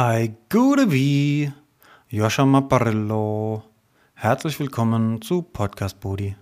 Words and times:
Ai 0.00 0.36
gute 0.48 0.92
wie, 0.92 1.52
Joscha 2.08 2.46
Mapparillo. 2.46 3.64
Herzlich 4.14 4.60
willkommen 4.60 5.20
zu 5.22 5.42
Podcast 5.42 5.98
Bodi. 5.98 6.36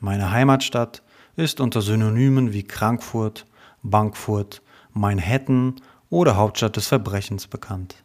Meine 0.00 0.32
Heimatstadt 0.32 1.00
ist 1.36 1.60
unter 1.60 1.80
Synonymen 1.80 2.52
wie 2.52 2.66
Frankfurt, 2.68 3.46
Bankfurt, 3.84 4.62
Manhattan 4.92 5.76
oder 6.10 6.34
Hauptstadt 6.34 6.74
des 6.74 6.88
Verbrechens 6.88 7.46
bekannt. 7.46 8.02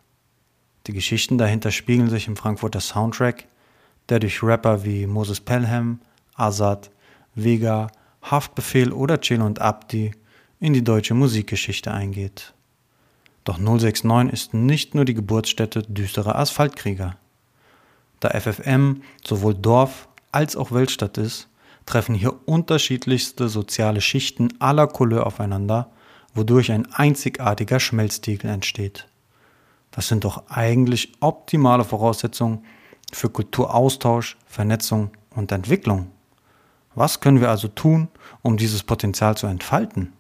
Die 0.86 0.94
Geschichten 0.94 1.40
dahinter 1.40 1.72
spiegeln 1.72 2.12
sich 2.12 2.28
im 2.28 2.38
Frankfurter 2.38 2.82
Soundtrack, 2.82 3.48
der 4.10 4.20
durch 4.20 4.44
Rapper 4.44 4.84
wie 4.84 5.08
Moses 5.08 5.42
Pelham, 5.42 6.02
Azad, 6.36 6.92
Vega, 7.34 7.88
Haftbefehl 8.22 8.92
oder 8.92 9.20
Chill 9.22 9.42
und 9.42 9.60
Abdi 9.60 10.12
in 10.60 10.74
die 10.74 10.84
deutsche 10.84 11.16
Musikgeschichte 11.16 11.92
eingeht. 11.92 12.54
Doch 13.44 13.58
069 13.58 14.32
ist 14.32 14.54
nicht 14.54 14.94
nur 14.96 15.06
die 15.06 15.14
Geburtsstätte 15.14 15.82
düsterer 15.84 16.36
Asphaltkrieger. 16.36 17.16
Da 18.20 18.30
FFM 18.40 19.02
sowohl 19.26 19.56
Dorf 19.56 20.08
als 20.32 20.56
auch 20.56 20.72
Weltstadt 20.72 21.18
ist, 21.18 21.48
treffen 21.86 22.16
hier 22.16 22.48
unterschiedlichste 22.48 23.50
soziale 23.50 24.02
Schichten 24.02 24.50
aller 24.60 24.88
Couleur 24.88 25.26
aufeinander, 25.26 25.92
wodurch 26.34 26.72
ein 26.72 26.92
einzigartiger 26.94 27.80
Schmelztiegel 27.80 28.50
entsteht. 28.50 29.08
Das 29.90 30.08
sind 30.08 30.24
doch 30.24 30.44
eigentlich 30.48 31.12
optimale 31.20 31.84
Voraussetzungen 31.84 32.64
für 33.12 33.30
Kulturaustausch, 33.30 34.38
Vernetzung 34.46 35.12
und 35.36 35.52
Entwicklung. 35.52 36.12
Was 36.96 37.20
können 37.20 37.42
wir 37.42 37.50
also 37.50 37.68
tun, 37.68 38.08
um 38.42 38.58
dieses 38.58 38.84
Potenzial 38.84 39.36
zu 39.36 39.48
entfalten? 39.48 40.14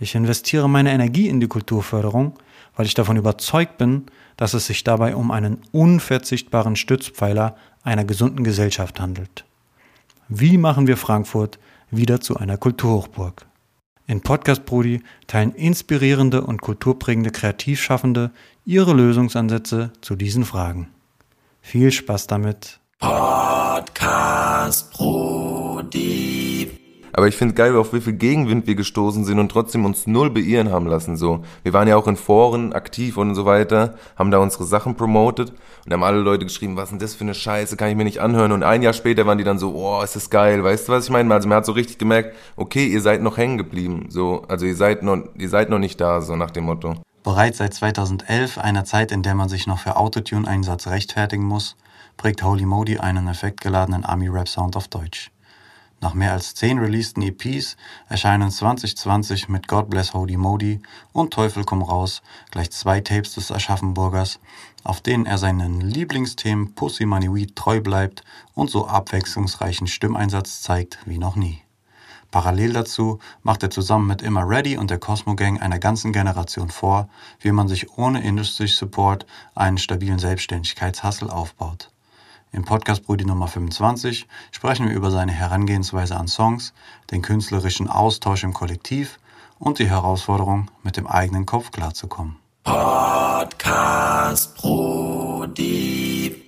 Ich 0.00 0.14
investiere 0.14 0.68
meine 0.68 0.92
Energie 0.92 1.28
in 1.28 1.40
die 1.40 1.48
Kulturförderung, 1.48 2.34
weil 2.76 2.86
ich 2.86 2.94
davon 2.94 3.16
überzeugt 3.16 3.78
bin, 3.78 4.06
dass 4.36 4.54
es 4.54 4.66
sich 4.66 4.84
dabei 4.84 5.14
um 5.14 5.30
einen 5.30 5.62
unverzichtbaren 5.72 6.76
Stützpfeiler 6.76 7.56
einer 7.82 8.04
gesunden 8.04 8.44
Gesellschaft 8.44 9.00
handelt. 9.00 9.44
Wie 10.28 10.58
machen 10.58 10.86
wir 10.86 10.96
Frankfurt 10.96 11.58
wieder 11.90 12.20
zu 12.20 12.36
einer 12.36 12.56
Kulturhochburg? 12.56 13.46
In 14.06 14.20
Podcast 14.20 14.66
Brudi 14.66 15.02
teilen 15.26 15.54
inspirierende 15.54 16.42
und 16.42 16.60
kulturprägende 16.60 17.30
Kreativschaffende 17.30 18.32
ihre 18.66 18.92
Lösungsansätze 18.92 19.92
zu 20.02 20.16
diesen 20.16 20.44
Fragen. 20.44 20.88
Viel 21.62 21.90
Spaß 21.90 22.26
damit. 22.26 22.80
Podcast 22.98 24.92
Brudi. 24.92 26.83
Aber 27.16 27.28
ich 27.28 27.36
finde 27.36 27.54
geil, 27.54 27.76
auf 27.76 27.92
wie 27.92 28.00
viel 28.00 28.14
Gegenwind 28.14 28.66
wir 28.66 28.74
gestoßen 28.74 29.24
sind 29.24 29.38
und 29.38 29.48
trotzdem 29.48 29.84
uns 29.84 30.08
null 30.08 30.30
beirren 30.30 30.72
haben 30.72 30.86
lassen. 30.86 31.16
So, 31.16 31.44
wir 31.62 31.72
waren 31.72 31.86
ja 31.86 31.96
auch 31.96 32.08
in 32.08 32.16
Foren 32.16 32.72
aktiv 32.72 33.16
und 33.16 33.36
so 33.36 33.44
weiter, 33.44 33.94
haben 34.16 34.32
da 34.32 34.38
unsere 34.38 34.64
Sachen 34.64 34.96
promotet 34.96 35.52
und 35.86 35.92
haben 35.92 36.02
alle 36.02 36.18
Leute 36.18 36.44
geschrieben, 36.44 36.76
was 36.76 36.90
denn 36.90 36.98
das 36.98 37.14
für 37.14 37.22
eine 37.22 37.34
Scheiße, 37.34 37.76
kann 37.76 37.88
ich 37.88 37.94
mir 37.94 38.02
nicht 38.02 38.20
anhören. 38.20 38.50
Und 38.50 38.64
ein 38.64 38.82
Jahr 38.82 38.92
später 38.92 39.26
waren 39.26 39.38
die 39.38 39.44
dann 39.44 39.60
so, 39.60 39.74
oh, 39.74 40.02
ist 40.02 40.16
das 40.16 40.28
geil, 40.28 40.64
weißt 40.64 40.88
du, 40.88 40.92
was 40.92 41.04
ich 41.04 41.10
meine? 41.10 41.32
Also 41.32 41.48
man 41.48 41.58
hat 41.58 41.66
so 41.66 41.72
richtig 41.72 41.98
gemerkt, 41.98 42.34
okay, 42.56 42.86
ihr 42.86 43.00
seid 43.00 43.22
noch 43.22 43.36
hängen 43.36 43.58
geblieben. 43.58 44.06
So, 44.08 44.42
also 44.48 44.66
ihr 44.66 44.76
seid 44.76 45.04
noch, 45.04 45.18
ihr 45.38 45.48
seid 45.48 45.70
noch 45.70 45.78
nicht 45.78 46.00
da, 46.00 46.20
so 46.20 46.34
nach 46.34 46.50
dem 46.50 46.64
Motto. 46.64 46.96
Bereits 47.22 47.58
seit 47.58 47.74
2011, 47.74 48.58
einer 48.58 48.84
Zeit, 48.84 49.12
in 49.12 49.22
der 49.22 49.36
man 49.36 49.48
sich 49.48 49.68
noch 49.68 49.78
für 49.78 49.96
Autotune-Einsatz 49.96 50.88
rechtfertigen 50.88 51.44
muss, 51.44 51.76
prägt 52.16 52.42
Holy 52.42 52.66
Modi 52.66 52.98
einen 52.98 53.28
effektgeladenen 53.28 54.04
Army-Rap-Sound 54.04 54.76
auf 54.76 54.88
Deutsch. 54.88 55.30
Nach 56.04 56.12
mehr 56.12 56.32
als 56.32 56.54
zehn 56.54 56.78
releaseden 56.78 57.22
EPs 57.22 57.78
erscheinen 58.10 58.50
2020 58.50 59.48
mit 59.48 59.68
God 59.68 59.88
Bless 59.88 60.12
Holy 60.12 60.36
Modi 60.36 60.82
und 61.14 61.32
Teufel 61.32 61.64
komm 61.64 61.80
raus 61.80 62.20
gleich 62.50 62.70
zwei 62.72 63.00
Tapes 63.00 63.32
des 63.32 63.50
Aschaffenburgers, 63.50 64.38
auf 64.82 65.00
denen 65.00 65.24
er 65.24 65.38
seinen 65.38 65.80
Lieblingsthemen 65.80 66.74
Pussy 66.74 67.06
Money 67.06 67.34
Weed 67.34 67.56
treu 67.56 67.80
bleibt 67.80 68.22
und 68.52 68.68
so 68.68 68.86
abwechslungsreichen 68.86 69.86
Stimmeinsatz 69.86 70.60
zeigt 70.60 70.98
wie 71.06 71.16
noch 71.16 71.36
nie. 71.36 71.62
Parallel 72.30 72.74
dazu 72.74 73.18
macht 73.42 73.62
er 73.62 73.70
zusammen 73.70 74.06
mit 74.06 74.20
Immer 74.20 74.46
Ready 74.46 74.76
und 74.76 74.90
der 74.90 74.98
Cosmo 74.98 75.36
Gang 75.36 75.62
einer 75.62 75.78
ganzen 75.78 76.12
Generation 76.12 76.68
vor, 76.68 77.08
wie 77.40 77.50
man 77.50 77.66
sich 77.66 77.96
ohne 77.96 78.22
Industry 78.22 78.66
Support 78.66 79.24
einen 79.54 79.78
stabilen 79.78 80.18
Selbstständigkeitshassel 80.18 81.30
aufbaut. 81.30 81.93
Im 82.54 82.64
Podcast 82.64 83.04
Brudi 83.04 83.24
Nummer 83.24 83.48
25 83.48 84.28
sprechen 84.52 84.88
wir 84.88 84.94
über 84.94 85.10
seine 85.10 85.32
Herangehensweise 85.32 86.16
an 86.16 86.28
Songs, 86.28 86.72
den 87.10 87.20
künstlerischen 87.20 87.88
Austausch 87.88 88.44
im 88.44 88.52
Kollektiv 88.52 89.18
und 89.58 89.80
die 89.80 89.90
Herausforderung, 89.90 90.70
mit 90.84 90.96
dem 90.96 91.08
eigenen 91.08 91.46
Kopf 91.46 91.72
klarzukommen. 91.72 92.36
Podcast 92.62 94.54
Brudi. 94.56 96.40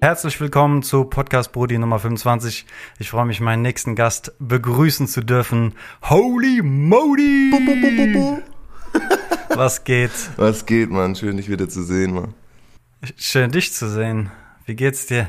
Herzlich 0.00 0.40
willkommen 0.40 0.82
zu 0.82 1.04
Podcast 1.04 1.52
Brudi 1.52 1.76
Nummer 1.76 1.98
25. 1.98 2.64
Ich 2.98 3.10
freue 3.10 3.26
mich, 3.26 3.42
meinen 3.42 3.60
nächsten 3.60 3.94
Gast 3.94 4.32
begrüßen 4.38 5.06
zu 5.06 5.20
dürfen. 5.20 5.74
Holy 6.08 6.62
Modi! 6.62 7.52
Was 9.50 9.84
geht? 9.84 10.12
Was 10.38 10.64
geht, 10.64 10.90
Mann? 10.90 11.14
Schön, 11.14 11.36
dich 11.36 11.50
wieder 11.50 11.68
zu 11.68 11.82
sehen, 11.82 12.14
Mann. 12.14 12.32
Schön, 13.18 13.50
dich 13.50 13.74
zu 13.74 13.90
sehen. 13.90 14.30
Wie 14.64 14.76
geht's 14.76 15.04
dir? 15.04 15.28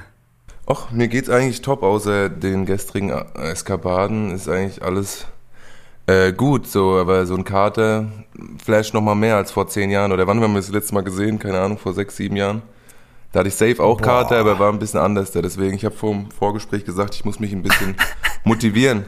Och, 0.65 0.91
mir 0.91 1.09
geht's 1.09 1.29
eigentlich 1.29 1.61
top, 1.61 1.83
außer 1.83 2.29
den 2.29 2.65
gestrigen 2.65 3.09
Eskapaden 3.09 4.31
ist 4.31 4.47
eigentlich 4.47 4.81
alles 4.81 5.27
äh, 6.07 6.31
gut, 6.31 6.67
so, 6.67 6.97
aber 6.97 7.25
so 7.25 7.35
ein 7.35 7.43
Kater 7.43 8.07
flasht 8.63 8.93
noch 8.93 9.01
mal 9.01 9.15
mehr 9.15 9.35
als 9.35 9.51
vor 9.51 9.67
zehn 9.67 9.89
Jahren. 9.89 10.11
Oder 10.11 10.25
wann 10.25 10.41
haben 10.41 10.53
wir 10.53 10.59
das 10.59 10.69
letzte 10.69 10.93
Mal 10.93 11.03
gesehen? 11.03 11.39
Keine 11.39 11.59
Ahnung, 11.59 11.77
vor 11.77 11.93
sechs, 11.93 12.15
sieben 12.15 12.37
Jahren. 12.37 12.61
Da 13.31 13.39
hatte 13.39 13.49
ich 13.49 13.55
safe 13.55 13.81
auch 13.81 13.97
Boah. 13.97 14.05
Kater, 14.05 14.37
aber 14.37 14.59
war 14.59 14.71
ein 14.71 14.79
bisschen 14.79 14.99
anders 14.99 15.31
da. 15.31 15.41
Deswegen, 15.41 15.75
ich 15.75 15.83
habe 15.83 15.95
vor 15.95 16.11
dem 16.11 16.31
Vorgespräch 16.31 16.85
gesagt, 16.85 17.15
ich 17.15 17.25
muss 17.25 17.39
mich 17.39 17.51
ein 17.51 17.63
bisschen 17.63 17.95
motivieren. 18.43 19.05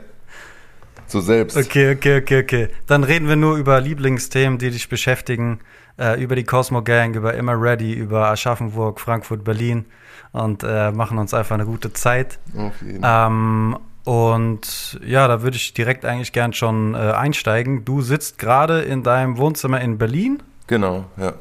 So 1.07 1.21
selbst. 1.21 1.55
Okay, 1.55 1.95
okay, 1.95 2.17
okay, 2.17 2.41
okay. 2.41 2.67
Dann 2.87 3.03
reden 3.03 3.27
wir 3.27 3.35
nur 3.35 3.57
über 3.57 3.79
Lieblingsthemen, 3.79 4.57
die 4.57 4.71
dich 4.71 4.89
beschäftigen. 4.89 5.59
Äh, 5.97 6.21
über 6.21 6.35
die 6.35 6.43
Cosmo 6.43 6.81
Gang, 6.81 7.15
über 7.15 7.35
Immer 7.35 7.61
Ready, 7.61 7.93
über 7.93 8.27
Aschaffenburg, 8.27 8.99
Frankfurt, 8.99 9.43
Berlin 9.43 9.85
und 10.35 10.63
äh, 10.63 10.91
machen 10.91 11.17
uns 11.17 11.33
einfach 11.33 11.55
eine 11.55 11.65
gute 11.65 11.93
Zeit. 11.93 12.39
Auf 12.57 12.81
jeden 12.81 13.01
Fall. 13.01 13.27
Ähm, 13.27 13.77
und 14.03 14.99
ja, 15.03 15.27
da 15.27 15.41
würde 15.41 15.55
ich 15.55 15.73
direkt 15.73 16.03
eigentlich 16.03 16.33
gern 16.33 16.51
schon 16.53 16.93
äh, 16.93 16.97
einsteigen. 16.97 17.85
Du 17.85 18.01
sitzt 18.01 18.37
gerade 18.37 18.81
in 18.81 19.01
deinem 19.01 19.37
Wohnzimmer 19.37 19.79
in 19.79 19.97
Berlin. 19.97 20.43
Genau, 20.67 21.05
ja. 21.17 21.33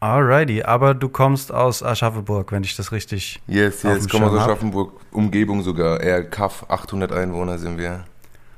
Alrighty, 0.00 0.64
aber 0.64 0.94
du 0.94 1.08
kommst 1.08 1.54
aus 1.54 1.84
Aschaffenburg, 1.84 2.50
wenn 2.50 2.64
ich 2.64 2.74
das 2.74 2.90
richtig. 2.90 3.40
Yes, 3.46 3.84
yes, 3.84 4.04
ich 4.04 4.10
komme 4.10 4.26
aus 4.26 4.40
Aschaffenburg, 4.40 5.00
Umgebung 5.12 5.62
sogar, 5.62 6.00
eher 6.00 6.24
Kaff, 6.24 6.66
800 6.68 7.12
Einwohner 7.12 7.58
sind 7.58 7.78
wir. 7.78 8.02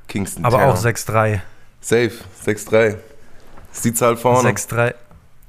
Kingston. 0.07 0.43
Aber 0.43 0.57
Town. 0.57 0.71
auch 0.71 0.77
6-3. 0.77 1.41
Safe, 1.81 2.11
6-3. 2.45 2.95
Ist 3.71 3.85
die 3.85 3.93
Zahl 3.93 4.17
vorne. 4.17 4.49
6-3. 4.49 4.95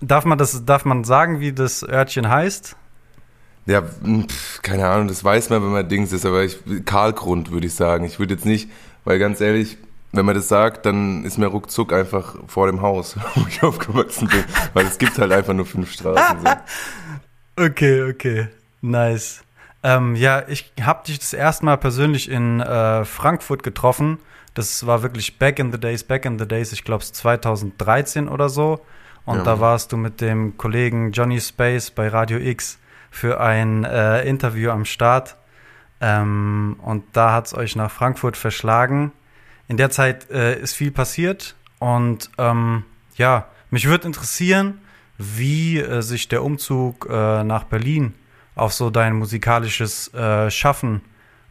Darf 0.03 0.27
man, 0.27 0.37
das, 0.37 0.67
darf 0.67 0.85
man 0.85 1.05
sagen, 1.05 1.41
wie 1.41 1.53
das 1.53 1.83
Örtchen 1.83 2.29
heißt? 2.29 2.77
Ja, 3.67 3.83
pf, 3.83 4.63
keine 4.63 4.87
Ahnung, 4.87 5.09
das 5.09 5.25
weiß 5.25 5.51
man, 5.51 5.63
wenn 5.63 5.73
man 5.73 5.89
Dings 5.89 6.13
ist, 6.13 6.25
aber 6.25 6.45
ich, 6.45 6.59
Karlgrund 6.85 7.51
würde 7.51 7.67
ich 7.67 7.75
sagen. 7.75 8.05
Ich 8.05 8.19
würde 8.19 8.35
jetzt 8.35 8.47
nicht, 8.47 8.71
weil 9.05 9.19
ganz 9.19 9.41
ehrlich, 9.41 9.77
wenn 10.13 10.25
man 10.25 10.37
das 10.37 10.49
sagt, 10.49 10.87
dann 10.87 11.25
ist 11.25 11.37
mir 11.37 11.47
ruckzuck 11.47 11.93
einfach 11.93 12.37
vor 12.47 12.69
dem 12.69 12.81
Haus, 12.81 13.17
wo 13.35 13.47
ich 13.49 13.63
aufgewachsen 13.63 14.29
bin, 14.29 14.45
weil 14.73 14.87
es 14.87 14.99
gibt 14.99 15.19
halt 15.19 15.33
einfach 15.33 15.53
nur 15.53 15.67
fünf 15.67 15.93
Straßen. 15.93 16.39
So. 16.41 16.53
okay, 17.65 18.03
okay, 18.11 18.49
nice. 18.81 19.43
Ähm, 19.83 20.15
ja, 20.15 20.45
ich 20.49 20.73
habe 20.81 21.05
dich 21.05 21.19
das 21.19 21.33
erste 21.33 21.65
Mal 21.65 21.77
persönlich 21.77 22.31
in 22.31 22.61
äh, 22.61 23.05
Frankfurt 23.05 23.63
getroffen. 23.63 24.19
Das 24.55 24.87
war 24.87 25.03
wirklich 25.03 25.39
back 25.39 25.59
in 25.59 25.71
the 25.71 25.79
days, 25.79 26.03
back 26.03 26.25
in 26.25 26.39
the 26.39 26.47
days, 26.49 26.73
ich 26.73 26.83
glaube 26.83 27.03
es 27.03 27.13
2013 27.13 28.29
oder 28.29 28.49
so. 28.49 28.81
Und 29.27 29.39
ja, 29.39 29.43
da 29.43 29.61
warst 29.61 29.93
du 29.93 29.97
mit 29.97 30.21
dem 30.21 30.57
Kollegen 30.57 31.11
Johnny 31.13 31.41
Space 31.41 31.91
bei 31.91 32.09
Radio 32.09 32.39
X 32.39 32.79
für 33.17 33.41
ein 33.41 33.85
äh, 33.85 34.23
Interview 34.23 34.71
am 34.71 34.85
Start. 34.85 35.37
Ähm, 36.01 36.77
und 36.83 37.05
da 37.13 37.33
hat 37.33 37.47
es 37.47 37.55
euch 37.55 37.75
nach 37.75 37.91
Frankfurt 37.91 38.37
verschlagen. 38.37 39.13
In 39.69 39.79
der 39.79 39.91
Zeit 39.91 40.31
äh, 40.31 40.61
ist 40.61 40.75
viel 40.75 40.91
passiert. 40.91 41.57
Und 41.79 42.31
ähm, 42.37 42.85
ja, 43.17 43.47
mich 43.71 43.87
würde 43.89 44.07
interessieren, 44.07 44.81
wie 45.17 45.79
äh, 45.79 46.03
sich 46.03 46.29
der 46.29 46.45
Umzug 46.45 47.09
äh, 47.11 47.43
nach 47.43 47.65
Berlin 47.65 48.15
auf 48.55 48.75
so 48.75 48.91
dein 48.91 49.15
musikalisches 49.15 50.13
äh, 50.13 50.51
Schaffen 50.51 51.01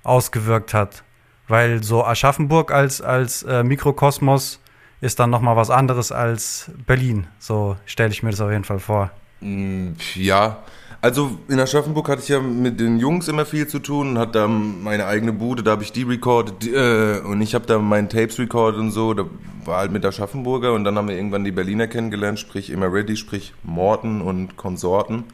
ausgewirkt 0.03 0.73
hat. 0.73 1.03
Weil 1.47 1.83
so 1.83 2.06
Aschaffenburg 2.06 2.71
als, 2.71 3.01
als 3.01 3.44
äh, 3.44 3.63
Mikrokosmos 3.63 4.62
ist 5.01 5.19
dann 5.19 5.31
nochmal 5.31 5.56
was 5.56 5.71
anderes 5.71 6.12
als 6.12 6.71
Berlin. 6.85 7.27
So 7.39 7.75
stelle 7.85 8.12
ich 8.12 8.21
mir 8.21 8.31
das 8.31 8.41
auf 8.41 8.51
jeden 8.51 8.63
Fall 8.63 8.79
vor. 8.79 9.12
Mm, 9.41 9.94
ja, 10.15 10.63
Also 11.06 11.38
in 11.50 11.60
Aschaffenburg 11.60 12.10
hatte 12.10 12.24
ich 12.24 12.30
ja 12.30 12.40
mit 12.40 12.80
den 12.80 12.98
Jungs 12.98 13.28
immer 13.28 13.46
viel 13.46 13.68
zu 13.68 13.78
tun, 13.78 14.18
hatte 14.18 14.31
da 14.40 14.48
meine 14.48 15.06
eigene 15.06 15.34
Bude, 15.34 15.62
da 15.62 15.69
habe 15.69 15.84
ich 15.84 15.92
die 15.92 16.02
recorded 16.02 16.63
die, 16.63 16.74
äh, 16.74 17.19
und 17.19 17.42
ich 17.42 17.54
habe 17.54 17.68
da 17.68 17.78
meinen 17.78 18.10
Tapes 18.10 18.40
recorded 18.40 18.80
und 18.80 18.90
so, 18.90 19.13
da 19.13 19.25
war 19.66 19.78
halt 19.78 19.92
mit 19.92 20.04
Aschaffenburger 20.04 20.74
und 20.74 20.84
dann 20.84 20.98
haben 20.98 21.07
wir 21.07 21.16
irgendwann 21.16 21.44
die 21.44 21.52
Berliner 21.52 21.86
kennengelernt, 21.86 22.40
sprich 22.40 22.72
Immer 22.72 22.92
Ready, 22.92 23.18
sprich 23.18 23.54
Morten 23.62 24.19
und 24.19 24.57
Konsorten. 24.57 25.25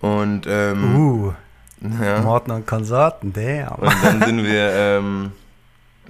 Und 0.00 0.42
ähm, 0.46 0.94
Uh, 0.94 1.32
ja. 2.00 2.20
Morten 2.20 2.52
und 2.52 2.64
Konsorten, 2.64 3.32
damn. 3.32 3.74
Und 3.74 3.96
dann 4.00 4.22
sind 4.22 4.44
wir, 4.44 4.70
ähm, 4.74 5.32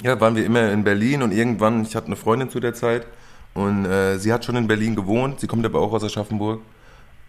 ja, 0.02 0.20
waren 0.20 0.36
wir 0.36 0.44
immer 0.44 0.70
in 0.72 0.84
Berlin 0.84 1.22
und 1.22 1.32
irgendwann, 1.32 1.84
ich 1.84 1.96
hatte 1.96 2.08
eine 2.08 2.16
Freundin 2.16 2.50
zu 2.50 2.60
der 2.60 2.74
Zeit 2.74 3.06
und 3.54 3.86
äh, 3.86 4.18
sie 4.18 4.30
hat 4.30 4.44
schon 4.44 4.56
in 4.56 4.66
Berlin 4.66 4.94
gewohnt, 4.94 5.40
sie 5.40 5.46
kommt 5.46 5.64
aber 5.64 5.80
auch 5.80 5.94
aus 5.94 6.04
Aschaffenburg. 6.04 6.60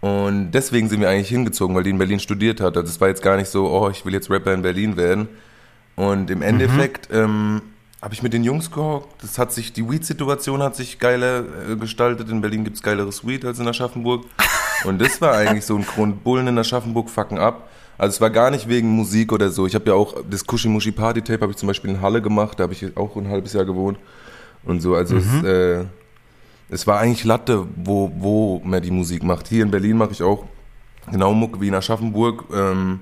Und 0.06 0.52
deswegen 0.52 0.88
sind 0.88 1.00
wir 1.00 1.08
eigentlich 1.08 1.28
hingezogen, 1.28 1.74
weil 1.74 1.82
die 1.82 1.90
in 1.90 1.98
Berlin 1.98 2.20
studiert 2.20 2.60
hat. 2.60 2.76
Also 2.76 2.88
es 2.88 3.00
war 3.00 3.08
jetzt 3.08 3.22
gar 3.22 3.36
nicht 3.36 3.48
so, 3.48 3.68
oh, 3.68 3.90
ich 3.90 4.04
will 4.04 4.12
jetzt 4.12 4.30
Rapper 4.30 4.52
in 4.54 4.62
Berlin 4.62 4.96
werden. 4.96 5.28
Und 5.96 6.30
im 6.30 6.42
Endeffekt 6.42 7.08
ähm, 7.12 7.62
habe 8.02 8.14
ich 8.14 8.22
mit 8.22 8.32
den 8.32 8.44
Jungs 8.44 8.70
gehockt. 8.70 9.22
Das 9.22 9.38
hat 9.38 9.52
sich, 9.52 9.72
die 9.72 9.88
Weed-Situation 9.88 10.62
hat 10.62 10.76
sich 10.76 10.98
geiler 10.98 11.40
äh, 11.40 11.76
gestaltet. 11.76 12.28
In 12.30 12.40
Berlin 12.40 12.64
gibt's 12.64 12.82
geileres 12.82 13.26
Weed 13.26 13.44
als 13.44 13.58
in 13.58 13.66
Aschaffenburg. 13.66 14.26
Und 14.84 15.00
das 15.00 15.20
war 15.20 15.34
eigentlich 15.34 15.64
so 15.64 15.76
ein 15.76 15.86
Grund. 15.86 16.22
Bullen 16.22 16.46
in 16.46 16.58
Aschaffenburg 16.58 17.10
fucken 17.10 17.38
ab. 17.38 17.68
Also 17.98 18.16
es 18.16 18.20
war 18.20 18.30
gar 18.30 18.50
nicht 18.50 18.68
wegen 18.68 18.90
Musik 18.90 19.32
oder 19.32 19.50
so. 19.50 19.66
Ich 19.66 19.74
habe 19.74 19.86
ja 19.86 19.94
auch 19.94 20.16
das 20.30 20.46
Kushimushi 20.46 20.92
Party 20.92 21.22
Tape 21.22 21.40
habe 21.40 21.52
ich 21.52 21.56
zum 21.56 21.66
Beispiel 21.66 21.90
in 21.90 22.02
Halle 22.02 22.20
gemacht. 22.20 22.60
Da 22.60 22.64
habe 22.64 22.74
ich 22.74 22.96
auch 22.96 23.16
ein 23.16 23.28
halbes 23.28 23.54
Jahr 23.54 23.64
gewohnt 23.64 23.98
und 24.64 24.80
so. 24.80 24.94
Also 24.94 25.16
es, 25.16 25.42
äh, 25.42 25.86
es 26.68 26.86
war 26.86 26.98
eigentlich 26.98 27.24
Latte, 27.24 27.66
wo, 27.76 28.10
wo 28.16 28.60
man 28.64 28.82
die 28.82 28.90
Musik 28.90 29.22
macht. 29.22 29.48
Hier 29.48 29.62
in 29.62 29.70
Berlin 29.70 29.96
mache 29.96 30.12
ich 30.12 30.22
auch 30.22 30.44
genau 31.10 31.32
Mucke 31.32 31.60
wie 31.60 31.68
in 31.68 31.74
Aschaffenburg. 31.74 32.44
Ähm, 32.52 33.00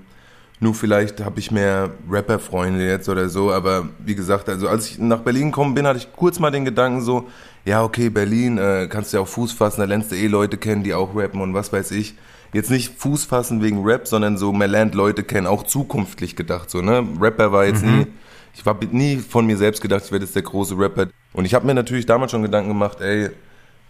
nur 0.60 0.74
vielleicht 0.74 1.22
habe 1.24 1.40
ich 1.40 1.50
mehr 1.50 1.90
Rapper-Freunde 2.10 2.86
jetzt 2.86 3.08
oder 3.08 3.28
so. 3.28 3.52
Aber 3.52 3.88
wie 3.98 4.14
gesagt, 4.14 4.48
also 4.48 4.68
als 4.68 4.90
ich 4.90 4.98
nach 4.98 5.20
Berlin 5.20 5.46
gekommen 5.46 5.74
bin, 5.74 5.86
hatte 5.86 5.98
ich 5.98 6.12
kurz 6.12 6.38
mal 6.38 6.50
den 6.50 6.64
Gedanken 6.64 7.00
so, 7.00 7.28
ja 7.64 7.82
okay, 7.82 8.10
Berlin, 8.10 8.58
äh, 8.58 8.86
kannst 8.88 9.12
du 9.12 9.16
ja 9.16 9.22
auch 9.22 9.28
Fuß 9.28 9.52
fassen, 9.52 9.80
da 9.80 9.86
lernst 9.86 10.12
du 10.12 10.16
eh 10.16 10.26
Leute 10.26 10.56
kennen, 10.56 10.82
die 10.82 10.94
auch 10.94 11.14
rappen 11.14 11.40
und 11.40 11.54
was 11.54 11.72
weiß 11.72 11.90
ich. 11.92 12.14
Jetzt 12.52 12.70
nicht 12.70 12.98
Fuß 12.98 13.24
fassen 13.24 13.62
wegen 13.62 13.84
Rap, 13.84 14.06
sondern 14.06 14.38
so, 14.38 14.52
man 14.52 14.70
lernt 14.70 14.94
Leute 14.94 15.24
kennen, 15.24 15.48
auch 15.48 15.64
zukünftig 15.64 16.36
gedacht. 16.36 16.70
So, 16.70 16.82
ne? 16.82 17.04
Rapper 17.20 17.50
war 17.50 17.64
jetzt 17.64 17.84
nie, 17.84 18.06
ich 18.54 18.64
war 18.64 18.78
nie 18.92 19.16
von 19.16 19.44
mir 19.44 19.56
selbst 19.56 19.82
gedacht, 19.82 20.04
ich 20.04 20.12
werde 20.12 20.24
jetzt 20.24 20.36
der 20.36 20.42
große 20.42 20.78
Rapper. 20.78 21.08
Und 21.32 21.46
ich 21.46 21.54
habe 21.54 21.66
mir 21.66 21.74
natürlich 21.74 22.06
damals 22.06 22.30
schon 22.30 22.42
Gedanken 22.42 22.68
gemacht, 22.68 23.00
ey, 23.00 23.30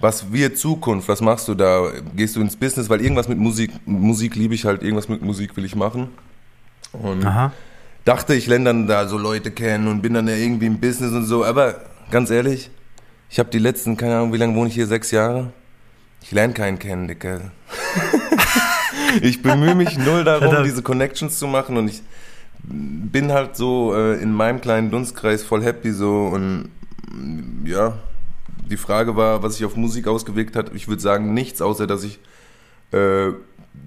was 0.04 0.30
wird 0.30 0.58
Zukunft? 0.58 1.08
Was 1.08 1.22
machst 1.22 1.48
du 1.48 1.54
da? 1.54 1.90
Gehst 2.14 2.36
du 2.36 2.40
ins 2.42 2.54
Business? 2.54 2.90
Weil 2.90 3.00
irgendwas 3.00 3.26
mit 3.26 3.38
Musik, 3.38 3.70
Musik 3.86 4.36
liebe 4.36 4.54
ich 4.54 4.66
halt, 4.66 4.82
irgendwas 4.82 5.08
mit 5.08 5.22
Musik 5.22 5.56
will 5.56 5.64
ich 5.64 5.74
machen. 5.74 6.08
Und 6.92 7.24
Aha. 7.24 7.52
dachte, 8.04 8.34
ich 8.34 8.46
lerne 8.46 8.66
dann 8.66 8.86
da 8.86 9.08
so 9.08 9.16
Leute 9.16 9.50
kennen 9.50 9.88
und 9.88 10.02
bin 10.02 10.12
dann 10.12 10.28
ja 10.28 10.36
irgendwie 10.36 10.66
im 10.66 10.78
Business 10.78 11.12
und 11.12 11.24
so. 11.24 11.42
Aber 11.44 11.80
ganz 12.10 12.30
ehrlich, 12.30 12.70
ich 13.30 13.38
habe 13.38 13.48
die 13.48 13.58
letzten, 13.58 13.96
keine 13.96 14.16
Ahnung, 14.16 14.32
wie 14.34 14.36
lange 14.36 14.54
wohne 14.54 14.68
ich 14.68 14.74
hier? 14.74 14.86
Sechs 14.86 15.10
Jahre? 15.10 15.52
Ich 16.22 16.30
lerne 16.30 16.52
keinen 16.52 16.78
kennen, 16.78 17.08
Dicker. 17.08 17.40
ich 19.22 19.42
bemühe 19.42 19.74
mich 19.74 19.96
null 19.96 20.22
darum, 20.22 20.64
diese 20.64 20.82
Connections 20.82 21.38
zu 21.38 21.46
machen 21.46 21.78
und 21.78 21.88
ich 21.88 22.02
bin 22.62 23.32
halt 23.32 23.56
so 23.56 23.94
äh, 23.94 24.22
in 24.22 24.32
meinem 24.32 24.60
kleinen 24.60 24.90
Dunstkreis 24.90 25.42
voll 25.42 25.62
happy 25.62 25.92
so 25.92 26.26
und 26.26 26.70
ja, 27.64 27.94
die 28.70 28.76
Frage 28.76 29.16
war, 29.16 29.42
was 29.42 29.56
sich 29.56 29.64
auf 29.64 29.76
Musik 29.76 30.06
ausgewirkt 30.06 30.56
hat. 30.56 30.74
Ich 30.74 30.88
würde 30.88 31.02
sagen 31.02 31.34
nichts, 31.34 31.60
außer 31.62 31.86
dass 31.86 32.04
ich 32.04 32.18
äh, 32.92 33.30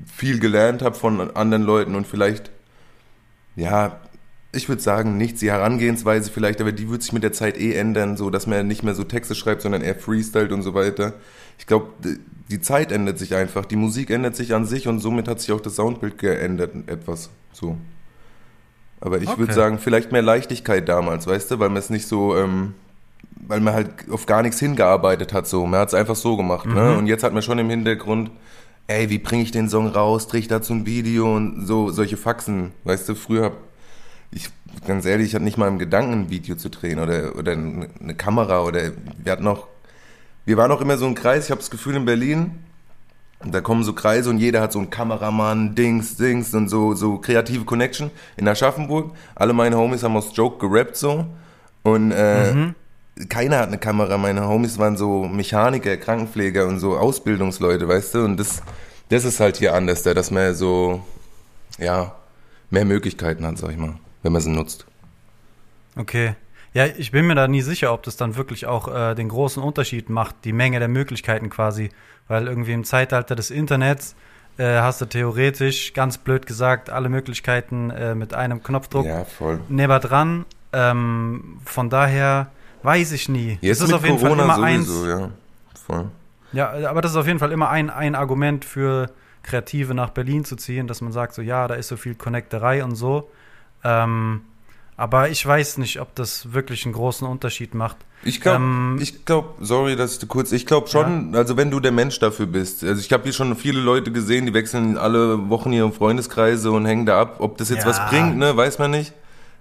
viel 0.05 0.39
gelernt 0.39 0.81
habe 0.81 0.95
von 0.95 1.35
anderen 1.35 1.63
Leuten 1.63 1.95
und 1.95 2.07
vielleicht, 2.07 2.51
ja, 3.55 3.99
ich 4.53 4.69
würde 4.69 4.81
sagen 4.81 5.17
nichts, 5.17 5.39
die 5.39 5.51
Herangehensweise 5.51 6.31
vielleicht, 6.31 6.61
aber 6.61 6.71
die 6.71 6.89
wird 6.89 7.03
sich 7.03 7.13
mit 7.13 7.23
der 7.23 7.33
Zeit 7.33 7.57
eh 7.59 7.73
ändern, 7.73 8.17
so 8.17 8.29
dass 8.29 8.47
man 8.47 8.67
nicht 8.67 8.83
mehr 8.83 8.95
so 8.95 9.03
Texte 9.03 9.35
schreibt, 9.35 9.61
sondern 9.61 9.81
eher 9.81 9.95
freestylt 9.95 10.51
und 10.51 10.63
so 10.63 10.73
weiter. 10.73 11.13
Ich 11.59 11.67
glaube, 11.67 11.87
die 12.49 12.61
Zeit 12.61 12.91
ändert 12.91 13.19
sich 13.19 13.35
einfach, 13.35 13.65
die 13.65 13.75
Musik 13.75 14.09
ändert 14.09 14.35
sich 14.35 14.53
an 14.53 14.65
sich 14.65 14.87
und 14.87 14.99
somit 14.99 15.27
hat 15.27 15.41
sich 15.41 15.51
auch 15.51 15.59
das 15.59 15.75
Soundbild 15.75 16.17
geändert 16.17 16.71
etwas, 16.87 17.29
so. 17.51 17.77
Aber 18.99 19.17
ich 19.17 19.27
würde 19.29 19.43
Okay. 19.43 19.53
sagen, 19.53 19.79
vielleicht 19.79 20.11
mehr 20.11 20.23
Leichtigkeit 20.23 20.89
damals, 20.89 21.27
weißt 21.27 21.51
du, 21.51 21.59
weil 21.59 21.69
man 21.69 21.77
es 21.77 21.89
nicht 21.89 22.07
so, 22.07 22.35
ähm, 22.35 22.73
weil 23.47 23.59
man 23.59 23.73
halt 23.73 23.89
auf 24.11 24.25
gar 24.25 24.41
nichts 24.41 24.59
hingearbeitet 24.59 25.33
hat, 25.33 25.47
so. 25.47 25.65
Man 25.65 25.79
hat 25.79 25.89
es 25.89 25.93
einfach 25.93 26.15
so 26.15 26.37
gemacht, 26.37 26.65
ne? 26.65 26.97
Und 26.97 27.07
jetzt 27.07 27.23
hat 27.23 27.33
man 27.33 27.41
schon 27.41 27.59
im 27.59 27.69
Hintergrund, 27.69 28.31
ey, 28.87 29.09
wie 29.09 29.19
bringe 29.19 29.43
ich 29.43 29.51
den 29.51 29.69
Song 29.69 29.87
raus, 29.87 30.27
drehe 30.27 30.39
ich 30.39 30.47
dazu 30.47 30.73
ein 30.73 30.85
Video 30.85 31.35
und 31.35 31.65
so, 31.65 31.91
solche 31.91 32.17
Faxen, 32.17 32.71
weißt 32.83 33.09
du, 33.09 33.15
früher 33.15 33.45
hab 33.45 33.53
ich, 34.31 34.49
ganz 34.85 35.05
ehrlich, 35.05 35.27
ich 35.27 35.35
hatte 35.35 35.43
nicht 35.43 35.57
mal 35.57 35.67
im 35.67 35.79
Gedanken, 35.79 36.13
ein 36.13 36.29
Video 36.29 36.55
zu 36.55 36.69
drehen 36.69 36.99
oder, 36.99 37.35
oder 37.37 37.53
eine 37.53 38.15
Kamera 38.15 38.63
oder 38.63 38.91
wir 39.23 39.31
hatten 39.31 39.43
noch, 39.43 39.67
wir 40.45 40.57
waren 40.57 40.71
auch 40.71 40.81
immer 40.81 40.97
so 40.97 41.05
ein 41.05 41.15
Kreis, 41.15 41.45
ich 41.45 41.51
habe 41.51 41.59
das 41.59 41.69
Gefühl 41.69 41.95
in 41.95 42.05
Berlin, 42.05 42.51
da 43.45 43.61
kommen 43.61 43.83
so 43.83 43.93
Kreise 43.93 44.29
und 44.29 44.39
jeder 44.39 44.61
hat 44.61 44.73
so 44.73 44.79
einen 44.79 44.89
Kameramann, 44.89 45.75
Dings, 45.75 46.17
Dings 46.17 46.53
und 46.53 46.69
so, 46.69 46.95
so 46.95 47.19
kreative 47.19 47.65
Connection. 47.65 48.09
In 48.35 48.47
Aschaffenburg, 48.47 49.11
alle 49.35 49.53
meine 49.53 49.77
Homies 49.77 50.03
haben 50.03 50.17
aus 50.17 50.35
Joke 50.35 50.67
gerappt 50.67 50.95
so. 50.95 51.25
Und 51.83 52.11
äh, 52.11 52.73
keiner 53.29 53.59
hat 53.59 53.67
eine 53.67 53.77
Kamera. 53.77 54.17
Meine 54.17 54.47
Homies 54.47 54.77
waren 54.77 54.97
so 54.97 55.25
Mechaniker, 55.25 55.97
Krankenpfleger 55.97 56.67
und 56.67 56.79
so 56.79 56.97
Ausbildungsleute, 56.97 57.87
weißt 57.87 58.15
du? 58.15 58.23
Und 58.25 58.37
das, 58.37 58.61
das 59.09 59.25
ist 59.25 59.39
halt 59.39 59.57
hier 59.57 59.73
anders, 59.73 60.03
da, 60.03 60.13
dass 60.13 60.31
man 60.31 60.53
so, 60.55 61.01
ja, 61.77 62.15
mehr 62.69 62.85
Möglichkeiten 62.85 63.45
hat, 63.45 63.57
sag 63.57 63.71
ich 63.71 63.77
mal, 63.77 63.93
wenn 64.23 64.31
man 64.33 64.41
sie 64.41 64.49
nutzt. 64.49 64.85
Okay. 65.95 66.35
Ja, 66.73 66.85
ich 66.85 67.11
bin 67.11 67.25
mir 67.25 67.33
da 67.35 67.47
nie 67.47 67.61
sicher, 67.61 67.93
ob 67.93 68.03
das 68.03 68.17
dann 68.17 68.35
wirklich 68.35 68.67
auch 68.67 68.87
äh, 68.93 69.15
den 69.15 69.29
großen 69.29 69.63
Unterschied 69.63 70.09
macht, 70.09 70.35
die 70.43 70.53
Menge 70.53 70.79
der 70.79 70.89
Möglichkeiten 70.89 71.49
quasi. 71.49 71.89
Weil 72.27 72.47
irgendwie 72.47 72.73
im 72.73 72.83
Zeitalter 72.83 73.35
des 73.35 73.49
Internets 73.51 74.15
äh, 74.57 74.79
hast 74.79 75.01
du 75.01 75.05
theoretisch, 75.05 75.93
ganz 75.93 76.17
blöd 76.17 76.45
gesagt, 76.45 76.89
alle 76.89 77.09
Möglichkeiten 77.09 77.89
äh, 77.89 78.13
mit 78.15 78.33
einem 78.33 78.61
Knopfdruck 78.61 79.05
Ja, 79.05 79.23
voll. 79.23 79.59
nebendran. 79.69 80.45
Ähm, 80.73 81.59
von 81.65 81.89
daher 81.89 82.47
weiß 82.87 83.11
ich 83.11 83.27
nie. 83.29 83.57
Jetzt 83.61 83.81
es 83.81 83.89
ist 83.89 83.93
auf 83.93 84.03
jeden 84.05 84.17
Corona 84.17 84.47
Fall 84.47 84.57
immer 84.73 84.83
sowieso, 84.85 85.03
eins. 85.13 85.21
ja. 85.21 85.29
Voll. 85.85 86.05
Ja, 86.53 86.89
aber 86.89 87.01
das 87.01 87.11
ist 87.11 87.17
auf 87.17 87.27
jeden 87.27 87.39
Fall 87.39 87.51
immer 87.51 87.69
ein, 87.69 87.89
ein 87.89 88.15
Argument 88.15 88.63
für 88.65 89.11
Kreative 89.43 89.93
nach 89.93 90.09
Berlin 90.11 90.43
zu 90.45 90.55
ziehen, 90.55 90.87
dass 90.87 91.01
man 91.01 91.11
sagt, 91.11 91.33
so 91.33 91.41
ja, 91.41 91.67
da 91.67 91.75
ist 91.75 91.89
so 91.89 91.97
viel 91.97 92.15
Connecterei 92.15 92.83
und 92.83 92.95
so. 92.95 93.29
Ähm, 93.83 94.41
aber 94.95 95.29
ich 95.29 95.45
weiß 95.45 95.77
nicht, 95.77 96.01
ob 96.01 96.15
das 96.15 96.53
wirklich 96.53 96.85
einen 96.85 96.93
großen 96.93 97.27
Unterschied 97.27 97.75
macht. 97.75 97.97
Ich 98.23 98.41
glaube, 98.41 98.63
Ähm, 98.63 98.97
ich 98.99 99.25
glaube, 99.25 99.49
sorry, 99.63 99.95
dass 99.95 100.17
ich 100.21 100.27
kurz, 100.27 100.51
ich 100.51 100.65
glaube 100.65 100.87
schon, 100.87 101.35
also 101.35 101.55
wenn 101.55 101.69
du 101.69 101.79
der 101.79 101.91
Mensch 101.91 102.17
dafür 102.19 102.47
bist. 102.47 102.83
Also 102.83 102.99
ich 102.99 103.13
habe 103.13 103.23
hier 103.23 103.33
schon 103.33 103.55
viele 103.55 103.79
Leute 103.79 104.11
gesehen, 104.11 104.45
die 104.47 104.53
wechseln 104.55 104.97
alle 104.97 105.49
Wochen 105.49 105.71
ihre 105.71 105.91
Freundeskreise 105.91 106.71
und 106.71 106.85
hängen 106.85 107.05
da 107.05 107.21
ab. 107.21 107.35
Ob 107.39 107.57
das 107.59 107.69
jetzt 107.69 107.83
Ja. 107.83 107.89
was 107.89 108.09
bringt, 108.09 108.37
ne, 108.37 108.57
weiß 108.57 108.79
man 108.79 108.91
nicht. 108.91 109.13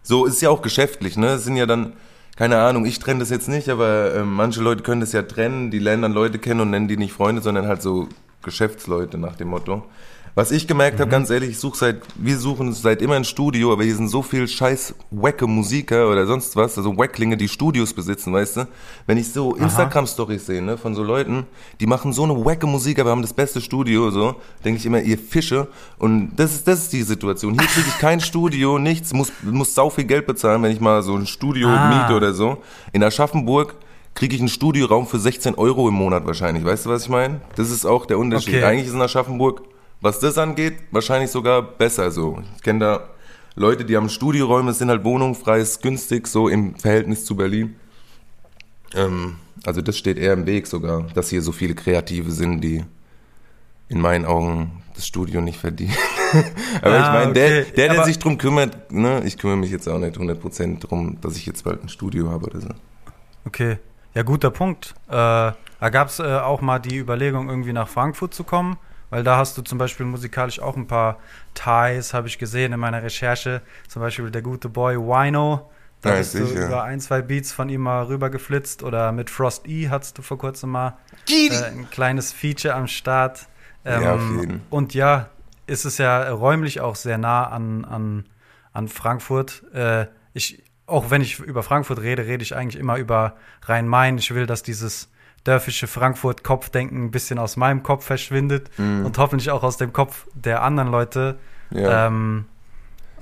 So 0.02 0.24
ist 0.24 0.40
ja 0.40 0.48
auch 0.50 0.62
geschäftlich, 0.62 1.16
ne? 1.18 1.30
Es 1.34 1.44
sind 1.44 1.56
ja 1.56 1.66
dann, 1.66 1.92
keine 2.36 2.58
Ahnung, 2.58 2.84
ich 2.84 2.98
trenne 2.98 3.20
das 3.20 3.30
jetzt 3.30 3.48
nicht, 3.48 3.70
aber 3.70 4.14
ähm, 4.14 4.34
manche 4.34 4.60
Leute 4.60 4.82
können 4.82 5.00
das 5.00 5.12
ja 5.12 5.22
trennen, 5.22 5.70
die 5.70 5.78
lernen 5.78 6.02
dann 6.02 6.12
Leute 6.12 6.38
kennen 6.38 6.60
und 6.60 6.70
nennen 6.70 6.86
die 6.86 6.98
nicht 6.98 7.14
Freunde, 7.14 7.40
sondern 7.40 7.66
halt 7.66 7.80
so 7.80 8.08
Geschäftsleute 8.42 9.16
nach 9.16 9.36
dem 9.36 9.48
Motto. 9.48 9.84
Was 10.36 10.50
ich 10.50 10.68
gemerkt 10.68 11.00
habe, 11.00 11.10
ganz 11.10 11.30
ehrlich, 11.30 11.52
ich 11.52 11.58
suche 11.58 11.78
seit, 11.78 12.02
wir 12.14 12.36
suchen 12.36 12.74
seit 12.74 13.00
immer 13.00 13.14
ein 13.14 13.24
Studio, 13.24 13.72
aber 13.72 13.84
hier 13.84 13.96
sind 13.96 14.08
so 14.08 14.20
viel 14.20 14.46
scheiß 14.46 14.94
wacke 15.10 15.46
Musiker 15.46 16.10
oder 16.10 16.26
sonst 16.26 16.54
was, 16.56 16.76
also 16.76 16.94
Wacklinge, 16.98 17.38
die 17.38 17.48
Studios 17.48 17.94
besitzen, 17.94 18.34
weißt 18.34 18.58
du? 18.58 18.68
Wenn 19.06 19.16
ich 19.16 19.32
so 19.32 19.54
Instagram-Stories 19.54 20.44
sehe, 20.44 20.60
ne, 20.60 20.76
von 20.76 20.94
so 20.94 21.02
Leuten, 21.02 21.46
die 21.80 21.86
machen 21.86 22.12
so 22.12 22.24
eine 22.24 22.34
wacke 22.44 22.66
Musik, 22.66 22.98
aber 22.98 23.12
haben 23.12 23.22
das 23.22 23.32
beste 23.32 23.62
Studio, 23.62 24.10
so, 24.10 24.34
denke 24.62 24.78
ich 24.78 24.84
immer, 24.84 25.00
ihr 25.00 25.16
Fische. 25.16 25.68
Und 25.98 26.32
das 26.36 26.52
ist, 26.52 26.68
das 26.68 26.80
ist 26.80 26.92
die 26.92 27.02
Situation. 27.02 27.58
Hier 27.58 27.66
kriege 27.66 27.86
ich 27.88 27.98
kein 27.98 28.20
Studio, 28.20 28.78
nichts, 28.78 29.14
muss, 29.14 29.32
muss 29.42 29.74
sau 29.74 29.88
viel 29.88 30.04
Geld 30.04 30.26
bezahlen, 30.26 30.62
wenn 30.62 30.70
ich 30.70 30.80
mal 30.80 31.02
so 31.02 31.14
ein 31.16 31.26
Studio 31.26 31.68
Ah. 31.70 31.88
miete 31.88 32.14
oder 32.14 32.34
so. 32.34 32.58
In 32.92 33.02
Aschaffenburg 33.02 33.74
kriege 34.12 34.34
ich 34.34 34.42
einen 34.42 34.50
Studioraum 34.50 35.06
für 35.06 35.18
16 35.18 35.54
Euro 35.54 35.88
im 35.88 35.94
Monat 35.94 36.26
wahrscheinlich. 36.26 36.62
Weißt 36.62 36.84
du, 36.84 36.90
was 36.90 37.04
ich 37.04 37.08
meine? 37.08 37.40
Das 37.54 37.70
ist 37.70 37.86
auch 37.86 38.04
der 38.04 38.18
Unterschied. 38.18 38.56
Okay. 38.56 38.64
Eigentlich 38.64 38.88
ist 38.88 38.92
in 38.94 39.00
Aschaffenburg, 39.00 39.62
was 40.00 40.18
das 40.20 40.38
angeht, 40.38 40.78
wahrscheinlich 40.90 41.30
sogar 41.30 41.62
besser 41.62 42.10
so. 42.10 42.42
Ich 42.56 42.62
kenne 42.62 42.80
da 42.80 43.08
Leute, 43.54 43.84
die 43.84 43.96
haben 43.96 44.08
Studioräume, 44.08 44.70
es 44.72 44.78
sind 44.78 44.90
halt 44.90 45.04
Wohnungen, 45.04 45.34
frei, 45.34 45.60
ist 45.60 45.82
günstig, 45.82 46.26
so 46.28 46.48
im 46.48 46.74
Verhältnis 46.76 47.24
zu 47.24 47.36
Berlin. 47.36 47.76
Ähm, 48.94 49.36
also 49.64 49.80
das 49.80 49.96
steht 49.96 50.18
eher 50.18 50.32
im 50.34 50.46
Weg 50.46 50.66
sogar, 50.66 51.02
dass 51.14 51.30
hier 51.30 51.42
so 51.42 51.52
viele 51.52 51.74
Kreative 51.74 52.30
sind, 52.30 52.60
die 52.60 52.84
in 53.88 54.00
meinen 54.00 54.24
Augen 54.24 54.82
das 54.94 55.06
Studio 55.06 55.40
nicht 55.40 55.58
verdienen. 55.58 55.94
Aber 56.82 56.92
Ah, 56.94 56.98
ich 57.00 57.12
meine, 57.20 57.32
der, 57.32 57.46
okay. 57.62 57.72
der, 57.76 57.88
der 57.88 57.98
Aber- 57.98 58.04
sich 58.04 58.18
drum 58.18 58.36
kümmert, 58.38 58.92
ne, 58.92 59.22
ich 59.24 59.38
kümmere 59.38 59.56
mich 59.56 59.70
jetzt 59.70 59.88
auch 59.88 59.98
nicht 59.98 60.16
100% 60.16 60.80
drum, 60.80 61.18
dass 61.20 61.36
ich 61.36 61.46
jetzt 61.46 61.64
bald 61.64 61.82
ein 61.82 61.88
Studio 61.88 62.30
habe 62.30 62.46
oder 62.46 62.60
so. 62.60 62.68
Okay. 63.46 63.78
Ja, 64.14 64.22
guter 64.22 64.50
Punkt. 64.50 64.94
Äh, 65.08 65.12
da 65.12 65.54
gab 65.90 66.08
es 66.08 66.18
äh, 66.18 66.24
auch 66.24 66.60
mal 66.62 66.78
die 66.78 66.96
Überlegung, 66.96 67.48
irgendwie 67.48 67.72
nach 67.72 67.86
Frankfurt 67.88 68.32
zu 68.34 68.44
kommen, 68.44 68.76
weil 69.10 69.22
da 69.24 69.36
hast 69.36 69.56
du 69.58 69.62
zum 69.62 69.78
Beispiel 69.78 70.06
musikalisch 70.06 70.60
auch 70.60 70.76
ein 70.76 70.86
paar 70.86 71.18
Ties, 71.54 72.12
habe 72.14 72.28
ich 72.28 72.38
gesehen 72.38 72.72
in 72.72 72.80
meiner 72.80 73.02
Recherche. 73.02 73.62
Zum 73.88 74.02
Beispiel 74.02 74.30
der 74.30 74.42
gute 74.42 74.68
Boy 74.68 74.96
Wino. 74.96 75.70
Da 76.02 76.10
Ja, 76.10 76.16
bist 76.18 76.34
du 76.34 76.46
sicher. 76.46 76.66
über 76.66 76.82
ein, 76.84 77.00
zwei 77.00 77.22
Beats 77.22 77.52
von 77.52 77.68
ihm 77.68 77.80
mal 77.82 78.04
rübergeflitzt. 78.04 78.82
Oder 78.82 79.12
mit 79.12 79.30
Frost 79.30 79.66
E 79.66 79.88
hattest 79.88 80.18
du 80.18 80.22
vor 80.22 80.38
kurzem 80.38 80.70
mal 80.70 80.96
äh, 81.28 81.64
ein 81.64 81.88
kleines 81.90 82.32
Feature 82.32 82.74
am 82.74 82.86
Start. 82.86 83.46
Ähm, 83.84 84.02
Ja, 84.02 84.14
auf 84.14 84.20
jeden. 84.30 84.62
Und 84.70 84.92
ja, 84.94 85.30
ist 85.66 85.84
es 85.84 85.98
ja 85.98 86.30
räumlich 86.30 86.80
auch 86.80 86.96
sehr 86.96 87.18
nah 87.18 87.48
an, 87.48 87.84
an, 87.84 88.24
an 88.72 88.88
Frankfurt. 88.88 89.62
Äh, 89.72 90.06
ich, 90.34 90.62
auch 90.86 91.10
wenn 91.10 91.22
ich 91.22 91.40
über 91.40 91.62
Frankfurt 91.62 92.00
rede, 92.02 92.26
rede 92.26 92.42
ich 92.42 92.54
eigentlich 92.54 92.78
immer 92.80 92.96
über 92.98 93.36
Rhein-Main. 93.62 94.18
Ich 94.18 94.34
will, 94.34 94.46
dass 94.46 94.62
dieses 94.62 95.10
dörfische 95.46 95.86
Frankfurt-Kopfdenken 95.86 97.04
ein 97.04 97.10
bisschen 97.10 97.38
aus 97.38 97.56
meinem 97.56 97.82
Kopf 97.82 98.04
verschwindet 98.04 98.70
und 98.78 99.16
hoffentlich 99.18 99.50
auch 99.50 99.62
aus 99.62 99.76
dem 99.76 99.92
Kopf 99.92 100.26
der 100.34 100.62
anderen 100.62 100.90
Leute. 100.90 101.36
Ja. 101.70 102.06
Ähm, 102.06 102.46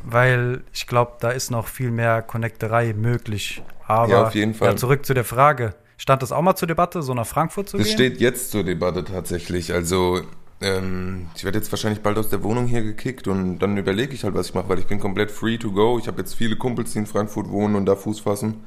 weil 0.05 0.63
ich 0.73 0.87
glaube, 0.87 1.13
da 1.21 1.31
ist 1.31 1.51
noch 1.51 1.67
viel 1.67 1.91
mehr 1.91 2.23
Connecterei 2.23 2.93
möglich. 2.93 3.63
Aber 3.87 4.09
Ja, 4.13 4.27
auf 4.27 4.35
jeden 4.35 4.55
Fall. 4.55 4.71
Ja, 4.71 4.77
zurück 4.77 5.07
zu 5.07 5.15
der 5.15 5.25
Frage. 5.25 5.75
Stand 5.97 6.23
das 6.23 6.33
auch 6.33 6.43
mal 6.43 6.57
zur 6.57 6.69
Debatte, 6.69 7.03
so 7.03 7.15
nach 7.15 7.27
Frankfurt 7.27 7.69
zu 7.71 7.79
Das 7.79 7.87
gehen? 7.87 7.95
steht 7.95 8.21
jetzt 8.21 8.51
zur 8.51 8.65
Debatte 8.65 9.05
tatsächlich. 9.05 9.73
Also, 9.73 10.21
ähm, 10.61 11.29
ich 11.37 11.45
werde 11.45 11.59
jetzt 11.59 11.73
wahrscheinlich 11.73 12.03
bald 12.03 12.19
aus 12.19 12.29
der 12.29 12.43
Wohnung 12.43 12.67
hier 12.67 12.83
gekickt 12.83 13.29
und 13.29 13.59
dann 13.61 13.77
überlege 13.79 14.13
ich 14.15 14.25
halt, 14.25 14.35
was 14.35 14.49
ich 14.49 14.55
mache, 14.55 14.69
weil 14.69 14.79
ich 14.79 14.87
bin 14.87 15.01
komplett 15.01 15.31
free 15.31 15.57
to 15.57 15.71
go. 15.73 15.99
Ich 15.99 16.07
habe 16.07 16.19
jetzt 16.21 16.35
viele 16.35 16.57
Kumpels, 16.57 16.93
die 16.93 16.99
in 16.99 17.07
Frankfurt 17.07 17.49
wohnen 17.49 17.75
und 17.75 17.87
da 17.87 17.97
Fuß 17.97 18.21
fassen. 18.21 18.65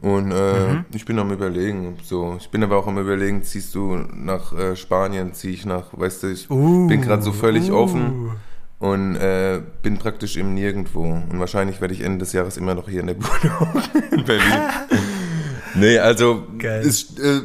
Und 0.00 0.30
äh, 0.30 0.68
Mhm. 0.74 0.84
ich 0.94 1.04
bin 1.04 1.18
am 1.18 1.32
überlegen. 1.32 1.96
So, 2.04 2.36
ich 2.38 2.50
bin 2.50 2.62
aber 2.62 2.76
auch 2.76 2.86
am 2.86 2.98
überlegen, 2.98 3.42
ziehst 3.42 3.74
du 3.74 3.96
nach 4.14 4.52
äh, 4.56 4.76
Spanien, 4.76 5.34
ziehe 5.34 5.52
ich 5.54 5.66
nach, 5.66 5.86
weißt 5.92 6.22
du, 6.22 6.26
ich 6.28 6.48
Uh, 6.50 6.86
bin 6.86 7.02
gerade 7.02 7.22
so 7.22 7.32
völlig 7.32 7.70
uh. 7.72 7.76
offen 7.76 8.30
und 8.78 9.16
äh, 9.16 9.60
bin 9.82 9.98
praktisch 9.98 10.36
im 10.36 10.54
Nirgendwo. 10.54 11.02
Und 11.02 11.40
wahrscheinlich 11.40 11.80
werde 11.80 11.94
ich 11.94 12.02
Ende 12.02 12.18
des 12.18 12.32
Jahres 12.32 12.56
immer 12.56 12.74
noch 12.76 12.88
hier 12.88 13.00
in 13.00 13.08
der 13.08 13.16
Wohnung 13.20 13.82
in 14.12 14.24
Berlin. 14.24 14.60
nee, 15.74 15.98
also 15.98 16.44
Geil. 16.58 16.86
es, 16.86 17.18
äh, 17.18 17.40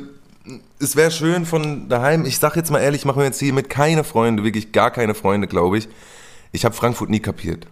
es 0.79 0.95
wäre 0.95 1.09
schön 1.09 1.45
von 1.47 1.89
daheim. 1.89 2.25
Ich 2.25 2.37
sag 2.37 2.55
jetzt 2.55 2.69
mal 2.69 2.79
ehrlich, 2.79 3.01
ich 3.01 3.05
mache 3.05 3.17
mir 3.19 3.25
jetzt 3.25 3.39
hier 3.39 3.53
mit 3.53 3.69
keine 3.69 4.03
Freunde, 4.03 4.43
wirklich 4.43 4.71
gar 4.71 4.91
keine 4.91 5.15
Freunde, 5.15 5.47
glaube 5.47 5.77
ich. 5.79 5.89
Ich 6.51 6.65
habe 6.65 6.75
Frankfurt 6.75 7.09
nie 7.09 7.19
kapiert. 7.19 7.65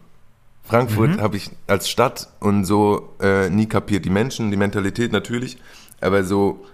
Frankfurt 0.72 1.22
habe 1.22 1.38
ich 1.38 1.52
als 1.68 1.90
Stadt 1.90 2.30
und 2.40 2.66
so 2.66 3.14
äh, 3.22 3.50
nie 3.50 3.68
kapiert. 3.68 4.06
Die 4.06 4.10
Menschen, 4.10 4.52
die 4.52 4.58
Mentalität 4.58 5.12
natürlich, 5.12 5.58
aber 6.00 6.24
so 6.24 6.66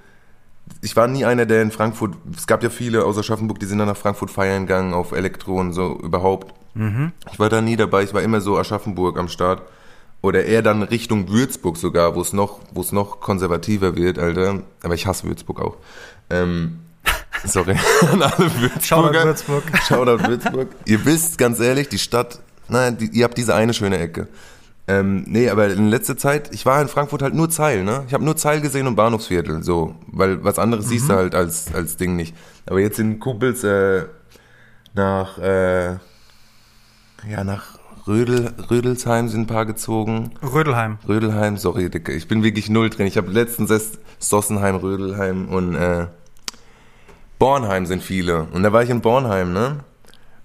ich 0.81 0.95
war 0.95 1.07
nie 1.07 1.25
einer, 1.25 1.45
der 1.45 1.61
in 1.61 1.71
Frankfurt, 1.71 2.15
es 2.35 2.47
gab 2.47 2.63
ja 2.63 2.69
viele 2.69 3.05
aus 3.05 3.17
Aschaffenburg, 3.17 3.59
die 3.59 3.65
sind 3.65 3.77
dann 3.77 3.87
nach 3.87 3.97
Frankfurt 3.97 4.31
feiern 4.31 4.65
gegangen, 4.65 4.93
auf 4.93 5.11
Elektro 5.11 5.59
und 5.59 5.73
so 5.73 5.99
überhaupt. 6.01 6.53
Ich 7.31 7.39
war 7.39 7.49
da 7.49 7.61
nie 7.61 7.75
dabei, 7.75 8.03
ich 8.03 8.13
war 8.13 8.21
immer 8.21 8.41
so 8.41 8.57
Aschaffenburg 8.57 9.17
am 9.17 9.27
Start. 9.27 9.63
Oder 10.21 10.45
eher 10.45 10.63
dann 10.63 10.81
Richtung 10.81 11.29
Würzburg 11.29 11.77
sogar, 11.77 12.15
wo 12.15 12.21
es 12.21 12.33
noch, 12.33 12.59
wo 12.73 12.81
es 12.81 12.91
noch 12.91 13.19
konservativer 13.19 13.95
wird, 13.95 14.17
Alter. 14.17 14.63
Aber 14.83 14.95
ich 14.95 15.05
hasse 15.05 15.27
Würzburg 15.27 15.61
auch. 15.61 15.77
Ähm, 16.29 16.79
sorry 17.45 17.75
an 18.11 18.23
alle 18.23 18.51
Würzburger. 18.59 18.81
Shoutout 18.81 19.25
Würzburg. 19.25 19.63
Shoutout 19.87 20.27
Würzburg. 20.27 20.67
ihr 20.85 21.05
wisst, 21.05 21.37
ganz 21.37 21.59
ehrlich, 21.59 21.89
die 21.89 21.99
Stadt, 21.99 22.39
nein, 22.69 22.97
die, 22.97 23.07
ihr 23.07 23.23
habt 23.25 23.37
diese 23.37 23.55
eine 23.55 23.73
schöne 23.73 23.97
Ecke. 23.97 24.27
Ähm, 24.89 25.25
nee, 25.27 25.49
aber 25.49 25.67
in 25.67 25.89
letzter 25.89 26.17
Zeit, 26.17 26.53
ich 26.53 26.65
war 26.65 26.81
in 26.81 26.87
Frankfurt 26.87 27.21
halt 27.21 27.33
nur 27.33 27.49
Zeil, 27.49 27.83
ne? 27.83 28.05
Ich 28.07 28.13
habe 28.13 28.23
nur 28.23 28.37
Zeil 28.37 28.61
gesehen 28.61 28.87
und 28.87 28.95
Bahnhofsviertel, 28.95 29.61
so, 29.61 29.95
weil 30.07 30.43
was 30.45 30.59
anderes 30.59 30.87
siehst 30.87 31.09
du 31.09 31.15
halt 31.15 31.35
als, 31.35 31.73
als 31.73 31.97
Ding 31.97 32.15
nicht. 32.15 32.33
Aber 32.65 32.79
jetzt 32.79 32.95
sind 32.95 33.19
Kumpels 33.19 33.65
äh, 33.65 34.05
nach, 34.93 35.37
äh, 35.39 35.97
ja, 37.29 37.43
nach 37.43 37.77
Rödel, 38.07 38.53
Rödelsheim 38.71 39.27
sind 39.27 39.41
ein 39.41 39.47
paar 39.47 39.65
gezogen. 39.65 40.31
Rödelheim. 40.41 40.97
Rödelheim, 41.05 41.57
sorry, 41.57 41.89
Dicke, 41.89 42.13
ich 42.13 42.29
bin 42.29 42.41
wirklich 42.41 42.69
null 42.69 42.89
drin. 42.89 43.07
Ich 43.07 43.17
habe 43.17 43.29
letztens 43.29 43.69
erst 43.69 43.99
Sossenheim, 44.19 44.77
Rödelheim 44.77 45.49
und 45.49 45.75
äh, 45.75 46.07
Bornheim 47.39 47.85
sind 47.85 48.01
viele. 48.01 48.43
Und 48.53 48.63
da 48.63 48.71
war 48.71 48.83
ich 48.83 48.89
in 48.89 49.01
Bornheim, 49.01 49.51
ne? 49.51 49.79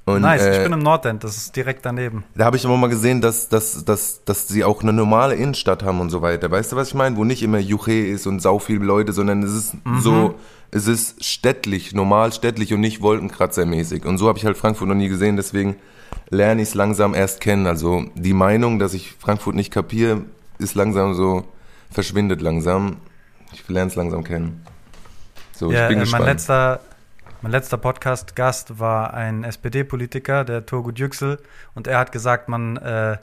Und, 0.04 0.23
Nice, 0.23 0.42
äh, 0.42 0.56
ich 0.56 0.62
bin 0.64 0.73
im 0.73 0.80
Nordend, 0.80 1.23
das 1.23 1.37
ist 1.37 1.54
direkt 1.54 1.87
daneben. 1.87 2.25
da 2.35 2.44
habe 2.47 2.56
ich 2.56 2.64
aber 2.66 2.76
mal 2.76 2.88
gesehen, 2.88 3.21
dass, 3.21 3.49
dass, 3.49 3.85
dass, 3.85 4.25
dass 4.25 4.49
sie 4.49 4.64
auch 4.64 4.82
eine 4.82 4.92
normale 4.92 5.37
Innenstadt 5.37 5.85
haben 5.85 6.00
und 6.00 6.11
so 6.11 6.23
weiter. 6.23 6.50
Weißt 6.50 6.73
du, 6.73 6.76
was 6.76 6.88
ich 6.88 6.94
meine? 6.94 7.16
Wo 7.16 7.25
nicht 7.25 7.42
immer 7.42 7.59
Juche 7.59 7.92
ist 7.92 8.26
und 8.26 8.40
sau 8.40 8.59
viele 8.59 8.85
Leute, 8.85 9.12
sondern 9.12 9.44
es 9.44 9.52
ist 9.52 9.75
so, 10.00 10.35
es 10.73 10.88
ist 10.88 11.25
städtlich, 11.25 11.94
normal 11.94 12.32
städtlich 12.32 12.75
und 12.75 12.80
nicht 12.80 13.00
wolkenkratzermäßig. 13.00 14.04
Und 14.04 14.18
so 14.18 14.26
habe 14.26 14.38
ich 14.38 14.44
halt 14.44 14.56
Frankfurt 14.56 14.88
noch 14.88 14.97
nie 14.97 15.09
gesehen, 15.09 15.37
deswegen 15.37 15.76
lerne 16.30 16.62
ich 16.62 16.68
es 16.71 16.75
langsam 16.75 17.14
erst 17.14 17.40
kennen. 17.40 17.68
Also 17.68 18.04
die 18.16 18.32
Meinung, 18.35 18.80
dass 18.80 18.94
ich 18.94 19.12
Frankfurt 19.21 19.54
nicht 19.54 19.71
kapiere, 19.73 20.23
ist 20.59 20.75
langsam 20.75 21.14
so, 21.14 21.44
verschwindet 21.92 22.40
langsam. 22.42 22.97
Ich 23.52 23.68
lerne 23.68 23.88
es 23.88 23.94
langsam 23.97 24.25
kennen. 24.25 24.64
So, 25.54 25.71
Ja, 25.71 25.85
ich 25.85 25.88
bin 25.90 25.99
äh, 25.99 26.00
gespannt. 26.00 26.25
mein 26.25 26.32
letzter, 26.32 26.80
mein 27.42 27.50
letzter 27.50 27.76
Podcast-Gast 27.76 28.78
war 28.78 29.14
ein 29.14 29.42
SPD-Politiker, 29.42 30.44
der 30.44 30.64
Turgut 30.64 30.99
Yüksel, 30.99 31.38
und 31.75 31.88
er 31.88 31.99
hat 31.99 32.12
gesagt, 32.12 32.49
man 32.49 32.76
äh, 32.76 33.18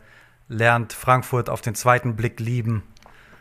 lernt 0.49 0.91
Frankfurt 0.91 1.49
auf 1.49 1.61
den 1.61 1.73
zweiten 1.73 2.15
Blick 2.15 2.39
lieben. 2.39 2.83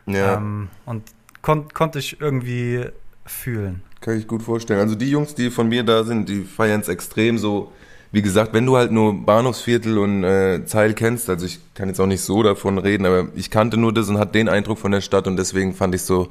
ja. 0.07 0.37
Ähm, 0.37 0.69
und 0.87 1.03
kon 1.43 1.73
konnte 1.73 1.99
ich 1.99 2.21
irgendwie 2.21 2.87
fühlen. 3.27 3.83
Kann 4.01 4.19
ich 4.19 4.27
gut 4.27 4.43
vorstellen. 4.43 4.81
Also 4.81 4.95
die 4.95 5.11
Jungs, 5.11 5.35
die 5.35 5.51
von 5.51 5.69
mir 5.69 5.83
da 5.83 6.05
sind, 6.05 6.29
die 6.29 6.45
feiern 6.45 6.81
es 6.81 6.89
extrem 6.89 7.39
so. 7.39 7.73
Wie 8.11 8.23
gesagt, 8.23 8.55
wenn 8.55 8.65
du 8.65 8.77
halt 8.77 8.91
nur 8.91 9.25
Bahnhofsviertel 9.27 9.99
und 9.99 10.25
äh, 10.25 10.65
Zeil 10.65 10.95
kennst, 10.95 11.29
also 11.29 11.45
ich 11.45 11.61
kann 11.75 11.89
jetzt 11.89 12.01
auch 12.01 12.07
nicht 12.07 12.23
so 12.23 12.43
davon 12.43 12.79
reden, 12.79 13.05
aber 13.05 13.29
ich 13.35 13.51
kannte 13.51 13.77
nur 13.77 13.93
das 13.93 14.09
und 14.09 14.19
hatte 14.19 14.33
den 14.33 14.49
Eindruck 14.49 14.79
von 14.79 14.93
der 14.93 15.03
Stadt 15.03 15.27
und 15.27 15.37
deswegen 15.37 15.75
fand 15.75 15.95
ich 15.95 16.03
so, 16.03 16.29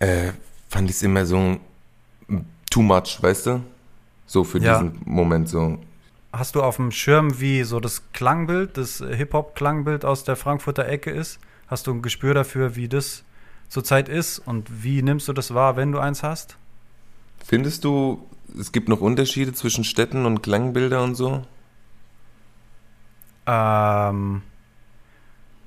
äh, 0.00 0.32
fand 0.68 0.90
ich 0.90 0.96
es 0.96 1.02
immer 1.02 1.24
so 1.24 1.58
too 2.72 2.82
much, 2.82 3.18
weißt 3.20 3.46
du? 3.46 3.62
So 4.26 4.44
für 4.44 4.58
Ja. 4.58 4.80
diesen 4.82 5.00
Moment 5.04 5.48
so. 5.48 5.78
Hast 6.32 6.54
du 6.54 6.62
auf 6.62 6.76
dem 6.76 6.90
Schirm, 6.90 7.38
wie 7.40 7.62
so 7.62 7.78
das 7.78 8.10
Klangbild, 8.12 8.76
das 8.78 8.98
Hip-Hop-Klangbild 9.06 10.04
aus 10.04 10.24
der 10.24 10.36
Frankfurter 10.36 10.86
Ecke 10.88 11.10
ist? 11.10 11.38
Hast 11.68 11.86
du 11.86 11.92
ein 11.92 12.00
Gespür 12.02 12.32
dafür, 12.34 12.74
wie 12.74 12.88
das 12.88 13.24
zurzeit 13.68 14.08
ist 14.08 14.38
und 14.38 14.82
wie 14.82 15.02
nimmst 15.02 15.28
du 15.28 15.32
das 15.32 15.52
wahr, 15.54 15.76
wenn 15.76 15.92
du 15.92 15.98
eins 15.98 16.22
hast? 16.22 16.56
Findest 17.44 17.84
du, 17.84 18.26
es 18.58 18.72
gibt 18.72 18.88
noch 18.88 19.00
Unterschiede 19.00 19.52
zwischen 19.52 19.84
Städten 19.84 20.24
und 20.24 20.42
Klangbilder 20.42 21.02
und 21.02 21.14
so? 21.14 21.42
Ähm, 23.46 24.42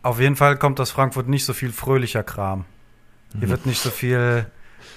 auf 0.01 0.19
jeden 0.19 0.35
Fall 0.35 0.57
kommt 0.57 0.79
aus 0.79 0.91
Frankfurt 0.91 1.27
nicht 1.27 1.45
so 1.45 1.53
viel 1.53 1.71
fröhlicher 1.71 2.23
Kram. 2.23 2.65
Hier 3.37 3.49
wird 3.49 3.65
nicht 3.65 3.81
so 3.81 3.89
viel 3.89 4.45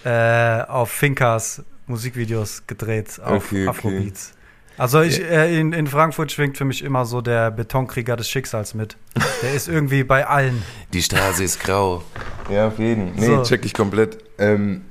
äh, 0.04 0.62
auf 0.62 0.90
Finkas 0.90 1.64
Musikvideos 1.88 2.62
gedreht, 2.66 3.20
auf 3.22 3.46
Okay, 3.46 3.66
okay. 3.66 3.68
Afrobeats. 3.68 4.32
Also 4.76 5.00
ich, 5.00 5.20
äh, 5.20 5.58
in, 5.58 5.72
in 5.72 5.88
Frankfurt 5.88 6.30
schwingt 6.30 6.56
für 6.56 6.64
mich 6.64 6.84
immer 6.84 7.04
so 7.04 7.20
der 7.20 7.50
Betonkrieger 7.50 8.14
des 8.16 8.28
Schicksals 8.30 8.74
mit. 8.74 8.96
Der 9.42 9.52
ist 9.52 9.66
irgendwie 9.68 10.04
bei 10.04 10.24
allen. 10.26 10.62
Die 10.92 11.02
Straße 11.02 11.42
ist 11.42 11.58
grau. 11.60 12.04
Ja, 12.48 12.68
auf 12.68 12.78
jeden. 12.78 13.14
Nee, 13.16 13.26
So. 13.26 13.42
check 13.42 13.64
ich 13.64 13.74
komplett. 13.74 14.18
Ähm, 14.38 14.82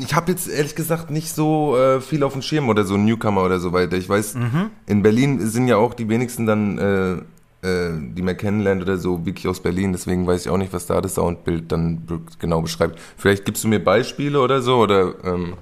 ich 0.00 0.14
habe 0.14 0.30
jetzt 0.30 0.48
ehrlich 0.48 0.74
gesagt 0.76 1.10
nicht 1.10 1.34
so 1.34 1.76
äh, 1.76 2.00
viel 2.00 2.22
auf 2.22 2.32
dem 2.34 2.42
Schirm 2.42 2.68
oder 2.68 2.84
so 2.84 2.96
Newcomer 2.96 3.42
oder 3.42 3.58
so 3.58 3.72
weiter. 3.72 3.96
Ich 3.96 4.08
weiß, 4.08 4.36
in 4.86 5.02
Berlin 5.02 5.40
sind 5.46 5.66
ja 5.68 5.76
auch 5.76 5.94
die 5.94 6.08
wenigsten 6.08 6.46
dann, 6.46 6.78
äh, 6.78 7.22
äh, 7.66 7.90
die 7.98 8.22
man 8.22 8.36
kennenlernt 8.36 8.80
oder 8.82 8.96
so, 8.96 9.26
wirklich 9.26 9.48
aus 9.48 9.60
Berlin. 9.60 9.92
Deswegen 9.92 10.26
weiß 10.26 10.46
ich 10.46 10.50
auch 10.50 10.56
nicht, 10.56 10.72
was 10.72 10.86
da 10.86 11.00
das 11.00 11.14
Soundbild 11.14 11.72
dann 11.72 12.06
genau 12.38 12.62
beschreibt. 12.62 13.00
Vielleicht 13.16 13.44
gibst 13.44 13.64
du 13.64 13.68
mir 13.68 13.82
Beispiele 13.82 14.40
oder 14.40 14.62
so 14.62 14.76
oder. 14.76 15.14
Ähm, 15.24 15.54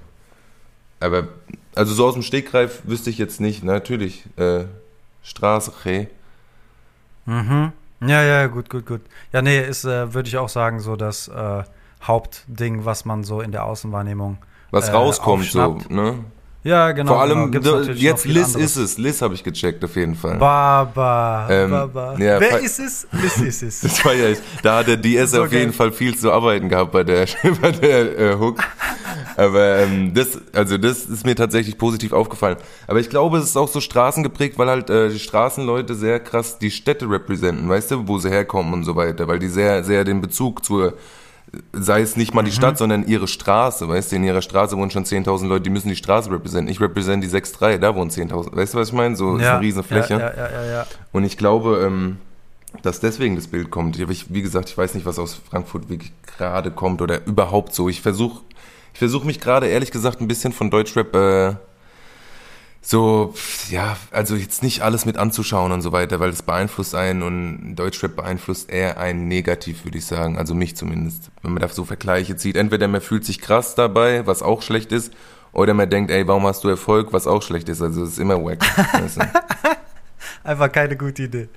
aber 0.99 1.27
also 1.73 1.93
so 1.93 2.05
aus 2.05 2.13
dem 2.13 2.23
Stegreif 2.23 2.83
wüsste 2.85 3.09
ich 3.09 3.17
jetzt 3.17 3.41
nicht. 3.41 3.63
Natürlich 3.63 4.25
äh, 4.37 4.65
Straße, 5.23 5.73
hey. 5.83 6.07
Mhm. 7.25 7.71
Ja, 8.01 8.21
ja, 8.23 8.47
gut, 8.47 8.69
gut, 8.69 8.85
gut. 8.85 9.01
Ja, 9.33 9.41
nee, 9.41 9.59
ist, 9.59 9.85
äh, 9.85 10.13
würde 10.13 10.29
ich 10.29 10.37
auch 10.37 10.49
sagen, 10.49 10.79
so 10.79 10.95
das 10.95 11.27
äh, 11.27 11.63
Hauptding, 12.03 12.85
was 12.85 13.05
man 13.05 13.23
so 13.23 13.41
in 13.41 13.51
der 13.51 13.65
Außenwahrnehmung 13.65 14.37
Was 14.69 14.89
äh, 14.89 14.91
rauskommt 14.91 15.45
so, 15.45 15.79
ne? 15.89 16.19
Ja, 16.65 16.91
genau. 16.93 17.11
Vor 17.13 17.21
allem, 17.21 17.51
genau. 17.51 17.63
Da- 17.73 17.79
natürlich 17.81 18.01
jetzt 18.01 18.25
Liz 18.25 18.55
anderes. 18.55 18.75
ist 18.75 18.77
es. 18.77 18.97
Liz 18.97 19.21
habe 19.21 19.35
ich 19.35 19.43
gecheckt, 19.43 19.83
auf 19.85 19.95
jeden 19.95 20.15
Fall. 20.15 20.37
Baba, 20.37 21.47
Ähm, 21.49 21.69
Baba. 21.69 22.15
ja, 22.17 22.39
Wer 22.39 22.59
ist 22.59 22.79
es? 22.79 23.07
Liz 23.11 23.37
ist 23.37 23.61
es. 23.61 23.81
Das 23.83 24.03
war 24.03 24.13
ja, 24.15 24.35
da 24.63 24.79
hat 24.79 24.87
der 24.87 24.97
DS 24.97 25.31
So 25.31 25.43
auf 25.43 25.51
jeden. 25.53 25.73
Fall 25.73 25.91
viel 25.91 26.17
zu 26.17 26.31
arbeiten 26.31 26.67
gehabt 26.67 26.91
bei 26.91 27.03
der, 27.03 27.27
bei 27.61 27.71
der 27.71 28.17
äh, 28.19 28.35
Hook. 28.39 28.63
Aber 29.37 29.77
ähm, 29.79 30.13
das, 30.15 30.39
also 30.53 30.77
das 30.79 31.05
ist 31.05 31.23
mir 31.23 31.35
tatsächlich 31.35 31.77
positiv 31.77 32.13
aufgefallen. 32.13 32.57
Aber 32.87 32.99
ich 32.99 33.09
glaube, 33.11 33.37
es 33.37 33.43
ist 33.45 33.57
auch 33.57 33.67
so 33.67 33.79
straßengeprägt, 33.79 34.57
weil 34.57 34.67
halt 34.69 34.89
äh, 34.89 35.09
die 35.09 35.19
Straßenleute 35.19 35.93
sehr 35.93 36.19
krass 36.19 36.57
die 36.57 36.71
Städte 36.71 37.07
repräsentieren, 37.07 37.69
weißt 37.69 37.91
du, 37.91 38.07
wo 38.07 38.17
sie 38.17 38.29
herkommen 38.31 38.73
und 38.73 38.85
so 38.85 38.95
weiter, 38.95 39.27
weil 39.27 39.37
die 39.37 39.49
sehr, 39.49 39.83
sehr 39.83 40.03
den 40.03 40.19
Bezug 40.21 40.65
zur 40.65 40.93
sei 41.73 42.01
es 42.01 42.17
nicht 42.17 42.33
mal 42.33 42.41
Mhm. 42.41 42.45
die 42.47 42.51
Stadt, 42.51 42.77
sondern 42.77 43.07
ihre 43.07 43.27
Straße, 43.27 43.87
weißt 43.87 44.11
du, 44.11 44.15
in 44.17 44.23
ihrer 44.23 44.41
Straße 44.41 44.77
wohnen 44.77 44.91
schon 44.91 45.05
10.000 45.05 45.47
Leute, 45.47 45.63
die 45.63 45.69
müssen 45.69 45.89
die 45.89 45.95
Straße 45.95 46.29
repräsentieren. 46.29 46.67
Ich 46.69 46.81
repräsentiere 46.81 47.31
die 47.31 47.37
6.3, 47.37 47.77
da 47.77 47.95
wohnen 47.95 48.09
10.000. 48.11 48.55
Weißt 48.55 48.73
du, 48.73 48.77
was 48.77 48.89
ich 48.89 48.93
meine? 48.93 49.15
So 49.15 49.37
ist 49.37 49.45
eine 49.45 49.61
riesen 49.61 49.83
Fläche. 49.83 50.13
Ja, 50.15 50.19
ja, 50.19 50.33
ja, 50.35 50.51
ja, 50.51 50.65
ja. 50.71 50.87
Und 51.11 51.23
ich 51.23 51.37
glaube, 51.37 51.83
ähm, 51.85 52.17
dass 52.81 52.99
deswegen 52.99 53.35
das 53.37 53.47
Bild 53.47 53.71
kommt. 53.71 53.97
Ich, 53.99 54.33
wie 54.33 54.41
gesagt, 54.41 54.69
ich 54.69 54.77
weiß 54.77 54.95
nicht, 54.95 55.05
was 55.05 55.17
aus 55.17 55.39
Frankfurt 55.49 55.89
wirklich 55.89 56.11
gerade 56.37 56.71
kommt 56.71 57.01
oder 57.01 57.25
überhaupt 57.25 57.73
so. 57.73 57.87
Ich 57.87 58.01
versuche 58.01 58.41
ich 58.91 58.99
versuch 58.99 59.23
mich 59.25 59.39
gerade, 59.41 59.67
ehrlich 59.67 59.91
gesagt, 59.91 60.21
ein 60.21 60.27
bisschen 60.27 60.53
von 60.53 60.69
Deutschrap 60.71 61.13
äh, 61.15 61.55
so, 62.87 63.33
ja, 63.71 63.97
also 64.11 64.35
jetzt 64.35 64.61
nicht 64.61 64.81
alles 64.81 65.07
mit 65.07 65.17
anzuschauen 65.17 65.71
und 65.71 65.81
so 65.81 65.91
weiter, 65.91 66.19
weil 66.19 66.29
das 66.29 66.43
beeinflusst 66.43 66.93
einen 66.93 67.23
und 67.23 67.75
Deutschrap 67.75 68.15
beeinflusst 68.15 68.69
eher 68.69 68.99
einen 68.99 69.27
negativ, 69.27 69.85
würde 69.85 69.97
ich 69.97 70.05
sagen. 70.05 70.37
Also 70.37 70.53
mich 70.53 70.75
zumindest. 70.75 71.31
Wenn 71.41 71.53
man 71.53 71.61
da 71.61 71.67
so 71.67 71.83
Vergleiche 71.83 72.35
zieht. 72.35 72.55
Entweder 72.55 72.87
man 72.87 73.01
fühlt 73.01 73.25
sich 73.25 73.41
krass 73.41 73.73
dabei, 73.73 74.27
was 74.27 74.43
auch 74.43 74.61
schlecht 74.61 74.91
ist, 74.91 75.11
oder 75.51 75.73
man 75.73 75.89
denkt, 75.89 76.11
ey, 76.11 76.27
warum 76.27 76.45
hast 76.45 76.63
du 76.63 76.69
Erfolg, 76.69 77.11
was 77.11 77.25
auch 77.25 77.41
schlecht 77.41 77.69
ist. 77.69 77.81
Also 77.81 78.03
es 78.03 78.11
ist 78.11 78.19
immer 78.19 78.43
wack. 78.43 78.59
weißt 78.93 79.17
du? 79.17 79.21
Einfach 80.43 80.71
keine 80.71 80.95
gute 80.95 81.23
Idee. 81.23 81.49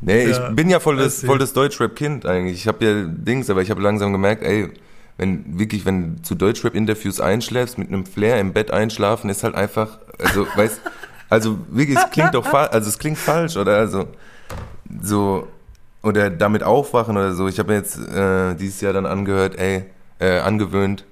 Nee, 0.00 0.26
Ja, 0.28 0.48
ich 0.48 0.56
bin 0.56 0.68
ja 0.68 0.80
voll 0.80 0.96
das, 0.96 1.24
voll 1.24 1.38
das 1.38 1.52
Deutschrap-Kind 1.52 2.26
eigentlich. 2.26 2.56
Ich 2.56 2.66
habe 2.66 2.84
ja 2.84 3.04
Dings, 3.06 3.48
aber 3.48 3.62
ich 3.62 3.70
habe 3.70 3.80
langsam 3.80 4.10
gemerkt, 4.12 4.42
ey, 4.42 4.70
wenn 5.16 5.58
wirklich, 5.58 5.86
wenn 5.86 6.16
du 6.16 6.22
zu 6.22 6.34
Deutschrap-Interviews 6.34 7.20
einschläfst, 7.20 7.78
mit 7.78 7.88
einem 7.88 8.06
Flair 8.06 8.40
im 8.40 8.52
Bett 8.52 8.70
einschlafen, 8.70 9.30
ist 9.30 9.44
halt 9.44 9.54
einfach, 9.54 9.98
also, 10.18 10.46
weißt, 10.56 10.80
also 11.30 11.58
wirklich, 11.70 11.98
es 11.98 12.10
klingt 12.10 12.34
doch 12.34 12.46
falsch, 12.46 12.72
also 12.72 12.88
es 12.88 12.98
klingt 12.98 13.18
falsch, 13.18 13.56
oder 13.56 13.76
also, 13.76 14.08
so, 15.02 15.48
oder 16.02 16.30
damit 16.30 16.62
aufwachen 16.62 17.16
oder 17.16 17.34
so. 17.34 17.48
Ich 17.48 17.58
habe 17.58 17.72
mir 17.72 17.78
jetzt 17.78 17.98
äh, 17.98 18.54
dieses 18.54 18.80
Jahr 18.80 18.92
dann 18.92 19.06
angehört, 19.06 19.58
ey, 19.58 19.84
äh, 20.18 20.38
angewöhnt, 20.38 21.04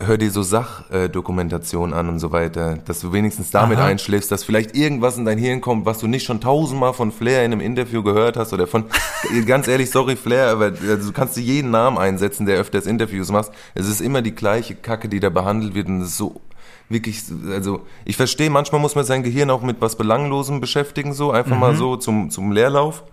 hör 0.00 0.16
dir 0.16 0.30
so 0.30 0.42
Sachdokumentation 0.42 1.92
an 1.92 2.08
und 2.08 2.18
so 2.18 2.32
weiter, 2.32 2.78
dass 2.86 3.00
du 3.00 3.12
wenigstens 3.12 3.50
damit 3.50 3.78
Aha. 3.78 3.86
einschläfst, 3.86 4.32
dass 4.32 4.44
vielleicht 4.44 4.74
irgendwas 4.74 5.18
in 5.18 5.26
dein 5.26 5.38
Hirn 5.38 5.60
kommt, 5.60 5.84
was 5.84 5.98
du 5.98 6.06
nicht 6.06 6.24
schon 6.24 6.40
tausendmal 6.40 6.94
von 6.94 7.12
Flair 7.12 7.44
in 7.44 7.52
einem 7.52 7.60
Interview 7.60 8.02
gehört 8.02 8.36
hast 8.36 8.52
oder 8.52 8.66
von, 8.66 8.86
ganz 9.46 9.68
ehrlich, 9.68 9.90
sorry 9.90 10.16
Flair, 10.16 10.48
aber 10.48 10.72
also, 10.88 11.08
du 11.08 11.12
kannst 11.12 11.36
dir 11.36 11.42
jeden 11.42 11.70
Namen 11.70 11.98
einsetzen, 11.98 12.46
der 12.46 12.58
öfters 12.58 12.86
Interviews 12.86 13.30
machst. 13.30 13.52
Es 13.74 13.88
ist 13.88 14.00
immer 14.00 14.22
die 14.22 14.34
gleiche 14.34 14.74
Kacke, 14.74 15.08
die 15.08 15.20
da 15.20 15.28
behandelt 15.28 15.74
wird 15.74 15.88
und 15.88 16.00
es 16.00 16.08
ist 16.08 16.16
so 16.16 16.40
wirklich, 16.88 17.22
also 17.50 17.86
ich 18.04 18.16
verstehe, 18.16 18.50
manchmal 18.50 18.80
muss 18.80 18.94
man 18.94 19.04
sein 19.04 19.22
Gehirn 19.22 19.50
auch 19.50 19.62
mit 19.62 19.80
was 19.80 19.96
Belanglosem 19.96 20.60
beschäftigen, 20.60 21.12
so 21.12 21.30
einfach 21.30 21.56
mal 21.56 21.76
so 21.76 21.96
zum, 21.96 22.30
zum 22.30 22.52
Leerlauf. 22.52 23.04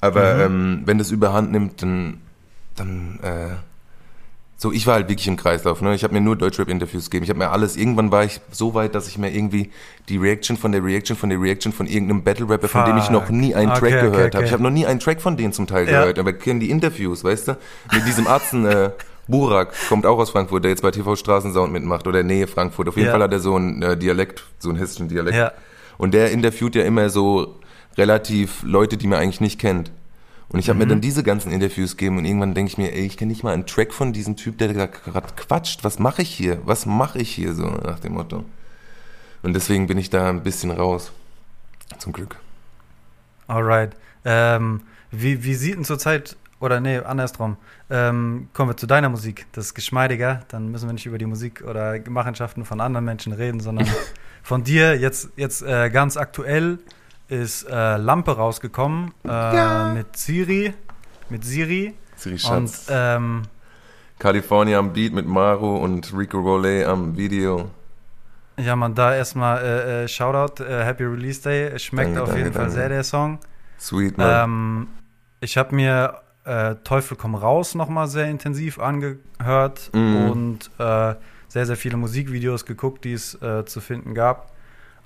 Aber 0.00 0.38
ähm, 0.38 0.82
wenn 0.86 0.96
das 0.96 1.10
überhand 1.10 1.52
nimmt, 1.52 1.82
dann, 1.82 2.22
dann 2.76 3.18
äh, 3.22 3.56
so, 4.62 4.70
ich 4.72 4.86
war 4.86 4.96
halt 4.96 5.08
wirklich 5.08 5.26
im 5.26 5.38
Kreislauf, 5.38 5.80
ne? 5.80 5.94
Ich 5.94 6.04
habe 6.04 6.12
mir 6.12 6.20
nur 6.20 6.36
Deutschrap-Interviews 6.36 7.06
gegeben. 7.08 7.24
Ich 7.24 7.30
habe 7.30 7.38
mir 7.38 7.48
alles, 7.50 7.76
irgendwann 7.78 8.12
war 8.12 8.24
ich 8.24 8.42
so 8.50 8.74
weit, 8.74 8.94
dass 8.94 9.08
ich 9.08 9.16
mir 9.16 9.34
irgendwie 9.34 9.70
die 10.10 10.18
Reaction 10.18 10.58
von 10.58 10.70
der 10.70 10.84
Reaction 10.84 11.16
von 11.16 11.30
der 11.30 11.40
Reaction 11.40 11.72
von 11.72 11.86
irgendeinem 11.86 12.22
Battle-Rapper, 12.24 12.68
von 12.68 12.84
dem 12.84 12.98
ich 12.98 13.08
noch 13.08 13.30
nie 13.30 13.54
einen 13.54 13.70
Okay, 13.70 13.80
Track 13.80 13.92
okay, 13.94 14.10
gehört 14.10 14.26
okay. 14.26 14.36
habe. 14.36 14.44
Ich 14.44 14.52
habe 14.52 14.62
noch 14.62 14.68
nie 14.70 14.84
einen 14.84 15.00
Track 15.00 15.22
von 15.22 15.38
denen 15.38 15.54
zum 15.54 15.66
Teil 15.66 15.86
Ja. 15.88 16.00
gehört, 16.00 16.18
aber 16.18 16.34
kenne 16.34 16.60
die 16.60 16.68
Interviews, 16.68 17.24
weißt 17.24 17.48
du? 17.48 17.56
Mit 17.90 18.06
diesem 18.06 18.26
Arzen, 18.26 18.66
äh, 18.66 18.90
Burak, 19.28 19.72
kommt 19.88 20.04
auch 20.04 20.18
aus 20.18 20.28
Frankfurt, 20.28 20.64
der 20.64 20.72
jetzt 20.72 20.82
bei 20.82 20.90
TV 20.90 21.16
Straßensound 21.16 21.72
mitmacht 21.72 22.06
oder 22.06 22.22
Nähe 22.22 22.46
Frankfurt. 22.46 22.86
Auf 22.88 22.96
jeden 22.96 23.06
Ja. 23.06 23.12
Fall 23.12 23.22
hat 23.22 23.32
er 23.32 23.40
so 23.40 23.54
einen 23.56 23.80
äh, 23.80 23.96
Dialekt, 23.96 24.44
so 24.58 24.68
einen 24.68 24.76
hessischen 24.78 25.08
Dialekt. 25.08 25.38
Ja. 25.38 25.52
Und 25.96 26.12
der 26.12 26.32
interviewt 26.32 26.74
ja 26.74 26.82
immer 26.84 27.08
so 27.08 27.56
relativ 27.96 28.62
Leute, 28.62 28.98
die 28.98 29.06
man 29.06 29.20
eigentlich 29.20 29.40
nicht 29.40 29.58
kennt. 29.58 29.90
Und 30.52 30.58
ich 30.58 30.68
habe 30.68 30.78
Mhm. 30.78 30.84
mir 30.84 30.88
dann 30.88 31.00
diese 31.00 31.22
ganzen 31.22 31.52
Interviews 31.52 31.96
gegeben 31.96 32.18
und 32.18 32.24
irgendwann 32.24 32.54
denke 32.54 32.70
ich 32.72 32.78
mir, 32.78 32.92
ey, 32.92 33.06
ich 33.06 33.16
kenne 33.16 33.30
nicht 33.30 33.44
mal 33.44 33.54
einen 33.54 33.66
Track 33.66 33.92
von 33.92 34.12
diesem 34.12 34.36
Typ, 34.36 34.58
der 34.58 34.72
da 34.72 34.86
gerade 34.86 35.28
quatscht. 35.36 35.84
Was 35.84 35.98
mache 35.98 36.22
ich 36.22 36.30
hier? 36.30 36.58
Was 36.64 36.86
mache 36.86 37.18
ich 37.20 37.30
hier 37.30 37.54
so 37.54 37.66
nach 37.66 38.00
dem 38.00 38.14
Motto? 38.14 38.44
Und 39.42 39.54
deswegen 39.54 39.86
bin 39.86 39.96
ich 39.96 40.10
da 40.10 40.28
ein 40.28 40.42
bisschen 40.42 40.70
raus. 40.70 41.12
Zum 41.98 42.12
Glück. 42.12 42.36
Alright. 43.46 43.92
Ähm, 44.24 44.82
wie, 45.10 45.44
wie 45.44 45.54
sieht 45.54 45.76
denn 45.76 45.84
zurzeit, 45.84 46.36
oder 46.60 46.80
nee, 46.80 46.98
andersrum, 46.98 47.56
ähm, 47.88 48.48
kommen 48.52 48.70
wir 48.70 48.76
zu 48.76 48.86
deiner 48.86 49.08
Musik. 49.08 49.46
Das 49.52 49.66
ist 49.66 49.74
geschmeidiger. 49.74 50.40
Dann 50.48 50.68
müssen 50.70 50.88
wir 50.88 50.92
nicht 50.92 51.06
über 51.06 51.18
die 51.18 51.26
Musik 51.26 51.62
oder 51.66 51.98
Machenschaften 52.08 52.64
von 52.64 52.80
anderen 52.80 53.04
Menschen 53.04 53.32
reden, 53.32 53.60
sondern 53.60 53.88
von 54.42 54.62
dir. 54.62 54.98
Jetzt, 54.98 55.30
jetzt 55.36 55.62
äh, 55.62 55.90
ganz 55.90 56.16
aktuell 56.16 56.78
ist 57.30 57.64
äh, 57.68 57.96
Lampe 57.96 58.32
rausgekommen 58.36 59.12
äh, 59.26 59.94
mit 59.94 60.16
Siri. 60.16 60.74
Mit 61.28 61.44
Siri. 61.44 61.94
Siri 62.16 62.34
Und 62.34 62.40
Schatz. 62.68 62.86
ähm, 62.90 63.42
California 64.18 64.78
am 64.78 64.92
Beat 64.92 65.12
mit 65.14 65.26
Maru 65.26 65.76
und 65.76 66.12
Rico 66.16 66.38
Rollet 66.40 66.86
am 66.86 67.16
Video. 67.16 67.70
ja, 68.58 68.76
man, 68.76 68.94
da 68.94 69.14
erstmal 69.14 69.62
äh, 69.62 70.04
äh, 70.04 70.08
Shoutout, 70.08 70.62
äh, 70.62 70.84
Happy 70.84 71.04
Release 71.04 71.40
Day. 71.42 71.78
Schmeckt 71.78 72.08
Danke, 72.08 72.22
auf 72.22 72.28
danke, 72.28 72.42
jeden 72.42 72.52
Fall 72.52 72.64
danke. 72.64 72.74
sehr, 72.78 72.88
der 72.90 73.04
Song. 73.04 73.38
Sweet, 73.78 74.18
man. 74.18 74.44
Ähm, 74.44 74.88
ich 75.40 75.56
habe 75.56 75.74
mir 75.74 76.20
äh, 76.44 76.74
Teufel 76.84 77.16
komm 77.16 77.34
raus 77.34 77.74
nochmal 77.74 78.08
sehr 78.08 78.26
intensiv 78.28 78.78
angehört 78.78 79.90
Mhm. 79.94 80.30
und 80.30 80.70
äh, 80.78 81.14
sehr, 81.48 81.66
sehr 81.66 81.76
viele 81.76 81.96
Musikvideos 81.96 82.66
geguckt, 82.66 83.04
die 83.04 83.12
es 83.14 83.40
äh, 83.40 83.64
zu 83.64 83.80
finden 83.80 84.14
gab 84.14 84.52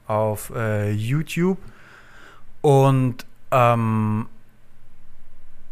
auf 0.07 0.51
äh, 0.57 0.91
YouTube. 0.91 1.59
Und 2.65 3.27
ähm, 3.51 4.27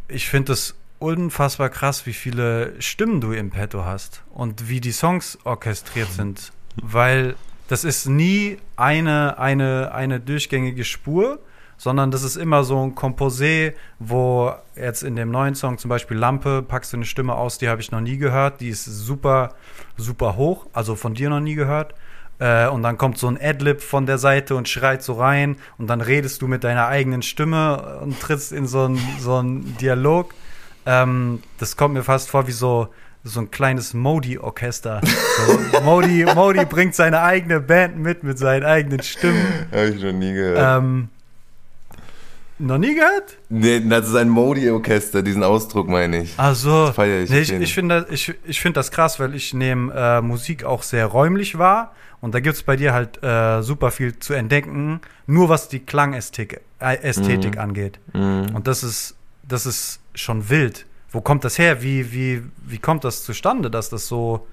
ich 0.09 0.29
finde 0.29 0.53
es 0.53 0.75
unfassbar 0.99 1.71
krass, 1.71 2.05
wie 2.05 2.13
viele 2.13 2.75
Stimmen 2.83 3.23
du 3.23 3.33
im 3.33 3.49
Petto 3.49 3.87
hast 3.87 4.23
und 4.35 4.69
wie 4.69 4.79
die 4.79 4.93
Songs 4.93 5.39
orchestriert 5.45 6.13
sind. 6.13 6.53
Weil 6.77 7.35
das 7.69 7.85
ist 7.85 8.11
nie 8.11 8.59
eine, 8.77 9.39
eine, 9.39 9.95
eine 9.95 10.21
durchgängige 10.21 10.85
Spur, 10.85 11.39
sondern 11.79 12.11
das 12.11 12.25
ist 12.25 12.37
immer 12.37 12.63
so 12.63 12.85
ein 12.85 12.95
Komposé, 12.95 13.73
wo 13.99 14.53
jetzt 14.77 15.03
in 15.03 15.17
dem 15.17 15.31
neuen 15.31 15.55
Song 15.55 15.79
zum 15.79 15.89
Beispiel 15.89 16.19
Lampe 16.19 16.61
packst 16.61 16.93
du 16.93 16.99
eine 16.99 17.07
Stimme 17.07 17.37
aus, 17.37 17.57
die 17.57 17.71
habe 17.71 17.81
ich 17.81 17.91
noch 17.91 18.03
nie 18.03 18.19
gehört, 18.19 18.61
die 18.61 18.69
ist 18.69 18.85
super, 18.85 19.55
super 19.97 20.37
hoch, 20.37 20.67
also 20.75 20.95
von 20.95 21.15
dir 21.15 21.31
noch 21.31 21.41
nie 21.41 21.55
gehört. 21.55 21.95
Äh, 22.43 22.67
und 22.67 22.83
dann 22.83 22.99
kommt 22.99 23.19
so 23.19 23.29
ein 23.29 23.39
Adlib 23.41 23.81
von 23.81 24.05
der 24.05 24.19
Seite 24.19 24.57
und 24.57 24.69
schreit 24.69 25.05
so 25.05 25.13
rein 25.13 25.57
und 25.79 25.87
dann 25.87 26.01
redest 26.01 26.43
du 26.43 26.49
mit 26.49 26.65
deiner 26.65 26.89
eigenen 26.89 27.23
Stimme 27.23 28.01
und 28.03 28.19
trittst 28.19 28.51
in 28.51 28.67
so 28.67 28.87
einen 28.87 28.99
so 29.21 29.37
einen 29.37 29.77
Dialog. 29.77 30.35
Ähm, 30.85 31.41
das 31.59 31.77
kommt 31.77 31.95
mir 31.95 32.03
fast 32.03 32.31
vor 32.31 32.49
wie 32.49 32.53
so, 32.53 32.89
so 33.23 33.39
ein 33.39 33.53
kleines 33.53 33.95
Modi-Orchester. 33.95 35.03
So, 35.47 35.81
Modi, 35.83 36.27
Modi 36.35 36.65
bringt 36.65 36.97
seine 36.97 37.23
eigene 37.23 37.61
Band 37.61 37.99
mit, 37.99 38.25
mit 38.25 38.41
seinen 38.41 38.65
eigenen 38.65 39.05
Stimmen. 39.05 39.47
Habe 39.71 39.91
ich 39.91 40.03
noch 40.03 40.13
nie 40.13 40.33
gehört. 40.33 40.83
Ähm, 40.83 41.11
noch 42.59 42.79
nie 42.79 42.97
gehört? 42.97 43.39
nee, 43.51 43.81
das 43.89 44.09
ist 44.09 44.17
ein 44.17 44.29
Modi-Orchester, 44.29 45.23
diesen 45.23 45.45
Ausdruck 45.45 45.89
meine 45.89 46.23
ich. 46.23 46.35
Ach 46.39 46.57
so. 46.57 46.87
Das 46.87 46.97
feier 46.97 47.23
ich, 47.23 47.31
nee, 47.31 47.41
ich, 47.41 47.53
ich 47.53 47.73
finde 47.73 48.07
ich, 48.11 48.35
ich 48.45 48.61
find 48.61 48.77
das 48.77 48.91
krass, 48.91 49.21
weil 49.21 49.37
ich 49.37 49.55
nehme 49.55 49.93
äh, 49.95 50.21
Musik 50.21 50.65
auch 50.65 50.83
sehr 50.83 51.07
räumlich 51.07 51.57
wahr. 51.57 51.95
Und 52.23 52.37
da 52.37 52.41
gibt 52.41 52.55
es 52.55 52.63
bei 52.63 52.77
dir 52.77 52.95
halt 52.95 53.21
äh, 53.23 53.63
super 53.63 53.91
viel 53.91 54.17
zu 54.21 54.33
entdecken, 54.33 55.01
nur 55.27 55.49
was 55.49 55.69
die 55.69 55.81
Klangästhetik 55.81 56.61
äh, 56.79 56.95
Ästhetik 57.03 57.59
angeht. 57.59 57.99
Mhm. 58.13 58.55
Und 58.55 58.69
das 58.69 58.85
ist, 58.85 59.17
das 59.43 59.67
ist 59.67 59.99
schon 60.15 60.49
wild. 60.49 60.87
Wo 61.11 61.21
kommt 61.21 61.45
das 61.45 61.59
her? 61.59 61.83
Wie, 61.83 62.13
wie, 62.13 62.43
wie 62.65 62.79
kommt 62.79 63.03
das 63.03 63.25
zustande, 63.25 63.73
dass 63.73 63.91
das 63.91 64.07
so 64.07 64.47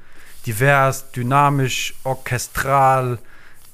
divers, 0.47 1.11
dynamisch, 1.11 1.93
orchestral 2.03 3.19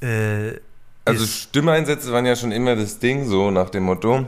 äh, 0.02 0.60
Also? 1.06 1.26
Stimmeinsätze 1.26 2.12
waren 2.12 2.26
ja 2.26 2.36
schon 2.36 2.52
immer 2.52 2.76
das 2.76 3.00
Ding, 3.00 3.26
so 3.26 3.50
nach 3.50 3.70
dem 3.70 3.84
Motto. 3.84 4.28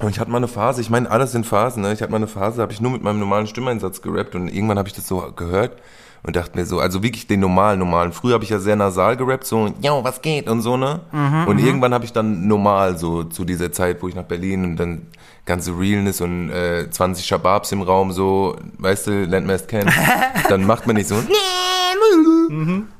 Und 0.00 0.10
ich 0.10 0.18
hatte 0.18 0.32
mal 0.32 0.38
eine 0.38 0.48
Phase, 0.48 0.80
ich 0.80 0.90
meine, 0.90 1.08
alles 1.08 1.30
sind 1.30 1.46
Phasen, 1.46 1.82
ne? 1.82 1.92
Ich 1.92 2.02
hatte 2.02 2.10
mal 2.10 2.16
eine 2.16 2.26
Phase, 2.26 2.56
da 2.56 2.62
habe 2.64 2.72
ich 2.72 2.80
nur 2.80 2.90
mit 2.90 3.04
meinem 3.04 3.20
normalen 3.20 3.46
Stimmeinsatz 3.46 4.02
gerappt 4.02 4.34
und 4.34 4.48
irgendwann 4.48 4.78
habe 4.78 4.88
ich 4.88 4.94
das 4.94 5.06
so 5.06 5.32
gehört 5.36 5.80
und 6.26 6.34
dachte 6.34 6.58
mir 6.58 6.66
so, 6.66 6.80
also 6.80 7.02
wirklich 7.02 7.26
den 7.26 7.40
normalen, 7.40 7.78
normalen. 7.78 8.12
Früher 8.12 8.34
habe 8.34 8.44
ich 8.44 8.50
ja 8.50 8.58
sehr 8.58 8.76
nasal 8.76 9.16
gerappt, 9.16 9.46
so, 9.46 9.72
yo, 9.80 10.02
was 10.02 10.20
geht 10.20 10.48
und 10.48 10.60
so, 10.60 10.76
ne? 10.76 11.00
und 11.46 11.58
irgendwann 11.58 11.94
habe 11.94 12.04
ich 12.04 12.12
dann 12.12 12.46
normal 12.48 12.98
so 12.98 13.24
zu 13.24 13.44
dieser 13.44 13.72
Zeit, 13.72 14.02
wo 14.02 14.08
ich 14.08 14.14
nach 14.14 14.24
Berlin 14.24 14.64
und 14.64 14.76
dann 14.76 15.06
ganze 15.44 15.78
Realness 15.78 16.20
und 16.20 16.50
äh, 16.50 16.90
20 16.90 17.24
Shababs 17.24 17.70
im 17.70 17.82
Raum, 17.82 18.10
so, 18.10 18.56
weißt 18.78 19.06
du, 19.06 19.24
lernt 19.24 19.46
man 19.46 19.54
erst 19.54 19.68
kennen. 19.68 19.92
dann 20.48 20.66
macht 20.66 20.86
man 20.86 20.96
nicht 20.96 21.08
so, 21.08 21.16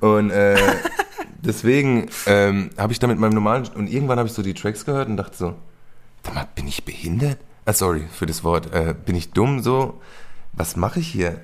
und 0.00 0.30
äh, 0.30 0.56
deswegen 1.40 2.08
ähm, 2.26 2.70
habe 2.78 2.92
ich 2.92 2.98
da 2.98 3.06
mit 3.06 3.18
meinem 3.18 3.34
normalen 3.34 3.68
und 3.74 3.88
irgendwann 3.88 4.18
habe 4.18 4.28
ich 4.28 4.34
so 4.34 4.42
die 4.42 4.54
Tracks 4.54 4.84
gehört 4.84 5.08
und 5.08 5.16
dachte 5.16 5.36
so, 5.36 5.54
mal, 6.34 6.46
bin 6.54 6.66
ich 6.68 6.84
behindert? 6.84 7.38
Ah, 7.64 7.72
sorry 7.72 8.04
für 8.12 8.26
das 8.26 8.44
Wort. 8.44 8.72
Äh, 8.72 8.94
bin 9.04 9.16
ich 9.16 9.32
dumm 9.32 9.60
so? 9.62 10.00
Was 10.52 10.76
mache 10.76 11.00
ich 11.00 11.08
hier? 11.08 11.40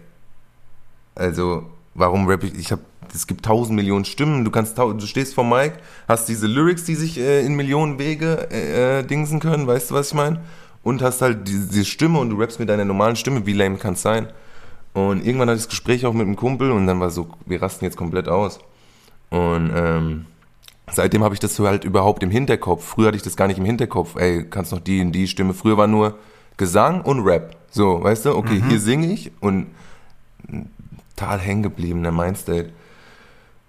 Also, 1.15 1.65
warum 1.95 2.27
rap 2.27 2.45
ich? 2.45 2.55
Ich 2.55 2.73
habe, 2.73 2.83
es 3.15 3.27
gibt 3.27 3.45
tausend 3.45 3.77
Millionen 3.77 4.05
Stimmen. 4.05 4.45
Du 4.45 4.51
kannst, 4.51 4.79
du 4.79 5.01
stehst 5.01 5.35
vor 5.35 5.45
Mike, 5.45 5.79
hast 6.09 6.29
diese 6.29 6.47
Lyrics, 6.47 6.85
die 6.85 6.95
sich 6.95 7.19
äh, 7.19 7.45
in 7.45 7.55
Millionen 7.55 7.99
Wege 7.99 8.49
äh, 8.51 9.01
äh, 9.01 9.03
dingsen 9.03 9.41
können. 9.41 9.67
Weißt 9.67 9.91
du, 9.91 9.95
was 9.95 10.09
ich 10.09 10.15
meine? 10.15 10.41
Und 10.83 11.03
hast 11.03 11.23
halt 11.23 11.47
diese, 11.47 11.69
diese 11.69 11.85
Stimme 11.85 12.19
und 12.19 12.31
du 12.31 12.37
rappst 12.37 12.59
mit 12.59 12.69
deiner 12.69 12.85
normalen 12.85 13.17
Stimme. 13.17 13.47
Wie 13.47 13.53
lame 13.53 13.77
kann's 13.77 14.03
sein? 14.03 14.29
Und 14.95 15.25
irgendwann 15.25 15.49
hatte 15.49 15.59
ich 15.59 15.65
das 15.65 15.71
Gespräch 15.71 16.05
auch 16.07 16.13
mit 16.13 16.27
einem 16.27 16.37
Kumpel 16.37 16.71
und 16.71 16.87
dann 16.87 17.01
war 17.01 17.11
so, 17.11 17.29
wir 17.47 17.63
rasten 17.63 17.85
jetzt 17.85 17.97
komplett 17.97 18.29
aus. 18.29 18.59
Und 19.31 19.73
ähm, 19.75 20.27
seitdem 20.91 21.25
habe 21.25 21.35
ich 21.35 21.41
das 21.41 21.55
so 21.57 21.67
halt 21.67 21.85
überhaupt 21.85 22.23
im 22.23 22.31
Hinterkopf. 22.31 22.85
Früher 22.85 23.07
hatte 23.07 23.17
ich 23.17 23.23
das 23.23 23.37
gar 23.37 23.47
nicht 23.47 23.59
im 23.59 23.65
Hinterkopf. 23.65 24.17
Ey, 24.17 24.45
kannst 24.49 24.73
noch 24.73 24.81
die 24.81 25.01
und 25.01 25.13
die 25.13 25.29
Stimme. 25.29 25.55
Früher 25.55 25.79
war 25.79 25.87
nur 25.87 26.19
Gesang 26.59 27.01
und 27.01 27.21
Rap. 27.21 27.57
So, 27.71 28.03
weißt 28.03 28.27
du, 28.27 28.37
okay, 28.37 28.63
hier 28.69 28.79
singe 28.79 29.11
ich 29.11 29.33
und 29.41 29.69
total 31.23 31.39
hängen 31.39 31.63
geblieben, 31.63 32.03
der 32.03 32.13
Mindstate. 32.13 32.71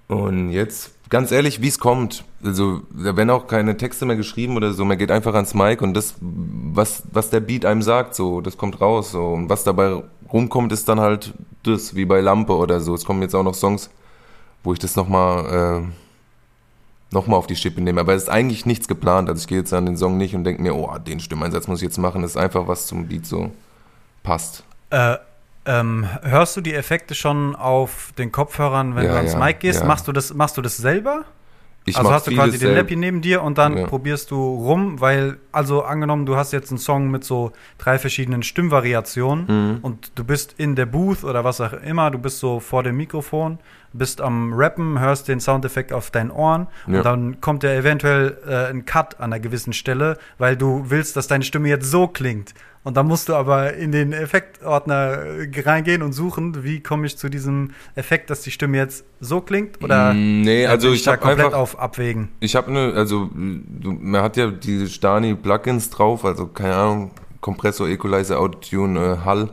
Und 0.07 0.49
jetzt, 0.51 0.91
ganz 1.09 1.31
ehrlich, 1.31 1.61
wie 1.61 1.67
es 1.67 1.79
kommt. 1.79 2.23
Also, 2.43 2.81
da 2.91 3.15
werden 3.15 3.29
auch 3.29 3.47
keine 3.47 3.77
Texte 3.77 4.05
mehr 4.05 4.15
geschrieben 4.15 4.57
oder 4.57 4.73
so. 4.73 4.85
Man 4.85 4.97
geht 4.97 5.11
einfach 5.11 5.33
ans 5.33 5.53
Mic 5.53 5.81
und 5.81 5.93
das, 5.93 6.15
was, 6.19 7.03
was 7.11 7.29
der 7.29 7.39
Beat 7.39 7.65
einem 7.65 7.81
sagt, 7.81 8.15
so, 8.15 8.41
das 8.41 8.57
kommt 8.57 8.81
raus. 8.81 9.11
So. 9.11 9.25
Und 9.27 9.49
was 9.49 9.63
dabei 9.63 10.03
rumkommt, 10.31 10.71
ist 10.71 10.89
dann 10.89 10.99
halt 10.99 11.33
das, 11.63 11.95
wie 11.95 12.05
bei 12.05 12.21
Lampe 12.21 12.55
oder 12.55 12.79
so. 12.79 12.93
Es 12.93 13.05
kommen 13.05 13.21
jetzt 13.21 13.35
auch 13.35 13.43
noch 13.43 13.55
Songs, 13.55 13.89
wo 14.63 14.73
ich 14.73 14.79
das 14.79 14.95
nochmal, 14.95 15.83
äh, 15.83 17.13
nochmal 17.13 17.39
auf 17.39 17.47
die 17.47 17.55
Schippe 17.55 17.81
nehme. 17.81 18.01
Aber 18.01 18.13
es 18.13 18.23
ist 18.23 18.29
eigentlich 18.29 18.65
nichts 18.65 18.87
geplant. 18.87 19.29
Also 19.29 19.41
ich 19.41 19.47
gehe 19.47 19.59
jetzt 19.59 19.73
an 19.73 19.85
den 19.85 19.97
Song 19.97 20.17
nicht 20.17 20.35
und 20.35 20.43
denke 20.43 20.61
mir, 20.61 20.75
oh, 20.75 20.97
den 20.97 21.19
Stimmeinsatz 21.19 21.67
muss 21.67 21.79
ich 21.79 21.85
jetzt 21.85 21.97
machen. 21.97 22.23
Das 22.23 22.31
ist 22.31 22.37
einfach 22.37 22.67
was 22.67 22.87
zum 22.87 23.07
Beat 23.07 23.25
so 23.25 23.51
passt. 24.21 24.63
Äh, 24.89 25.15
ähm, 25.65 26.07
hörst 26.23 26.57
du 26.57 26.61
die 26.61 26.73
Effekte 26.73 27.15
schon 27.15 27.55
auf 27.55 28.11
den 28.17 28.31
Kopfhörern, 28.31 28.95
wenn 28.95 29.05
Ja, 29.05 29.11
du 29.11 29.17
ans 29.17 29.33
ja, 29.33 29.39
Mic 29.39 29.59
gehst? 29.59 29.81
ja. 29.81 29.85
Machst 29.87 30.07
du 30.07 30.11
das, 30.11 30.33
machst 30.33 30.57
du 30.57 30.61
das 30.61 30.77
selber? 30.77 31.23
Ich 31.85 31.97
also 31.97 32.13
hast 32.13 32.27
du 32.27 32.31
quasi 32.33 32.57
den 32.57 32.75
Lappy 32.75 32.95
neben 32.95 33.19
dir 33.19 33.41
und 33.43 33.57
dann 33.57 33.87
probierst 33.87 34.31
du 34.31 34.37
rum, 34.37 35.01
weil, 35.01 35.35
also 35.51 35.83
angenommen, 35.83 36.25
du 36.25 36.37
hast 36.37 36.53
jetzt 36.53 36.69
einen 36.71 36.77
Song 36.77 37.11
mit 37.11 37.25
so 37.25 37.51
drei 37.77 37.99
verschiedenen 37.99 38.41
Stimmvariationen 38.41 39.45
Mhm. 39.47 39.77
und 39.81 40.11
du 40.15 40.23
bist 40.23 40.53
in 40.57 40.75
der 40.77 40.85
Booth 40.85 41.25
oder 41.25 41.43
was 41.43 41.59
auch 41.59 41.73
immer, 41.73 42.09
du 42.09 42.19
bist 42.19 42.39
so 42.39 42.61
vor 42.61 42.83
dem 42.83 42.95
Mikrofon, 42.95 43.59
bist 43.91 44.21
am 44.21 44.53
Rappen, 44.53 44.97
hörst 44.99 45.27
den 45.27 45.41
Soundeffekt 45.41 45.91
auf 45.91 46.09
deinen 46.09 46.31
Ohren 46.31 46.67
und 46.87 47.03
dann 47.03 47.41
kommt 47.41 47.63
ja 47.63 47.71
eventuell 47.71 48.37
äh, 48.47 48.69
ein 48.69 48.85
Cut 48.85 49.19
an 49.19 49.33
einer 49.33 49.39
gewissen 49.41 49.73
Stelle, 49.73 50.17
weil 50.37 50.55
du 50.55 50.85
willst, 50.87 51.17
dass 51.17 51.27
deine 51.27 51.43
Stimme 51.43 51.67
jetzt 51.67 51.91
so 51.91 52.07
klingt. 52.07 52.53
Und 52.83 52.97
dann 52.97 53.07
musst 53.07 53.29
du 53.29 53.35
aber 53.35 53.73
in 53.75 53.93
den 53.93 54.11
Effektordner 54.11 55.17
äh, 55.23 55.61
reingehen 55.61 56.01
und 56.01 56.11
suchen, 56.11 56.63
wie 56.63 56.81
komme 56.81 57.05
ich 57.05 57.17
zu 57.17 57.29
diesem 57.29 57.71
Effekt, 57.95 58.29
dass 58.29 58.41
die 58.41 58.51
Stimme 58.51 58.77
jetzt 58.77 59.05
so 59.21 59.39
klingt? 59.39 59.81
Oder 59.81 60.13
Mm, 60.13 60.41
nee, 60.41 60.65
also 60.67 60.87
bin 60.87 60.95
ich 60.95 61.03
da 61.03 61.15
komplett 61.15 61.45
einfach, 61.45 61.57
auf 61.57 61.79
Abwägen. 61.79 62.29
ich 62.41 62.55
habe 62.55 62.67
eine, 62.71 62.93
also 62.93 63.29
man 63.33 64.21
hat 64.21 64.35
ja 64.35 64.51
diese 64.51 64.89
Stani-Plugins 64.89 65.89
drauf, 65.91 66.25
also 66.25 66.47
keine 66.47 66.75
Ahnung, 66.75 67.11
Kompressor, 67.39 67.87
Equalizer, 67.87 68.39
Autotune, 68.39 68.99
äh, 68.99 69.25
Hall 69.25 69.49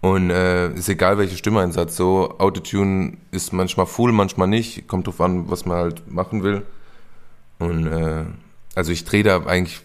und 0.00 0.30
äh, 0.30 0.72
ist 0.74 0.88
egal 0.88 1.18
welche 1.18 1.36
Stimmeinsatz. 1.36 1.96
So 1.96 2.36
Autotune 2.38 3.14
ist 3.32 3.52
manchmal 3.52 3.86
full, 3.86 4.12
manchmal 4.12 4.48
nicht, 4.48 4.86
kommt 4.86 5.06
drauf 5.08 5.20
an, 5.20 5.50
was 5.50 5.66
man 5.66 5.76
halt 5.76 6.10
machen 6.10 6.42
will. 6.44 6.62
Und 7.58 7.86
äh, 7.88 8.24
also 8.74 8.92
ich 8.92 9.04
drehe 9.04 9.22
da 9.22 9.44
eigentlich 9.44 9.80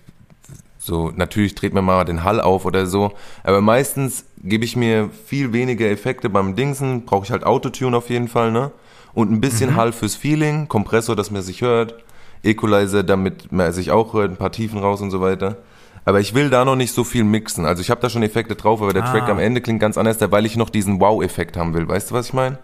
so, 0.86 1.12
natürlich 1.16 1.56
dreht 1.56 1.74
man 1.74 1.84
mal 1.84 2.04
den 2.06 2.24
Hall 2.24 2.40
auf 2.40 2.64
oder 2.66 2.86
so, 2.86 3.12
aber 3.44 3.60
meistens 3.60 4.26
gebe 4.44 4.66
ich 4.66 4.76
mir 4.76 5.10
viel 5.26 5.52
weniger 5.52 5.90
Effekte 5.90 6.30
beim 6.30 6.56
Dingsen, 6.56 7.06
brauche 7.06 7.26
ich 7.26 7.32
halt 7.32 7.44
Autotune 7.44 7.98
auf 7.98 8.10
jeden 8.12 8.28
Fall, 8.28 8.52
ne? 8.52 8.72
Und 9.16 9.32
ein 9.32 9.42
bisschen 9.42 9.76
Hall 9.76 9.94
fürs 9.94 10.16
Feeling, 10.16 10.68
Kompressor, 10.68 11.16
dass 11.16 11.32
man 11.32 11.42
sich 11.42 11.62
hört, 11.62 11.96
Equalizer, 12.44 13.02
damit 13.02 13.52
man 13.52 13.72
sich 13.72 13.90
auch 13.90 14.14
hört, 14.14 14.30
ein 14.30 14.38
paar 14.38 14.52
Tiefen 14.52 14.78
raus 14.78 15.02
und 15.02 15.10
so 15.10 15.22
weiter. 15.22 15.58
Aber 16.04 16.20
ich 16.20 16.36
will 16.36 16.52
da 16.52 16.64
noch 16.66 16.76
nicht 16.76 16.94
so 16.94 17.04
viel 17.04 17.24
mixen. 17.24 17.66
Also 17.66 17.82
ich 17.82 17.90
habe 17.90 18.02
da 18.02 18.10
schon 18.10 18.22
Effekte 18.22 18.56
drauf, 18.56 18.82
aber 18.82 18.94
der 18.94 19.06
Ah. 19.06 19.12
Track 19.12 19.28
am 19.28 19.40
Ende 19.40 19.62
klingt 19.62 19.80
ganz 19.80 19.98
anders, 19.98 20.20
weil 20.30 20.46
ich 20.46 20.56
noch 20.56 20.70
diesen 20.70 21.00
Wow-Effekt 21.00 21.58
haben 21.58 21.74
will. 21.74 21.88
Weißt 21.88 22.12
du, 22.12 22.16
was 22.16 22.28
ich 22.28 22.34
meine? 22.34 22.60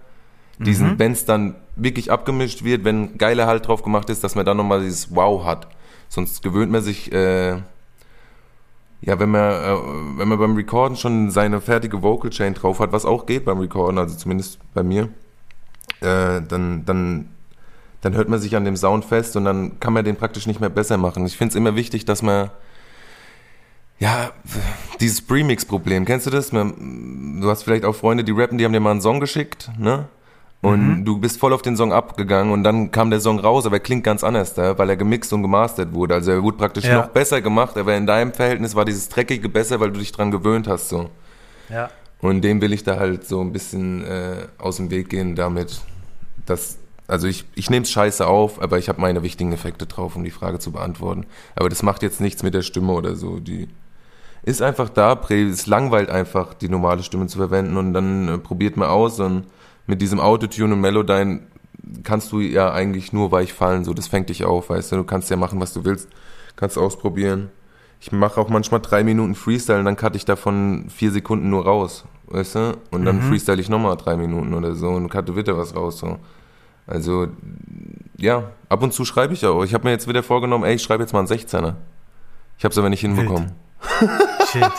Diesen, 0.60 1.00
wenn 1.00 1.14
es 1.14 1.26
dann 1.26 1.56
wirklich 1.76 2.12
abgemischt 2.12 2.64
wird, 2.64 2.84
wenn 2.84 3.18
geiler 3.18 3.48
Halt 3.48 3.68
drauf 3.68 3.82
gemacht 3.82 4.12
ist, 4.12 4.24
dass 4.24 4.36
man 4.36 4.46
dann 4.46 4.58
nochmal 4.58 4.82
dieses 4.82 5.16
Wow 5.16 5.44
hat. 5.44 5.68
Sonst 6.08 6.44
gewöhnt 6.44 6.72
man 6.72 6.84
sich, 6.84 7.12
äh, 7.12 7.56
ja, 9.02 9.20
wenn 9.20 9.30
man, 9.30 9.52
äh, 9.52 10.20
wenn 10.20 10.28
man 10.28 10.38
beim 10.38 10.56
Recorden 10.56 10.96
schon 10.96 11.32
seine 11.32 11.60
fertige 11.60 12.02
Vocal 12.02 12.30
Chain 12.30 12.54
drauf 12.54 12.80
hat, 12.80 12.92
was 12.92 13.06
auch 13.06 13.26
geht 13.26 13.46
beim 13.46 13.60
Recorden, 13.60 13.98
also 13.98 14.16
zumindest 14.16 14.60
bei 14.74 14.84
mir, 14.84 15.10
äh, 16.02 16.42
dann, 16.42 16.86
dann, 16.86 17.30
dann 18.02 18.14
hört 18.14 18.30
man 18.30 18.40
sich 18.40 18.56
an 18.56 18.64
dem 18.64 18.76
Sound 18.76 19.06
fest 19.06 19.36
und 19.36 19.46
dann 19.46 19.80
kann 19.80 19.94
man 19.94 20.06
den 20.06 20.16
praktisch 20.16 20.46
nicht 20.46 20.60
mehr 20.60 20.70
besser 20.70 20.98
machen. 20.98 21.26
Ich 21.26 21.36
finde 21.36 21.52
es 21.52 21.56
immer 21.56 21.76
wichtig, 21.76 22.06
dass 22.06 22.22
man, 22.22 22.52
ja, 23.98 24.32
dieses 25.00 25.22
Premix-Problem, 25.22 26.06
kennst 26.06 26.28
du 26.28 26.32
das? 26.32 26.52
Man, 26.52 27.40
du 27.42 27.50
hast 27.50 27.64
vielleicht 27.64 27.86
auch 27.86 27.96
Freunde, 27.96 28.24
die 28.24 28.32
rappen, 28.32 28.60
die 28.60 28.66
haben 28.66 28.74
dir 28.74 28.80
mal 28.80 28.92
einen 28.92 29.02
Song 29.02 29.20
geschickt, 29.20 29.72
ne? 29.80 30.08
Und 30.62 31.06
du 31.06 31.18
bist 31.18 31.40
voll 31.40 31.54
auf 31.54 31.64
den 31.64 31.76
Song 31.76 31.92
abgegangen 31.92 32.54
und 32.54 32.64
dann 32.64 32.92
kam 32.92 33.10
der 33.10 33.20
Song 33.20 33.40
raus, 33.40 33.66
aber 33.66 33.78
er 33.78 33.80
klingt 33.80 34.04
ganz 34.04 34.24
anders 34.24 34.54
da, 34.54 34.78
weil 34.78 34.90
er 34.92 34.96
gemixt 34.96 35.34
und 35.34 35.42
gemastert 35.42 35.92
wurde. 35.94 36.14
Also 36.14 36.32
er 36.32 36.44
wurde 36.44 36.58
praktisch 36.58 36.86
Ja. 36.86 36.98
noch 37.02 37.08
besser 37.08 37.42
gemacht, 37.42 37.76
aber 37.78 37.96
in 37.98 38.06
deinem 38.06 38.32
Verhältnis 38.32 38.76
war 38.76 38.86
dieses 38.86 39.10
Dreckige 39.10 39.50
besser, 39.50 39.80
weil 39.80 39.92
du 39.92 39.98
dich 40.00 40.12
dran 40.12 40.30
gewöhnt 40.30 40.68
hast, 40.68 40.90
so. 40.90 41.10
Ja. 41.70 41.90
Und 42.20 42.42
dem 42.44 42.62
will 42.62 42.74
ich 42.74 42.84
da 42.84 42.98
halt 43.00 43.28
so 43.28 43.42
ein 43.42 43.52
bisschen 43.52 44.06
äh, 44.06 44.46
aus 44.60 44.78
dem 44.78 44.92
Weg 44.92 45.10
gehen 45.10 45.36
damit, 45.36 45.82
dass, 46.46 46.78
also 47.08 47.26
ich, 47.26 47.46
ich 47.56 47.72
nehme 47.72 47.84
es 47.84 47.90
scheiße 47.92 48.28
auf, 48.28 48.62
aber 48.62 48.78
ich 48.78 48.88
habe 48.88 49.02
meine 49.02 49.24
wichtigen 49.24 49.54
Effekte 49.54 49.88
drauf, 49.88 50.16
um 50.16 50.24
die 50.24 50.30
Frage 50.30 50.60
zu 50.60 50.72
beantworten. 50.72 51.26
Aber 51.56 51.70
das 51.70 51.82
macht 51.82 52.04
jetzt 52.04 52.22
nichts 52.22 52.44
mit 52.44 52.54
der 52.54 52.62
Stimme 52.62 52.94
oder 52.94 53.16
so. 53.16 53.40
Die 53.40 53.68
ist 54.44 54.62
einfach 54.62 54.90
da, 54.90 55.20
es 55.30 55.66
langweilt 55.66 56.12
einfach, 56.12 56.54
die 56.54 56.70
normale 56.70 57.02
Stimme 57.02 57.26
zu 57.26 57.40
verwenden 57.40 57.78
und 57.78 57.94
dann 57.94 58.28
äh, 58.28 58.38
probiert 58.38 58.78
man 58.78 58.90
aus 58.90 59.20
und 59.20 59.46
mit 59.88 60.02
diesem 60.02 60.20
Autotune 60.20 60.74
und 60.74 60.82
Melodyne 60.82 61.42
kannst 62.04 62.32
du 62.32 62.40
ja 62.40 62.72
eigentlich 62.72 63.14
nur 63.14 63.32
weich 63.32 63.54
fallen, 63.54 63.84
so 63.84 63.94
das 63.94 64.08
fängt 64.08 64.30
dich 64.30 64.46
auf, 64.46 64.70
weißt 64.70 64.92
du, 64.92 64.96
du 64.98 65.04
kannst 65.04 65.30
ja 65.30 65.36
machen, 65.36 65.60
was 65.60 65.74
du 65.74 65.84
willst, 65.84 66.10
kannst 66.56 66.78
ausprobieren. 66.78 67.50
Ich 68.00 68.12
mache 68.12 68.40
auch 68.40 68.50
manchmal 68.50 68.82
drei 68.82 69.04
Minuten 69.04 69.36
Freestyle 69.36 69.80
und 69.80 69.86
dann 69.86 69.96
cutte 69.96 70.18
ich 70.18 70.26
davon 70.26 70.86
vier 70.90 71.12
Sekunden 71.12 71.50
nur 71.50 71.66
raus, 71.66 72.06
weißt 72.28 72.56
du? 72.56 72.78
Und 72.90 73.06
dann 73.06 73.22
freestyle 73.22 73.62
ich 73.62 73.70
nochmal 73.70 73.96
drei 73.98 74.16
Minuten 74.16 74.54
oder 74.54 74.74
so 74.74 74.90
und 74.90 75.10
cutte 75.10 75.36
wieder 75.36 75.58
was 75.58 75.76
raus, 75.76 76.00
so. 76.00 76.18
Also, 76.88 77.28
ja, 78.18 78.52
ab 78.70 78.82
und 78.82 78.94
zu 78.94 79.06
schreibe 79.06 79.34
ich 79.34 79.46
auch. 79.46 79.64
Ich 79.64 79.74
habe 79.74 79.84
mir 79.84 79.92
jetzt 79.92 80.08
wieder 80.08 80.24
vorgenommen, 80.24 80.64
ey, 80.64 80.76
ich 80.76 80.82
schreibe 80.82 81.04
jetzt 81.04 81.14
mal 81.14 81.20
einen 81.20 81.28
16er. 81.28 81.76
Ich 82.58 82.64
habe 82.64 82.72
es 82.72 82.78
aber 82.78 82.90
nicht 82.90 83.02
hinbekommen. 83.02 83.52
Shit. 84.52 84.72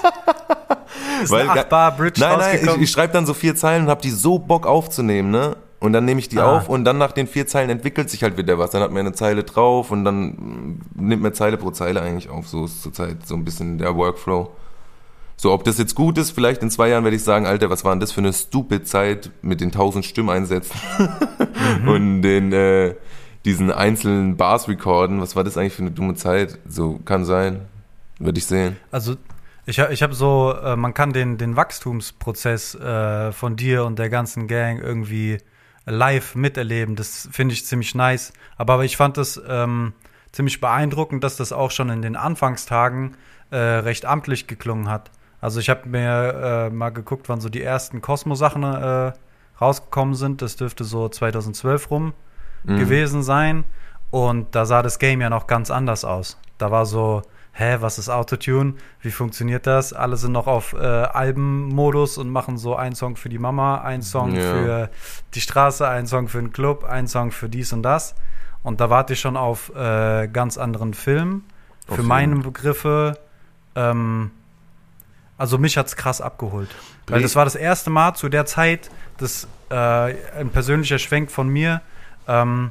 Ist 1.22 1.30
Weil 1.30 1.42
eine 1.42 1.54
ga- 1.54 1.60
8 1.62 1.68
Bar 1.68 1.96
Bridge 1.96 2.20
Nein, 2.20 2.38
nein, 2.38 2.58
ich, 2.76 2.82
ich 2.82 2.90
schreibe 2.90 3.12
dann 3.12 3.26
so 3.26 3.34
vier 3.34 3.54
Zeilen 3.56 3.84
und 3.84 3.90
habe 3.90 4.02
die 4.02 4.10
so 4.10 4.38
Bock 4.38 4.66
aufzunehmen, 4.66 5.30
ne? 5.30 5.56
Und 5.80 5.92
dann 5.92 6.04
nehme 6.04 6.20
ich 6.20 6.28
die 6.28 6.38
Ah. 6.38 6.58
auf 6.58 6.68
und 6.68 6.84
dann 6.84 6.98
nach 6.98 7.10
den 7.10 7.26
vier 7.26 7.46
Zeilen 7.48 7.68
entwickelt 7.68 8.08
sich 8.08 8.22
halt 8.22 8.36
wieder 8.36 8.56
was. 8.58 8.70
Dann 8.70 8.82
hat 8.82 8.90
man 8.92 9.00
eine 9.00 9.12
Zeile 9.14 9.42
drauf 9.42 9.90
und 9.90 10.04
dann 10.04 10.26
mm, 10.26 10.80
nimmt 10.94 11.22
man 11.22 11.34
Zeile 11.34 11.56
pro 11.56 11.72
Zeile 11.72 12.00
eigentlich 12.02 12.28
auf. 12.30 12.46
So 12.46 12.66
ist 12.66 12.82
zurzeit 12.82 13.26
so 13.26 13.34
ein 13.34 13.44
bisschen 13.44 13.78
der 13.78 13.96
Workflow. 13.96 14.50
So, 15.36 15.52
ob 15.52 15.64
das 15.64 15.78
jetzt 15.78 15.96
gut 15.96 16.18
ist, 16.18 16.30
vielleicht 16.30 16.62
in 16.62 16.70
zwei 16.70 16.88
Jahren 16.90 17.02
werde 17.02 17.16
ich 17.16 17.24
sagen, 17.24 17.46
Alter, 17.46 17.68
was 17.68 17.84
war 17.84 17.92
denn 17.92 17.98
das 17.98 18.12
für 18.12 18.20
eine 18.20 18.32
stupid 18.32 18.86
Zeit 18.86 19.30
mit 19.42 19.60
den 19.60 19.72
tausend 19.72 20.04
Stimmeinsätzen 20.04 20.78
und 21.86 22.22
den 22.22 22.52
äh, 22.52 22.94
diesen 23.44 23.72
einzelnen 23.72 24.36
Bars 24.36 24.68
recorden. 24.68 25.20
Was 25.20 25.34
war 25.34 25.42
das 25.42 25.56
eigentlich 25.56 25.72
für 25.72 25.82
eine 25.82 25.90
dumme 25.90 26.14
Zeit? 26.14 26.58
So, 26.68 27.00
kann 27.04 27.24
sein. 27.24 27.62
Würde 28.20 28.38
ich 28.38 28.46
sehen. 28.46 28.76
Also 28.92 29.16
ich, 29.66 29.78
ich 29.78 30.02
habe 30.02 30.14
so, 30.14 30.54
äh, 30.62 30.76
man 30.76 30.94
kann 30.94 31.12
den, 31.12 31.38
den 31.38 31.56
Wachstumsprozess 31.56 32.74
äh, 32.74 33.32
von 33.32 33.56
dir 33.56 33.84
und 33.84 33.98
der 33.98 34.08
ganzen 34.08 34.48
Gang 34.48 34.80
irgendwie 34.80 35.38
live 35.86 36.34
miterleben. 36.34 36.96
Das 36.96 37.28
finde 37.32 37.54
ich 37.54 37.66
ziemlich 37.66 37.94
nice. 37.94 38.32
Aber, 38.56 38.74
aber 38.74 38.84
ich 38.84 38.96
fand 38.96 39.16
das 39.16 39.40
ähm, 39.48 39.92
ziemlich 40.32 40.60
beeindruckend, 40.60 41.24
dass 41.24 41.36
das 41.36 41.52
auch 41.52 41.70
schon 41.70 41.90
in 41.90 42.02
den 42.02 42.16
Anfangstagen 42.16 43.16
äh, 43.50 43.56
recht 43.56 44.04
amtlich 44.04 44.46
geklungen 44.46 44.88
hat. 44.88 45.10
Also 45.40 45.58
ich 45.60 45.68
habe 45.68 45.88
mir 45.88 46.68
äh, 46.68 46.70
mal 46.70 46.90
geguckt, 46.90 47.28
wann 47.28 47.40
so 47.40 47.48
die 47.48 47.62
ersten 47.62 48.00
Cosmo-Sachen 48.00 48.62
äh, 48.62 49.12
rausgekommen 49.60 50.14
sind. 50.14 50.40
Das 50.42 50.56
dürfte 50.56 50.84
so 50.84 51.08
2012 51.08 51.90
rum 51.90 52.14
Mhm. 52.64 52.78
gewesen 52.78 53.22
sein. 53.22 53.64
Und 54.10 54.54
da 54.54 54.66
sah 54.66 54.82
das 54.82 54.98
Game 54.98 55.20
ja 55.20 55.30
noch 55.30 55.46
ganz 55.46 55.70
anders 55.70 56.04
aus. 56.04 56.38
Da 56.58 56.70
war 56.70 56.86
so, 56.86 57.22
hä, 57.52 57.76
was 57.80 57.98
ist 57.98 58.08
Autotune? 58.08 58.74
Wie 59.00 59.10
funktioniert 59.10 59.66
das? 59.66 59.92
Alle 59.92 60.16
sind 60.16 60.32
noch 60.32 60.46
auf 60.46 60.72
äh, 60.72 60.78
Albenmodus 60.78 62.18
und 62.18 62.30
machen 62.30 62.56
so 62.58 62.74
einen 62.76 62.94
Song 62.94 63.16
für 63.16 63.28
die 63.28 63.38
Mama, 63.38 63.80
einen 63.82 64.02
Song 64.02 64.34
Ja. 64.34 64.40
für 64.40 64.90
die 65.34 65.40
Straße, 65.40 65.86
einen 65.86 66.06
Song 66.06 66.28
für 66.28 66.38
den 66.38 66.52
Club, 66.52 66.84
einen 66.84 67.08
Song 67.08 67.30
für 67.30 67.48
dies 67.48 67.72
und 67.72 67.82
das. 67.82 68.14
Und 68.62 68.80
da 68.80 68.90
warte 68.90 69.12
ich 69.14 69.20
schon 69.20 69.36
auf 69.36 69.74
äh, 69.74 70.28
ganz 70.28 70.56
anderen 70.56 70.94
Film. 70.94 71.42
Auf 71.88 71.96
Für 71.96 72.02
jeden. 72.02 72.08
meine 72.08 72.36
Begriffe, 72.36 73.18
ähm, 73.74 74.30
also 75.36 75.58
mich 75.58 75.76
hat's 75.76 75.96
krass 75.96 76.20
abgeholt. 76.20 76.70
Weil 77.08 77.20
das 77.22 77.34
war 77.34 77.44
das 77.44 77.56
erste 77.56 77.90
Mal 77.90 78.14
zu 78.14 78.28
der 78.28 78.46
Zeit, 78.46 78.88
das 79.18 79.48
äh, 79.70 79.74
ein 79.74 80.50
persönlicher 80.50 80.98
Schwenk 81.00 81.30
von 81.32 81.48
mir, 81.48 81.82
ähm, 82.28 82.70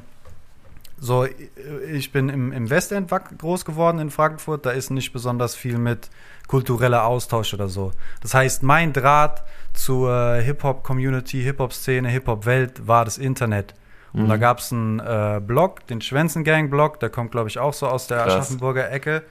so, 1.02 1.26
ich 1.90 2.12
bin 2.12 2.28
im, 2.28 2.52
im 2.52 2.70
Westend 2.70 3.10
groß 3.10 3.64
geworden 3.64 3.98
in 3.98 4.10
Frankfurt, 4.10 4.64
da 4.64 4.70
ist 4.70 4.90
nicht 4.90 5.12
besonders 5.12 5.56
viel 5.56 5.76
mit 5.76 6.10
kultureller 6.46 7.04
Austausch 7.06 7.52
oder 7.54 7.68
so. 7.68 7.90
Das 8.20 8.34
heißt, 8.34 8.62
mein 8.62 8.92
Draht 8.92 9.42
zur 9.74 10.36
Hip-Hop-Community, 10.36 11.42
Hip-Hop-Szene, 11.42 12.08
Hip-Hop-Welt 12.08 12.86
war 12.86 13.04
das 13.04 13.18
Internet. 13.18 13.74
Und 14.12 14.28
da 14.28 14.36
gab 14.36 14.58
es 14.58 14.72
einen 14.72 15.00
äh, 15.00 15.40
Blog, 15.44 15.86
den 15.88 16.00
Schwänzengang-Blog, 16.00 17.00
der 17.00 17.10
kommt, 17.10 17.32
glaube 17.32 17.48
ich, 17.48 17.58
auch 17.58 17.72
so 17.72 17.88
aus 17.88 18.06
der 18.06 18.18
Krass. 18.18 18.34
Aschaffenburger 18.34 18.92
Ecke. 18.92 19.24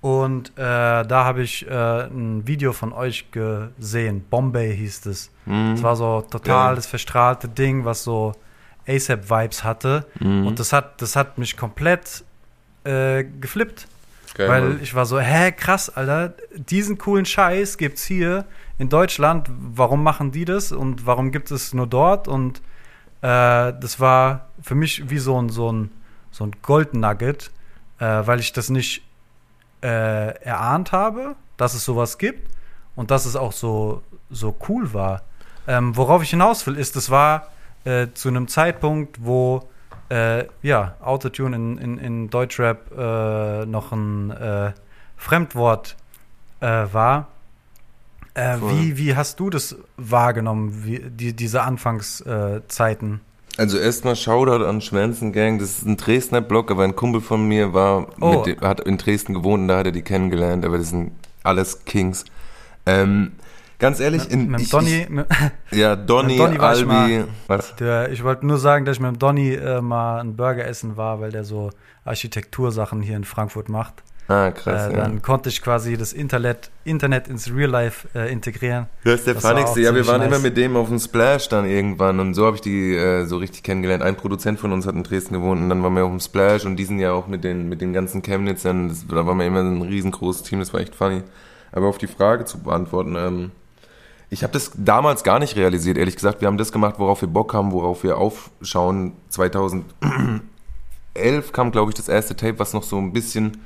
Und 0.00 0.50
äh, 0.56 1.04
da 1.04 1.24
habe 1.24 1.42
ich 1.42 1.68
äh, 1.68 2.06
ein 2.06 2.48
Video 2.48 2.72
von 2.72 2.92
euch 2.92 3.30
gesehen. 3.30 4.24
Bombay 4.28 4.76
hieß 4.76 5.06
es. 5.06 5.30
Mhm. 5.46 5.74
Es 5.74 5.82
war 5.84 5.94
so 5.94 6.22
total 6.22 6.68
Geil. 6.68 6.76
das 6.76 6.86
verstrahlte 6.86 7.48
Ding, 7.48 7.84
was 7.84 8.02
so 8.02 8.32
ASAP-Vibes 8.86 9.64
hatte. 9.64 10.06
Mhm. 10.20 10.46
Und 10.46 10.58
das 10.58 10.72
hat, 10.72 11.00
das 11.00 11.16
hat 11.16 11.38
mich 11.38 11.56
komplett 11.56 12.24
äh, 12.84 13.24
geflippt. 13.24 13.86
Geil, 14.34 14.48
weil 14.48 14.62
Mann. 14.62 14.80
ich 14.82 14.94
war 14.94 15.04
so, 15.04 15.20
hä, 15.20 15.52
krass, 15.52 15.90
Alter, 15.90 16.34
diesen 16.54 16.96
coolen 16.98 17.26
Scheiß 17.26 17.76
gibt's 17.76 18.04
hier 18.04 18.46
in 18.78 18.88
Deutschland. 18.88 19.48
Warum 19.50 20.02
machen 20.02 20.32
die 20.32 20.44
das 20.44 20.72
und 20.72 21.06
warum 21.06 21.32
gibt 21.32 21.50
es 21.50 21.74
nur 21.74 21.86
dort? 21.86 22.28
Und 22.28 22.58
äh, 23.20 23.72
das 23.78 24.00
war 24.00 24.48
für 24.62 24.74
mich 24.74 25.10
wie 25.10 25.18
so 25.18 25.40
ein, 25.40 25.50
so 25.50 25.70
ein, 25.70 25.90
so 26.30 26.44
ein 26.44 26.52
Gold-Nugget, 26.62 27.50
äh, 27.98 28.04
weil 28.04 28.40
ich 28.40 28.52
das 28.52 28.70
nicht 28.70 29.02
äh, 29.82 30.34
erahnt 30.40 30.92
habe, 30.92 31.36
dass 31.56 31.74
es 31.74 31.84
sowas 31.84 32.16
gibt 32.16 32.50
und 32.96 33.10
dass 33.10 33.26
es 33.26 33.36
auch 33.36 33.52
so, 33.52 34.02
so 34.30 34.56
cool 34.68 34.94
war. 34.94 35.22
Ähm, 35.68 35.96
worauf 35.96 36.22
ich 36.22 36.30
hinaus 36.30 36.66
will, 36.66 36.76
ist, 36.76 36.96
es 36.96 37.10
war 37.10 37.51
äh, 37.84 38.08
zu 38.14 38.28
einem 38.28 38.48
Zeitpunkt, 38.48 39.24
wo 39.24 39.68
äh, 40.08 40.44
ja, 40.62 40.94
Autotune 41.00 41.56
in, 41.56 41.78
in, 41.78 41.98
in 41.98 42.30
Deutschrap 42.30 42.90
äh, 42.96 43.66
noch 43.66 43.92
ein 43.92 44.30
äh, 44.30 44.72
Fremdwort 45.16 45.96
äh, 46.60 46.66
war. 46.66 47.28
Äh, 48.34 48.56
wie, 48.60 48.96
wie 48.96 49.14
hast 49.14 49.40
du 49.40 49.50
das 49.50 49.76
wahrgenommen, 49.96 50.84
wie, 50.84 51.00
die, 51.00 51.34
diese 51.34 51.62
Anfangszeiten? 51.62 53.20
Also 53.58 53.78
erstmal 53.78 54.16
Shoutout 54.16 54.64
an 54.64 54.80
Schwänzengang. 54.80 55.58
Das 55.58 55.70
ist 55.78 55.86
ein 55.86 55.98
Dresdner 55.98 56.40
Blog, 56.40 56.70
aber 56.70 56.84
ein 56.84 56.96
Kumpel 56.96 57.20
von 57.20 57.46
mir 57.46 57.74
war 57.74 58.06
Oh. 58.20 58.36
mit 58.36 58.46
dem, 58.46 58.60
hat 58.66 58.80
in 58.80 58.96
Dresden 58.96 59.34
gewohnt 59.34 59.62
und 59.62 59.68
da 59.68 59.78
hat 59.78 59.86
er 59.86 59.92
die 59.92 60.02
kennengelernt, 60.02 60.64
aber 60.64 60.78
das 60.78 60.88
sind 60.90 61.12
alles 61.42 61.84
Kings. 61.84 62.24
Ähm, 62.86 63.32
ganz 63.82 64.00
ehrlich, 64.00 64.30
in, 64.30 64.48
mit 64.48 64.62
ich, 64.62 64.70
Donny, 64.70 65.06
mit, 65.10 65.26
ich, 65.70 65.78
ja, 65.78 65.96
Donny, 65.96 66.38
mit 66.38 66.40
Donny 66.40 66.58
Albi, 66.58 67.24
was? 67.48 67.76
der, 67.76 68.10
ich 68.10 68.22
wollte 68.22 68.46
nur 68.46 68.58
sagen, 68.58 68.84
dass 68.84 68.96
ich 68.96 69.02
mit 69.02 69.10
dem 69.10 69.18
Donny 69.18 69.54
äh, 69.54 69.82
mal 69.82 70.20
einen 70.20 70.36
Burger 70.36 70.64
essen 70.64 70.96
war, 70.96 71.20
weil 71.20 71.32
der 71.32 71.44
so 71.44 71.70
Architektursachen 72.04 73.02
hier 73.02 73.16
in 73.16 73.24
Frankfurt 73.24 73.68
macht. 73.68 74.02
Ah, 74.28 74.52
krass, 74.52 74.86
äh, 74.86 74.92
ja. 74.92 75.00
dann 75.00 75.20
konnte 75.20 75.48
ich 75.48 75.60
quasi 75.60 75.96
das 75.96 76.12
Internet, 76.12 76.70
Internet 76.84 77.26
ins 77.26 77.52
Real 77.52 77.68
Life 77.68 78.06
äh, 78.14 78.32
integrieren. 78.32 78.86
Das 79.02 79.26
ist 79.26 79.26
der 79.26 79.36
auch 79.36 79.76
Ja, 79.76 79.94
wir 79.94 80.06
waren 80.06 80.20
nice. 80.20 80.28
immer 80.28 80.38
mit 80.38 80.56
dem 80.56 80.76
auf 80.76 80.88
dem 80.88 81.00
Splash 81.00 81.48
dann 81.48 81.66
irgendwann 81.66 82.20
und 82.20 82.34
so 82.34 82.46
habe 82.46 82.56
ich 82.56 82.62
die 82.62 82.94
äh, 82.94 83.24
so 83.24 83.38
richtig 83.38 83.64
kennengelernt. 83.64 84.04
Ein 84.04 84.16
Produzent 84.16 84.60
von 84.60 84.72
uns 84.72 84.86
hat 84.86 84.94
in 84.94 85.02
Dresden 85.02 85.34
gewohnt 85.34 85.60
und 85.60 85.68
dann 85.68 85.82
waren 85.82 85.94
wir 85.94 86.04
auf 86.04 86.10
dem 86.10 86.20
Splash 86.20 86.64
und 86.64 86.76
die 86.76 86.84
sind 86.84 87.00
ja 87.00 87.12
auch 87.12 87.26
mit 87.26 87.42
den, 87.42 87.68
mit 87.68 87.80
den 87.80 87.92
ganzen 87.92 88.22
Chemnitzern, 88.22 88.88
das, 88.88 89.06
da 89.08 89.26
waren 89.26 89.38
wir 89.38 89.46
immer 89.46 89.60
ein 89.60 89.82
riesengroßes 89.82 90.44
Team, 90.44 90.60
das 90.60 90.72
war 90.72 90.80
echt 90.80 90.94
funny. 90.94 91.24
Aber 91.72 91.88
auf 91.88 91.98
die 91.98 92.06
Frage 92.06 92.44
zu 92.44 92.62
beantworten, 92.62 93.16
ähm, 93.16 93.50
ich 94.32 94.42
habe 94.42 94.54
das 94.54 94.72
damals 94.74 95.24
gar 95.24 95.38
nicht 95.38 95.56
realisiert, 95.56 95.98
ehrlich 95.98 96.16
gesagt. 96.16 96.40
Wir 96.40 96.48
haben 96.48 96.56
das 96.56 96.72
gemacht, 96.72 96.94
worauf 96.96 97.20
wir 97.20 97.28
Bock 97.28 97.52
haben, 97.52 97.70
worauf 97.70 98.02
wir 98.02 98.16
aufschauen. 98.16 99.12
2011 99.28 99.92
kam, 101.52 101.70
glaube 101.70 101.90
ich, 101.90 101.94
das 101.96 102.08
erste 102.08 102.34
Tape, 102.34 102.58
was 102.58 102.72
noch 102.72 102.82
so 102.82 102.96
ein 102.96 103.12
bisschen 103.12 103.58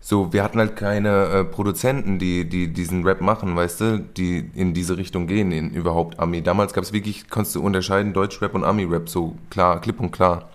so, 0.00 0.32
wir 0.32 0.42
hatten 0.42 0.58
halt 0.58 0.76
keine 0.76 1.26
äh, 1.26 1.44
Produzenten, 1.44 2.18
die, 2.18 2.48
die 2.48 2.72
diesen 2.72 3.04
Rap 3.04 3.20
machen, 3.20 3.54
weißt 3.54 3.80
du, 3.82 3.98
die 3.98 4.50
in 4.54 4.72
diese 4.72 4.96
Richtung 4.96 5.26
gehen, 5.26 5.52
in 5.52 5.68
überhaupt 5.70 6.18
Ami. 6.18 6.40
Damals 6.40 6.72
gab 6.72 6.84
es 6.84 6.94
wirklich, 6.94 7.28
konntest 7.28 7.54
du 7.54 7.62
unterscheiden, 7.62 8.14
Deutschrap 8.14 8.54
und 8.54 8.64
Ami-Rap, 8.64 9.10
so 9.10 9.36
klar, 9.50 9.82
klipp 9.82 10.00
und 10.00 10.12
klar. 10.12 10.48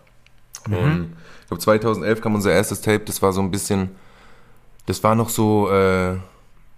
Und 0.66 1.16
ich 1.42 1.48
glaube, 1.48 1.62
2011 1.62 2.22
kam 2.22 2.34
unser 2.34 2.52
erstes 2.52 2.82
Tape, 2.82 3.02
das 3.02 3.22
war 3.22 3.32
so 3.32 3.42
ein 3.42 3.52
bisschen, 3.52 3.92
das 4.88 5.04
war 5.04 5.14
noch 5.14 5.30
so, 5.30 5.70
äh, 5.70 6.18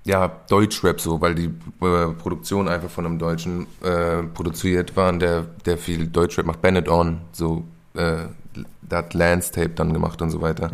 ja, 0.03 0.31
Deutschrap 0.49 0.99
so, 0.99 1.21
weil 1.21 1.35
die 1.35 1.45
äh, 1.81 2.07
Produktion 2.17 2.67
einfach 2.67 2.89
von 2.89 3.05
einem 3.05 3.19
Deutschen 3.19 3.67
äh, 3.83 4.23
produziert 4.23 4.95
waren, 4.95 5.19
der, 5.19 5.43
der 5.65 5.77
viel 5.77 6.07
Deutschrap 6.07 6.45
macht, 6.45 6.61
Bennett 6.61 6.89
On, 6.89 7.21
so, 7.31 7.63
äh, 7.93 8.23
da 8.81 8.97
hat 8.97 9.13
Lance 9.13 9.51
Tape 9.51 9.69
dann 9.69 9.93
gemacht 9.93 10.21
und 10.21 10.31
so 10.31 10.41
weiter. 10.41 10.71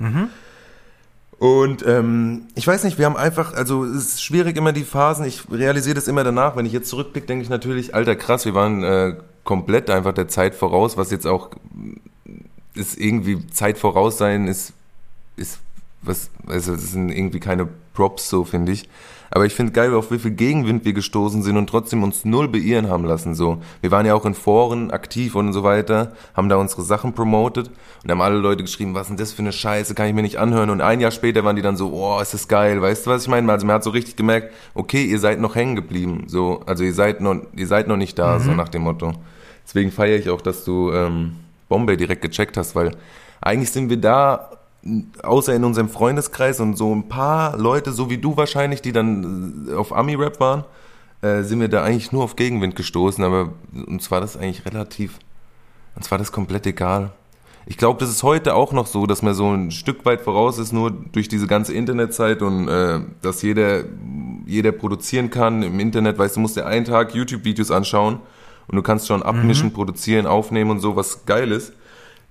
Und 1.40 1.86
ähm, 1.86 2.48
ich 2.56 2.66
weiß 2.66 2.84
nicht, 2.84 2.98
wir 2.98 3.06
haben 3.06 3.18
einfach, 3.18 3.54
also 3.54 3.84
es 3.84 4.14
ist 4.14 4.24
schwierig 4.24 4.58
immer 4.58 4.74
die 4.74 4.84
Phasen, 4.84 5.26
ich 5.26 5.44
realisiere 5.52 5.94
das 5.94 6.08
immer 6.08 6.24
danach, 6.24 6.56
wenn 6.56 6.66
ich 6.66 6.74
jetzt 6.74 6.90
zurückblicke, 6.90 7.28
denke 7.28 7.44
ich 7.44 7.50
natürlich, 7.50 7.94
alter 7.94 8.16
krass, 8.16 8.46
wir 8.46 8.56
waren 8.56 8.84
äh, 8.84 9.18
komplett 9.44 9.90
einfach 9.92 10.14
der 10.14 10.28
Zeit 10.28 10.56
voraus, 10.56 10.98
was 10.98 11.12
jetzt 11.12 11.28
auch 11.28 11.52
ist 12.74 12.98
irgendwie 12.98 13.46
Zeit 13.48 13.78
voraus 13.78 14.18
sein, 14.18 14.48
ist, 14.48 14.74
ist 15.36 15.60
was, 16.02 16.30
also 16.48 16.74
das 16.74 16.92
sind 16.92 17.10
irgendwie 17.10 17.40
keine 17.40 17.68
Props 17.94 18.30
so, 18.30 18.44
finde 18.44 18.72
ich. 18.72 18.88
Aber 19.30 19.46
ich 19.46 19.54
finde 19.54 19.74
geil, 19.74 19.94
auf 19.94 20.12
wie 20.12 20.20
viel 20.20 20.32
Gegenwind 20.32 20.86
wir 20.86 20.94
gestoßen 20.94 21.44
sind 21.44 21.58
und 21.58 21.68
trotzdem 21.68 22.04
uns 22.04 22.24
null 22.24 22.48
beirren 22.48 22.90
haben 22.90 23.04
lassen. 23.04 23.36
So, 23.36 23.62
wir 23.82 23.92
waren 23.92 24.06
ja 24.06 24.14
auch 24.14 24.26
in 24.26 24.34
Foren 24.34 24.92
aktiv 24.92 25.36
und 25.36 25.52
so 25.52 25.64
weiter, 25.64 26.14
haben 26.34 26.48
da 26.48 26.56
unsere 26.56 26.82
Sachen 26.82 27.14
promotet 27.14 27.70
und 28.04 28.12
haben 28.12 28.22
alle 28.22 28.38
Leute 28.38 28.64
geschrieben, 28.64 28.94
was 28.94 29.04
ist 29.04 29.10
denn 29.10 29.18
das 29.18 29.34
für 29.34 29.42
eine 29.42 29.52
Scheiße, 29.52 29.96
kann 29.96 30.08
ich 30.08 30.14
mir 30.14 30.22
nicht 30.22 30.38
anhören. 30.38 30.70
Und 30.70 30.82
ein 30.82 31.02
Jahr 31.02 31.12
später 31.12 31.44
waren 31.44 31.56
die 31.56 31.62
dann 31.62 31.76
so, 31.76 31.92
oh, 31.92 32.22
ist 32.22 32.34
das 32.34 32.48
geil, 32.48 32.82
weißt 32.82 33.06
du, 33.06 33.10
was 33.10 33.24
ich 33.24 33.28
meine? 33.28 33.52
Also 33.52 33.66
man 33.68 33.76
hat 33.76 33.84
so 33.84 33.90
richtig 33.90 34.16
gemerkt, 34.16 34.54
okay, 34.74 35.04
ihr 35.04 35.20
seid 35.20 35.42
noch 35.42 35.56
hängen 35.56 35.76
geblieben. 35.76 36.24
So, 36.28 36.62
also 36.66 36.84
ihr 36.84 36.94
seid 36.94 37.20
noch, 37.20 37.36
ihr 37.54 37.68
seid 37.68 37.88
noch 37.88 37.98
nicht 37.98 38.18
da, 38.18 38.40
so 38.40 38.52
nach 38.52 38.70
dem 38.70 38.84
Motto. 38.84 39.14
Deswegen 39.66 39.92
feiere 39.92 40.18
ich 40.18 40.30
auch, 40.30 40.40
dass 40.40 40.64
du 40.64 40.94
ähm, 40.94 41.34
Bombay 41.68 41.98
direkt 41.98 42.22
gecheckt 42.22 42.56
hast, 42.56 42.76
weil 42.76 42.96
eigentlich 43.42 43.72
sind 43.72 43.90
wir 43.90 43.98
da 43.98 44.57
außer 45.24 45.54
in 45.56 45.64
unserem 45.64 45.90
Freundeskreis 45.90 46.60
und 46.60 46.78
so 46.78 46.94
ein 46.94 47.10
paar 47.10 47.58
Leute, 47.58 47.92
so 47.92 48.10
wie 48.10 48.18
du 48.18 48.38
wahrscheinlich, 48.38 48.82
die 48.82 48.92
dann 48.92 49.68
äh, 49.70 49.74
auf 49.74 49.94
Ami-Rap 49.94 50.40
waren, 50.40 50.64
äh, 51.22 51.44
sind 51.44 51.60
wir 51.60 51.68
da 51.68 51.84
eigentlich 51.84 52.12
nur 52.12 52.24
auf 52.24 52.36
Gegenwind 52.36 52.76
gestoßen, 52.76 53.24
aber 53.24 53.54
uns 53.88 54.10
war 54.12 54.22
das 54.22 54.38
eigentlich 54.38 54.66
relativ, 54.66 55.20
uns 55.96 56.10
war 56.12 56.18
das 56.18 56.32
komplett 56.32 56.66
egal. 56.68 57.12
Ich 57.66 57.78
glaube, 57.78 58.00
das 58.00 58.10
ist 58.10 58.24
heute 58.24 58.56
auch 58.56 58.72
noch 58.72 58.88
so, 58.88 59.06
dass 59.08 59.22
man 59.22 59.34
so 59.34 59.52
ein 59.52 59.72
Stück 59.72 60.06
weit 60.06 60.22
voraus 60.22 60.58
ist, 60.58 60.72
nur 60.72 60.90
durch 60.92 61.28
diese 61.28 61.48
ganze 61.48 61.74
Internetzeit 61.74 62.42
und 62.42 62.70
äh, 62.70 63.02
dass 63.22 63.42
jeder, 63.42 63.84
jeder 64.46 64.72
produzieren 64.72 65.30
kann. 65.30 65.64
Im 65.64 65.78
Internet, 65.82 66.18
weißt 66.18 66.38
du, 66.38 66.40
musst 66.40 66.56
dir 66.56 66.66
einen 66.66 66.86
Tag 66.86 67.14
YouTube-Videos 67.14 67.72
anschauen 67.72 68.22
und 68.70 68.76
du 68.78 68.82
kannst 68.82 69.08
schon 69.08 69.22
abmischen, 69.22 69.74
produzieren, 69.74 70.28
aufnehmen 70.28 70.72
und 70.72 70.80
so, 70.80 70.96
was 70.96 71.26
geil 71.26 71.52
ist 71.52 71.74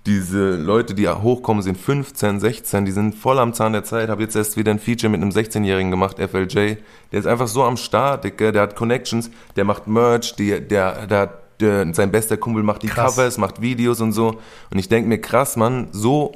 diese 0.07 0.55
Leute, 0.55 0.95
die 0.95 1.09
hochkommen, 1.09 1.63
sind 1.63 1.77
15, 1.77 2.39
16, 2.39 2.85
die 2.85 2.93
sind 2.93 3.15
voll 3.15 3.39
am 3.41 3.53
Zahn 3.53 3.73
der 3.73 3.83
Zeit. 3.83 4.09
Habe 4.09 4.23
jetzt 4.23 4.37
erst 4.37 4.57
wieder 4.57 4.71
ein 4.71 4.79
Feature 4.79 5.11
mit 5.11 5.21
einem 5.21 5.31
16-Jährigen 5.31 5.91
gemacht, 5.91 6.19
FLJ. 6.19 6.77
Der 7.13 7.21
ist 7.21 7.27
einfach 7.27 7.49
so 7.49 7.65
am 7.65 7.77
Start, 7.77 8.25
Digga. 8.25 8.53
Der 8.53 8.63
hat 8.63 8.77
Connections, 8.77 9.31
der 9.57 9.65
macht 9.65 9.89
Merch, 9.89 10.37
die, 10.37 10.61
der, 10.61 11.07
der, 11.07 11.39
der, 11.59 11.93
sein 11.93 12.13
bester 12.13 12.37
Kumpel 12.37 12.63
macht 12.63 12.83
die 12.83 12.87
Krass. 12.87 13.17
Covers, 13.17 13.39
macht 13.39 13.61
Videos 13.61 14.01
und 14.01 14.13
so. 14.13 14.39
Und 14.71 14.79
ich 14.79 14.89
denke 14.89 15.09
mir, 15.09 15.19
krass, 15.19 15.57
Mann, 15.57 15.89
so. 15.91 16.33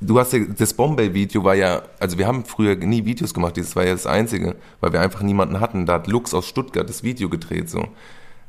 Du 0.00 0.18
hast 0.18 0.32
ja, 0.32 0.40
das 0.40 0.74
Bombay-Video 0.74 1.44
war 1.44 1.54
ja, 1.54 1.82
also 2.00 2.18
wir 2.18 2.26
haben 2.26 2.44
früher 2.44 2.74
nie 2.74 3.04
Videos 3.04 3.32
gemacht, 3.32 3.56
das 3.56 3.76
war 3.76 3.84
ja 3.84 3.92
das 3.92 4.04
Einzige, 4.04 4.56
weil 4.80 4.92
wir 4.92 5.00
einfach 5.00 5.22
niemanden 5.22 5.60
hatten. 5.60 5.86
Da 5.86 5.92
hat 5.94 6.08
Lux 6.08 6.34
aus 6.34 6.48
Stuttgart 6.48 6.88
das 6.88 7.04
Video 7.04 7.28
gedreht, 7.28 7.70
so. 7.70 7.86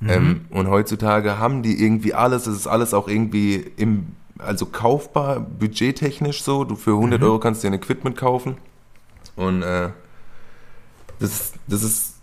Ähm, 0.06 0.42
und 0.50 0.68
heutzutage 0.68 1.40
haben 1.40 1.64
die 1.64 1.84
irgendwie 1.84 2.14
alles, 2.14 2.46
es 2.48 2.56
ist 2.56 2.68
alles 2.68 2.94
auch 2.94 3.08
irgendwie 3.08 3.66
im, 3.78 4.08
also 4.40 4.66
kaufbar, 4.66 5.40
budgettechnisch 5.40 6.44
so. 6.44 6.64
Du 6.64 6.76
für 6.76 6.92
100 6.92 7.22
Euro 7.24 7.40
kannst 7.40 7.64
dir 7.64 7.68
ein 7.68 7.74
Equipment 7.74 8.18
kaufen. 8.18 8.58
Und 9.36 9.64
äh, 9.64 9.90
das, 11.20 11.32
ist, 11.32 11.54
das, 11.68 11.84
ist, 11.84 12.16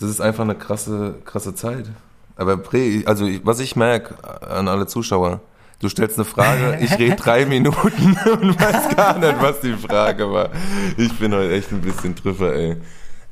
das 0.00 0.10
ist 0.10 0.20
einfach 0.20 0.44
eine 0.44 0.54
krasse, 0.54 1.16
krasse 1.24 1.54
Zeit. 1.54 1.90
Aber 2.36 2.56
Bre, 2.56 3.02
also 3.06 3.28
was 3.44 3.60
ich 3.60 3.76
merke 3.76 4.16
an 4.42 4.68
alle 4.68 4.86
Zuschauer, 4.86 5.40
du 5.80 5.88
stellst 5.88 6.18
eine 6.18 6.24
Frage, 6.24 6.78
ich 6.82 6.98
rede 6.98 7.16
drei 7.16 7.46
Minuten 7.46 8.16
und 8.40 8.60
weiß 8.60 8.96
gar 8.96 9.18
nicht, 9.18 9.40
was 9.40 9.60
die 9.60 9.74
Frage 9.74 10.30
war. 10.32 10.50
Ich 10.96 11.18
bin 11.18 11.32
heute 11.34 11.52
echt 11.52 11.70
ein 11.72 11.80
bisschen 11.80 12.16
Trüffer, 12.16 12.54
ey. 12.54 12.76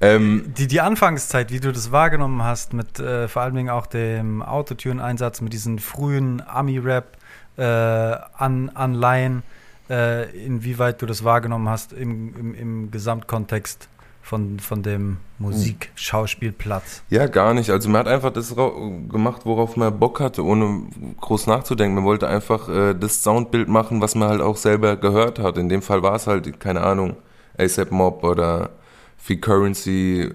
Ähm, 0.00 0.52
Die, 0.58 0.66
die 0.66 0.80
Anfangszeit, 0.80 1.52
wie 1.52 1.60
du 1.60 1.72
das 1.72 1.92
wahrgenommen 1.92 2.42
hast, 2.42 2.72
mit 2.72 2.98
äh, 2.98 3.28
vor 3.28 3.42
allen 3.42 3.54
Dingen 3.54 3.70
auch 3.70 3.86
dem 3.86 4.42
Autotune-Einsatz, 4.42 5.40
mit 5.40 5.52
diesen 5.52 5.78
frühen 5.78 6.42
Ami-Rap 6.44 7.16
äh, 7.56 7.62
an, 7.62 8.70
Anleihen, 8.74 9.42
äh, 9.90 10.30
inwieweit 10.44 11.02
du 11.02 11.06
das 11.06 11.24
wahrgenommen 11.24 11.68
hast 11.68 11.92
im, 11.92 12.34
im, 12.36 12.54
im 12.54 12.90
Gesamtkontext 12.90 13.88
von, 14.22 14.60
von 14.60 14.82
dem 14.82 15.18
Musik-Schauspielplatz? 15.38 17.02
Ja, 17.10 17.26
gar 17.26 17.54
nicht. 17.54 17.70
Also 17.70 17.88
man 17.90 18.00
hat 18.00 18.08
einfach 18.08 18.32
das 18.32 18.54
gemacht, 18.54 19.42
worauf 19.44 19.76
man 19.76 19.98
Bock 19.98 20.20
hatte, 20.20 20.44
ohne 20.44 20.84
groß 21.20 21.48
nachzudenken. 21.48 21.96
Man 21.96 22.04
wollte 22.04 22.28
einfach 22.28 22.68
äh, 22.68 22.94
das 22.94 23.22
Soundbild 23.22 23.68
machen, 23.68 24.00
was 24.00 24.14
man 24.14 24.28
halt 24.28 24.40
auch 24.40 24.56
selber 24.56 24.96
gehört 24.96 25.38
hat. 25.38 25.58
In 25.58 25.68
dem 25.68 25.82
Fall 25.82 26.02
war 26.02 26.14
es 26.14 26.26
halt, 26.26 26.60
keine 26.60 26.82
Ahnung, 26.82 27.16
ASAP 27.58 27.90
Mob 27.90 28.24
oder 28.24 28.70
Fee 29.18 29.36
Currency 29.36 30.32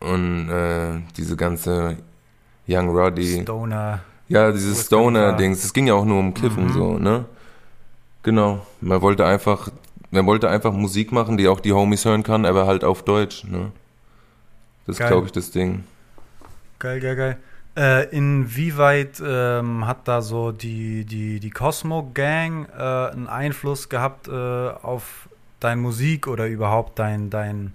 und 0.00 0.50
äh, 0.50 1.00
diese 1.16 1.36
ganze 1.36 1.96
Young 2.68 2.90
Roddy. 2.90 3.42
Stoner. 3.42 4.00
Ja, 4.30 4.52
dieses. 4.52 4.86
Stoner-Dings. 4.86 5.64
Es 5.64 5.72
ging 5.72 5.86
ja 5.86 5.94
auch 5.94 6.04
nur 6.04 6.18
um 6.18 6.32
Kiffen, 6.34 6.66
Mhm. 6.66 6.72
so, 6.72 6.98
ne? 6.98 7.24
Genau. 8.22 8.64
Man 8.80 9.00
wollte 9.02 9.24
einfach, 9.26 9.70
man 10.10 10.26
wollte 10.26 10.48
einfach 10.48 10.72
Musik 10.72 11.12
machen, 11.12 11.36
die 11.36 11.48
auch 11.48 11.60
die 11.60 11.72
Homies 11.72 12.04
hören 12.04 12.22
kann, 12.22 12.44
aber 12.46 12.66
halt 12.66 12.84
auf 12.84 13.02
Deutsch, 13.04 13.44
ne? 13.44 13.72
Das 14.86 14.98
ist, 14.98 15.06
glaube 15.06 15.26
ich, 15.26 15.32
das 15.32 15.50
Ding. 15.50 15.84
Geil, 16.78 17.00
geil, 17.00 17.16
geil. 17.16 17.36
Äh, 17.76 18.08
inwieweit 18.16 19.22
ähm, 19.24 19.86
hat 19.86 20.08
da 20.08 20.22
so 20.22 20.50
die, 20.52 21.04
die, 21.04 21.38
die 21.40 21.50
Cosmo 21.50 22.10
Gang 22.14 22.68
äh, 22.76 22.82
einen 22.82 23.28
Einfluss 23.28 23.88
gehabt 23.88 24.26
äh, 24.28 24.32
auf 24.32 25.28
deine 25.60 25.80
Musik 25.80 26.26
oder 26.26 26.46
überhaupt 26.48 26.98
dein, 26.98 27.30
dein, 27.30 27.72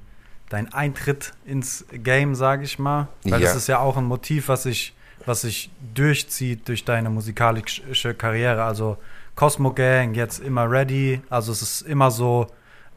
dein 0.49 0.73
Eintritt 0.73 1.33
ins 1.45 1.85
Game, 1.91 2.35
sage 2.35 2.63
ich 2.65 2.77
mal? 2.77 3.07
Weil 3.23 3.41
Ja. 3.41 3.47
das 3.47 3.55
ist 3.55 3.67
ja 3.67 3.79
auch 3.79 3.95
ein 3.97 4.05
Motiv, 4.05 4.49
was 4.49 4.63
sich 4.63 4.93
was 5.25 5.41
sich 5.41 5.69
durchzieht 5.93 6.67
durch 6.67 6.85
deine 6.85 7.09
musikalische 7.09 8.13
Karriere. 8.13 8.63
Also 8.63 8.97
Cosmo 9.35 9.73
Gang, 9.73 10.15
jetzt 10.15 10.39
immer 10.39 10.69
ready. 10.69 11.21
Also 11.29 11.51
es 11.51 11.61
ist 11.61 11.81
immer 11.81 12.11
so 12.11 12.47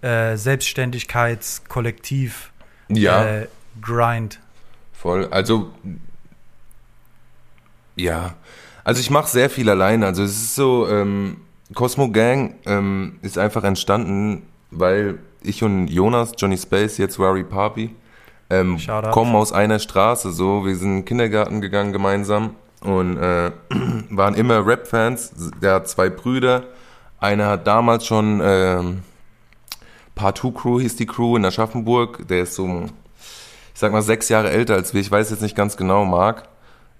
äh, 0.03 0.37
Selbstständigkeitskollektiv, 0.37 2.53
Ja, 2.88 3.25
äh, 3.25 3.49
Grind. 3.81 4.38
voll. 4.93 5.27
Also, 5.31 5.73
ja. 7.97 8.35
Also 8.85 9.01
ich 9.01 9.11
mache 9.11 9.29
sehr 9.29 9.51
viel 9.51 9.69
alleine. 9.69 10.07
Also 10.07 10.23
es 10.23 10.33
ist 10.33 10.55
so, 10.55 10.88
ähm, 10.88 11.38
Cosmo 11.75 12.11
Gang 12.11 12.55
ähm, 12.64 13.19
ist 13.23 13.38
einfach 13.38 13.64
entstanden, 13.64 14.43
weil 14.71 15.19
ich 15.43 15.62
und 15.62 15.88
Jonas, 15.88 16.33
Johnny 16.37 16.57
Space, 16.57 16.99
jetzt 16.99 17.19
Rari 17.19 17.45
Papi, 17.45 17.91
ähm, 18.51 18.79
kommen 19.11 19.35
aus 19.35 19.53
einer 19.53 19.79
Straße 19.79 20.33
so. 20.33 20.65
Wir 20.65 20.77
sind 20.77 20.89
in 20.91 20.97
den 20.99 21.05
Kindergarten 21.05 21.61
gegangen 21.61 21.93
gemeinsam 21.93 22.51
und 22.83 23.17
äh, 23.19 23.51
waren 24.11 24.35
immer 24.35 24.67
Rap-Fans. 24.67 25.33
Der 25.63 25.75
hat 25.75 25.89
zwei 25.89 26.09
Brüder. 26.09 26.65
Einer 27.21 27.49
hat 27.49 27.67
damals 27.67 28.07
schon 28.07 28.41
ähm, 28.43 29.03
Part 30.15 30.39
2 30.39 30.51
Crew 30.53 30.81
hieß 30.81 30.97
die 30.97 31.07
Crew 31.07 31.37
in 31.37 31.45
Aschaffenburg. 31.45 32.27
Der 32.29 32.43
ist 32.43 32.55
so, 32.55 32.85
ich 33.75 33.81
sag 33.81 33.93
mal, 33.93 34.03
sechs 34.03 34.29
Jahre 34.29 34.51
älter 34.51 34.75
als 34.75 34.95
wir. 34.95 35.01
Ich 35.01 35.11
weiß 35.11 35.31
jetzt 35.31 35.43
nicht 35.43 35.57
ganz 35.57 35.77
genau, 35.77 36.05
Mark. 36.05 36.45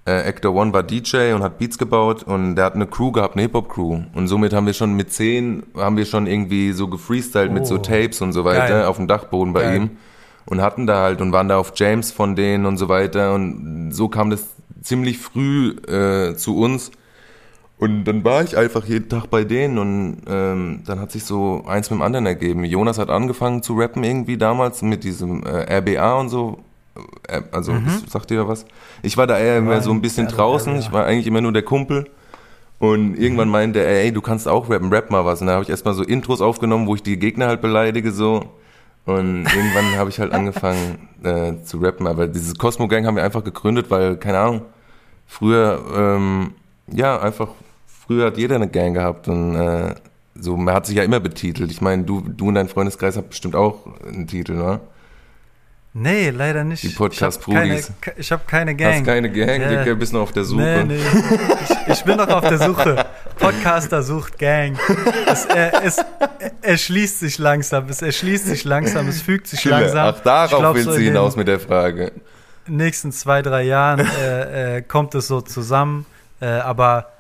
Äh, 0.05 0.27
Actor 0.29 0.55
One 0.55 0.73
war 0.73 0.83
DJ 0.83 1.33
und 1.35 1.43
hat 1.43 1.59
Beats 1.59 1.77
gebaut 1.79 2.23
und 2.23 2.57
der 2.57 2.65
hat 2.65 2.75
eine 2.75 2.87
Crew 2.87 3.13
gehabt, 3.13 3.35
eine 3.35 3.43
Hip-Hop-Crew. 3.43 4.01
Und 4.15 4.29
somit 4.29 4.53
haben 4.55 4.67
wir 4.67 4.73
schon 4.73 4.95
mit 4.95 5.13
zehn, 5.13 5.65
haben 5.77 5.97
wir 5.97 6.07
schon 6.07 6.27
irgendwie 6.27 6.73
so 6.73 6.89
gefreestylt 6.89 7.53
mit 7.53 7.67
so 7.67 7.75
Oh. 7.77 7.79
Tapes 7.79 8.21
und 8.23 8.33
so 8.33 8.45
weiter 8.45 8.69
Geil. 8.69 8.85
auf 8.87 8.97
dem 8.97 9.07
Dachboden 9.07 9.53
bei 9.53 9.63
Geil. 9.63 9.77
ihm. 9.77 9.91
Und 10.49 10.63
hatten 10.63 10.87
da 10.87 11.03
halt 11.03 11.21
und 11.21 11.33
waren 11.33 11.49
da 11.49 11.59
auf 11.59 11.73
James 11.75 12.11
von 12.11 12.35
denen 12.35 12.65
und 12.65 12.79
so 12.79 12.89
weiter. 12.89 13.35
Und 13.35 13.93
so 13.93 14.09
kam 14.09 14.31
das 14.31 14.47
ziemlich 14.83 15.19
früh 15.19 15.71
äh, 15.87 16.35
zu 16.37 16.59
uns. 16.59 16.91
Und 17.79 18.05
dann 18.07 18.25
war 18.25 18.43
ich 18.43 18.57
einfach 18.57 18.85
jeden 18.87 19.09
Tag 19.09 19.27
bei 19.31 19.45
denen 19.45 19.79
und 19.79 20.23
ähm, 20.29 20.81
dann 20.85 20.99
hat 20.99 21.13
sich 21.13 21.25
so 21.25 21.65
eins 21.65 21.91
mit 21.91 22.01
dem 22.01 22.03
anderen 22.03 22.27
ergeben. 22.27 22.65
Jonas 22.65 22.99
hat 22.99 23.09
angefangen 23.09 23.63
zu 23.63 23.75
rappen 23.75 24.03
irgendwie 24.03 24.37
damals 24.37 24.83
mit 24.83 25.05
diesem 25.05 25.45
äh, 25.45 25.79
RBA 25.79 26.15
und 26.15 26.29
so. 26.29 26.59
Äh, 27.29 27.43
also, 27.53 27.75
das 27.75 28.11
sagt 28.11 28.31
dir 28.31 28.49
was? 28.49 28.67
Ich 29.03 29.17
war 29.17 29.29
da 29.29 29.39
eher 29.39 29.59
immer 29.59 29.81
so 29.81 29.93
ein 29.93 30.01
bisschen 30.01 30.27
draußen. 30.27 30.77
Ich 30.77 30.91
war 30.91 31.05
eigentlich 31.05 31.29
immer 31.29 31.41
nur 31.41 31.53
der 31.53 31.63
Kumpel. 31.63 32.11
Und 32.81 33.15
irgendwann 33.15 33.49
meinte 33.49 33.81
er, 33.81 34.03
ey, 34.03 34.13
du 34.13 34.23
kannst 34.23 34.49
auch 34.49 34.69
rappen, 34.69 34.93
rap 34.93 35.11
mal 35.13 35.25
was. 35.25 35.41
Und 35.41 35.47
da 35.47 35.55
habe 35.55 35.63
ich 35.63 35.71
erstmal 35.71 35.95
so 35.95 36.03
Intros 36.03 36.41
aufgenommen, 36.41 36.89
wo 36.89 36.97
ich 36.97 37.03
die 37.05 37.19
Gegner 37.19 37.47
halt 37.47 37.61
beleidige 37.61 38.11
so. 38.11 38.45
Und 39.09 39.47
irgendwann 39.47 39.97
habe 39.97 40.11
ich 40.11 40.21
halt 40.21 40.33
angefangen 40.33 41.09
äh, 41.25 41.65
zu 41.65 41.79
rappen. 41.79 42.07
Aber 42.07 42.27
dieses 42.27 42.59
Cosmo 42.59 42.89
Gang 42.89 43.07
haben 43.07 43.17
wir 43.17 43.25
einfach 43.25 43.43
gegründet, 43.43 43.91
weil, 43.91 44.19
keine 44.19 44.39
Ahnung, 44.39 44.63
früher, 45.27 45.81
ähm, 45.97 46.53
ja, 46.93 47.19
einfach, 47.19 47.49
früher 47.87 48.27
hat 48.27 48.37
jeder 48.37 48.57
eine 48.57 48.69
Gang 48.69 48.93
gehabt 48.93 49.27
und 49.29 49.55
äh, 49.55 49.95
so, 50.35 50.59
man 50.59 50.75
hat 50.75 50.85
sich 50.85 50.97
ja 50.97 51.05
immer 51.05 51.21
betitelt. 51.21 51.71
Ich 51.71 51.81
meine, 51.81 52.03
du, 52.05 52.21
du 52.21 52.49
und 52.49 52.55
dein 52.57 52.69
Freundeskreis 52.69 53.17
habt 53.17 53.31
bestimmt 53.31 53.57
auch 53.57 53.87
einen 54.07 54.27
Titel, 54.27 54.57
ne? 54.57 54.81
Nee, 55.95 56.29
leider 56.29 56.63
nicht. 56.65 56.83
Die 56.83 56.91
Podcast 56.91 57.41
ich 57.49 57.55
habe 57.57 57.67
keine, 57.67 58.21
hab 58.31 58.47
keine 58.47 58.75
Gang. 58.77 58.95
Hast 58.97 59.05
keine 59.07 59.31
Gang, 59.33 59.63
Ja. 59.63 59.69
Dicker, 59.71 59.95
bist 59.95 60.13
noch 60.13 60.21
auf 60.21 60.33
der 60.33 60.45
Suche. 60.45 60.61
Nee, 60.61 60.85
nee. 60.85 61.01
Ich, 61.87 61.93
ich 61.95 62.05
bin 62.05 62.19
noch 62.19 62.29
auf 62.29 62.47
der 62.47 62.59
Suche. 62.59 63.07
Podcaster 63.39 64.03
sucht 64.03 64.39
Gang. 64.39 64.79
Es, 65.27 65.45
er, 65.47 65.85
es 65.85 65.97
erschließt 66.63 67.21
sich 67.21 67.39
langsam. 67.39 67.89
Es 67.89 68.03
erschließt 68.03 68.47
sich 68.47 68.65
langsam. 68.65 69.09
Es 69.09 69.23
fügt 69.23 69.47
sich 69.47 69.61
Schiller, 69.61 69.81
langsam. 69.81 70.15
Ach, 70.17 70.21
darauf 70.21 70.53
Ich 70.53 70.59
glaub, 70.59 70.75
willst 70.75 70.89
so 70.91 70.97
du 70.97 71.01
hinaus 71.01 71.37
mit 71.37 71.49
der 71.49 71.61
Frage. 71.61 72.13
nächsten 72.67 73.13
zwei, 73.13 73.43
drei 73.43 73.63
Jahren 73.63 74.01
äh, 74.21 74.79
äh, 74.79 74.83
kommt 74.83 75.15
es 75.15 75.29
so 75.29 75.41
zusammen. 75.41 76.07
Äh, 76.41 76.47
aber 76.47 77.13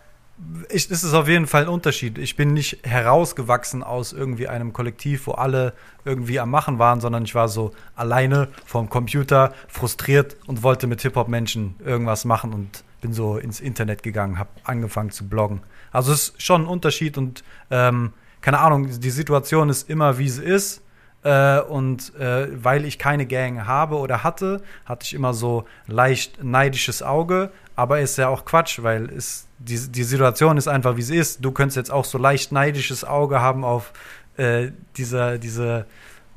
ich, 0.68 0.90
es 0.90 1.02
ist 1.02 1.14
auf 1.14 1.28
jeden 1.28 1.46
Fall 1.46 1.62
ein 1.62 1.68
Unterschied. 1.68 2.18
Ich 2.18 2.36
bin 2.36 2.52
nicht 2.54 2.78
herausgewachsen 2.84 3.82
aus 3.82 4.12
irgendwie 4.12 4.48
einem 4.48 4.72
Kollektiv, 4.72 5.26
wo 5.26 5.32
alle 5.32 5.72
irgendwie 6.04 6.38
am 6.38 6.50
Machen 6.50 6.78
waren, 6.78 7.00
sondern 7.00 7.24
ich 7.24 7.34
war 7.34 7.48
so 7.48 7.72
alleine 7.96 8.48
vorm 8.64 8.88
Computer, 8.88 9.52
frustriert 9.68 10.36
und 10.46 10.62
wollte 10.62 10.86
mit 10.86 11.02
Hip-Hop-Menschen 11.02 11.74
irgendwas 11.84 12.24
machen 12.24 12.52
und 12.52 12.84
bin 13.00 13.12
so 13.12 13.38
ins 13.38 13.60
Internet 13.60 14.02
gegangen, 14.02 14.38
habe 14.38 14.50
angefangen 14.64 15.10
zu 15.10 15.28
bloggen. 15.28 15.60
Also 15.92 16.12
es 16.12 16.30
ist 16.30 16.42
schon 16.42 16.62
ein 16.62 16.66
Unterschied 16.68 17.16
und 17.18 17.44
ähm, 17.70 18.12
keine 18.40 18.58
Ahnung, 18.60 18.88
die 19.00 19.10
Situation 19.10 19.68
ist 19.68 19.88
immer 19.90 20.18
wie 20.18 20.28
sie 20.28 20.44
ist. 20.44 20.82
Äh, 21.24 21.60
und 21.62 22.14
äh, 22.14 22.46
weil 22.62 22.84
ich 22.84 22.96
keine 22.98 23.26
Gang 23.26 23.66
habe 23.66 23.96
oder 23.96 24.22
hatte, 24.22 24.62
hatte 24.84 25.04
ich 25.04 25.14
immer 25.14 25.34
so 25.34 25.64
leicht 25.88 26.44
neidisches 26.44 27.02
Auge. 27.02 27.50
Aber 27.74 27.98
ist 28.00 28.18
ja 28.18 28.28
auch 28.28 28.44
Quatsch, 28.44 28.82
weil 28.82 29.06
ist, 29.06 29.48
die, 29.58 29.78
die 29.90 30.04
Situation 30.04 30.56
ist 30.56 30.68
einfach, 30.68 30.96
wie 30.96 31.02
sie 31.02 31.16
ist. 31.16 31.44
Du 31.44 31.50
könntest 31.50 31.76
jetzt 31.76 31.90
auch 31.90 32.04
so 32.04 32.18
leicht 32.18 32.52
neidisches 32.52 33.04
Auge 33.04 33.40
haben 33.40 33.64
auf 33.64 33.92
äh, 34.36 34.70
dieser, 34.96 35.38
diese, 35.38 35.86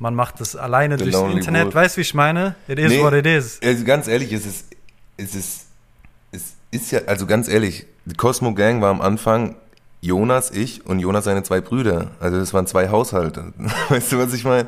man 0.00 0.16
macht 0.16 0.40
das 0.40 0.56
alleine 0.56 0.98
The 0.98 1.04
durchs 1.10 1.20
Internet. 1.36 1.66
Wolf. 1.66 1.74
Weißt 1.76 1.96
du, 1.96 1.98
wie 1.98 2.02
ich 2.02 2.14
meine? 2.14 2.56
It 2.66 2.80
is 2.80 2.90
Nee. 2.90 3.02
what 3.02 3.12
it 3.12 3.26
is. 3.26 3.60
Also 3.62 3.84
ganz 3.84 4.08
ehrlich, 4.08 4.32
es 4.32 4.46
ist, 4.46 4.66
es 5.16 5.34
ist, 5.36 5.36
es 5.36 5.66
ist 6.72 6.90
ja, 6.90 7.02
also 7.06 7.26
ganz 7.26 7.48
ehrlich, 7.48 7.86
die 8.04 8.16
Cosmo 8.16 8.54
Gang 8.54 8.82
war 8.82 8.90
am 8.90 9.00
Anfang 9.00 9.54
Jonas, 10.00 10.50
ich 10.50 10.84
und 10.84 10.98
Jonas 10.98 11.24
seine 11.24 11.44
zwei 11.44 11.60
Brüder. 11.60 12.10
Also 12.18 12.38
das 12.38 12.52
waren 12.52 12.66
zwei 12.66 12.88
Haushalte. 12.88 13.52
Weißt 13.88 14.10
du, 14.10 14.18
was 14.18 14.34
ich 14.34 14.44
meine? 14.44 14.66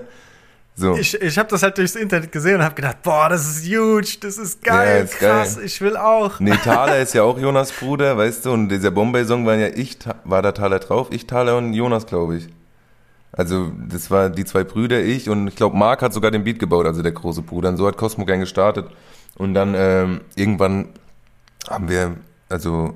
So. 0.77 0.97
Ich, 0.97 1.15
ich 1.21 1.39
habe 1.39 1.49
das 1.49 1.63
halt 1.63 1.79
durchs 1.79 1.95
Internet 1.95 2.33
gesehen 2.33 2.57
und 2.57 2.63
habe 2.65 2.75
gedacht, 2.75 3.03
boah, 3.03 3.29
das 3.29 3.47
ist 3.47 3.65
huge, 3.65 4.17
das 4.21 4.39
ist 4.39 4.63
geil, 4.63 4.99
Ja, 4.99 5.05
ist 5.05 5.19
krass, 5.19 5.57
geil. 5.57 5.65
ich 5.67 5.81
will 5.81 5.97
auch. 5.97 6.41
Nee, 6.41 6.57
Thaler 6.65 6.99
ist 7.03 7.15
ja 7.15 7.23
auch 7.23 7.39
Jonas 7.39 7.71
Bruder, 7.73 8.17
weißt 8.17 8.47
du, 8.47 8.53
und 8.53 8.69
dieser 8.69 8.91
Bombay-Song 8.91 9.47
war 9.47 9.55
ja 9.55 9.69
ich, 9.69 9.99
war 10.25 10.43
da 10.43 10.51
Thaler 10.51 10.81
drauf, 10.81 11.09
ich, 11.11 11.27
Thaler 11.27 11.59
und 11.59 11.75
Jonas, 11.75 12.07
glaube 12.07 12.39
ich. 12.39 12.49
Also, 13.31 13.71
das 13.89 14.11
war 14.11 14.31
die 14.31 14.45
zwei 14.45 14.65
Brüder, 14.65 15.01
ich, 15.01 15.29
und 15.29 15.47
ich 15.47 15.55
glaube, 15.57 15.77
Mark 15.77 16.03
hat 16.03 16.13
sogar 16.13 16.33
den 16.33 16.43
Beat 16.43 16.59
gebaut, 16.59 16.87
also 16.87 17.03
der 17.03 17.13
große 17.13 17.43
Bruder. 17.43 17.69
Und 17.69 17.77
so 17.77 17.87
hat 17.87 17.97
Cosmo 17.97 18.25
Gang 18.25 18.41
gestartet. 18.41 18.87
Und 19.37 19.55
dann, 19.55 19.75
ähm, 19.77 20.21
irgendwann 20.37 20.89
haben 21.71 21.89
wir, 21.89 22.17
also, 22.49 22.95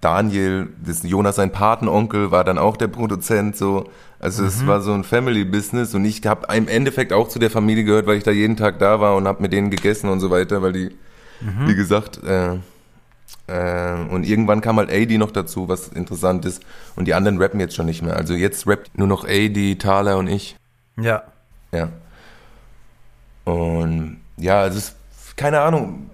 Daniel, 0.00 0.68
das 0.84 1.02
Jonas, 1.02 1.36
sein 1.36 1.52
Patenonkel, 1.52 2.30
war 2.30 2.44
dann 2.44 2.58
auch 2.58 2.76
der 2.76 2.88
Produzent, 2.88 3.56
so. 3.56 3.90
Also, 4.18 4.44
es 4.44 4.66
war 4.66 4.80
so 4.80 4.92
ein 4.92 5.04
Family-Business 5.04 5.94
und 5.94 6.04
ich 6.04 6.26
habe 6.26 6.52
im 6.54 6.68
Endeffekt 6.68 7.12
auch 7.12 7.28
zu 7.28 7.38
der 7.38 7.50
Familie 7.50 7.84
gehört, 7.84 8.06
weil 8.06 8.16
ich 8.16 8.24
da 8.24 8.30
jeden 8.30 8.56
Tag 8.56 8.78
da 8.78 9.00
war 9.00 9.14
und 9.16 9.28
habe 9.28 9.42
mit 9.42 9.52
denen 9.52 9.70
gegessen 9.70 10.08
und 10.08 10.20
so 10.20 10.30
weiter, 10.30 10.62
weil 10.62 10.72
die, 10.72 10.96
wie 11.66 11.74
gesagt, 11.74 12.22
äh, 12.24 12.56
äh, 13.46 13.94
und 14.10 14.24
irgendwann 14.24 14.60
kam 14.60 14.78
halt 14.78 14.90
AD 14.90 15.18
noch 15.18 15.30
dazu, 15.30 15.68
was 15.68 15.88
interessant 15.88 16.44
ist. 16.44 16.62
Und 16.96 17.06
die 17.06 17.14
anderen 17.14 17.40
rappen 17.40 17.60
jetzt 17.60 17.74
schon 17.74 17.86
nicht 17.86 18.02
mehr. 18.02 18.16
Also 18.16 18.34
jetzt 18.34 18.66
rappt 18.66 18.96
nur 18.98 19.06
noch 19.06 19.24
AD, 19.24 19.76
Thaler 19.76 20.16
und 20.16 20.28
ich. 20.28 20.56
Ja, 20.98 21.24
Ja. 21.72 21.88
Und 23.44 24.20
ja, 24.36 24.66
es 24.66 24.76
ist, 24.76 24.96
keine 25.36 25.60
Ahnung, 25.60 26.10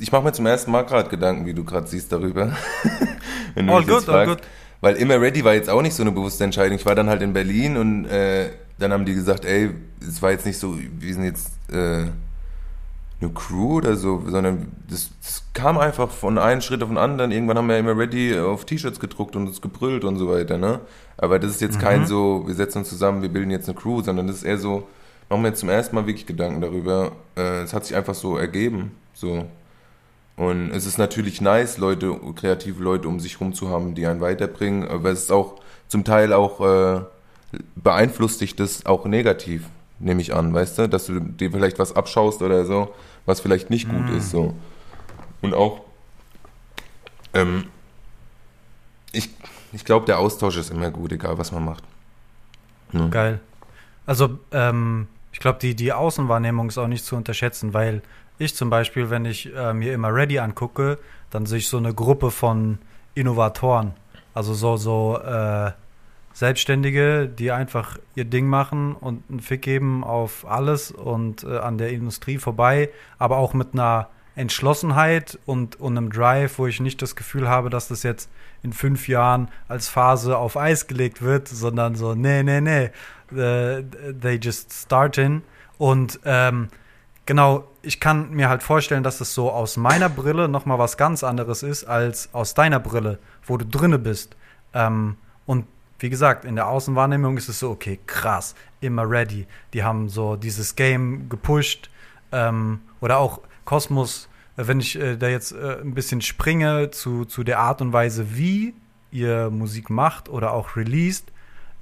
ich 0.00 0.10
mache 0.12 0.22
mir 0.22 0.32
zum 0.32 0.46
ersten 0.46 0.70
Mal 0.70 0.82
gerade 0.82 1.08
Gedanken, 1.08 1.46
wie 1.46 1.54
du 1.54 1.64
gerade 1.64 1.86
siehst 1.86 2.10
darüber. 2.12 2.52
Wenn 3.54 3.68
All 3.68 3.84
good, 3.84 4.08
all 4.08 4.26
good. 4.26 4.38
Weil 4.80 4.96
immer 4.96 5.20
ready 5.20 5.44
war 5.44 5.54
jetzt 5.54 5.68
auch 5.68 5.82
nicht 5.82 5.94
so 5.94 6.02
eine 6.02 6.12
bewusste 6.12 6.44
Entscheidung. 6.44 6.76
Ich 6.76 6.86
war 6.86 6.94
dann 6.94 7.08
halt 7.08 7.20
in 7.22 7.32
Berlin 7.32 7.76
und 7.76 8.04
äh, 8.06 8.50
dann 8.78 8.92
haben 8.92 9.04
die 9.04 9.14
gesagt, 9.14 9.44
ey, 9.44 9.70
es 10.00 10.22
war 10.22 10.30
jetzt 10.30 10.46
nicht 10.46 10.58
so, 10.58 10.76
wir 10.78 11.14
sind 11.14 11.24
jetzt 11.24 11.50
äh, 11.72 12.04
eine 13.20 13.30
Crew 13.34 13.78
oder 13.78 13.96
so, 13.96 14.22
sondern 14.28 14.68
das, 14.88 15.10
das 15.20 15.42
kam 15.52 15.78
einfach 15.78 16.08
von 16.08 16.38
einem 16.38 16.60
Schritt 16.60 16.82
auf 16.84 16.88
den 16.88 16.98
anderen. 16.98 17.32
Irgendwann 17.32 17.58
haben 17.58 17.68
wir 17.68 17.76
immer 17.76 17.98
ready 17.98 18.38
auf 18.38 18.64
T-Shirts 18.64 19.00
gedruckt 19.00 19.34
und 19.34 19.48
uns 19.48 19.60
gebrüllt 19.60 20.04
und 20.04 20.16
so 20.16 20.28
weiter, 20.28 20.56
ne? 20.58 20.80
Aber 21.16 21.40
das 21.40 21.50
ist 21.50 21.60
jetzt 21.60 21.78
Mhm. 21.78 21.82
kein 21.82 22.06
so, 22.06 22.44
wir 22.46 22.54
setzen 22.54 22.78
uns 22.78 22.88
zusammen, 22.88 23.22
wir 23.22 23.28
bilden 23.28 23.50
jetzt 23.50 23.68
eine 23.68 23.76
Crew, 23.76 24.02
sondern 24.02 24.28
das 24.28 24.36
ist 24.36 24.42
eher 24.44 24.58
so, 24.58 24.86
mache 25.28 25.40
mir 25.40 25.48
jetzt 25.48 25.60
zum 25.60 25.68
ersten 25.68 25.94
Mal 25.94 26.06
wirklich 26.06 26.26
Gedanken 26.26 26.60
darüber. 26.60 27.12
Äh, 27.36 27.62
es 27.62 27.72
hat 27.72 27.84
sich 27.84 27.96
einfach 27.96 28.14
so 28.14 28.36
ergeben. 28.36 28.92
So. 29.14 29.46
Und 30.36 30.70
es 30.70 30.86
ist 30.86 30.98
natürlich 30.98 31.40
nice, 31.40 31.78
Leute, 31.78 32.16
kreative 32.36 32.82
Leute 32.82 33.08
um 33.08 33.18
sich 33.18 33.40
rum 33.40 33.52
zu 33.52 33.70
haben, 33.70 33.94
die 33.94 34.06
einen 34.06 34.20
weiterbringen, 34.20 34.86
aber 34.86 35.10
es 35.10 35.24
ist 35.24 35.32
auch 35.32 35.60
zum 35.88 36.04
Teil 36.04 36.32
auch 36.32 36.60
äh, 36.60 37.00
beeinflusst 37.74 38.40
dich 38.40 38.54
das 38.54 38.86
auch 38.86 39.04
negativ, 39.04 39.64
nehme 39.98 40.20
ich 40.20 40.34
an, 40.34 40.54
weißt 40.54 40.78
du, 40.78 40.88
dass 40.88 41.06
du 41.06 41.18
dir 41.18 41.50
vielleicht 41.50 41.80
was 41.80 41.96
abschaust 41.96 42.40
oder 42.42 42.64
so, 42.64 42.94
was 43.26 43.40
vielleicht 43.40 43.68
nicht 43.70 43.88
gut 43.88 44.08
ist, 44.10 44.30
so. 44.30 44.54
Und 45.42 45.54
auch, 45.54 45.80
ähm, 47.34 47.64
ich, 49.10 49.30
ich 49.72 49.84
glaube, 49.84 50.06
der 50.06 50.20
Austausch 50.20 50.56
ist 50.56 50.70
immer 50.70 50.90
gut, 50.92 51.10
egal 51.12 51.36
was 51.38 51.50
man 51.50 51.64
macht. 51.64 51.82
Ja. 52.92 53.08
Geil. 53.08 53.40
Also, 54.06 54.38
ähm, 54.52 55.08
ich 55.32 55.40
glaube, 55.40 55.58
die, 55.60 55.74
die 55.74 55.92
Außenwahrnehmung 55.92 56.68
ist 56.68 56.78
auch 56.78 56.86
nicht 56.86 57.04
zu 57.04 57.16
unterschätzen, 57.16 57.74
weil 57.74 58.02
ich 58.38 58.54
zum 58.54 58.70
Beispiel, 58.70 59.10
wenn 59.10 59.24
ich 59.24 59.54
äh, 59.54 59.74
mir 59.74 59.92
immer 59.92 60.14
Ready 60.14 60.38
angucke, 60.38 60.98
dann 61.30 61.46
sehe 61.46 61.58
ich 61.58 61.68
so 61.68 61.76
eine 61.76 61.92
Gruppe 61.92 62.30
von 62.30 62.78
Innovatoren. 63.14 63.94
Also 64.32 64.54
so, 64.54 64.76
so 64.76 65.18
äh, 65.18 65.72
Selbstständige, 66.32 67.28
die 67.28 67.50
einfach 67.50 67.98
ihr 68.14 68.24
Ding 68.24 68.46
machen 68.46 68.94
und 68.94 69.24
einen 69.28 69.40
Fick 69.40 69.62
geben 69.62 70.04
auf 70.04 70.48
alles 70.48 70.92
und 70.92 71.42
äh, 71.42 71.58
an 71.58 71.78
der 71.78 71.90
Industrie 71.90 72.38
vorbei, 72.38 72.90
aber 73.18 73.38
auch 73.38 73.54
mit 73.54 73.72
einer 73.72 74.08
Entschlossenheit 74.36 75.36
und, 75.46 75.80
und 75.80 75.98
einem 75.98 76.12
Drive, 76.12 76.60
wo 76.60 76.68
ich 76.68 76.78
nicht 76.78 77.02
das 77.02 77.16
Gefühl 77.16 77.48
habe, 77.48 77.70
dass 77.70 77.88
das 77.88 78.04
jetzt 78.04 78.30
in 78.62 78.72
fünf 78.72 79.08
Jahren 79.08 79.48
als 79.66 79.88
Phase 79.88 80.38
auf 80.38 80.56
Eis 80.56 80.86
gelegt 80.86 81.22
wird, 81.22 81.48
sondern 81.48 81.96
so, 81.96 82.14
nee, 82.14 82.44
nee, 82.44 82.60
nee, 82.60 82.90
they 83.30 84.38
just 84.40 84.72
starting. 84.72 85.42
Und 85.78 86.20
ähm, 86.24 86.68
genau, 87.26 87.68
ich 87.82 88.00
kann 88.00 88.30
mir 88.30 88.48
halt 88.48 88.62
vorstellen, 88.62 89.02
dass 89.02 89.20
es 89.20 89.34
so 89.34 89.50
aus 89.50 89.76
meiner 89.76 90.08
Brille 90.08 90.48
nochmal 90.48 90.78
was 90.78 90.96
ganz 90.96 91.22
anderes 91.22 91.62
ist 91.62 91.84
als 91.84 92.34
aus 92.34 92.54
deiner 92.54 92.80
Brille, 92.80 93.18
wo 93.46 93.56
du 93.56 93.64
drinne 93.64 93.98
bist. 93.98 94.36
Ähm, 94.74 95.16
und 95.46 95.66
wie 95.98 96.10
gesagt, 96.10 96.44
in 96.44 96.54
der 96.54 96.68
Außenwahrnehmung 96.68 97.36
ist 97.36 97.48
es 97.48 97.58
so, 97.58 97.70
okay, 97.70 97.98
krass, 98.06 98.54
immer 98.80 99.08
ready. 99.08 99.46
Die 99.72 99.82
haben 99.82 100.08
so 100.08 100.36
dieses 100.36 100.76
Game 100.76 101.28
gepusht. 101.28 101.90
Ähm, 102.30 102.80
oder 103.00 103.18
auch 103.18 103.40
Kosmos, 103.64 104.28
äh, 104.56 104.66
wenn 104.66 104.80
ich 104.80 104.98
äh, 104.98 105.16
da 105.16 105.28
jetzt 105.28 105.52
äh, 105.52 105.80
ein 105.80 105.94
bisschen 105.94 106.20
springe 106.20 106.90
zu, 106.90 107.24
zu 107.24 107.42
der 107.42 107.58
Art 107.58 107.80
und 107.80 107.92
Weise, 107.92 108.36
wie 108.36 108.74
ihr 109.10 109.50
Musik 109.50 109.90
macht 109.90 110.28
oder 110.28 110.52
auch 110.52 110.76
released, 110.76 111.32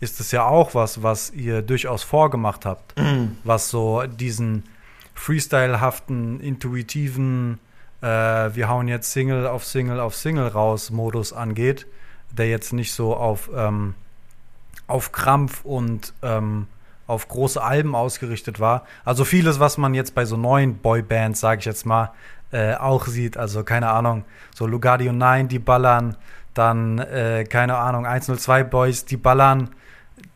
ist 0.01 0.21
es 0.21 0.31
ja 0.31 0.45
auch 0.45 0.75
was, 0.75 1.03
was 1.03 1.31
ihr 1.31 1.63
durchaus 1.63 2.03
vorgemacht 2.03 2.67
habt. 2.67 2.99
Mhm. 2.99 3.39
Was 3.45 3.71
so 3.71 4.03
diesen 4.07 4.65
freestylehaften, 5.15 6.41
intuitiven, 6.41 7.59
äh, 8.03 8.07
wir 8.07 8.69
hauen 8.69 8.89
jetzt 8.89 9.13
Single 9.13 9.47
auf 9.47 9.65
Single 9.65 10.01
auf 10.01 10.15
Single 10.15 10.49
raus 10.49 10.91
Modus 10.91 11.33
angeht, 11.33 11.87
der 12.31 12.49
jetzt 12.49 12.73
nicht 12.73 12.93
so 12.93 13.17
auf, 13.17 13.51
ähm, 13.55 13.95
auf 14.87 15.13
Krampf 15.13 15.65
und 15.65 16.13
ähm, 16.23 16.67
auf 17.07 17.29
große 17.29 17.63
Alben 17.63 17.95
ausgerichtet 17.95 18.61
war. 18.61 18.85
Also 19.05 19.25
vieles, 19.25 19.61
was 19.61 19.79
man 19.79 19.95
jetzt 19.95 20.15
bei 20.15 20.25
so 20.25 20.37
neuen 20.37 20.79
Boybands, 20.79 21.41
sage 21.41 21.61
ich 21.61 21.65
jetzt 21.65 21.87
mal, 21.87 22.13
äh, 22.53 22.75
auch 22.75 23.07
sieht. 23.07 23.37
Also 23.37 23.65
keine 23.65 23.91
Ahnung, 23.91 24.25
so 24.55 24.67
Lugardio 24.67 25.13
9, 25.13 25.49
die 25.49 25.59
ballern, 25.59 26.17
dann 26.53 26.99
äh, 26.99 27.45
keine 27.45 27.77
Ahnung, 27.77 28.07
102 28.07 28.65
Boys, 28.65 29.05
die 29.05 29.17
ballern. 29.17 29.71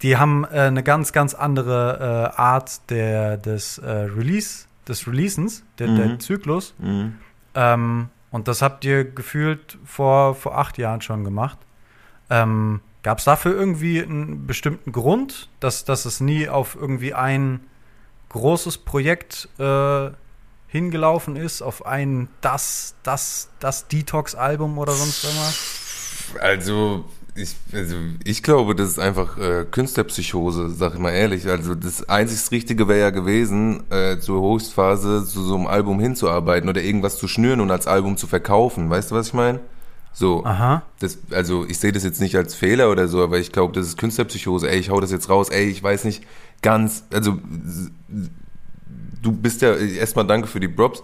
Die 0.03 0.17
haben 0.17 0.45
äh, 0.45 0.61
eine 0.61 0.83
ganz, 0.83 1.13
ganz 1.13 1.35
andere 1.35 2.33
äh, 2.37 2.41
Art 2.41 2.91
der, 2.91 3.37
des 3.37 3.79
äh, 3.79 3.91
Release, 3.91 4.67
des 4.89 5.07
Releasens, 5.07 5.63
der, 5.79 5.89
Mhm. 5.89 5.97
der 5.97 6.19
Zyklus. 6.19 6.75
Mhm. 6.79 7.17
Ähm, 7.55 8.09
und 8.31 8.49
das 8.49 8.63
habt 8.63 8.85
ihr 8.85 9.05
gefühlt 9.05 9.79
vor, 9.85 10.35
vor 10.35 10.57
acht 10.59 10.79
Jahren 10.79 11.01
schon 11.01 11.25
gemacht. 11.25 11.59
Ähm, 12.29 12.81
Gab 13.03 13.19
es 13.19 13.25
dafür 13.25 13.55
irgendwie 13.55 14.03
einen 14.03 14.47
bestimmten 14.47 14.93
Grund, 14.93 15.49
dass, 15.59 15.87
dass 15.87 16.05
es 16.05 16.21
nie 16.21 16.51
auf 16.51 16.77
irgendwie 16.79 17.15
ein 17.15 17.61
großes 18.29 18.77
Projekt 18.79 19.49
äh, 19.59 20.11
hingelaufen 20.69 21.35
ist, 21.37 21.63
auf 21.63 21.87
ein 21.87 22.29
das, 22.43 22.95
das, 23.03 23.49
das 23.59 23.89
Detox-Album 23.89 24.77
oder 24.77 24.93
sonst 24.93 25.25
irgendwas? 25.25 25.59
Also 26.41 27.07
ich, 27.41 27.57
also, 27.73 27.97
ich 28.25 28.43
glaube, 28.43 28.75
das 28.75 28.89
ist 28.89 28.99
einfach 28.99 29.39
äh, 29.39 29.65
Künstlerpsychose, 29.71 30.71
sag 30.71 30.95
ich 30.95 31.01
mal 31.01 31.11
ehrlich. 31.11 31.47
Also, 31.49 31.75
das 31.75 32.09
einzig 32.09 32.51
Richtige 32.51 32.89
wäre 32.89 33.01
ja 33.01 33.11
gewesen, 33.11 33.85
äh, 33.91 34.19
zur 34.19 34.43
Höchstphase 34.43 35.25
zu 35.27 35.43
so 35.43 35.57
einem 35.57 35.67
Album 35.67 36.01
hinzuarbeiten 36.01 36.69
oder 36.69 36.83
irgendwas 36.83 37.19
zu 37.19 37.29
schnüren 37.29 37.61
und 37.61 37.71
als 37.71 37.87
Album 37.87 38.17
zu 38.17 38.27
verkaufen. 38.27 38.91
Weißt 38.91 39.11
du, 39.11 39.15
was 39.15 39.29
ich 39.29 39.35
meine? 39.35 39.61
So, 40.13 40.45
Aha. 40.45 40.83
das, 40.99 41.19
also 41.31 41.65
ich 41.69 41.79
sehe 41.79 41.93
das 41.93 42.03
jetzt 42.03 42.21
nicht 42.21 42.37
als 42.37 42.55
Fehler 42.55 42.91
oder 42.91 43.07
so, 43.09 43.23
aber 43.23 43.39
ich 43.39 43.53
glaube, 43.53 43.73
das 43.73 43.87
ist 43.87 43.97
Künstlerpsychose. 43.97 44.69
Ey, 44.69 44.79
ich 44.79 44.91
hau 44.91 45.01
das 45.01 45.13
jetzt 45.13 45.29
raus. 45.29 45.49
Ey, 45.51 45.67
ich 45.67 45.83
weiß 45.83 46.05
nicht 46.05 46.25
ganz, 46.63 47.05
also 47.13 47.39
du 49.23 49.33
bist 49.33 49.63
ja, 49.63 49.75
erstmal 49.75 50.27
danke 50.27 50.49
für 50.49 50.61
die 50.61 50.69
Props. 50.69 51.03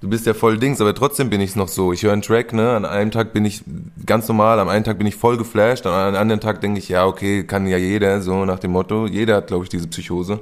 Du 0.00 0.08
bist 0.08 0.26
ja 0.26 0.34
voll 0.34 0.58
Dings, 0.58 0.80
aber 0.80 0.94
trotzdem 0.94 1.28
bin 1.28 1.40
ich 1.40 1.56
noch 1.56 1.66
so. 1.66 1.92
Ich 1.92 2.04
höre 2.04 2.12
einen 2.12 2.22
Track, 2.22 2.52
ne? 2.52 2.70
An 2.70 2.84
einem 2.84 3.10
Tag 3.10 3.32
bin 3.32 3.44
ich 3.44 3.64
ganz 4.06 4.28
normal, 4.28 4.60
am 4.60 4.68
einen 4.68 4.84
Tag 4.84 4.98
bin 4.98 5.06
ich 5.08 5.16
voll 5.16 5.36
geflasht, 5.36 5.86
an 5.86 5.92
einem 5.92 6.16
anderen 6.16 6.40
Tag 6.40 6.60
denke 6.60 6.78
ich, 6.78 6.88
ja, 6.88 7.04
okay, 7.04 7.42
kann 7.42 7.66
ja 7.66 7.78
jeder, 7.78 8.20
so 8.20 8.44
nach 8.44 8.60
dem 8.60 8.70
Motto. 8.72 9.06
Jeder 9.06 9.36
hat, 9.36 9.48
glaube 9.48 9.64
ich, 9.64 9.70
diese 9.70 9.88
Psychose. 9.88 10.40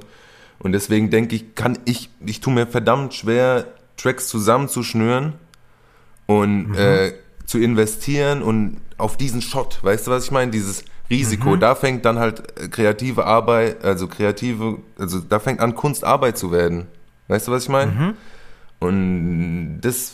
Und 0.59 0.73
deswegen 0.73 1.09
denke 1.09 1.35
ich, 1.35 1.55
kann 1.55 1.79
ich, 1.85 2.09
ich 2.25 2.39
tue 2.39 2.53
mir 2.53 2.67
verdammt 2.67 3.13
schwer, 3.15 3.65
Tracks 3.95 4.27
zusammenzuschnüren 4.27 5.33
und 6.27 6.75
äh, 6.75 7.13
zu 7.45 7.57
investieren 7.59 8.43
und 8.43 8.77
auf 8.97 9.17
diesen 9.17 9.41
Shot, 9.41 9.83
weißt 9.83 10.07
du, 10.07 10.11
was 10.11 10.25
ich 10.25 10.31
meine? 10.31 10.51
Dieses 10.51 10.83
Risiko, 11.09 11.55
da 11.55 11.73
fängt 11.75 12.05
dann 12.05 12.19
halt 12.19 12.43
äh, 12.59 12.67
kreative 12.67 13.25
Arbeit, 13.25 13.83
also 13.83 14.07
kreative, 14.07 14.79
also 14.99 15.19
da 15.19 15.39
fängt 15.39 15.61
an 15.61 15.73
Kunstarbeit 15.73 16.37
zu 16.37 16.51
werden. 16.51 16.87
Weißt 17.27 17.47
du, 17.47 17.51
was 17.51 17.63
ich 17.63 17.69
meine? 17.69 17.91
Und 18.79 19.81
das, 19.81 20.13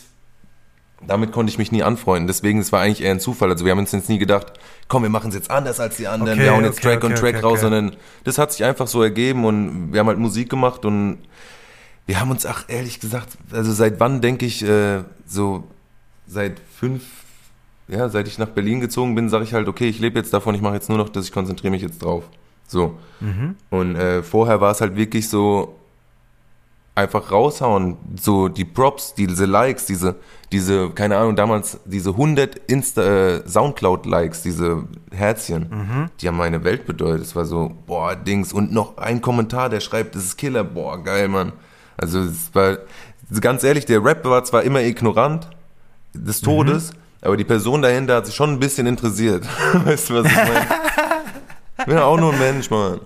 damit 1.06 1.32
konnte 1.32 1.50
ich 1.50 1.58
mich 1.58 1.72
nie 1.72 1.82
anfreunden. 1.82 2.26
Deswegen, 2.26 2.60
es 2.60 2.72
war 2.72 2.80
eigentlich 2.80 3.02
eher 3.02 3.12
ein 3.12 3.20
Zufall. 3.20 3.50
Also 3.50 3.64
wir 3.64 3.72
haben 3.72 3.78
uns 3.78 3.92
jetzt 3.92 4.08
nie 4.08 4.18
gedacht, 4.18 4.52
komm, 4.88 5.02
wir 5.02 5.10
machen 5.10 5.28
es 5.28 5.34
jetzt 5.34 5.50
anders 5.50 5.80
als 5.80 5.96
die 5.96 6.06
anderen, 6.06 6.38
Okay, 6.38 6.46
wir 6.46 6.52
hauen 6.52 6.64
jetzt 6.64 6.78
okay, 6.78 6.94
Track 6.94 7.04
und 7.04 7.12
okay, 7.12 7.20
Track 7.20 7.34
okay, 7.36 7.44
raus, 7.44 7.60
sondern 7.60 7.96
das 8.24 8.38
hat 8.38 8.52
sich 8.52 8.64
einfach 8.64 8.86
so 8.86 9.02
ergeben 9.02 9.44
und 9.44 9.92
wir 9.92 10.00
haben 10.00 10.08
halt 10.08 10.18
Musik 10.18 10.48
gemacht 10.48 10.84
und 10.84 11.18
wir 12.06 12.20
haben 12.20 12.30
uns, 12.30 12.44
ach 12.46 12.64
ehrlich 12.68 13.00
gesagt, 13.00 13.36
also 13.50 13.72
seit 13.72 14.00
wann 14.00 14.20
denke 14.20 14.44
ich, 14.46 14.62
äh, 14.62 15.02
so 15.26 15.64
seit 16.26 16.60
fünf, 16.78 17.02
ja, 17.88 18.08
seit 18.08 18.28
ich 18.28 18.38
nach 18.38 18.48
Berlin 18.48 18.80
gezogen 18.80 19.14
bin, 19.14 19.28
sage 19.28 19.44
ich 19.44 19.54
halt, 19.54 19.68
okay, 19.68 19.88
ich 19.88 20.00
lebe 20.00 20.18
jetzt 20.18 20.32
davon, 20.32 20.54
ich 20.54 20.60
mache 20.60 20.74
jetzt 20.74 20.88
nur 20.88 20.98
noch 20.98 21.08
das, 21.08 21.26
ich 21.26 21.32
konzentriere 21.32 21.70
mich 21.70 21.82
jetzt 21.82 22.02
drauf. 22.02 22.24
So. 22.66 22.98
Und 23.70 23.96
äh, 23.96 24.22
vorher 24.22 24.60
war 24.60 24.72
es 24.72 24.80
halt 24.80 24.96
wirklich 24.96 25.28
so, 25.28 25.76
einfach 26.94 27.32
raushauen, 27.32 27.96
so 28.20 28.48
die 28.48 28.64
Props, 28.64 29.14
diese 29.14 29.46
Likes, 29.46 29.86
diese, 29.86 30.16
diese, 30.52 30.90
keine 30.90 31.16
Ahnung, 31.16 31.34
damals 31.34 31.80
diese 31.84 32.10
100 32.10 32.56
Insta, 32.68 33.02
äh, 33.02 33.48
Soundcloud-Likes, 33.48 34.42
diese 34.42 34.84
Herzchen, 35.12 36.10
die 36.20 36.28
haben 36.28 36.36
meine 36.36 36.62
Welt 36.62 36.86
bedeutet. 36.86 37.22
Es 37.22 37.34
war 37.34 37.46
so, 37.46 37.72
boah, 37.86 38.14
Dings, 38.14 38.52
und 38.52 38.72
noch 38.72 38.96
ein 38.98 39.20
Kommentar, 39.20 39.68
der 39.70 39.80
schreibt, 39.80 40.14
das 40.14 40.24
ist 40.24 40.36
Killer, 40.36 40.62
boah, 40.62 41.02
geil, 41.02 41.26
Mann. 41.26 41.52
Also 41.96 42.20
es 42.20 42.54
war, 42.54 42.78
ganz 43.40 43.64
ehrlich, 43.64 43.86
der 43.86 44.04
Rap 44.04 44.24
war 44.24 44.44
zwar 44.44 44.62
immer 44.62 44.82
ignorant 44.82 45.48
des 46.12 46.40
Todes, 46.40 46.92
aber 47.20 47.36
die 47.36 47.44
Person 47.44 47.82
dahinter 47.82 48.16
hat 48.16 48.26
sich 48.26 48.34
schon 48.34 48.50
ein 48.50 48.60
bisschen 48.60 48.86
interessiert. 48.86 49.44
weißt 49.84 50.10
du, 50.10 50.14
was 50.14 50.26
ich 50.26 50.36
meine? 50.36 50.66
Bin 51.86 51.96
ja 51.96 52.04
auch 52.04 52.18
nur 52.18 52.32
ein 52.32 52.38
Mensch, 52.38 52.70
Mann. 52.70 53.00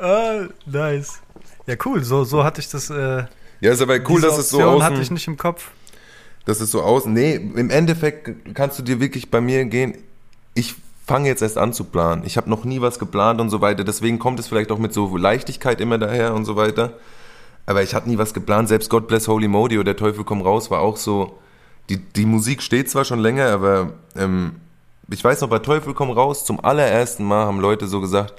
Ah, 0.00 0.46
nice. 0.66 1.21
Ja, 1.66 1.76
cool. 1.84 2.02
So, 2.02 2.24
so 2.24 2.44
hatte 2.44 2.60
ich 2.60 2.68
das. 2.68 2.90
Äh, 2.90 3.24
Ja, 3.60 3.72
ist 3.72 3.80
aber 3.82 3.98
cool, 4.08 4.20
dass 4.20 4.38
es 4.38 4.50
so 4.50 4.62
außen... 4.62 4.82
hatte 4.84 5.00
ich 5.00 5.10
nicht 5.10 5.26
im 5.28 5.36
Kopf. 5.36 5.70
Das 6.44 6.60
ist 6.60 6.72
so 6.72 6.82
aus. 6.82 7.06
Nee, 7.06 7.34
im 7.36 7.70
Endeffekt 7.70 8.54
kannst 8.54 8.78
du 8.78 8.82
dir 8.82 9.00
wirklich 9.00 9.30
bei 9.30 9.40
mir 9.40 9.64
gehen. 9.66 9.96
Ich 10.54 10.74
fange 11.06 11.28
jetzt 11.28 11.42
erst 11.42 11.58
an 11.58 11.72
zu 11.72 11.84
planen. 11.84 12.22
Ich 12.26 12.36
habe 12.36 12.50
noch 12.50 12.64
nie 12.64 12.80
was 12.80 12.98
geplant 12.98 13.40
und 13.40 13.50
so 13.50 13.60
weiter. 13.60 13.84
Deswegen 13.84 14.18
kommt 14.18 14.40
es 14.40 14.48
vielleicht 14.48 14.72
auch 14.72 14.78
mit 14.78 14.92
so 14.92 15.16
Leichtigkeit 15.16 15.80
immer 15.80 15.98
daher 15.98 16.34
und 16.34 16.44
so 16.44 16.56
weiter. 16.56 16.94
Aber 17.66 17.82
ich 17.82 17.94
hatte 17.94 18.08
nie 18.08 18.18
was 18.18 18.34
geplant. 18.34 18.68
Selbst 18.68 18.90
God 18.90 19.06
Bless 19.06 19.28
Holy 19.28 19.46
Modi 19.46 19.76
oder 19.78 19.94
Der 19.94 19.96
Teufel 19.96 20.24
komm 20.24 20.42
raus 20.42 20.70
war 20.70 20.80
auch 20.80 20.96
so. 20.96 21.38
Die, 21.88 21.96
die 21.98 22.26
Musik 22.26 22.62
steht 22.62 22.90
zwar 22.90 23.04
schon 23.04 23.18
länger, 23.20 23.48
aber 23.50 23.92
ähm, 24.16 24.52
ich 25.10 25.22
weiß 25.22 25.40
noch, 25.40 25.48
bei 25.48 25.58
Teufel 25.58 25.94
komm 25.94 26.10
raus, 26.10 26.44
zum 26.44 26.64
allerersten 26.64 27.24
Mal 27.24 27.46
haben 27.46 27.60
Leute 27.60 27.86
so 27.86 28.00
gesagt, 28.00 28.34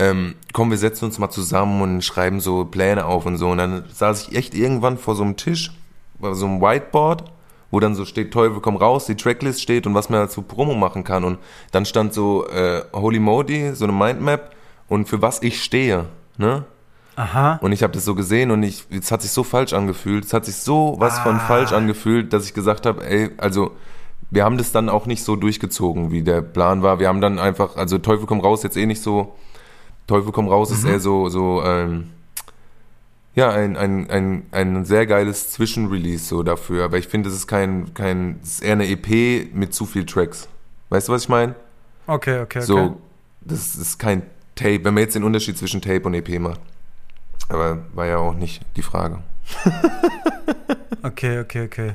ähm, 0.00 0.34
komm, 0.54 0.70
wir 0.70 0.78
setzen 0.78 1.04
uns 1.04 1.18
mal 1.18 1.30
zusammen 1.30 1.82
und 1.82 2.02
schreiben 2.02 2.40
so 2.40 2.64
Pläne 2.64 3.04
auf 3.04 3.26
und 3.26 3.36
so. 3.36 3.50
Und 3.50 3.58
dann 3.58 3.84
saß 3.92 4.28
ich 4.28 4.36
echt 4.36 4.54
irgendwann 4.54 4.96
vor 4.96 5.14
so 5.14 5.22
einem 5.22 5.36
Tisch, 5.36 5.70
bei 6.18 6.32
so 6.32 6.46
einem 6.46 6.60
Whiteboard, 6.60 7.24
wo 7.70 7.80
dann 7.80 7.94
so 7.94 8.04
steht, 8.04 8.32
Teufel 8.32 8.60
komm 8.60 8.76
raus, 8.76 9.04
die 9.06 9.14
Tracklist 9.14 9.60
steht 9.60 9.86
und 9.86 9.94
was 9.94 10.08
man 10.08 10.20
dazu 10.20 10.42
Promo 10.42 10.74
machen 10.74 11.04
kann. 11.04 11.22
Und 11.24 11.38
dann 11.70 11.84
stand 11.84 12.14
so 12.14 12.48
äh, 12.48 12.82
Holy 12.94 13.18
Modi, 13.18 13.74
so 13.74 13.84
eine 13.84 13.92
Mindmap 13.92 14.54
und 14.88 15.08
für 15.08 15.20
was 15.22 15.42
ich 15.42 15.62
stehe. 15.62 16.06
Ne? 16.38 16.64
Aha. 17.16 17.58
Und 17.60 17.72
ich 17.72 17.82
habe 17.82 17.92
das 17.92 18.04
so 18.06 18.14
gesehen 18.14 18.50
und 18.50 18.62
ich, 18.62 18.86
es 18.90 19.12
hat 19.12 19.20
sich 19.20 19.30
so 19.30 19.44
falsch 19.44 19.74
angefühlt. 19.74 20.24
Es 20.24 20.32
hat 20.32 20.46
sich 20.46 20.56
so 20.56 20.96
was 20.98 21.18
von 21.18 21.36
Ah. 21.36 21.40
falsch 21.40 21.72
angefühlt, 21.72 22.32
dass 22.32 22.46
ich 22.46 22.54
gesagt 22.54 22.86
habe, 22.86 23.04
ey, 23.06 23.30
also 23.36 23.72
wir 24.30 24.44
haben 24.44 24.56
das 24.56 24.72
dann 24.72 24.88
auch 24.88 25.06
nicht 25.06 25.22
so 25.24 25.36
durchgezogen, 25.36 26.10
wie 26.10 26.22
der 26.22 26.40
Plan 26.40 26.82
war. 26.82 26.98
Wir 27.00 27.08
haben 27.08 27.20
dann 27.20 27.38
einfach, 27.38 27.76
also 27.76 27.98
Teufel 27.98 28.26
komm 28.26 28.40
raus 28.40 28.62
jetzt 28.62 28.76
eh 28.76 28.86
nicht 28.86 29.02
so. 29.02 29.34
Teufel 30.10 30.32
komm 30.32 30.48
raus 30.48 30.72
ist 30.72 30.84
eher 30.84 30.98
so, 30.98 31.28
so, 31.28 31.62
ähm, 31.64 32.10
ja, 33.36 33.50
ein, 33.50 33.76
ein, 33.76 34.10
ein, 34.10 34.42
ein 34.50 34.84
sehr 34.84 35.06
geiles 35.06 35.52
Zwischenrelease 35.52 36.24
so 36.24 36.42
dafür. 36.42 36.84
Aber 36.84 36.98
ich 36.98 37.06
finde, 37.06 37.28
es 37.28 37.36
ist 37.36 37.46
kein, 37.46 37.94
kein, 37.94 38.40
es 38.42 38.54
ist 38.54 38.62
eher 38.62 38.72
eine 38.72 38.88
EP 38.88 39.54
mit 39.54 39.72
zu 39.72 39.86
viel 39.86 40.04
Tracks. 40.04 40.48
Weißt 40.88 41.06
du, 41.06 41.12
was 41.12 41.22
ich 41.22 41.28
meine? 41.28 41.54
Okay, 42.08 42.40
okay, 42.40 42.58
okay. 42.58 42.60
So, 42.60 43.00
das 43.40 43.76
ist 43.76 43.98
kein 43.98 44.22
Tape, 44.56 44.84
wenn 44.84 44.94
man 44.94 45.04
jetzt 45.04 45.14
den 45.14 45.22
Unterschied 45.22 45.56
zwischen 45.56 45.80
Tape 45.80 46.02
und 46.02 46.14
EP 46.14 46.40
macht. 46.40 46.60
Aber 47.48 47.78
war 47.94 48.06
ja 48.06 48.18
auch 48.18 48.34
nicht 48.34 48.62
die 48.76 48.82
Frage. 48.82 49.20
Okay, 51.02 51.40
okay, 51.40 51.64
okay. 51.64 51.92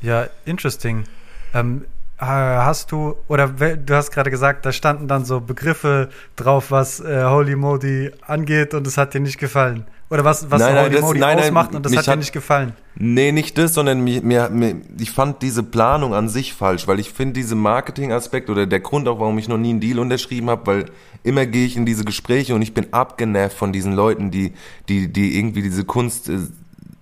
Ja, 0.00 0.28
interesting. 0.46 1.04
Ähm, 1.52 1.84
äh, 1.84 1.97
hast 2.26 2.90
du, 2.92 3.14
oder 3.28 3.48
du 3.48 3.94
hast 3.94 4.10
gerade 4.10 4.30
gesagt, 4.30 4.66
da 4.66 4.72
standen 4.72 5.06
dann 5.08 5.24
so 5.24 5.40
Begriffe 5.40 6.08
drauf, 6.36 6.70
was 6.70 7.00
äh, 7.00 7.24
Holy 7.24 7.54
Modi 7.56 8.10
angeht 8.26 8.74
und 8.74 8.86
es 8.86 8.96
hat 8.98 9.14
dir 9.14 9.20
nicht 9.20 9.38
gefallen. 9.38 9.84
Oder 10.10 10.24
was, 10.24 10.50
was 10.50 10.60
Nein, 10.62 10.74
nein, 10.74 10.84
Holy 10.86 10.94
das- 10.94 11.02
Modi 11.02 11.18
nein, 11.20 11.36
nein, 11.36 11.44
ausmacht 11.46 11.74
und 11.74 11.84
das 11.84 11.90
mich 11.90 11.98
hat 11.98 12.06
dir 12.06 12.10
hat- 12.12 12.18
nicht 12.18 12.32
gefallen. 12.32 12.72
Nee, 12.96 13.30
nicht 13.30 13.56
das, 13.58 13.74
sondern 13.74 14.00
mir, 14.02 14.22
mir, 14.22 14.48
mir, 14.48 14.76
ich 14.98 15.10
fand 15.12 15.42
diese 15.42 15.62
Planung 15.62 16.14
an 16.14 16.28
sich 16.28 16.54
falsch, 16.54 16.88
weil 16.88 16.98
ich 16.98 17.10
finde 17.12 17.34
diese 17.34 17.54
Marketing-Aspekt 17.54 18.50
oder 18.50 18.66
der 18.66 18.80
Grund 18.80 19.06
auch, 19.06 19.20
warum 19.20 19.38
ich 19.38 19.46
noch 19.48 19.58
nie 19.58 19.70
einen 19.70 19.80
Deal 19.80 19.98
unterschrieben 19.98 20.50
habe, 20.50 20.66
weil 20.66 20.84
immer 21.22 21.46
gehe 21.46 21.66
ich 21.66 21.76
in 21.76 21.84
diese 21.86 22.04
Gespräche 22.04 22.54
und 22.54 22.62
ich 22.62 22.74
bin 22.74 22.92
abgenervt 22.92 23.56
von 23.56 23.72
diesen 23.72 23.92
Leuten, 23.92 24.30
die, 24.30 24.54
die, 24.88 25.12
die 25.12 25.38
irgendwie 25.38 25.62
diese 25.62 25.84
Kunst 25.84 26.28
äh, 26.28 26.38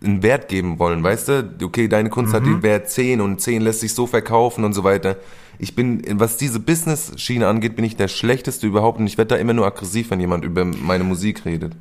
einen 0.07 0.22
Wert 0.22 0.48
geben 0.48 0.78
wollen, 0.78 1.02
weißt 1.02 1.28
du? 1.28 1.50
Okay, 1.62 1.88
deine 1.88 2.09
Kunst 2.09 2.32
hat 2.32 2.46
den 2.46 2.62
Wert 2.62 2.90
10 2.90 3.20
und 3.20 3.40
10 3.40 3.62
lässt 3.62 3.80
sich 3.80 3.94
so 3.94 4.07
verkaufen 4.07 4.64
und 4.64 4.72
so 4.72 4.84
weiter. 4.84 5.16
Ich 5.59 5.74
bin, 5.74 6.02
was 6.20 6.36
diese 6.36 6.61
Business-Schiene 6.61 7.46
angeht, 7.46 7.76
bin 7.76 7.84
ich 7.84 7.96
der 7.96 8.09
Schlechteste 8.09 8.66
überhaupt 8.66 8.98
und 8.98 9.07
ich 9.07 9.18
werde 9.18 9.34
da 9.34 9.36
immer 9.36 9.54
nur 9.54 9.66
aggressiv, 9.66 10.11
wenn 10.11 10.20
jemand 10.20 10.44
über 10.44 10.64
meine 10.64 11.04
Musik 11.04 11.44
redet. 11.44 11.72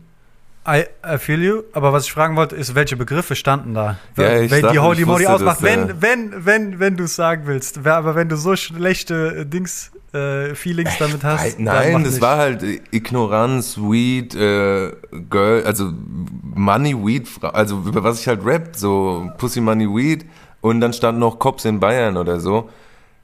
I, 0.68 0.86
I 1.06 1.20
feel 1.20 1.44
you, 1.44 1.64
aber 1.74 1.94
was 1.94 2.06
ich 2.06 2.12
fragen 2.12 2.36
wollte, 2.36 2.56
ist, 2.56 2.74
welche 2.74 2.96
Begriffe 2.96 3.36
standen 3.36 3.76
da? 3.76 4.00
Ja, 4.18 4.40
ich 4.40 4.50
wenn 4.50 4.62
sag, 4.62 4.72
die 4.72 4.80
Holy 4.80 5.06
wusste, 5.06 5.32
ausmacht, 5.32 5.58
dass, 5.58 5.64
wenn, 5.64 5.90
äh, 5.90 5.94
wenn, 6.00 6.46
wenn, 6.46 6.80
wenn 6.80 6.98
du 6.98 7.04
es 7.04 7.16
sagen 7.16 7.44
willst. 7.46 7.86
Aber 7.86 8.16
wenn 8.16 8.30
du 8.30 8.36
so 8.36 8.56
schlechte 8.56 9.42
äh, 9.42 9.46
Dings, 9.46 9.92
äh, 10.16 10.56
Feelings 10.56 10.98
damit 10.98 11.24
hast. 11.24 11.60
Nein, 11.60 12.04
das 12.04 12.14
nicht. 12.14 12.22
war 12.22 12.38
halt 12.38 12.64
Ignoranz, 12.92 13.78
Weed, 13.78 14.34
äh, 14.36 14.92
Girl, 15.30 15.64
also 15.66 15.92
Money, 16.56 16.96
Weed, 16.96 17.28
also 17.42 17.78
über 17.86 18.04
was 18.04 18.20
ich 18.22 18.28
halt 18.28 18.46
rap, 18.46 18.70
so 18.76 19.30
Pussy, 19.38 19.62
Money, 19.62 19.86
Weed 19.88 20.26
und 20.62 20.80
dann 20.82 20.94
stand 20.94 21.20
noch 21.20 21.38
Cops 21.38 21.66
in 21.66 21.80
Bayern 21.80 22.18
oder 22.18 22.40
so. 22.40 22.70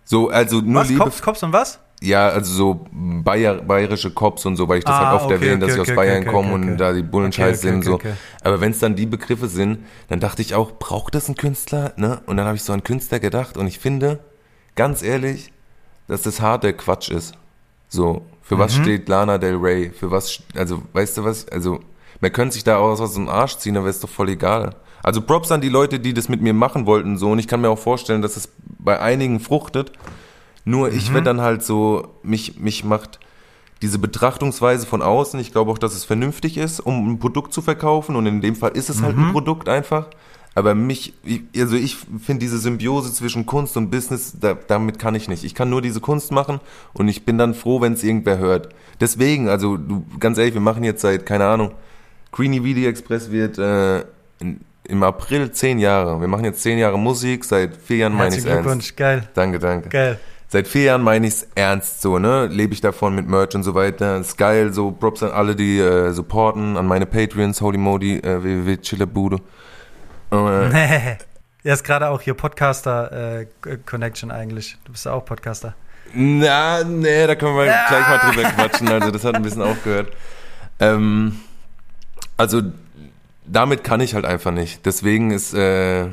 So, 0.04 0.30
also 0.30 0.60
nur 0.62 0.82
Was? 0.82 0.90
Liebe, 0.90 1.04
Cops, 1.04 1.22
Cops 1.22 1.44
und 1.44 1.54
was? 1.54 1.80
ja, 2.04 2.28
also 2.30 2.52
so 2.54 2.86
Bayer, 2.92 3.56
bayerische 3.62 4.12
Cops 4.12 4.46
und 4.46 4.56
so, 4.56 4.68
weil 4.68 4.80
ich 4.80 4.84
das 4.86 4.96
Ah, 4.96 5.00
halt 5.06 5.14
oft 5.14 5.26
okay, 5.26 5.34
erwähne, 5.36 5.60
dass 5.60 5.70
okay, 5.70 5.76
ich 5.76 5.82
aus 5.82 5.88
okay, 5.90 5.96
Bayern 5.96 6.22
okay, 6.24 6.30
komme 6.32 6.48
okay, 6.50 6.56
und 6.56 6.64
okay. 6.70 6.78
da 6.78 6.94
die 6.94 7.04
Bullen 7.04 7.28
Okay, 7.28 7.36
scheiß 7.42 7.60
okay, 7.60 7.68
sind 7.68 7.76
und 7.76 7.84
so. 7.84 7.94
okay, 7.94 8.08
okay. 8.10 8.18
Aber 8.44 8.60
wenn 8.60 8.72
es 8.72 8.80
dann 8.80 8.96
die 8.96 9.06
Begriffe 9.06 9.48
sind, 9.48 9.86
dann 10.10 10.20
dachte 10.20 10.42
ich 10.42 10.56
auch, 10.56 10.72
braucht 10.80 11.14
das 11.16 11.30
ein 11.30 11.36
Künstler? 11.36 11.94
Ne? 11.98 12.20
Und 12.26 12.38
dann 12.38 12.48
habe 12.48 12.56
ich 12.58 12.64
so 12.64 12.74
an 12.74 12.84
Künstler 12.84 13.20
gedacht 13.20 13.56
und 13.56 13.68
ich 13.68 13.78
finde, 13.78 14.20
ganz 14.76 15.04
ehrlich, 15.04 15.54
dass 16.12 16.24
das 16.24 16.42
harter 16.42 16.74
Quatsch 16.74 17.10
ist. 17.10 17.34
So, 17.88 18.24
für 18.42 18.58
was 18.60 18.78
Mhm. 18.78 18.82
steht 18.84 19.08
Lana 19.10 19.38
Del 19.38 19.56
Rey? 19.56 19.92
Für 19.92 20.12
was, 20.12 20.40
also, 20.56 20.82
weißt 20.92 21.18
du 21.18 21.24
was, 21.24 21.48
also, 21.48 21.80
man 22.20 22.32
könnte 22.34 22.54
sich 22.54 22.64
da 22.66 22.78
auch 22.78 22.92
was 22.92 23.00
aus 23.02 23.14
dem 23.14 23.30
Arsch 23.30 23.56
ziehen, 23.58 23.78
aber 23.78 23.88
ist 23.88 24.04
doch 24.04 24.10
voll 24.10 24.30
egal. 24.30 24.76
Also 25.04 25.22
Props 25.22 25.52
an 25.52 25.62
die 25.62 25.70
Leute, 25.70 26.00
die 26.02 26.14
das 26.14 26.28
mit 26.30 26.42
mir 26.42 26.54
machen 26.54 26.86
wollten, 26.86 27.18
so, 27.18 27.32
und 27.32 27.40
ich 27.40 27.48
kann 27.48 27.62
mir 27.62 27.70
auch 27.70 27.80
vorstellen, 27.80 28.22
dass 28.22 28.36
es 28.36 28.50
bei 28.78 29.00
einigen 29.00 29.40
fruchtet. 29.40 29.94
Nur 30.66 30.92
ich 30.92 31.10
Mhm. 31.10 31.14
werde 31.16 31.26
dann 31.26 31.42
halt 31.42 31.64
so, 31.64 32.10
mich, 32.24 32.60
mich 32.60 32.84
macht 32.84 33.20
diese 33.82 33.98
Betrachtungsweise 33.98 34.86
von 34.86 35.02
außen, 35.02 35.40
ich 35.40 35.52
glaube 35.54 35.72
auch, 35.72 35.78
dass 35.80 35.96
es 35.96 36.04
vernünftig 36.04 36.58
ist, 36.58 36.82
um 36.82 37.10
ein 37.14 37.20
Produkt 37.20 37.54
zu 37.54 37.62
verkaufen, 37.62 38.16
und 38.18 38.26
in 38.26 38.42
dem 38.42 38.56
Fall 38.58 38.72
ist 38.72 38.90
es 38.90 39.02
halt 39.02 39.16
Mhm. 39.18 39.30
ein 39.30 39.32
Produkt 39.32 39.70
einfach. 39.70 40.08
Aber 40.54 40.76
mich, 40.76 41.14
ich- 41.24 41.44
also 41.58 41.76
ich 41.78 41.96
finde 41.96 42.40
diese 42.42 42.58
Symbiose 42.60 43.14
zwischen 43.14 43.46
Kunst 43.46 43.78
und 43.78 43.90
Business, 43.90 44.34
da, 44.40 44.54
damit 44.68 45.00
kann 45.00 45.16
ich 45.16 45.30
nicht. 45.30 45.44
Ich 45.46 45.56
kann 45.56 45.70
nur 45.70 45.82
diese 45.82 46.02
Kunst 46.02 46.32
machen 46.32 46.60
und 46.94 47.08
ich 47.08 47.24
bin 47.26 47.38
dann 47.38 47.54
froh, 47.54 47.80
wenn 47.82 47.94
es 47.94 48.04
irgendwer 48.04 48.38
hört. 48.38 48.70
Deswegen, 49.00 49.48
also 49.48 49.78
du, 49.78 50.06
ganz 50.20 50.38
ehrlich, 50.38 50.54
wir 50.54 50.62
machen 50.62 50.84
jetzt 50.84 51.02
seit, 51.02 51.26
keine 51.26 51.46
Ahnung, 51.46 51.72
Greenie 52.34 52.64
Video 52.64 52.90
Express 52.90 53.32
wird 53.32 53.58
äh, 53.58 54.00
in, 54.40 54.60
im 54.88 55.04
April 55.04 55.52
zehn 55.52 55.80
Jahre. 55.80 56.20
Wir 56.20 56.28
machen 56.28 56.44
jetzt 56.46 56.62
zehn 56.62 56.78
Jahre 56.78 57.00
Musik, 57.00 57.46
seit 57.46 57.78
vier 57.78 57.98
Jahren 57.98 58.14
meine 58.14 58.30
ich 58.36 58.44
Herzlichen 58.46 58.50
ernst. 58.58 58.64
Glückwunsch, 58.66 58.96
geil, 58.98 59.30
Danke, 59.34 59.60
danke. 59.60 59.90
geil. 59.90 60.20
Seit 60.50 60.68
vier 60.68 60.84
Jahren 60.84 61.02
meine 61.02 61.28
ich's 61.28 61.48
ernst 61.56 62.02
so, 62.02 62.20
ne? 62.20 62.48
Lebe 62.48 62.74
ich 62.74 62.82
davon 62.82 63.16
mit 63.16 63.26
Merch 63.26 63.56
und 63.56 63.64
so 63.64 63.74
weiter. 63.74 64.18
Ist 64.18 64.38
geil, 64.38 64.74
so 64.74 64.92
Props 64.92 65.24
an 65.24 65.32
alle, 65.32 65.56
die 65.56 65.80
äh, 65.80 66.12
supporten, 66.12 66.76
an 66.76 66.88
meine 66.88 67.06
Patreons, 67.06 67.62
Holy 67.62 67.78
Modi, 67.78 68.18
äh, 68.18 68.44
www.chillebude. 68.44 69.38
Äh, 70.32 71.18
Ja, 71.64 71.74
ist 71.74 71.84
gerade 71.84 72.10
auch 72.10 72.22
hier 72.22 72.34
Podcaster-Connection 72.34 74.32
eigentlich. 74.32 74.78
Du 74.84 74.94
bist 74.94 75.06
ja 75.06 75.14
auch 75.14 75.24
Podcaster. 75.24 75.76
na, 76.14 76.84
nee, 76.84 77.28
da 77.28 77.36
können 77.36 77.56
wir 77.56 77.66
gleich 77.66 78.08
mal 78.08 78.18
drüber 78.18 78.50
quatschen. 78.50 78.90
Also 78.90 79.12
das 79.12 79.24
hat 79.24 79.36
ein 79.36 79.44
bisschen 79.44 79.62
aufgehört. 79.62 80.12
Ähm, 80.80 81.40
also 82.36 82.64
damit 83.46 83.84
kann 83.84 84.02
ich 84.02 84.16
halt 84.16 84.26
einfach 84.26 84.52
nicht. 84.52 84.88
Deswegen 84.88 85.30
ist 85.30 85.54
äh, 85.54 86.08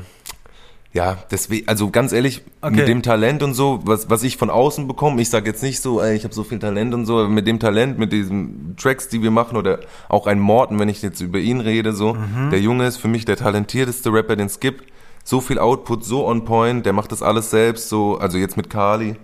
ja, 0.91 1.17
deswegen, 1.31 1.67
also 1.67 1.89
ganz 1.91 2.11
ehrlich, 2.13 2.41
Okay. 2.61 2.75
mit 2.77 2.87
dem 2.87 3.01
Talent 3.03 3.43
und 3.43 3.53
so, 3.53 3.79
was, 3.83 4.09
was 4.09 4.23
ich 4.23 4.37
von 4.37 4.49
außen 4.49 4.87
bekomme, 4.87 5.21
ich 5.21 5.29
sage 5.29 5.47
jetzt 5.49 5.61
nicht 5.63 5.81
so, 5.81 6.01
ey, 6.01 6.15
ich 6.15 6.23
habe 6.23 6.33
so 6.33 6.43
viel 6.43 6.59
Talent 6.59 6.93
und 6.93 7.05
so, 7.05 7.19
aber 7.19 7.29
mit 7.29 7.45
dem 7.47 7.59
Talent, 7.59 7.99
mit 7.99 8.11
diesen 8.11 8.75
Tracks, 8.75 9.07
die 9.07 9.21
wir 9.21 9.31
machen, 9.31 9.55
oder 9.55 9.79
auch 10.09 10.25
ein 10.27 10.39
Morten, 10.39 10.79
wenn 10.79 10.89
ich 10.89 11.01
jetzt 11.01 11.21
über 11.21 11.37
ihn 11.39 11.61
rede, 11.61 11.93
so, 11.93 12.15
Mhm. 12.15 12.49
der 12.49 12.59
Junge 12.59 12.87
ist 12.87 12.97
für 12.97 13.07
mich 13.07 13.23
der 13.25 13.37
talentierteste 13.37 14.11
Rapper, 14.11 14.35
den 14.35 14.47
es 14.47 14.59
gibt. 14.59 14.85
So 15.23 15.41
viel 15.41 15.59
Output, 15.59 16.03
so 16.03 16.25
on 16.27 16.43
point, 16.43 16.85
der 16.85 16.93
macht 16.93 17.11
das 17.11 17.21
alles 17.21 17.51
selbst, 17.51 17.87
so, 17.89 18.17
also 18.17 18.37
jetzt 18.39 18.57
mit 18.57 18.69
Kali. 18.69 19.15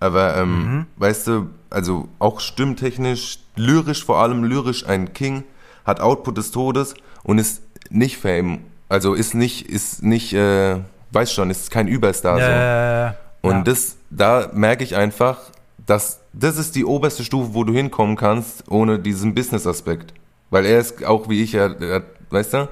Aber, 0.00 0.36
ähm, 0.38 0.62
Mhm. 0.78 0.86
weißt 0.96 1.26
du, 1.28 1.46
also 1.70 2.08
auch 2.18 2.40
stimmtechnisch, 2.40 3.38
lyrisch 3.54 4.04
vor 4.04 4.16
allem, 4.18 4.44
lyrisch 4.44 4.86
ein 4.86 5.12
King, 5.12 5.44
hat 5.84 6.00
Output 6.00 6.38
des 6.38 6.50
Todes 6.52 6.94
und 7.22 7.38
ist 7.38 7.62
nicht 7.90 8.16
Fame. 8.16 8.60
Also 8.88 9.14
ist 9.14 9.34
nicht, 9.34 9.68
ist 9.68 10.02
nicht, 10.02 10.32
äh, 10.32 10.76
weiß 11.12 11.32
schon, 11.32 11.50
ist 11.50 11.70
kein 11.70 11.88
Überstar. 11.88 12.36
so. 12.36 12.42
Ja, 12.42 13.14
Und 13.42 13.58
ja. 13.58 13.62
das, 13.62 13.96
da 14.10 14.50
merke 14.52 14.84
ich 14.84 14.96
einfach, 14.96 15.38
dass 15.86 16.20
das 16.32 16.56
ist 16.56 16.74
die 16.76 16.84
oberste 16.84 17.24
Stufe, 17.24 17.54
wo 17.54 17.64
du 17.64 17.72
hinkommen 17.74 18.16
kannst, 18.16 18.68
ohne 18.70 18.98
diesen 18.98 19.34
Business-Aspekt. 19.34 20.14
Weil 20.50 20.64
er 20.66 20.80
ist 20.80 21.04
auch 21.04 21.28
wie 21.28 21.42
ich, 21.42 21.54
er, 21.54 21.80
er, 21.80 22.02
weißt 22.30 22.54
du? 22.54 22.68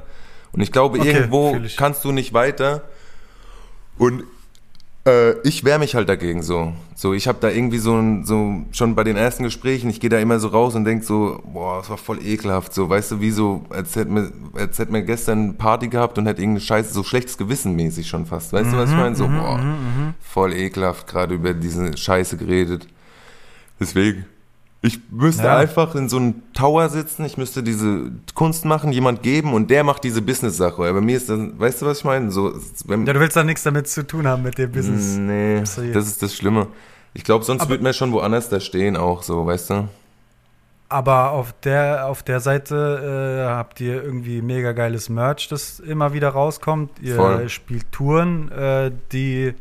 Und 0.53 0.61
ich 0.61 0.73
glaube, 0.73 0.99
Okay, 0.99 1.13
irgendwo 1.13 1.57
ich. 1.57 1.77
kannst 1.77 2.05
du 2.05 2.13
nicht 2.13 2.33
weiter. 2.33 2.83
Und 3.99 4.25
äh, 5.07 5.33
ich 5.47 5.65
wehre 5.65 5.79
mich 5.79 5.95
halt 5.95 6.09
dagegen 6.09 6.43
so. 6.43 6.73
So, 6.95 7.15
ich 7.15 7.27
habe 7.27 7.39
da 7.41 7.49
irgendwie 7.49 7.79
so, 7.79 7.97
ein, 7.97 8.25
so 8.25 8.65
schon 8.73 8.95
bei 8.95 9.05
den 9.05 9.17
ersten 9.17 9.45
Gesprächen, 9.45 9.89
ich 9.89 10.01
gehe 10.01 10.11
da 10.11 10.19
immer 10.19 10.39
so 10.39 10.49
raus 10.49 10.75
und 10.75 10.85
denk 10.85 11.05
so, 11.05 11.41
boah, 11.45 11.79
das 11.79 11.89
war 11.89 11.97
voll 11.97 12.25
ekelhaft. 12.25 12.75
So, 12.75 12.89
weißt 12.89 13.13
du, 13.13 13.21
wie 13.21 13.31
so, 13.31 13.65
als 13.71 13.97
hätten 13.97 14.15
wir, 14.15 14.33
als 14.61 14.79
hätten 14.79 14.93
wir 14.93 15.03
gestern 15.03 15.39
eine 15.41 15.53
Party 15.55 15.89
gehabt 15.89 16.19
und 16.19 16.27
hätte 16.27 16.43
irgendeine 16.43 16.65
Scheiße, 16.65 16.93
so 16.93 17.03
schlechtes 17.03 17.39
Gewissen 17.39 17.75
mäßig 17.75 18.09
schon 18.09 18.27
fast. 18.27 18.53
Weißt 18.53 18.73
du, 18.73 18.77
was 18.77 18.91
ich 18.91 18.97
meine? 18.97 19.17
So, 19.17 19.27
boah, 19.27 19.61
voll 20.21 20.53
ekelhaft 20.53 21.07
gerade 21.07 21.35
über 21.35 21.55
diese 21.55 21.97
Scheiße 21.97 22.37
geredet. 22.37 22.87
Deswegen. 23.79 24.27
Ich 24.83 24.99
müsste 25.11 25.45
Ja. 25.45 25.59
einfach 25.59 25.95
in 25.95 26.09
so 26.09 26.17
einem 26.17 26.43
Tower 26.55 26.89
sitzen, 26.89 27.27
ich 27.27 27.37
müsste 27.37 27.63
diese 27.63 28.11
Kunst 28.35 28.65
machen, 28.65 28.93
jemand 28.93 29.23
geben 29.23 29.53
und 29.53 29.69
der 29.71 29.85
macht 29.85 30.05
diese 30.05 30.23
Business-Sache. 30.23 30.83
Aber 30.89 31.03
mir 31.03 31.19
ist 31.19 31.29
das, 31.29 31.39
weißt 31.59 31.83
du, 31.83 31.87
was 31.87 31.99
ich 31.99 32.05
meine? 32.05 32.31
So, 32.31 32.55
wenn, 32.87 33.05
ja, 33.07 33.13
du 33.13 33.21
willst 33.21 33.37
da 33.37 33.45
nichts 33.45 33.63
damit 33.63 33.89
zu 33.89 34.07
tun 34.07 34.27
haben 34.27 34.43
mit 34.43 34.57
dem 34.57 34.73
Business. 34.73 35.17
Nee, 35.19 35.61
das 35.61 36.07
ist 36.07 36.23
das 36.23 36.35
Schlimme. 36.35 36.69
Ich 37.13 37.25
glaube, 37.25 37.45
sonst 37.45 37.61
Aber- 37.63 37.71
würde 37.71 37.83
man 37.85 37.93
schon 37.93 38.11
woanders 38.13 38.49
da 38.49 38.59
stehen 38.59 38.97
auch 38.97 39.23
so, 39.23 39.45
weißt 39.47 39.71
du? 39.71 39.89
Aber 40.89 41.31
auf 41.33 41.53
der, 41.63 42.07
auf 42.07 42.23
der 42.25 42.41
Seite 42.41 43.45
äh, 43.47 43.49
habt 43.49 43.81
ihr 43.81 44.03
irgendwie 44.03 44.43
mega 44.43 44.73
geiles 44.73 45.09
Merch, 45.09 45.47
das 45.49 45.79
immer 45.79 46.13
wieder 46.15 46.31
rauskommt. 46.31 46.91
Ihr 47.01 47.15
Voll. 47.17 47.49
spielt 47.49 47.93
Touren, 47.93 48.51
äh, 48.51 48.91
die, 49.13 49.55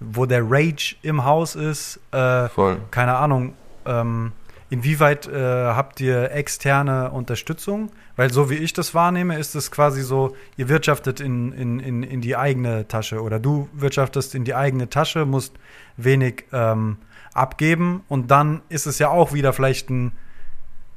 wo 0.00 0.26
der 0.26 0.42
Rage 0.50 0.96
im 1.02 1.24
Haus 1.24 1.54
ist. 1.54 2.00
Äh, 2.10 2.48
Voll. 2.48 2.78
keine 2.90 3.14
Ahnung, 3.16 3.52
ähm, 3.86 4.32
inwieweit 4.72 5.28
äh, 5.28 5.38
habt 5.38 6.00
ihr 6.00 6.32
externe 6.32 7.10
Unterstützung? 7.10 7.90
Weil 8.16 8.32
so 8.32 8.48
wie 8.48 8.54
ich 8.54 8.72
das 8.72 8.94
wahrnehme, 8.94 9.38
ist 9.38 9.54
es 9.54 9.70
quasi 9.70 10.00
so, 10.00 10.34
ihr 10.56 10.70
wirtschaftet 10.70 11.20
in, 11.20 11.52
in, 11.52 11.78
in, 11.78 12.02
in 12.02 12.22
die 12.22 12.38
eigene 12.38 12.88
Tasche 12.88 13.20
oder 13.20 13.38
du 13.38 13.68
wirtschaftest 13.74 14.34
in 14.34 14.44
die 14.44 14.54
eigene 14.54 14.88
Tasche, 14.88 15.26
musst 15.26 15.52
wenig 15.98 16.44
ähm, 16.54 16.96
abgeben 17.34 18.02
und 18.08 18.30
dann 18.30 18.62
ist 18.70 18.86
es 18.86 18.98
ja 18.98 19.10
auch 19.10 19.34
wieder 19.34 19.52
vielleicht 19.52 19.90
ein 19.90 20.12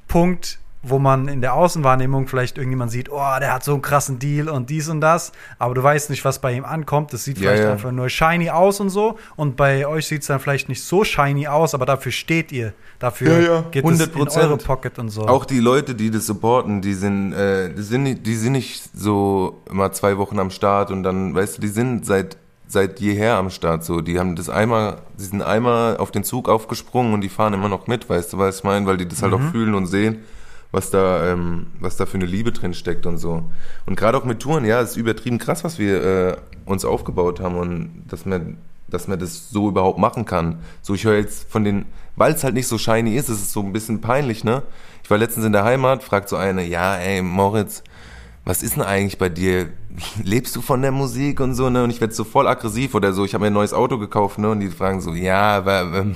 Punkt, 0.08 0.60
wo 0.88 1.00
man 1.00 1.28
in 1.28 1.42
der 1.42 1.54
Außenwahrnehmung 1.54 2.28
vielleicht 2.28 2.58
irgendjemand 2.58 2.92
sieht, 2.92 3.12
oh, 3.12 3.20
der 3.40 3.54
hat 3.54 3.64
so 3.64 3.74
einen 3.74 3.82
krassen 3.82 4.20
Deal 4.20 4.50
und 4.50 4.70
dies 4.70 4.88
und 4.90 5.02
das, 5.02 5.32
aber 5.60 5.74
du 5.74 5.82
weißt 5.84 6.10
nicht, 6.10 6.24
was 6.26 6.40
bei 6.40 6.54
ihm 6.54 6.66
ankommt. 6.66 7.12
Das 7.14 7.24
sieht 7.24 7.38
Ja, 7.38 7.50
vielleicht 7.50 7.64
ja. 7.64 7.72
einfach 7.72 7.92
nur 7.92 8.10
shiny 8.10 8.50
aus 8.50 8.80
und 8.80 8.90
so. 8.90 9.18
Und 9.36 9.56
bei 9.56 9.88
euch 9.88 10.08
sieht 10.08 10.22
es 10.22 10.28
dann 10.28 10.40
vielleicht 10.40 10.70
nicht 10.70 10.84
so 10.84 11.04
shiny 11.04 11.48
aus, 11.48 11.74
aber 11.74 11.86
dafür 11.86 12.12
steht 12.12 12.52
ihr. 12.52 12.74
Dafür 13.00 13.40
Ja, 13.42 13.62
geht 13.72 13.84
es 13.86 14.00
in 14.00 14.12
100%. 14.12 14.38
eure 14.42 14.58
Pocket 14.58 14.98
und 15.00 15.10
so. 15.10 15.28
Auch 15.28 15.46
die 15.46 15.60
Leute, 15.60 15.96
die 15.96 16.12
das 16.12 16.26
supporten, 16.28 16.82
die 16.82 16.94
sind, 16.94 17.34
äh, 17.34 17.74
die 17.74 17.82
sind, 17.82 18.04
nicht, 18.04 18.26
die 18.26 18.36
sind 18.36 18.54
nicht 18.54 18.82
so 18.96 19.62
immer 19.70 19.92
zwei 19.92 20.18
Wochen 20.18 20.40
am 20.40 20.50
Start 20.52 20.92
und 20.92 21.04
dann, 21.04 21.34
weißt 21.36 21.58
du, 21.58 21.62
die 21.62 21.68
sind 21.68 22.06
seit 22.06 22.38
seit 22.68 23.00
jeher 23.00 23.36
am 23.36 23.52
Start 23.52 23.84
so. 23.86 24.02
Die 24.02 24.18
haben 24.18 24.36
das 24.36 24.50
einmal, 24.50 24.98
die 25.20 25.24
sind 25.24 25.44
einmal 25.44 25.98
auf 25.98 26.10
den 26.10 26.24
Zug 26.24 26.50
aufgesprungen 26.50 27.14
und 27.14 27.22
die 27.22 27.30
fahren 27.30 27.54
immer 27.54 27.70
noch 27.70 27.86
mit, 27.86 28.10
weißt 28.10 28.34
du, 28.34 28.38
was 28.40 28.58
ich 28.58 28.64
meine, 28.64 28.88
weil 28.88 28.98
die 28.98 29.08
das 29.08 29.22
halt 29.22 29.34
auch 29.34 29.52
fühlen 29.52 29.76
und 29.76 29.86
sehen, 29.86 30.24
was 30.76 30.90
da, 30.90 31.32
ähm, 31.32 31.68
was 31.80 31.96
da 31.96 32.06
für 32.06 32.16
eine 32.16 32.26
Liebe 32.26 32.52
drin 32.52 32.74
steckt 32.74 33.06
und 33.06 33.18
so. 33.18 33.44
Und 33.86 33.96
gerade 33.96 34.18
auch 34.18 34.26
mit 34.26 34.42
Touren, 34.42 34.66
ja, 34.66 34.82
es 34.82 34.92
ist 34.92 34.98
übertrieben 34.98 35.38
krass, 35.38 35.64
was 35.64 35.80
wir 35.80 36.04
äh, 36.04 36.38
uns 36.66 36.84
aufgebaut 36.84 37.40
haben 37.40 37.56
und 37.56 38.04
dass 38.10 38.26
man, 38.26 38.58
dass 38.90 39.08
man 39.08 39.18
das 39.18 39.50
so 39.50 39.70
überhaupt 39.70 39.98
machen 39.98 40.26
kann. 40.26 40.60
So, 40.82 40.94
ich 40.94 41.06
höre 41.06 41.18
jetzt 41.18 41.50
von 41.50 41.64
den, 41.64 41.86
weil 42.18 42.34
es 42.34 42.44
halt 42.44 42.56
nicht 42.56 42.68
so 42.68 42.78
shiny 42.78 43.16
ist, 43.16 43.30
ist 43.30 43.42
es 43.42 43.54
so 43.54 43.62
ein 43.62 43.72
bisschen 43.72 44.02
peinlich, 44.02 44.44
ne? 44.44 44.64
Ich 45.02 45.10
war 45.10 45.18
letztens 45.18 45.46
in 45.46 45.54
der 45.54 45.64
Heimat, 45.64 46.04
fragt 46.04 46.28
so 46.28 46.36
eine, 46.36 46.66
ja, 46.66 46.96
ey, 46.96 47.22
Moritz, 47.22 47.82
was 48.44 48.62
ist 48.62 48.76
denn 48.76 48.84
eigentlich 48.84 49.18
bei 49.18 49.30
dir? 49.30 49.70
Lebst 50.24 50.56
du 50.58 50.62
von 50.62 50.82
der 50.82 50.92
Musik 50.92 51.40
und 51.40 51.56
so, 51.56 51.70
ne? 51.70 51.86
Und 51.86 51.90
ich 51.90 52.02
werde 52.02 52.14
so 52.14 52.26
voll 52.26 52.48
aggressiv 52.48 52.96
oder 52.96 53.14
so. 53.14 53.24
Ich 53.24 53.34
habe 53.34 53.44
mir 53.44 53.48
ein 53.48 53.54
neues 53.54 53.74
Auto 53.74 53.98
gekauft, 53.98 54.40
ne? 54.40 54.50
Und 54.50 54.60
die 54.60 54.70
fragen 54.70 55.00
so, 55.00 55.14
ja, 55.14 55.56
aber 55.56 55.84
ähm, 55.84 56.16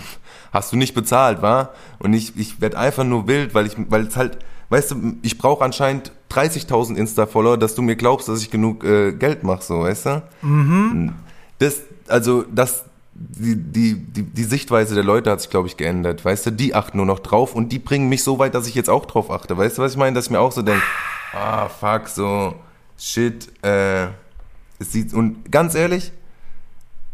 hast 0.52 0.72
du 0.72 0.78
nicht 0.78 0.94
bezahlt, 0.94 1.42
wa? 1.42 1.70
Und 2.00 2.14
ich, 2.14 2.38
ich 2.38 2.62
werde 2.62 2.78
einfach 2.78 3.04
nur 3.04 3.28
wild, 3.28 3.54
weil 3.54 3.66
ich, 3.66 3.76
weil 3.90 4.08
es 4.08 4.16
halt, 4.16 4.38
weißt 4.70 4.92
du, 4.92 5.14
ich 5.22 5.38
brauche 5.38 5.64
anscheinend 5.64 6.12
30.000 6.32 6.96
Insta-Follower, 6.96 7.58
dass 7.58 7.76
du 7.76 7.82
mir 7.82 7.96
glaubst, 7.96 8.30
dass 8.30 8.42
ich 8.42 8.52
genug 8.52 8.84
äh, 8.84 9.12
Geld 9.14 9.44
mache, 9.44 9.64
so, 9.64 9.82
weißt 9.82 10.06
du? 10.06 10.24
Mhm. 10.42 11.14
Das, 11.58 11.82
also, 12.08 12.44
das, 12.44 12.86
die, 13.14 13.56
die, 13.56 13.96
die, 13.96 14.24
die 14.24 14.44
Sichtweise 14.44 14.96
der 14.96 15.04
Leute 15.04 15.30
hat 15.32 15.42
sich, 15.42 15.50
glaube 15.50 15.68
ich, 15.68 15.76
geändert. 15.76 16.24
Weißt 16.24 16.46
du, 16.46 16.52
die 16.52 16.74
achten 16.74 16.98
nur 16.98 17.06
noch 17.06 17.20
drauf 17.20 17.54
und 17.54 17.72
die 17.72 17.80
bringen 17.80 18.08
mich 18.08 18.24
so 18.24 18.40
weit, 18.40 18.56
dass 18.56 18.68
ich 18.68 18.76
jetzt 18.76 18.90
auch 18.90 19.06
drauf 19.06 19.30
achte. 19.30 19.58
Weißt 19.58 19.78
du, 19.78 19.82
was 19.82 19.92
ich 19.92 19.98
meine? 19.98 20.16
Dass 20.16 20.26
ich 20.26 20.32
mir 20.32 20.40
auch 20.40 20.54
so 20.54 20.62
denke, 20.62 20.84
ah, 21.34 21.68
fuck, 21.68 22.08
so, 22.08 22.56
shit, 22.98 23.50
äh, 23.64 24.06
es 24.80 24.94
sieht, 24.94 25.14
und 25.14 25.52
ganz 25.52 25.76
ehrlich, 25.76 26.14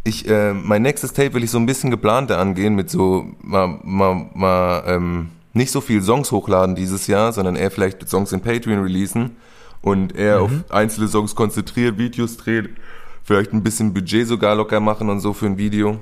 ich, 0.05 0.27
äh, 0.29 0.53
mein 0.53 0.83
nächstes 0.83 1.13
Tape 1.13 1.33
will 1.33 1.43
ich 1.43 1.51
so 1.51 1.57
ein 1.57 1.65
bisschen 1.65 1.89
geplanter 1.89 2.37
angehen 2.37 2.75
mit 2.75 2.91
so, 2.91 3.25
mal, 3.41 3.79
mal, 3.83 4.29
mal, 4.35 4.83
ähm, 4.85 5.29
nicht 5.53 5.71
so 5.71 5.81
viel 5.81 6.01
Songs 6.01 6.31
hochladen 6.31 6.75
dieses 6.75 7.07
Jahr, 7.07 7.33
sondern 7.33 7.55
eher 7.55 7.71
vielleicht 7.71 8.07
Songs 8.07 8.31
in 8.31 8.41
Patreon 8.41 8.81
releasen 8.83 9.35
und 9.81 10.15
eher 10.15 10.41
auf 10.41 10.51
einzelne 10.69 11.07
Songs 11.07 11.35
konzentriert, 11.35 11.97
Videos 11.97 12.37
drehen, 12.37 12.75
vielleicht 13.23 13.51
ein 13.51 13.63
bisschen 13.63 13.93
Budget 13.93 14.27
sogar 14.27 14.55
locker 14.55 14.79
machen 14.79 15.09
und 15.09 15.21
so 15.21 15.33
für 15.33 15.47
ein 15.47 15.57
Video. 15.57 15.99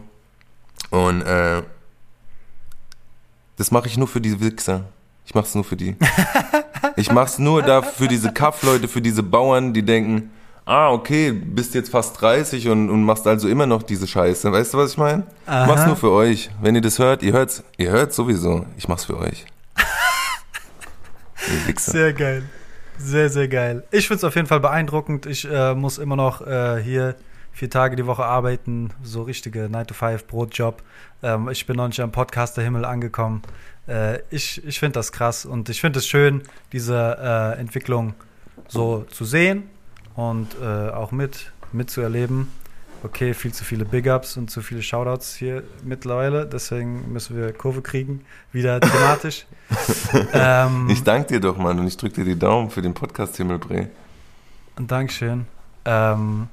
Und 0.89 1.21
äh, 1.21 1.63
das 3.55 3.71
mache 3.71 3.87
ich 3.87 3.97
nur 3.97 4.07
für 4.07 4.19
die 4.19 4.39
Wichser. 4.41 4.85
Ich 5.25 5.33
mach's 5.33 5.55
nur 5.55 5.63
für 5.63 5.77
die. 5.77 5.95
Ich 6.95 7.11
mach's 7.11 7.39
nur 7.39 7.63
da 7.63 7.81
für 7.81 8.07
diese 8.07 8.33
Kaffleute, 8.33 8.87
für 8.87 9.01
diese 9.01 9.23
Bauern, 9.23 9.73
die 9.73 9.83
denken, 9.83 10.31
ah, 10.65 10.91
okay, 10.91 11.31
bist 11.31 11.73
jetzt 11.73 11.89
fast 11.89 12.19
30 12.21 12.69
und, 12.69 12.89
und 12.89 13.03
machst 13.03 13.27
also 13.27 13.47
immer 13.47 13.65
noch 13.65 13.83
diese 13.83 14.07
Scheiße. 14.07 14.51
Weißt 14.51 14.73
du, 14.73 14.77
was 14.77 14.91
ich 14.91 14.97
meine? 14.97 15.23
Ich 15.45 15.47
mach's 15.47 15.85
nur 15.85 15.95
für 15.95 16.11
euch. 16.11 16.49
Wenn 16.61 16.75
ihr 16.75 16.81
das 16.81 16.99
hört, 16.99 17.23
ihr 17.23 17.33
hört's, 17.33 17.63
ihr 17.77 17.91
hört's 17.91 18.15
sowieso. 18.15 18.65
Ich 18.77 18.87
mach's 18.87 19.05
für 19.05 19.17
euch. 19.17 19.45
Sehr 21.77 22.13
geil. 22.13 22.43
Sehr, 22.97 23.29
sehr 23.29 23.47
geil. 23.47 23.83
Ich 23.91 24.07
finde 24.07 24.19
es 24.19 24.23
auf 24.23 24.35
jeden 24.35 24.47
Fall 24.47 24.59
beeindruckend. 24.59 25.25
Ich 25.25 25.49
äh, 25.49 25.73
muss 25.73 25.97
immer 25.97 26.15
noch 26.15 26.45
äh, 26.45 26.81
hier 26.81 27.15
vier 27.51 27.69
Tage 27.69 27.95
die 27.95 28.05
Woche 28.05 28.23
arbeiten, 28.23 28.91
so 29.01 29.23
richtige 29.23 29.65
9-to-5-Brotjob. 29.65 30.81
Ähm, 31.21 31.49
ich 31.49 31.65
bin 31.65 31.75
noch 31.75 31.87
nicht 31.87 31.99
am 31.99 32.11
Podcaster-Himmel 32.11 32.85
angekommen. 32.85 33.41
Äh, 33.87 34.19
ich 34.29 34.63
ich 34.65 34.79
finde 34.79 34.93
das 34.93 35.11
krass 35.11 35.45
und 35.45 35.69
ich 35.69 35.81
finde 35.81 35.99
es 35.99 36.07
schön, 36.07 36.43
diese 36.71 37.17
äh, 37.19 37.59
Entwicklung 37.59 38.13
so 38.67 39.05
zu 39.09 39.25
sehen 39.25 39.69
und 40.15 40.55
äh, 40.61 40.89
auch 40.89 41.11
mit 41.11 41.51
mitzuerleben. 41.71 42.47
Okay, 43.03 43.33
viel 43.33 43.53
zu 43.53 43.65
viele 43.65 43.83
Big 43.83 44.07
Ups 44.07 44.37
und 44.37 44.49
zu 44.49 44.61
viele 44.61 44.81
Shoutouts 44.81 45.35
hier 45.35 45.63
mittlerweile, 45.83 46.45
deswegen 46.45 47.11
müssen 47.11 47.35
wir 47.35 47.51
Kurve 47.51 47.81
kriegen, 47.81 48.21
wieder 48.53 48.79
thematisch. 48.79 49.45
ähm, 50.33 50.87
Ich 50.89 51.03
danke 51.03 51.27
dir 51.33 51.39
doch, 51.41 51.57
Mann, 51.57 51.79
und 51.79 51.87
ich 51.87 51.97
drück 51.97 52.13
dir 52.13 52.23
die 52.23 52.39
Daumen 52.39 52.69
für 52.69 52.81
den 52.81 52.93
Podcast 52.93 53.35
Himmelbree. 53.35 53.87
Dankeschön. 54.77 55.47
Ähm, 55.83 56.47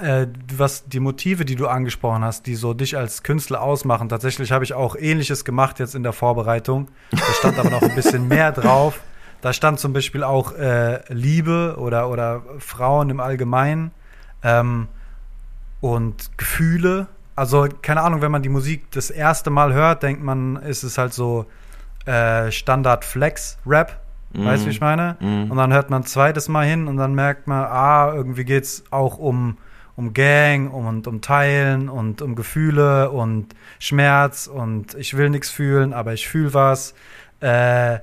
äh, 0.00 0.26
was 0.56 0.84
die 0.86 1.00
Motive, 1.00 1.44
die 1.44 1.56
du 1.56 1.66
angesprochen 1.66 2.22
hast, 2.22 2.46
die 2.46 2.54
so 2.54 2.72
dich 2.72 2.96
als 2.96 3.24
Künstler 3.24 3.60
ausmachen, 3.60 4.08
tatsächlich 4.08 4.52
habe 4.52 4.62
ich 4.62 4.74
auch 4.74 4.94
ähnliches 4.94 5.44
gemacht 5.44 5.80
jetzt 5.80 5.96
in 5.96 6.04
der 6.04 6.12
Vorbereitung. 6.12 6.88
Da 7.10 7.18
stand 7.38 7.58
aber 7.58 7.70
noch 7.70 7.82
ein 7.82 7.94
bisschen 7.96 8.28
mehr 8.28 8.52
drauf. 8.52 9.00
Da 9.44 9.52
stand 9.52 9.78
zum 9.78 9.92
Beispiel 9.92 10.24
auch 10.24 10.52
äh, 10.52 11.00
Liebe 11.12 11.74
oder, 11.76 12.08
oder 12.08 12.40
Frauen 12.60 13.10
im 13.10 13.20
Allgemeinen 13.20 13.90
ähm, 14.42 14.88
und 15.82 16.38
Gefühle. 16.38 17.08
Also, 17.36 17.68
keine 17.82 18.00
Ahnung, 18.00 18.22
wenn 18.22 18.32
man 18.32 18.40
die 18.40 18.48
Musik 18.48 18.90
das 18.92 19.10
erste 19.10 19.50
Mal 19.50 19.74
hört, 19.74 20.02
denkt 20.02 20.22
man, 20.22 20.56
ist 20.56 20.82
es 20.82 20.96
halt 20.96 21.12
so 21.12 21.44
äh, 22.06 22.50
Standard-Flex-Rap. 22.50 24.00
Weißt 24.32 24.62
du, 24.62 24.68
wie 24.68 24.70
ich 24.70 24.80
meine? 24.80 25.18
Mhm. 25.20 25.50
Und 25.50 25.58
dann 25.58 25.74
hört 25.74 25.90
man 25.90 26.00
ein 26.00 26.06
zweites 26.06 26.48
Mal 26.48 26.64
hin 26.64 26.88
und 26.88 26.96
dann 26.96 27.14
merkt 27.14 27.46
man, 27.46 27.64
ah, 27.64 28.14
irgendwie 28.14 28.46
geht's 28.46 28.82
auch 28.90 29.18
um, 29.18 29.58
um 29.94 30.14
Gang 30.14 30.72
und 30.72 31.06
um 31.06 31.20
Teilen 31.20 31.90
und 31.90 32.22
um 32.22 32.34
Gefühle 32.34 33.10
und 33.10 33.54
Schmerz 33.78 34.46
und 34.46 34.94
ich 34.94 35.18
will 35.18 35.28
nichts 35.28 35.50
fühlen, 35.50 35.92
aber 35.92 36.14
ich 36.14 36.26
fühle 36.26 36.54
was. 36.54 36.94
Äh, 37.40 37.98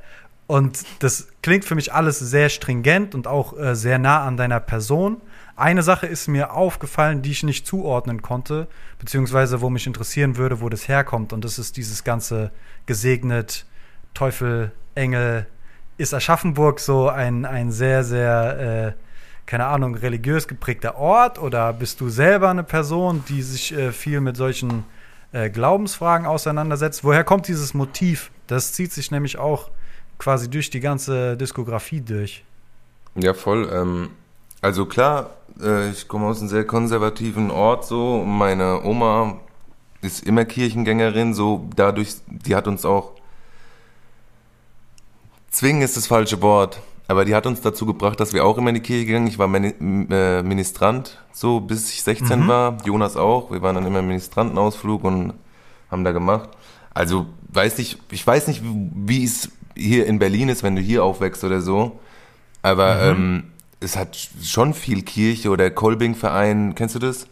und 0.51 0.83
das 0.99 1.29
klingt 1.41 1.63
für 1.63 1.75
mich 1.75 1.93
alles 1.93 2.19
sehr 2.19 2.49
stringent 2.49 3.15
und 3.15 3.25
auch 3.25 3.57
äh, 3.57 3.73
sehr 3.73 3.97
nah 3.99 4.25
an 4.25 4.35
deiner 4.35 4.59
Person. 4.59 5.21
Eine 5.55 5.81
Sache 5.81 6.07
ist 6.07 6.27
mir 6.27 6.51
aufgefallen, 6.51 7.21
die 7.21 7.31
ich 7.31 7.43
nicht 7.43 7.65
zuordnen 7.65 8.21
konnte, 8.21 8.67
beziehungsweise 8.99 9.61
wo 9.61 9.69
mich 9.69 9.87
interessieren 9.87 10.35
würde, 10.35 10.59
wo 10.59 10.67
das 10.67 10.89
herkommt. 10.89 11.31
Und 11.31 11.45
das 11.45 11.57
ist 11.57 11.77
dieses 11.77 12.03
ganze 12.03 12.51
gesegnet, 12.85 13.65
Teufel, 14.13 14.73
Engel. 14.93 15.47
Ist 15.97 16.13
Aschaffenburg 16.13 16.81
so 16.81 17.07
ein, 17.07 17.45
ein 17.45 17.71
sehr, 17.71 18.03
sehr, 18.03 18.95
äh, 18.97 19.01
keine 19.45 19.67
Ahnung, 19.67 19.95
religiös 19.95 20.49
geprägter 20.49 20.97
Ort? 20.97 21.39
Oder 21.39 21.71
bist 21.71 22.01
du 22.01 22.09
selber 22.09 22.49
eine 22.49 22.65
Person, 22.65 23.23
die 23.29 23.41
sich 23.41 23.73
äh, 23.73 23.93
viel 23.93 24.19
mit 24.19 24.35
solchen 24.35 24.83
äh, 25.31 25.49
Glaubensfragen 25.49 26.27
auseinandersetzt? 26.27 27.05
Woher 27.05 27.23
kommt 27.23 27.47
dieses 27.47 27.73
Motiv? 27.73 28.31
Das 28.47 28.73
zieht 28.73 28.91
sich 28.91 29.11
nämlich 29.11 29.37
auch 29.37 29.71
quasi 30.21 30.47
durch 30.51 30.69
die 30.69 30.79
ganze 30.79 31.35
Diskografie 31.35 31.99
durch. 32.01 32.43
Ja, 33.15 33.33
voll. 33.33 33.67
Ähm, 33.73 34.11
also 34.61 34.85
klar, 34.85 35.31
äh, 35.59 35.89
ich 35.89 36.07
komme 36.07 36.27
aus 36.27 36.39
einem 36.39 36.49
sehr 36.49 36.63
konservativen 36.63 37.49
Ort 37.49 37.85
so. 37.87 38.23
Meine 38.23 38.83
Oma 38.83 39.39
ist 40.01 40.23
immer 40.23 40.45
Kirchengängerin, 40.45 41.33
so 41.33 41.67
dadurch, 41.75 42.13
die 42.27 42.55
hat 42.55 42.67
uns 42.67 42.85
auch 42.85 43.13
zwingen 45.49 45.81
ist 45.81 45.97
das 45.97 46.05
falsche 46.07 46.39
Wort, 46.41 46.79
aber 47.07 47.25
die 47.25 47.33
hat 47.35 47.45
uns 47.47 47.59
dazu 47.61 47.85
gebracht, 47.87 48.19
dass 48.19 48.31
wir 48.31 48.45
auch 48.45 48.57
immer 48.59 48.69
in 48.69 48.75
die 48.75 48.81
Kirche 48.81 49.05
gegangen. 49.07 49.27
Ich 49.27 49.39
war 49.39 49.47
Mini- 49.47 49.73
äh, 50.11 50.43
Ministrant, 50.43 51.17
so 51.33 51.59
bis 51.59 51.89
ich 51.91 52.03
16 52.03 52.47
war. 52.47 52.77
Jonas 52.85 53.17
auch. 53.17 53.51
Wir 53.51 53.61
waren 53.63 53.75
dann 53.75 53.85
immer 53.87 53.99
im 53.99 54.07
Ministrantenausflug 54.07 55.03
und 55.03 55.33
haben 55.89 56.03
da 56.03 56.11
gemacht. 56.11 56.49
Also 56.93 57.25
weiß 57.49 57.79
nicht, 57.79 57.97
ich 58.11 58.25
weiß 58.25 58.47
nicht, 58.47 58.61
wie 58.63 59.23
es 59.23 59.49
hier 59.75 60.05
in 60.05 60.19
Berlin 60.19 60.49
ist, 60.49 60.63
wenn 60.63 60.75
du 60.75 60.81
hier 60.81 61.03
aufwächst 61.03 61.43
oder 61.43 61.61
so. 61.61 61.99
Aber 62.61 63.01
ähm, 63.01 63.45
es 63.79 63.97
hat 63.97 64.29
schon 64.43 64.73
viel 64.73 65.01
Kirche 65.01 65.49
oder 65.49 65.69
Kolbing-Verein, 65.69 66.75
kennst 66.75 66.95
du 66.95 66.99
das? 66.99 67.27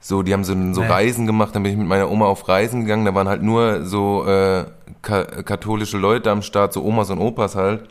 So, 0.00 0.22
die 0.22 0.32
haben 0.32 0.44
so, 0.44 0.52
so 0.72 0.80
Nee. 0.82 0.86
Reisen 0.86 1.26
gemacht, 1.26 1.54
dann 1.54 1.62
bin 1.62 1.72
ich 1.72 1.78
mit 1.78 1.88
meiner 1.88 2.10
Oma 2.10 2.26
auf 2.26 2.48
Reisen 2.48 2.82
gegangen, 2.82 3.04
da 3.04 3.14
waren 3.14 3.28
halt 3.28 3.42
nur 3.42 3.84
so 3.84 4.24
äh, 4.26 4.64
ka 5.02 5.24
katholische 5.24 5.98
Leute 5.98 6.30
am 6.30 6.42
Start, 6.42 6.72
so 6.72 6.84
Omas 6.84 7.10
und 7.10 7.18
Opas 7.18 7.56
halt. 7.56 7.88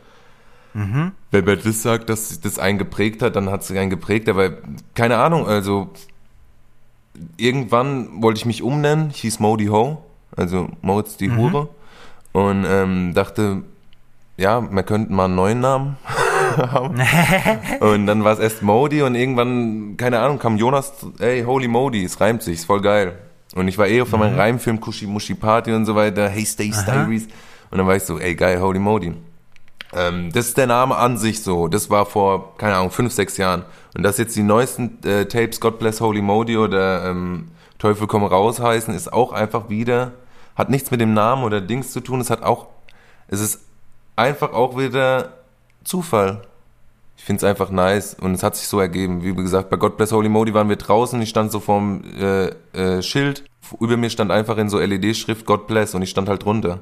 Wenn 1.31 1.45
man 1.45 1.59
das 1.63 1.81
sagt, 1.81 2.09
dass 2.09 2.39
das 2.39 2.59
einen 2.59 2.77
geprägt 2.77 3.21
hat, 3.21 3.35
dann 3.35 3.49
hat 3.49 3.61
es 3.61 3.71
einen 3.71 3.89
geprägt, 3.89 4.29
aber 4.29 4.51
keine 4.93 5.17
Ahnung, 5.17 5.47
also 5.47 5.89
irgendwann 7.37 8.21
wollte 8.21 8.39
ich 8.39 8.45
mich 8.45 8.61
umnennen, 8.61 9.09
ich 9.11 9.21
hieß 9.21 9.39
Modi 9.39 9.67
Ho, 9.67 10.03
also 10.35 10.69
Moritz 10.81 11.17
die 11.17 11.31
Hure 11.31 11.69
und 12.37 12.65
ähm, 12.69 13.13
dachte, 13.15 13.63
ja, 14.37 14.61
wir 14.61 14.83
könnten 14.83 15.15
mal 15.15 15.25
einen 15.25 15.33
neuen 15.33 15.59
Namen 15.59 15.97
haben. 16.57 17.01
und 17.79 18.05
dann 18.05 18.23
war 18.23 18.33
es 18.33 18.39
erst 18.39 18.61
Modi 18.61 19.01
und 19.01 19.15
irgendwann, 19.15 19.97
keine 19.97 20.19
Ahnung, 20.19 20.37
kam 20.37 20.55
Jonas, 20.57 20.93
ey, 21.17 21.43
Holy 21.43 21.67
Modi, 21.67 22.03
es 22.03 22.21
reimt 22.21 22.43
sich, 22.43 22.59
ist 22.59 22.65
voll 22.65 22.81
geil. 22.81 23.17
Und 23.55 23.67
ich 23.67 23.79
war 23.79 23.87
eh 23.87 24.05
von 24.05 24.19
meinem 24.19 24.37
Reimfilm 24.37 24.79
Kushi 24.79 25.07
Mushi 25.07 25.33
Party 25.33 25.73
und 25.73 25.85
so 25.85 25.95
weiter, 25.95 26.29
Hey 26.29 26.45
Stay. 26.45 26.69
Diaries. 26.69 27.27
Und 27.71 27.79
dann 27.79 27.87
war 27.87 27.95
ich 27.95 28.03
so, 28.03 28.19
ey, 28.19 28.35
geil, 28.35 28.61
Holy 28.61 28.77
Modi. 28.77 29.15
Ähm, 29.93 30.31
das 30.31 30.49
ist 30.49 30.57
der 30.57 30.67
Name 30.67 30.95
an 30.95 31.17
sich 31.17 31.41
so. 31.41 31.67
Das 31.67 31.89
war 31.89 32.05
vor, 32.05 32.55
keine 32.57 32.75
Ahnung, 32.75 32.91
fünf, 32.91 33.13
sechs 33.13 33.37
Jahren. 33.37 33.63
Und 33.95 34.03
dass 34.03 34.19
jetzt 34.19 34.35
die 34.35 34.43
neuesten 34.43 34.99
äh, 35.03 35.25
Tapes 35.25 35.59
God 35.59 35.79
Bless 35.79 36.01
Holy 36.01 36.21
Modi 36.21 36.55
oder 36.55 37.09
ähm, 37.09 37.47
Teufel 37.79 38.05
komm 38.05 38.25
raus 38.25 38.59
heißen, 38.59 38.93
ist 38.93 39.11
auch 39.11 39.33
einfach 39.33 39.69
wieder, 39.69 40.11
hat 40.57 40.69
nichts 40.69 40.91
mit 40.91 40.99
dem 40.99 41.13
Namen 41.13 41.43
oder 41.43 41.61
Dings 41.61 41.91
zu 41.91 42.01
tun. 42.01 42.19
Es 42.19 42.29
hat 42.29 42.41
auch, 42.41 42.67
es 43.27 43.39
ist 43.39 43.61
einfach 44.15 44.51
auch 44.51 44.77
wieder 44.77 45.33
Zufall. 45.83 46.41
Ich 47.15 47.23
finde 47.23 47.37
es 47.37 47.43
einfach 47.43 47.69
nice 47.69 48.15
und 48.15 48.33
es 48.33 48.43
hat 48.43 48.55
sich 48.55 48.67
so 48.67 48.79
ergeben. 48.79 49.23
Wie 49.23 49.33
gesagt, 49.33 49.69
bei 49.69 49.77
God 49.77 49.97
Bless 49.97 50.11
Holy 50.11 50.29
Modi 50.29 50.53
waren 50.53 50.69
wir 50.69 50.75
draußen, 50.75 51.21
ich 51.21 51.29
stand 51.29 51.51
so 51.51 51.59
vorm 51.59 52.03
äh, 52.19 52.49
äh, 52.73 53.01
Schild, 53.01 53.43
über 53.79 53.97
mir 53.97 54.09
stand 54.09 54.31
einfach 54.31 54.57
in 54.57 54.69
so 54.69 54.79
LED-Schrift 54.79 55.45
God 55.45 55.67
Bless 55.67 55.95
und 55.95 56.01
ich 56.01 56.09
stand 56.09 56.29
halt 56.29 56.43
drunter. 56.43 56.79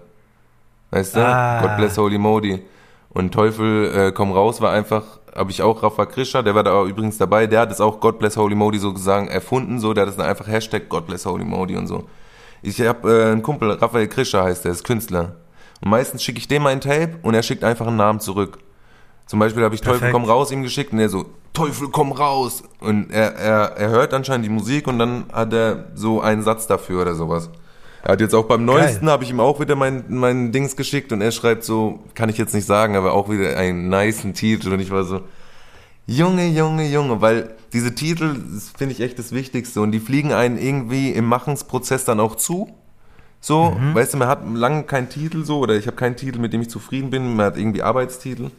Weißt 0.92 1.16
du? 1.16 1.26
Ah. 1.26 1.62
God 1.62 1.78
Bless 1.78 1.98
Holy 1.98 2.18
Modi. 2.18 2.62
Und 3.10 3.34
Teufel 3.34 3.94
äh, 3.96 4.12
komm 4.12 4.34
raus 4.34 4.60
war 4.60 4.72
einfach, 4.72 5.20
habe 5.34 5.52
ich 5.52 5.62
auch 5.62 5.84
Rafa 5.84 6.06
Krischer, 6.06 6.44
der 6.44 6.54
war 6.54 6.64
da 6.64 6.84
übrigens 6.84 7.18
dabei, 7.18 7.48
der 7.48 7.62
hat 7.62 7.72
es 7.72 7.80
auch 7.80 8.02
God 8.02 8.20
Bless 8.20 8.36
Holy 8.36 8.56
Modi 8.56 8.78
sozusagen 8.78 9.28
erfunden, 9.30 9.80
so, 9.80 9.94
der 9.94 10.04
hat 10.04 10.10
es 10.10 10.18
dann 10.18 10.28
einfach 10.28 10.48
Hashtag 10.48 10.90
God 10.90 11.08
Bless 11.08 11.26
Holy 11.26 11.46
Modi 11.46 11.78
und 11.78 11.88
so. 11.88 12.04
Ich 12.62 12.82
habe 12.82 13.12
äh, 13.12 13.32
einen 13.32 13.44
Kumpel, 13.44 13.72
Raphael 13.72 14.08
Krischer 14.08 14.44
heißt 14.44 14.66
der, 14.66 14.72
ist 14.72 14.84
Künstler. 14.84 15.36
Und 15.82 15.90
meistens 15.90 16.24
schicke 16.24 16.40
ich 16.40 16.48
dem 16.48 16.64
mein 16.64 16.82
Tape 16.82 17.16
und 17.22 17.34
er 17.34 17.44
schickt 17.44 17.64
einfach 17.64 17.88
einen 17.88 17.98
Namen 17.98 18.20
zurück. 18.20 18.60
Zum 19.26 19.40
Beispiel 19.40 19.64
habe 19.64 19.76
ich 19.76 19.82
Teufel 19.82 20.00
Perfekt. 20.00 20.14
komm 20.14 20.26
raus 20.26 20.52
ihm 20.52 20.62
geschickt 20.62 20.94
und 20.94 21.00
er 21.00 21.10
so, 21.10 21.26
Teufel 21.54 21.90
komm 21.90 22.12
raus. 22.12 22.64
Und 22.80 23.12
er, 23.12 23.36
er, 23.36 23.78
er 23.78 23.90
hört 23.90 24.14
anscheinend 24.14 24.46
die 24.46 24.52
Musik 24.52 24.88
und 24.88 25.00
dann 25.00 25.26
hat 25.32 25.54
er 25.54 25.88
so 25.96 26.22
einen 26.22 26.44
Satz 26.44 26.68
dafür 26.68 27.02
oder 27.02 27.16
sowas. 27.16 27.50
Er 28.04 28.12
hat 28.12 28.22
jetzt 28.22 28.36
auch 28.36 28.46
beim 28.46 28.66
neuesten, 28.66 29.10
habe 29.10 29.24
ich 29.24 29.32
ihm 29.32 29.40
auch 29.40 29.60
wieder 29.60 29.76
mein, 29.76 30.06
mein 30.10 30.52
Dings 30.52 30.76
geschickt 30.76 31.12
und 31.12 31.22
er 31.22 31.32
schreibt 31.32 31.64
so, 31.64 32.02
kann 32.14 32.30
ich 32.30 32.38
jetzt 32.38 32.54
nicht 32.54 32.68
sagen, 32.68 32.96
aber 32.96 33.14
auch 33.14 33.30
wieder 33.30 33.58
einen 33.58 33.90
nicen 33.90 34.36
Titel 34.36 34.74
und 34.74 34.80
ich 34.80 34.92
war 34.92 35.04
so, 35.04 35.22
Junge, 36.08 36.48
Junge, 36.48 36.88
Junge, 36.88 37.22
weil 37.22 37.56
diese 37.74 37.96
Titel, 37.96 38.36
das 38.54 38.70
finde 38.70 38.94
ich 38.94 39.02
echt 39.02 39.18
das 39.18 39.32
Wichtigste 39.32 39.82
und 39.82 39.92
die 39.92 40.00
fliegen 40.00 40.34
einen 40.34 40.58
irgendwie 40.58 41.12
im 41.12 41.26
Machensprozess 41.26 42.06
dann 42.06 42.20
auch 42.20 42.36
zu. 42.36 42.70
So, 43.42 43.78
weißt 43.94 44.14
du, 44.14 44.18
man 44.18 44.28
hat 44.28 44.40
lange 44.54 44.84
keinen 44.84 45.08
Titel 45.08 45.44
so 45.44 45.60
oder 45.60 45.76
ich 45.76 45.86
habe 45.86 45.96
keinen 45.96 46.16
Titel, 46.16 46.40
mit 46.40 46.52
dem 46.52 46.62
ich 46.62 46.70
zufrieden 46.70 47.12
bin, 47.12 47.36
man 47.36 47.46
hat 47.48 47.58
irgendwie 47.58 47.84
Arbeitstitel 47.84 48.50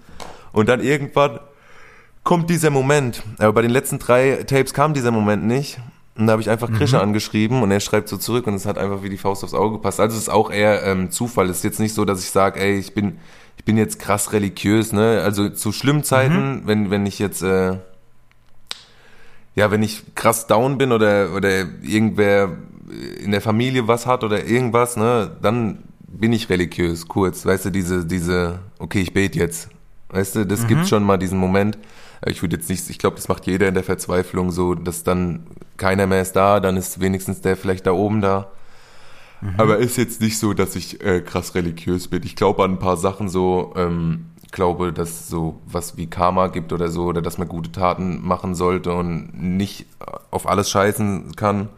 und 0.53 0.69
dann 0.69 0.81
irgendwann 0.81 1.41
kommt 2.23 2.51
dieser 2.51 2.71
Moment. 2.71 3.23
Aber 3.39 3.53
bei 3.53 3.63
den 3.63 3.71
letzten 3.71 3.99
drei 3.99 4.45
Tapes 4.47 4.75
kam 4.75 4.95
dieser 4.95 5.11
Moment 5.11 5.45
nicht. 5.45 5.79
Und 6.19 6.27
da 6.27 6.33
habe 6.33 6.43
ich 6.43 6.49
einfach 6.49 6.73
Krischer 6.73 7.03
angeschrieben 7.03 7.63
und 7.63 7.71
er 7.71 7.81
schreibt 7.81 8.09
so 8.09 8.17
zurück 8.17 8.47
und 8.47 8.55
es 8.55 8.65
hat 8.65 8.79
einfach 8.79 9.03
wie 9.03 9.11
die 9.11 9.19
Faust 9.19 9.45
aufs 9.45 9.53
Auge 9.53 9.77
gepasst. 9.77 10.01
Also 10.01 10.17
es 10.17 10.23
ist 10.23 10.29
auch 10.31 10.51
eher 10.51 10.83
ähm, 10.85 11.11
Zufall. 11.11 11.51
Es 11.51 11.59
ist 11.59 11.65
jetzt 11.65 11.81
nicht 11.81 11.95
so, 11.95 12.05
dass 12.05 12.21
ich 12.23 12.31
sage, 12.31 12.59
ey, 12.59 12.79
ich 12.79 12.95
bin, 12.95 13.19
ich 13.59 13.65
bin 13.65 13.77
jetzt 13.77 13.99
krass 13.99 14.33
religiös, 14.33 14.93
ne? 14.93 15.21
Also 15.23 15.51
zu 15.51 15.73
schlimmen 15.73 16.05
Zeiten, 16.05 16.63
wenn, 16.65 16.91
wenn 16.91 17.05
ich 17.05 17.19
jetzt, 17.19 17.43
äh, 17.43 17.79
ja, 19.55 19.71
wenn 19.71 19.83
ich 19.83 20.15
krass 20.15 20.47
down 20.47 20.79
bin 20.79 20.93
oder, 20.93 21.35
oder 21.35 21.51
irgendwer 21.83 22.57
in 23.23 23.33
der 23.33 23.41
Familie 23.41 23.89
was 23.89 24.07
hat 24.07 24.25
oder 24.25 24.45
irgendwas, 24.45 24.97
ne, 24.97 25.37
dann 25.43 25.85
bin 26.07 26.33
ich 26.33 26.49
religiös, 26.49 27.09
kurz. 27.09 27.45
Weißt 27.45 27.67
du, 27.67 27.71
diese, 27.71 28.07
diese, 28.07 28.61
okay, 28.79 29.01
ich 29.01 29.13
bete 29.13 29.39
jetzt. 29.39 29.69
Weißt 30.09 30.37
du, 30.37 30.47
das 30.47 30.67
gibt 30.67 30.87
schon 30.87 31.03
mal 31.03 31.17
diesen 31.19 31.39
Moment. 31.39 31.79
Aber 32.21 32.31
Ich 32.31 32.43
würde 32.43 32.57
jetzt 32.57 32.69
nicht, 32.69 32.89
ich 32.91 32.99
glaube, 32.99 33.17
das 33.17 33.29
macht 33.29 33.47
jeder 33.47 33.69
in 33.69 33.75
der 33.75 33.85
Verzweiflung 33.85 34.51
so, 34.51 34.75
dass 34.75 35.03
dann 35.03 35.47
keiner 35.77 36.07
mehr 36.07 36.23
ist 36.23 36.33
da, 36.33 36.61
dann 36.61 36.77
ist 36.77 37.01
wenigstens 37.01 37.41
der 37.41 37.57
vielleicht 37.57 37.87
da 37.87 37.93
oben 37.93 38.21
da. 38.21 38.51
Aber 39.59 39.77
ist 39.77 39.99
jetzt 39.99 40.21
nicht 40.23 40.39
so, 40.39 40.55
dass 40.55 40.77
ich 40.77 41.05
äh, 41.05 41.21
krass 41.21 41.55
religiös 41.55 42.09
bin. 42.09 42.23
Ich 42.25 42.37
glaube 42.37 42.65
an 42.65 42.73
ein 42.73 42.79
paar 42.79 42.97
Sachen 42.97 43.29
so, 43.29 43.75
ähm, 43.77 44.31
glaube, 44.57 44.93
dass 44.93 45.29
so 45.29 45.61
was 45.67 45.97
wie 45.97 46.09
Karma 46.09 46.49
gibt 46.49 46.73
oder 46.73 46.89
so, 46.89 47.05
oder 47.05 47.23
dass 47.23 47.39
man 47.39 47.47
gute 47.47 47.71
Taten 47.71 48.27
machen 48.27 48.55
sollte 48.55 48.93
und 48.93 49.31
nicht 49.35 49.87
auf 50.31 50.49
alles 50.49 50.71
scheißen 50.71 51.37
kann. 51.37 51.69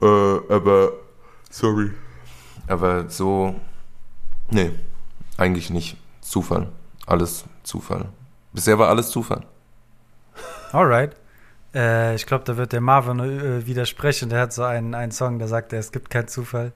Äh, 0.00 0.06
aber, 0.06 0.92
sorry. 1.50 1.90
Aber 2.68 3.10
so, 3.10 3.56
nee, 4.50 4.70
eigentlich 5.36 5.70
nicht. 5.70 5.96
Zufall. 6.20 6.68
Alles 7.06 7.44
Zufall. 7.64 8.06
Bisher 8.52 8.78
war 8.78 8.88
alles 8.88 9.10
Zufall. 9.10 9.44
Alright. 10.72 11.16
Äh, 11.74 12.14
ich 12.14 12.26
glaube, 12.26 12.44
da 12.44 12.56
wird 12.56 12.72
der 12.72 12.80
Marvin 12.80 13.20
äh, 13.20 13.66
widersprechen. 13.66 14.28
Der 14.28 14.40
hat 14.40 14.52
so 14.52 14.62
einen, 14.62 14.94
einen 14.94 15.12
Song, 15.12 15.38
der 15.38 15.48
sagt, 15.48 15.72
es 15.72 15.92
gibt 15.92 16.10
keinen 16.10 16.28
Zufall. 16.28 16.72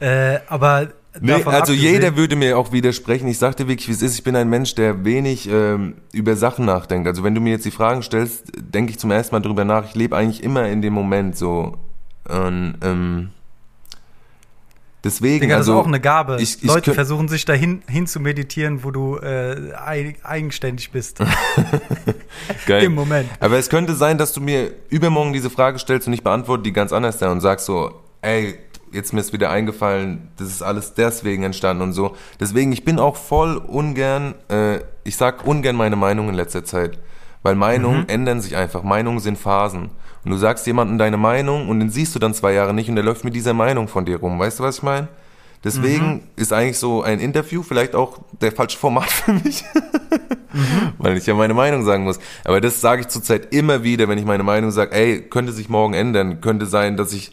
Äh, 0.00 0.38
aber 0.48 0.88
Nee, 1.20 1.42
also 1.44 1.72
jeder 1.72 2.16
würde 2.16 2.36
mir 2.36 2.56
auch 2.56 2.70
widersprechen. 2.70 3.26
Ich 3.28 3.38
sagte 3.38 3.66
wirklich, 3.66 3.88
wie 3.88 3.92
es 3.92 4.02
ist. 4.02 4.14
Ich 4.14 4.22
bin 4.22 4.36
ein 4.36 4.48
Mensch, 4.48 4.74
der 4.74 5.04
wenig 5.04 5.48
ähm, 5.48 5.96
über 6.12 6.36
Sachen 6.36 6.64
nachdenkt. 6.64 7.08
Also 7.08 7.24
wenn 7.24 7.34
du 7.34 7.40
mir 7.40 7.50
jetzt 7.50 7.64
die 7.64 7.70
Fragen 7.70 8.02
stellst, 8.02 8.52
denke 8.56 8.92
ich 8.92 8.98
zum 8.98 9.10
ersten 9.10 9.34
Mal 9.34 9.40
drüber 9.40 9.64
nach. 9.64 9.84
Ich 9.86 9.94
lebe 9.94 10.16
eigentlich 10.16 10.44
immer 10.44 10.68
in 10.68 10.82
dem 10.82 10.92
Moment 10.92 11.36
so. 11.36 11.76
Und, 12.28 12.76
ähm, 12.82 13.30
deswegen, 15.08 15.40
Digga, 15.40 15.56
das 15.58 15.66
also 15.68 15.78
ist 15.78 15.84
auch 15.84 15.86
eine 15.88 16.00
Gabe. 16.00 16.36
ich- 16.40 16.62
ich 16.62 16.68
Leute 16.68 16.94
versuchen 16.94 17.28
sich 17.28 17.44
dahin 17.44 17.82
hin 17.88 18.06
zu 18.06 18.20
meditieren, 18.20 18.84
wo 18.84 18.90
du 18.90 19.16
äh, 19.18 19.72
ei- 19.84 20.14
eigenständig 20.22 20.90
bist. 20.90 21.18
geil. 22.66 22.84
Im 22.84 22.94
Moment. 22.94 23.28
Aber 23.40 23.58
es 23.58 23.68
könnte 23.68 23.94
sein, 23.94 24.18
dass 24.18 24.32
du 24.32 24.40
mir 24.40 24.72
übermorgen 24.88 25.32
diese 25.32 25.50
Frage 25.50 25.78
stellst 25.78 26.06
und 26.06 26.12
ich 26.12 26.22
beantworte 26.22 26.62
die 26.62 26.72
ganz 26.72 26.92
anders 26.92 27.18
da 27.18 27.30
und 27.32 27.40
sagst 27.40 27.66
so, 27.66 27.92
ey, 28.22 28.58
jetzt 28.92 29.12
mir 29.12 29.20
ist 29.20 29.32
wieder 29.32 29.50
eingefallen, 29.50 30.28
das 30.36 30.48
ist 30.48 30.62
alles 30.62 30.94
deswegen 30.94 31.42
entstanden 31.42 31.82
und 31.82 31.92
so. 31.92 32.16
Deswegen, 32.40 32.72
ich 32.72 32.84
bin 32.84 32.98
auch 32.98 33.16
voll 33.16 33.56
ungern, 33.56 34.34
äh, 34.48 34.78
ich 35.04 35.16
sag 35.16 35.46
ungern 35.46 35.76
meine 35.76 35.96
Meinung 35.96 36.28
in 36.28 36.34
letzter 36.34 36.64
Zeit. 36.64 36.98
Weil 37.44 37.54
Meinungen 37.54 38.08
ändern 38.08 38.40
sich 38.40 38.56
einfach. 38.56 38.82
Meinungen 38.82 39.20
sind 39.20 39.38
Phasen. 39.38 39.90
Und 40.24 40.30
du 40.32 40.36
sagst 40.36 40.66
jemandem 40.66 40.98
deine 40.98 41.16
Meinung 41.16 41.68
und 41.68 41.80
den 41.80 41.90
siehst 41.90 42.14
du 42.14 42.18
dann 42.18 42.34
zwei 42.34 42.52
Jahre 42.52 42.74
nicht 42.74 42.88
und 42.88 42.96
der 42.96 43.04
läuft 43.04 43.24
mit 43.24 43.34
dieser 43.34 43.54
Meinung 43.54 43.88
von 43.88 44.04
dir 44.04 44.18
rum. 44.18 44.38
Weißt 44.38 44.58
du, 44.58 44.64
was 44.64 44.78
ich 44.78 44.82
meine? 44.82 45.08
Deswegen 45.64 46.28
ist 46.36 46.52
eigentlich 46.52 46.78
so 46.78 47.02
ein 47.02 47.18
Interview 47.18 47.62
vielleicht 47.62 47.94
auch 47.94 48.18
der 48.40 48.52
falsche 48.52 48.78
Format 48.78 49.10
für 49.10 49.32
mich. 49.32 49.64
weil 50.98 51.16
ich 51.16 51.26
ja 51.26 51.34
meine 51.34 51.54
Meinung 51.54 51.84
sagen 51.84 52.04
muss. 52.04 52.18
Aber 52.44 52.60
das 52.60 52.80
sage 52.80 53.02
ich 53.02 53.08
zurzeit 53.08 53.52
immer 53.52 53.82
wieder, 53.82 54.08
wenn 54.08 54.18
ich 54.18 54.24
meine 54.24 54.44
Meinung 54.44 54.70
sage, 54.70 54.92
ey, 54.92 55.22
könnte 55.22 55.52
sich 55.52 55.68
morgen 55.68 55.94
ändern, 55.94 56.40
könnte 56.40 56.66
sein, 56.66 56.96
dass 56.96 57.12
ich 57.12 57.32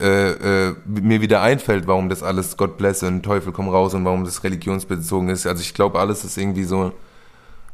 äh, 0.00 0.68
äh, 0.68 0.74
mir 0.84 1.20
wieder 1.20 1.42
einfällt, 1.42 1.86
warum 1.86 2.08
das 2.08 2.22
alles 2.22 2.56
Gott 2.56 2.76
bless 2.78 3.02
und 3.02 3.22
Teufel 3.22 3.52
komm 3.52 3.68
raus 3.68 3.94
und 3.94 4.04
warum 4.04 4.24
das 4.24 4.44
religionsbezogen 4.44 5.28
ist. 5.28 5.46
Also 5.46 5.62
ich 5.62 5.74
glaube, 5.74 5.98
alles 5.98 6.24
ist 6.24 6.36
irgendwie 6.36 6.64
so 6.64 6.92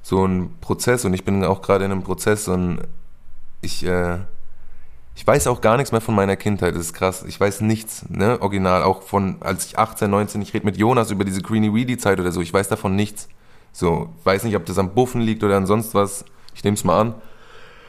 so 0.05 0.27
ein 0.27 0.51
Prozess 0.61 1.07
und 1.07 1.15
ich 1.15 1.25
bin 1.25 1.43
auch 1.45 1.63
gerade 1.63 1.87
in 1.87 1.91
einem 1.91 2.03
Prozess 2.03 2.47
und 2.47 2.81
ich 3.65 3.85
äh, 3.85 4.19
ich 5.17 5.27
weiß 5.27 5.47
auch 5.47 5.61
gar 5.61 5.77
nichts 5.77 5.93
mehr 5.93 6.01
von 6.01 6.15
meiner 6.15 6.37
Kindheit, 6.37 6.75
das 6.75 6.87
ist 6.87 6.95
krass. 6.95 7.25
Ich 7.27 7.39
weiß 7.39 7.61
nichts, 7.61 8.05
ne, 8.09 8.41
original, 8.43 8.83
auch 8.83 9.03
von, 9.03 9.37
als 9.41 9.67
ich 9.67 9.79
18, 9.79 10.11
19, 10.11 10.43
ich 10.43 10.53
rede 10.55 10.67
mit 10.67 10.77
Jonas 10.77 11.11
über 11.13 11.25
diese 11.25 11.41
Greeny 11.41 11.73
Weedy 11.73 11.97
Zeit 11.99 12.19
oder 12.19 12.33
so, 12.33 12.41
ich 12.41 12.53
weiß 12.53 12.69
davon 12.69 12.97
nichts. 12.97 13.29
So, 13.73 14.13
weiß 14.25 14.45
nicht, 14.45 14.57
ob 14.57 14.67
das 14.67 14.79
am 14.79 14.95
Buffen 14.95 15.21
liegt 15.21 15.43
oder 15.45 15.57
an 15.57 15.67
sonst 15.67 15.95
was. 15.95 16.25
Ich 16.55 16.63
nehme 16.63 16.77
es 16.77 16.85
mal 16.85 17.01
an. 17.01 17.15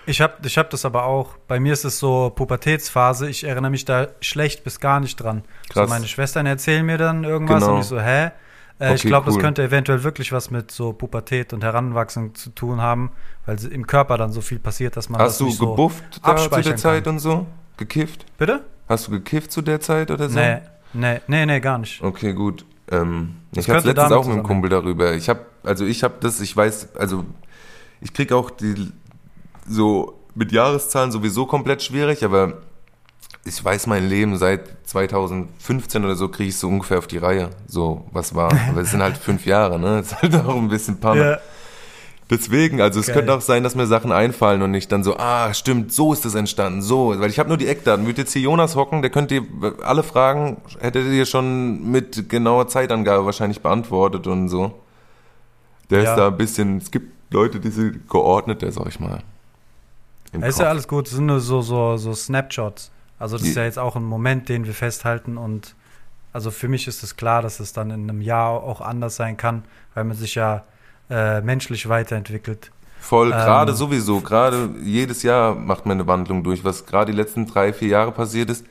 Ich 0.07 0.21
habe 0.21 0.33
ich 0.43 0.57
hab 0.57 0.69
das 0.71 0.85
aber 0.85 1.05
auch. 1.05 1.37
Bei 1.47 1.59
mir 1.59 1.73
ist 1.73 1.83
es 1.83 1.99
so 1.99 2.31
Pubertätsphase. 2.35 3.29
Ich 3.29 3.43
erinnere 3.43 3.71
mich 3.71 3.85
da 3.85 4.07
schlecht 4.21 4.63
bis 4.63 4.79
gar 4.79 4.99
nicht 4.99 5.15
dran. 5.17 5.43
Krass. 5.69 5.87
So 5.89 5.93
meine 5.93 6.07
Schwestern 6.07 6.45
erzählen 6.45 6.85
mir 6.85 6.97
dann 6.97 7.23
irgendwas 7.23 7.61
Genau. 7.63 7.75
und 7.75 7.81
ich 7.81 7.87
so, 7.87 7.99
hä? 7.99 8.31
Äh, 8.79 8.93
ich 8.95 9.01
Okay, 9.01 9.07
glaube, 9.09 9.27
cool. 9.29 9.35
das 9.35 9.41
könnte 9.43 9.63
eventuell 9.63 10.03
wirklich 10.03 10.31
was 10.31 10.51
mit 10.51 10.71
so 10.71 10.91
Pubertät 10.93 11.53
und 11.53 11.63
Heranwachsen 11.63 12.35
zu 12.35 12.49
tun 12.49 12.81
haben, 12.81 13.11
weil 13.45 13.63
im 13.65 13.87
Körper 13.87 14.17
dann 14.17 14.31
so 14.31 14.41
viel 14.41 14.59
passiert, 14.59 14.97
dass 14.97 15.09
man 15.09 15.21
Hast 15.21 15.31
das 15.33 15.37
du 15.39 15.45
nicht 15.45 15.57
so 15.57 15.69
gebufft 15.71 16.03
da 16.23 16.35
zu 16.35 16.49
der 16.49 16.75
Zeit 16.75 17.05
kann. 17.05 17.13
und 17.13 17.19
so? 17.19 17.45
Gekifft? 17.77 18.25
Bitte? 18.37 18.63
Hast 18.89 19.07
du 19.07 19.11
gekifft 19.11 19.51
zu 19.51 19.61
der 19.61 19.79
Zeit 19.79 20.11
oder 20.11 20.29
so? 20.29 20.37
Nee, 20.37 20.59
nee, 20.93 21.21
nee, 21.27 21.45
nee, 21.45 21.59
gar 21.59 21.77
nicht. 21.77 22.01
Okay, 22.01 22.33
gut. 22.33 22.65
Ähm, 22.91 23.37
ich 23.55 23.69
hatte 23.69 23.87
letztens 23.87 24.11
auch 24.11 24.25
mit 24.25 24.35
einem. 24.35 24.43
Kumpel 24.43 24.69
darüber. 24.69 25.13
Ich 25.13 25.29
habe, 25.29 25.45
also 25.63 25.85
ich 25.85 26.03
habe 26.03 26.15
das, 26.19 26.39
ich 26.41 26.55
weiß, 26.55 26.95
also 26.97 27.25
ich 28.01 28.13
krieg 28.13 28.31
auch 28.31 28.51
die 28.51 28.91
so 29.67 30.19
mit 30.35 30.51
Jahreszahlen 30.51 31.11
sowieso 31.11 31.45
komplett 31.45 31.81
schwierig, 31.81 32.23
aber 32.23 32.61
ich 33.47 33.63
weiß 33.63 33.87
mein 33.87 34.09
Leben 34.09 34.37
seit 34.37 34.61
2015 34.87 36.03
oder 36.03 36.15
so 36.15 36.29
kriege 36.29 36.49
ich 36.49 36.57
so 36.57 36.67
ungefähr 36.67 36.97
auf 36.97 37.07
die 37.07 37.19
Reihe. 37.19 37.51
So, 37.67 38.05
was 38.11 38.33
war. 38.35 38.51
Aber 38.69 38.81
es 38.81 38.91
sind 38.91 39.01
halt 39.01 39.17
fünf 39.17 39.45
Jahre, 39.45 39.79
ne? 39.79 39.97
Das 39.97 40.11
ist 40.11 40.21
halt 40.21 40.35
auch 40.45 40.55
ein 40.55 40.67
bisschen 40.67 40.99
Panne. 40.99 41.31
Ja. 41.31 41.37
Deswegen, 42.27 42.81
also 42.81 42.99
es 42.99 43.05
Geil. 43.05 43.17
könnte 43.17 43.33
auch 43.35 43.41
sein, 43.41 43.61
dass 43.61 43.75
mir 43.75 43.85
Sachen 43.85 44.11
einfallen 44.11 44.63
und 44.63 44.73
ich 44.73 44.87
dann 44.87 45.03
so, 45.03 45.15
ah, 45.17 45.53
stimmt, 45.53 45.93
so 45.93 46.11
ist 46.11 46.25
es 46.25 46.33
entstanden, 46.33 46.81
so. 46.81 47.13
Weil 47.19 47.29
ich 47.29 47.37
habe 47.37 47.49
nur 47.49 47.57
die 47.57 47.67
Eckdaten. 47.67 48.07
Würde 48.07 48.21
jetzt 48.23 48.33
hier 48.33 48.41
Jonas 48.41 48.75
hocken, 48.75 49.03
der 49.03 49.11
könnte 49.11 49.43
alle 49.83 50.01
Fragen, 50.01 50.57
hätte 50.79 51.03
dir 51.03 51.27
schon 51.27 51.91
mit 51.91 52.27
genauer 52.27 52.67
Zeitangabe 52.67 53.25
wahrscheinlich 53.27 53.61
beantwortet 53.61 54.25
und 54.25 54.49
so. 54.49 54.73
Der 55.91 56.01
Ja. 56.01 56.11
ist 56.11 56.17
da 56.17 56.27
ein 56.29 56.37
bisschen, 56.37 56.77
es 56.77 56.89
gibt 56.89 57.13
Leute, 57.31 57.59
die 57.59 57.69
sind 57.69 58.09
geordneter, 58.09 58.71
sag 58.71 58.87
ich 58.87 58.99
mal. 58.99 59.21
Ist 60.41 60.59
ja 60.59 60.65
alles 60.65 60.87
gut, 60.87 61.05
das 61.05 61.13
sind 61.13 61.27
nur 61.27 61.39
so, 61.39 61.61
so, 61.61 61.95
so 61.97 62.13
Snapshots. 62.15 62.89
Also 63.19 63.37
das 63.37 63.47
ist 63.47 63.55
ja 63.55 63.63
jetzt 63.63 63.79
auch 63.79 63.95
ein 63.95 64.03
Moment, 64.03 64.49
den 64.49 64.65
wir 64.65 64.73
festhalten 64.73 65.37
und 65.37 65.75
also 66.33 66.51
für 66.51 66.67
mich 66.67 66.87
ist 66.87 67.01
es 67.01 67.15
klar, 67.15 67.41
dass 67.41 67.61
es 67.61 67.71
dann 67.71 67.91
in 67.91 68.09
einem 68.09 68.21
Jahr 68.21 68.61
auch 68.61 68.81
anders 68.81 69.15
sein 69.15 69.37
kann, 69.37 69.63
weil 69.93 70.03
man 70.03 70.17
sich 70.17 70.35
ja 70.35 70.65
äh, 71.09 71.39
menschlich 71.39 71.87
weiterentwickelt. 71.87 72.71
Voll, 72.99 73.27
Ähm, 73.27 73.37
gerade 73.37 73.73
sowieso, 73.73 74.19
gerade 74.19 74.71
jedes 74.83 75.23
Jahr 75.23 75.55
macht 75.55 75.85
man 75.85 75.97
eine 75.97 76.07
Wandlung 76.07 76.43
durch, 76.43 76.63
was 76.65 76.85
gerade 76.85 77.11
die 77.11 77.17
letzten 77.17 77.45
drei, 77.45 77.71
vier 77.71 77.87
Jahre 77.87 78.11
passiert 78.11 78.49
ist. 78.49 78.65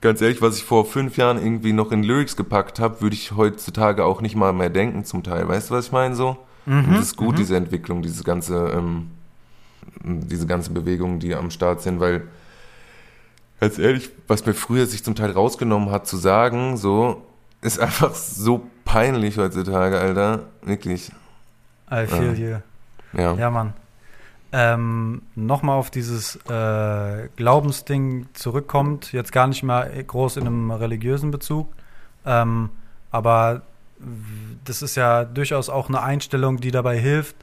Ganz 0.00 0.20
ehrlich, 0.20 0.42
was 0.42 0.56
ich 0.58 0.64
vor 0.64 0.84
fünf 0.84 1.16
Jahren 1.16 1.38
irgendwie 1.42 1.72
noch 1.72 1.90
in 1.90 2.02
Lyrics 2.02 2.36
gepackt 2.36 2.78
habe, 2.80 3.00
würde 3.00 3.14
ich 3.14 3.32
heutzutage 3.32 4.04
auch 4.04 4.20
nicht 4.20 4.36
mal 4.36 4.52
mehr 4.52 4.70
denken 4.70 5.04
zum 5.04 5.22
Teil. 5.22 5.48
Weißt 5.48 5.70
du, 5.70 5.74
was 5.74 5.86
ich 5.86 5.92
meine 5.92 6.14
so? 6.14 6.36
Mhm, 6.66 6.94
das 6.94 7.06
ist 7.06 7.16
gut, 7.16 7.38
diese 7.38 7.56
Entwicklung, 7.56 8.02
diese 8.02 8.22
ganze, 8.22 8.68
ähm, 8.76 9.10
diese 10.04 10.46
ganzen 10.46 10.74
Bewegungen, 10.74 11.18
die 11.18 11.34
am 11.34 11.50
Start 11.50 11.82
sind, 11.82 11.98
weil 11.98 12.22
ganz 13.62 13.78
ehrlich, 13.78 14.10
was 14.26 14.44
mir 14.44 14.54
früher 14.54 14.86
sich 14.86 15.04
zum 15.04 15.14
Teil 15.14 15.30
rausgenommen 15.30 15.92
hat 15.92 16.08
zu 16.08 16.16
sagen, 16.16 16.76
so, 16.76 17.22
ist 17.60 17.78
einfach 17.78 18.12
so 18.12 18.66
peinlich 18.84 19.38
heutzutage, 19.38 20.00
Alter. 20.00 20.46
Wirklich. 20.62 21.12
I 21.88 22.06
feel 22.08 22.36
you. 22.36 22.56
Ja. 23.16 23.34
Ja, 23.34 23.50
Mann. 23.50 23.74
Ähm, 24.50 25.22
Nochmal 25.36 25.78
auf 25.78 25.90
dieses 25.90 26.34
äh, 26.50 27.28
Glaubensding 27.36 28.26
zurückkommt, 28.32 29.12
jetzt 29.12 29.30
gar 29.30 29.46
nicht 29.46 29.62
mal 29.62 29.88
groß 30.04 30.38
in 30.38 30.46
einem 30.48 30.72
religiösen 30.72 31.30
Bezug, 31.30 31.72
ähm, 32.26 32.68
aber 33.12 33.62
das 34.64 34.82
ist 34.82 34.96
ja 34.96 35.24
durchaus 35.24 35.68
auch 35.70 35.88
eine 35.88 36.02
Einstellung, 36.02 36.56
die 36.56 36.72
dabei 36.72 36.98
hilft, 36.98 37.36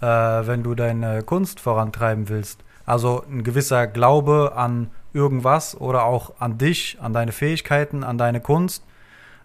äh, 0.00 0.06
wenn 0.06 0.62
du 0.62 0.76
deine 0.76 1.24
Kunst 1.24 1.58
vorantreiben 1.58 2.28
willst. 2.28 2.62
Also 2.84 3.24
ein 3.28 3.42
gewisser 3.42 3.88
Glaube 3.88 4.52
an 4.54 4.90
irgendwas 5.16 5.80
oder 5.80 6.04
auch 6.04 6.34
an 6.38 6.58
dich, 6.58 6.98
an 7.00 7.12
deine 7.12 7.32
Fähigkeiten, 7.32 8.04
an 8.04 8.18
deine 8.18 8.40
Kunst. 8.40 8.84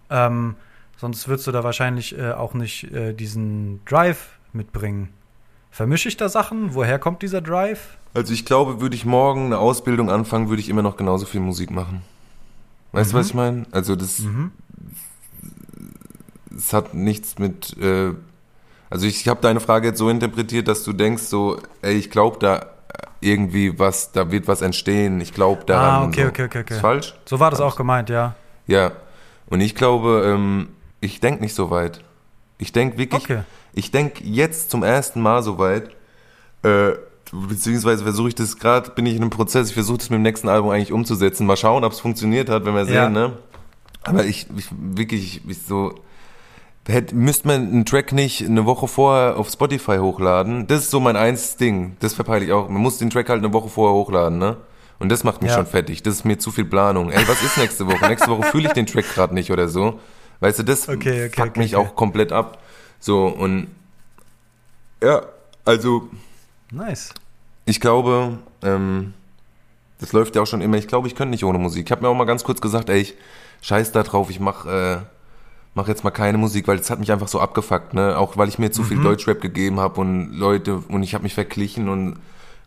Ähm, 0.09 0.55
sonst 0.97 1.27
würdest 1.27 1.47
du 1.47 1.51
da 1.51 1.63
wahrscheinlich 1.63 2.17
äh, 2.17 2.31
auch 2.33 2.53
nicht 2.53 2.91
äh, 2.91 3.13
diesen 3.13 3.79
Drive 3.85 4.37
mitbringen. 4.53 5.09
Vermische 5.71 6.09
ich 6.09 6.17
da 6.17 6.27
Sachen? 6.27 6.73
Woher 6.73 6.99
kommt 6.99 7.21
dieser 7.21 7.41
Drive? 7.41 7.97
Also 8.13 8.33
ich 8.33 8.45
glaube, 8.45 8.81
würde 8.81 8.95
ich 8.95 9.05
morgen 9.05 9.45
eine 9.45 9.57
Ausbildung 9.57 10.11
anfangen, 10.11 10.49
würde 10.49 10.61
ich 10.61 10.67
immer 10.67 10.81
noch 10.81 10.97
genauso 10.97 11.25
viel 11.25 11.39
Musik 11.39 11.71
machen. 11.71 12.01
Weißt 12.91 13.11
du, 13.13 13.15
Mhm. 13.15 13.19
was 13.19 13.27
ich 13.27 13.33
meine? 13.33 13.65
Also 13.71 13.95
das, 13.95 14.21
das 16.49 16.73
hat 16.73 16.93
nichts 16.93 17.39
mit, 17.39 17.77
äh, 17.77 18.11
also 18.89 19.07
ich 19.07 19.27
habe 19.29 19.39
deine 19.41 19.61
Frage 19.61 19.87
jetzt 19.87 19.97
so 19.99 20.09
interpretiert, 20.09 20.67
dass 20.67 20.83
du 20.83 20.91
denkst 20.91 21.23
so, 21.23 21.57
ey, 21.81 21.93
ich 21.95 22.11
glaube 22.11 22.37
da 22.39 22.65
irgendwie 23.21 23.77
was, 23.79 24.11
da 24.11 24.31
wird 24.31 24.47
was 24.47 24.61
entstehen, 24.61 25.21
ich 25.21 25.33
glaube 25.33 25.63
daran. 25.65 26.03
Ah, 26.03 26.07
okay, 26.07 26.23
so. 26.23 26.27
okay, 26.29 26.43
okay, 26.45 26.59
okay. 26.61 26.73
Ist 26.73 26.79
falsch? 26.81 27.13
So 27.25 27.39
war 27.39 27.51
das 27.51 27.61
auch 27.61 27.75
gemeint, 27.75 28.09
ja. 28.09 28.35
Ja. 28.67 28.91
Und 29.47 29.61
ich 29.61 29.75
glaube, 29.75 30.23
ähm, 30.25 30.69
ich 31.01 31.19
denke 31.19 31.41
nicht 31.41 31.53
so 31.55 31.69
weit. 31.69 32.03
Ich 32.57 32.71
denke 32.71 32.97
wirklich, 32.97 33.23
Okay. 33.23 33.41
ich 33.73 33.91
denke 33.91 34.23
jetzt 34.23 34.71
zum 34.71 34.83
ersten 34.83 35.21
Mal 35.21 35.43
so 35.43 35.57
weit, 35.57 35.89
äh, 36.63 36.91
beziehungsweise 37.31 38.03
versuche 38.03 38.29
ich 38.29 38.35
das 38.35 38.57
gerade, 38.57 38.91
bin 38.91 39.05
ich 39.05 39.15
in 39.15 39.21
einem 39.21 39.29
Prozess, 39.29 39.69
ich 39.69 39.73
versuche 39.73 39.97
das 39.99 40.09
mit 40.09 40.17
dem 40.17 40.23
nächsten 40.23 40.49
Album 40.49 40.69
eigentlich 40.71 40.91
umzusetzen. 40.91 41.45
Mal 41.47 41.57
schauen, 41.57 41.83
ob 41.83 41.91
es 41.93 41.99
funktioniert 41.99 42.49
hat, 42.49 42.65
wenn 42.65 42.73
wir 42.75 42.85
Ja. 42.85 43.05
sehen, 43.05 43.13
ne? 43.13 43.33
Aber 44.03 44.25
ich, 44.25 44.47
ich 44.57 44.67
wirklich, 44.71 45.41
ich 45.47 45.61
so, 45.61 45.95
hätte, 46.91 47.15
müsste 47.15 47.47
man 47.47 47.61
einen 47.67 47.85
Track 47.85 48.11
nicht 48.11 48.43
eine 48.45 48.65
Woche 48.65 48.87
vorher 48.87 49.37
auf 49.37 49.49
Spotify 49.49 49.97
hochladen. 49.97 50.67
Das 50.67 50.81
ist 50.83 50.91
so 50.91 50.99
mein 50.99 51.15
einziges 51.15 51.57
Ding. 51.57 51.95
Das 51.99 52.13
verpeile 52.13 52.45
ich 52.45 52.51
auch. 52.51 52.69
Man 52.69 52.81
muss 52.81 52.97
den 52.97 53.09
Track 53.09 53.29
halt 53.29 53.43
eine 53.43 53.53
Woche 53.53 53.69
vorher 53.69 53.93
hochladen, 53.95 54.37
ne? 54.37 54.57
Und 54.99 55.09
das 55.09 55.23
macht 55.23 55.41
mich 55.41 55.49
Ja. 55.51 55.57
schon 55.57 55.65
fertig. 55.65 56.03
Das 56.03 56.13
ist 56.15 56.25
mir 56.25 56.37
zu 56.37 56.51
viel 56.51 56.65
Planung. 56.65 57.09
Ey, 57.09 57.27
was 57.27 57.41
ist 57.41 57.57
nächste 57.57 57.87
Woche? 57.87 58.07
nächste 58.07 58.29
Woche 58.29 58.43
fühle 58.43 58.67
ich 58.67 58.73
den 58.73 58.85
Track 58.85 59.05
gerade 59.13 59.33
nicht 59.33 59.51
oder 59.51 59.67
so. 59.67 59.99
Weißt 60.41 60.59
du, 60.59 60.63
das 60.63 60.87
Okay, 60.89 61.25
okay, 61.25 61.29
fuckt 61.35 61.49
okay, 61.51 61.59
mich 61.59 61.75
auch 61.75 61.95
komplett 61.95 62.31
ab. 62.31 62.59
So, 62.99 63.25
und 63.27 63.67
ja, 65.03 65.23
also 65.65 66.07
Nice. 66.71 67.13
ich 67.65 67.79
glaube, 67.81 68.37
ähm, 68.61 69.13
das 69.99 70.13
läuft 70.13 70.35
ja 70.35 70.43
auch 70.43 70.47
schon 70.47 70.61
immer. 70.61 70.77
Ich 70.77 70.87
glaube, 70.87 71.07
ich 71.07 71.15
könnte 71.15 71.31
nicht 71.31 71.43
ohne 71.45 71.57
Musik. 71.57 71.87
Ich 71.87 71.91
habe 71.91 72.01
mir 72.03 72.09
auch 72.09 72.15
mal 72.15 72.25
ganz 72.25 72.43
kurz 72.43 72.61
gesagt, 72.61 72.89
ey, 72.89 72.99
ich 73.01 73.15
scheiß 73.61 73.91
da 73.91 74.03
drauf, 74.03 74.29
ich 74.29 74.39
mach, 74.39 74.65
äh, 74.67 74.97
mach 75.73 75.87
jetzt 75.87 76.03
mal 76.03 76.11
keine 76.11 76.37
Musik, 76.37 76.67
weil 76.67 76.77
das 76.77 76.89
hat 76.89 76.99
mich 76.99 77.11
einfach 77.11 77.27
so 77.27 77.39
abgefuckt, 77.39 77.93
ne? 77.93 78.17
Auch 78.17 78.37
weil 78.37 78.49
ich 78.49 78.59
mir 78.59 78.71
zu 78.71 78.83
viel 78.83 79.01
Deutschrap 79.01 79.41
gegeben 79.41 79.79
habe 79.79 80.01
und 80.01 80.33
Leute 80.33 80.83
und 80.87 81.03
ich 81.03 81.13
habe 81.13 81.23
mich 81.23 81.33
verglichen 81.33 81.89
und 81.89 82.19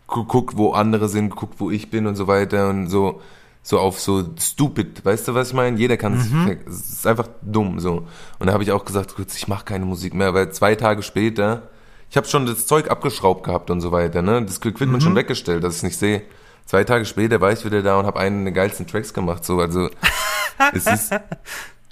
geguckt, 0.07 0.57
wo 0.57 0.71
andere 0.71 1.09
sind, 1.09 1.29
geguckt, 1.29 1.55
wo 1.57 1.71
ich 1.71 1.89
bin 1.89 2.07
und 2.07 2.15
so 2.15 2.27
weiter 2.27 2.69
und 2.69 2.87
so 2.87 3.21
so 3.65 3.79
auf 3.79 3.99
so 3.99 4.23
stupid, 4.39 5.03
weißt 5.03 5.27
du, 5.27 5.33
was 5.33 5.47
ich 5.47 5.53
meine? 5.55 5.75
Jeder 5.79 5.97
kann 5.97 6.13
es, 6.13 6.27
es 6.67 6.89
ist 6.91 7.07
einfach 7.07 7.27
dumm 7.41 7.79
so. 7.79 8.07
Und 8.37 8.45
da 8.45 8.53
habe 8.53 8.61
ich 8.61 8.71
auch 8.71 8.85
gesagt, 8.85 9.15
ich 9.35 9.47
mache 9.47 9.65
keine 9.65 9.85
Musik 9.85 10.13
mehr, 10.13 10.35
weil 10.35 10.51
zwei 10.51 10.75
Tage 10.75 11.01
später, 11.01 11.63
ich 12.11 12.15
habe 12.15 12.27
schon 12.27 12.45
das 12.45 12.67
Zeug 12.67 12.91
abgeschraubt 12.91 13.43
gehabt 13.43 13.71
und 13.71 13.81
so 13.81 13.91
weiter, 13.91 14.21
ne? 14.21 14.45
Das 14.45 14.57
Equipment 14.57 15.01
schon 15.01 15.15
weggestellt, 15.15 15.63
dass 15.63 15.73
ich 15.73 15.77
es 15.77 15.83
nicht 15.83 15.97
sehe. 15.97 16.21
Zwei 16.65 16.83
Tage 16.83 17.05
später 17.05 17.41
war 17.41 17.51
ich 17.51 17.65
wieder 17.65 17.81
da 17.81 17.97
und 17.97 18.05
habe 18.05 18.19
einen 18.19 18.45
der 18.45 18.53
geilsten 18.53 18.85
Tracks 18.85 19.15
gemacht, 19.15 19.43
so, 19.43 19.59
also 19.59 19.89
es 20.73 20.85
ist 20.85 21.11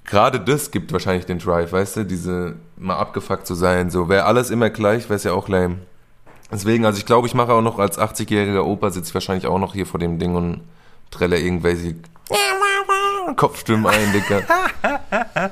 gerade 0.05 0.39
das 0.39 0.71
gibt 0.71 0.91
wahrscheinlich 0.93 1.25
den 1.25 1.39
Drive, 1.39 1.71
weißt 1.71 1.97
du, 1.97 2.05
diese 2.05 2.55
mal 2.77 2.97
abgefuckt 2.97 3.47
zu 3.47 3.55
sein, 3.55 3.89
so 3.89 4.09
wäre 4.09 4.25
alles 4.25 4.49
immer 4.49 4.69
gleich, 4.69 5.03
wäre 5.05 5.15
es 5.15 5.23
ja 5.23 5.33
auch 5.33 5.47
lame. 5.47 5.77
Deswegen, 6.51 6.85
also 6.85 6.97
ich 6.99 7.05
glaube, 7.05 7.27
ich 7.27 7.33
mache 7.33 7.51
auch 7.53 7.61
noch 7.61 7.79
als 7.79 7.97
80-jähriger 7.97 8.61
Opa 8.61 8.89
sitze 8.91 9.09
ich 9.09 9.13
wahrscheinlich 9.15 9.47
auch 9.47 9.57
noch 9.59 9.73
hier 9.73 9.85
vor 9.87 9.99
dem 9.99 10.19
Ding 10.19 10.35
und 10.35 10.61
trelle 11.09 11.39
irgendwelche 11.39 11.95
Kopfstimmen 13.35 13.87
ein, 13.87 14.11
Dicker. 14.13 14.41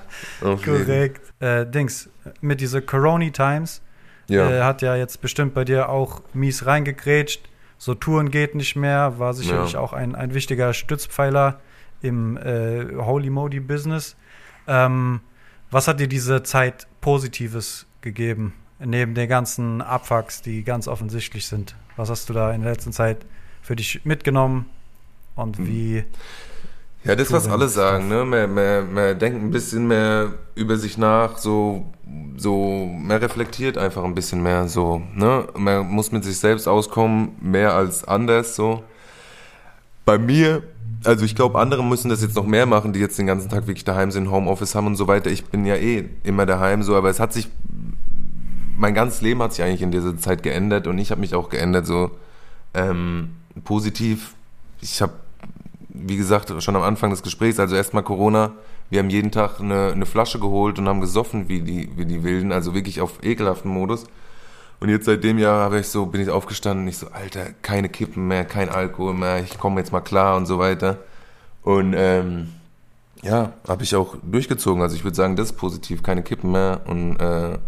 Korrekt. 0.63 1.21
Äh, 1.39 1.65
Dings, 1.65 2.09
mit 2.41 2.61
diese 2.61 2.81
Corona 2.81 3.29
Times 3.29 3.81
Ja. 4.27 4.49
äh, 4.51 4.61
hat 4.63 4.81
ja 4.81 4.95
jetzt 4.95 5.21
bestimmt 5.21 5.53
bei 5.53 5.63
dir 5.65 5.89
auch 5.89 6.21
mies 6.33 6.65
reingegrätscht. 6.65 7.41
So 7.77 7.95
Touren 7.95 8.29
geht 8.29 8.53
nicht 8.53 8.75
mehr, 8.75 9.17
war 9.17 9.33
sicherlich 9.33 9.73
Ja. 9.73 9.79
auch 9.79 9.93
ein, 9.93 10.15
ein 10.15 10.33
wichtiger 10.35 10.73
Stützpfeiler 10.73 11.59
im 12.01 12.37
äh, 12.37 12.95
Holy 12.97 13.29
Modi 13.29 13.59
Business. 13.59 14.15
Ähm, 14.72 15.19
was 15.69 15.88
hat 15.88 15.99
dir 15.99 16.07
diese 16.07 16.43
Zeit 16.43 16.88
Positives 17.01 17.86
gegeben? 17.99 18.53
Neben 18.80 19.13
den 19.13 19.28
ganzen 19.28 19.82
Abfucks, 19.82 20.41
die 20.41 20.63
ganz 20.63 20.88
offensichtlich 20.88 21.45
sind. 21.45 21.76
Was 21.97 22.09
hast 22.09 22.30
du 22.30 22.34
da 22.34 22.51
in 22.53 22.61
der 22.61 22.72
letzten 22.72 22.93
Zeit 22.93 23.26
für 23.61 23.76
dich 23.76 24.05
mitgenommen? 24.05 24.65
Und 25.36 25.57
Hm. 25.57 25.67
wie 25.67 26.03
Ja, 27.03 27.15
das, 27.15 27.32
was 27.32 27.47
alle 27.47 27.67
sagen, 27.67 28.07
ne? 28.07 28.24
Man, 28.24 28.53
man, 28.53 28.93
man 28.93 29.19
denkt 29.19 29.41
ein 29.41 29.51
bisschen 29.51 29.88
mehr 29.88 30.34
über 30.55 30.78
sich 30.78 30.97
nach, 30.97 31.38
so, 31.38 31.91
so, 32.38 32.86
man 32.86 33.17
reflektiert 33.17 33.78
einfach 33.78 34.03
ein 34.03 34.13
bisschen 34.13 34.41
mehr, 34.43 34.67
so, 34.67 35.01
ne? 35.15 35.47
Man 35.55 35.88
muss 35.88 36.11
mit 36.11 36.24
sich 36.24 36.38
selbst 36.38 36.67
auskommen, 36.67 37.36
mehr 37.41 37.74
als 37.74 38.03
anders, 38.03 38.55
so. 38.55 38.84
Bei 40.05 40.17
mir, 40.17 40.63
also 41.03 41.25
ich 41.25 41.35
glaube, 41.35 41.59
andere 41.59 41.83
müssen 41.83 42.09
das 42.09 42.21
jetzt 42.21 42.35
noch 42.35 42.45
mehr 42.45 42.65
machen, 42.65 42.93
die 42.93 42.99
jetzt 42.99 43.17
den 43.17 43.27
ganzen 43.27 43.49
Tag 43.49 43.67
wirklich 43.67 43.85
daheim 43.85 44.11
sind, 44.11 44.29
Homeoffice 44.29 44.75
haben 44.75 44.87
und 44.87 44.95
so 44.95 45.07
weiter. 45.07 45.29
Ich 45.29 45.45
bin 45.45 45.65
ja 45.65 45.75
eh 45.75 46.05
immer 46.23 46.45
daheim, 46.45 46.83
so, 46.83 46.95
aber 46.95 47.09
es 47.09 47.19
hat 47.19 47.33
sich, 47.33 47.49
mein 48.77 48.93
ganzes 48.93 49.21
Leben 49.21 49.41
hat 49.41 49.53
sich 49.53 49.63
eigentlich 49.63 49.81
in 49.81 49.91
dieser 49.91 50.17
Zeit 50.17 50.43
geändert 50.43 50.87
und 50.87 50.97
ich 50.97 51.11
habe 51.11 51.21
mich 51.21 51.35
auch 51.35 51.49
geändert, 51.49 51.85
so, 51.85 52.11
ähm, 52.73 53.31
positiv. 53.63 54.33
Ich 54.81 55.01
habe 55.01 55.13
wie 55.93 56.17
gesagt, 56.17 56.51
schon 56.63 56.75
am 56.75 56.83
Anfang 56.83 57.09
des 57.09 57.23
Gesprächs, 57.23 57.59
also 57.59 57.75
erstmal 57.75 58.03
Corona, 58.03 58.53
wir 58.89 58.99
haben 58.99 59.09
jeden 59.09 59.31
Tag 59.31 59.59
eine, 59.59 59.91
eine 59.91 60.05
Flasche 60.05 60.39
geholt 60.39 60.79
und 60.79 60.87
haben 60.87 61.01
gesoffen 61.01 61.47
wie 61.47 61.61
die, 61.61 61.89
wie 61.95 62.05
die 62.05 62.23
Wilden, 62.23 62.51
also 62.51 62.73
wirklich 62.73 63.01
auf 63.01 63.23
ekelhaften 63.23 63.71
Modus. 63.71 64.05
Und 64.82 64.89
jetzt 64.89 65.05
seit 65.05 65.23
dem 65.23 65.38
Jahr 65.38 65.63
habe 65.63 65.79
ich 65.79 65.88
so, 65.88 66.07
bin 66.07 66.21
ich 66.21 66.29
aufgestanden 66.32 66.86
und 66.86 66.89
ich 66.89 66.97
so, 66.97 67.07
Alter, 67.11 67.51
keine 67.61 67.88
Kippen 67.88 68.27
mehr, 68.27 68.45
kein 68.45 68.67
Alkohol 68.67 69.13
mehr, 69.13 69.39
ich 69.43 69.59
komme 69.59 69.79
jetzt 69.79 69.91
mal 69.91 70.01
klar 70.01 70.36
und 70.36 70.47
so 70.47 70.57
weiter. 70.57 70.97
Und 71.61 71.93
ähm, 71.95 72.49
ja, 73.21 73.53
habe 73.67 73.84
ich 73.84 73.95
auch 73.95 74.15
durchgezogen. 74.23 74.82
Also 74.82 74.95
ich 74.95 75.03
würde 75.03 75.15
sagen, 75.15 75.36
das 75.36 75.51
ist 75.51 75.57
positiv, 75.57 76.01
keine 76.01 76.23
Kippen 76.23 76.51
mehr 76.51 76.82
und 76.88 77.17
äh, 77.17 77.59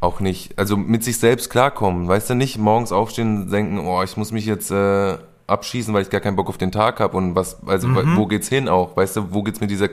auch 0.00 0.20
nicht, 0.20 0.56
also 0.56 0.76
mit 0.76 1.02
sich 1.02 1.18
selbst 1.18 1.50
klarkommen, 1.50 2.06
weißt 2.06 2.30
du, 2.30 2.34
nicht 2.34 2.58
morgens 2.58 2.92
aufstehen 2.92 3.42
und 3.42 3.50
denken, 3.50 3.80
oh, 3.80 4.00
ich 4.04 4.16
muss 4.16 4.30
mich 4.30 4.46
jetzt 4.46 4.70
äh, 4.70 5.18
abschießen, 5.48 5.92
weil 5.92 6.02
ich 6.02 6.10
gar 6.10 6.20
keinen 6.20 6.36
Bock 6.36 6.48
auf 6.48 6.58
den 6.58 6.70
Tag 6.70 7.00
habe 7.00 7.16
und 7.16 7.34
was, 7.34 7.56
also 7.66 7.88
wo 8.16 8.26
geht's 8.26 8.48
hin 8.48 8.68
auch, 8.68 8.96
weißt 8.96 9.16
du, 9.16 9.34
wo 9.34 9.42
geht's 9.42 9.60
mit 9.60 9.70
dieser 9.70 9.88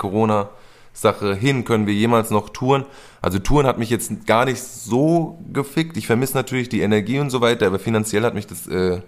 Corona-Sache 0.93 1.35
hin, 1.35 1.65
können 1.65 1.87
wir 1.87 1.93
jemals 1.93 2.29
noch 2.29 2.49
touren? 2.49 2.85
Also 3.21 3.39
Touren 3.39 3.67
hat 3.67 3.77
mich 3.77 3.89
jetzt 3.89 4.25
gar 4.25 4.45
nicht 4.45 4.61
so 4.61 5.39
gefickt, 5.51 5.97
ich 5.97 6.07
vermisse 6.07 6.35
natürlich 6.35 6.69
die 6.69 6.81
Energie 6.81 7.19
und 7.19 7.29
so 7.29 7.41
weiter, 7.41 7.67
aber 7.67 7.79
finanziell 7.79 8.23
hat 8.23 8.33
mich 8.33 8.47
das, 8.47 8.67
äh, 8.67 9.01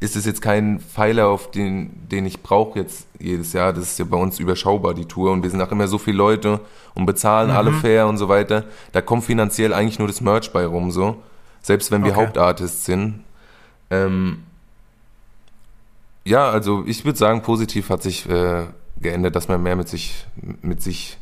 ist 0.00 0.14
es 0.14 0.24
jetzt 0.24 0.42
kein 0.42 0.78
Pfeiler, 0.78 1.28
auf 1.28 1.50
den, 1.50 2.08
den 2.08 2.24
ich 2.24 2.40
brauche 2.40 2.78
jetzt 2.78 3.08
jedes 3.18 3.52
Jahr. 3.52 3.72
Das 3.72 3.84
ist 3.84 3.98
ja 3.98 4.04
bei 4.04 4.16
uns 4.16 4.38
überschaubar, 4.38 4.94
die 4.94 5.06
Tour. 5.06 5.32
Und 5.32 5.42
wir 5.42 5.50
sind 5.50 5.60
auch 5.60 5.72
immer 5.72 5.88
so 5.88 5.98
viele 5.98 6.16
Leute 6.16 6.60
und 6.94 7.04
bezahlen 7.04 7.50
alle 7.50 7.72
fair 7.72 8.06
und 8.06 8.16
so 8.16 8.28
weiter. 8.28 8.64
Da 8.92 9.00
kommt 9.00 9.24
finanziell 9.24 9.74
eigentlich 9.74 9.98
nur 9.98 10.06
das 10.06 10.20
Merch 10.20 10.52
bei 10.52 10.64
rum, 10.64 10.92
so. 10.92 11.16
Selbst 11.62 11.90
wenn 11.90 12.04
wir 12.04 12.12
Okay. 12.12 12.20
Hauptartists 12.20 12.84
sind. 12.84 13.24
Ähm, 13.90 14.44
ja, 16.24 16.48
also 16.48 16.84
ich 16.86 17.04
würde 17.04 17.18
sagen, 17.18 17.42
positiv 17.42 17.90
hat 17.90 18.04
sich 18.04 18.28
äh, 18.28 18.66
geändert, 19.00 19.36
dass 19.36 19.48
man 19.48 19.62
mehr 19.62 19.76
mit 19.76 19.88
sich, 19.88 20.26
mit 20.62 20.82
sich 20.82 21.18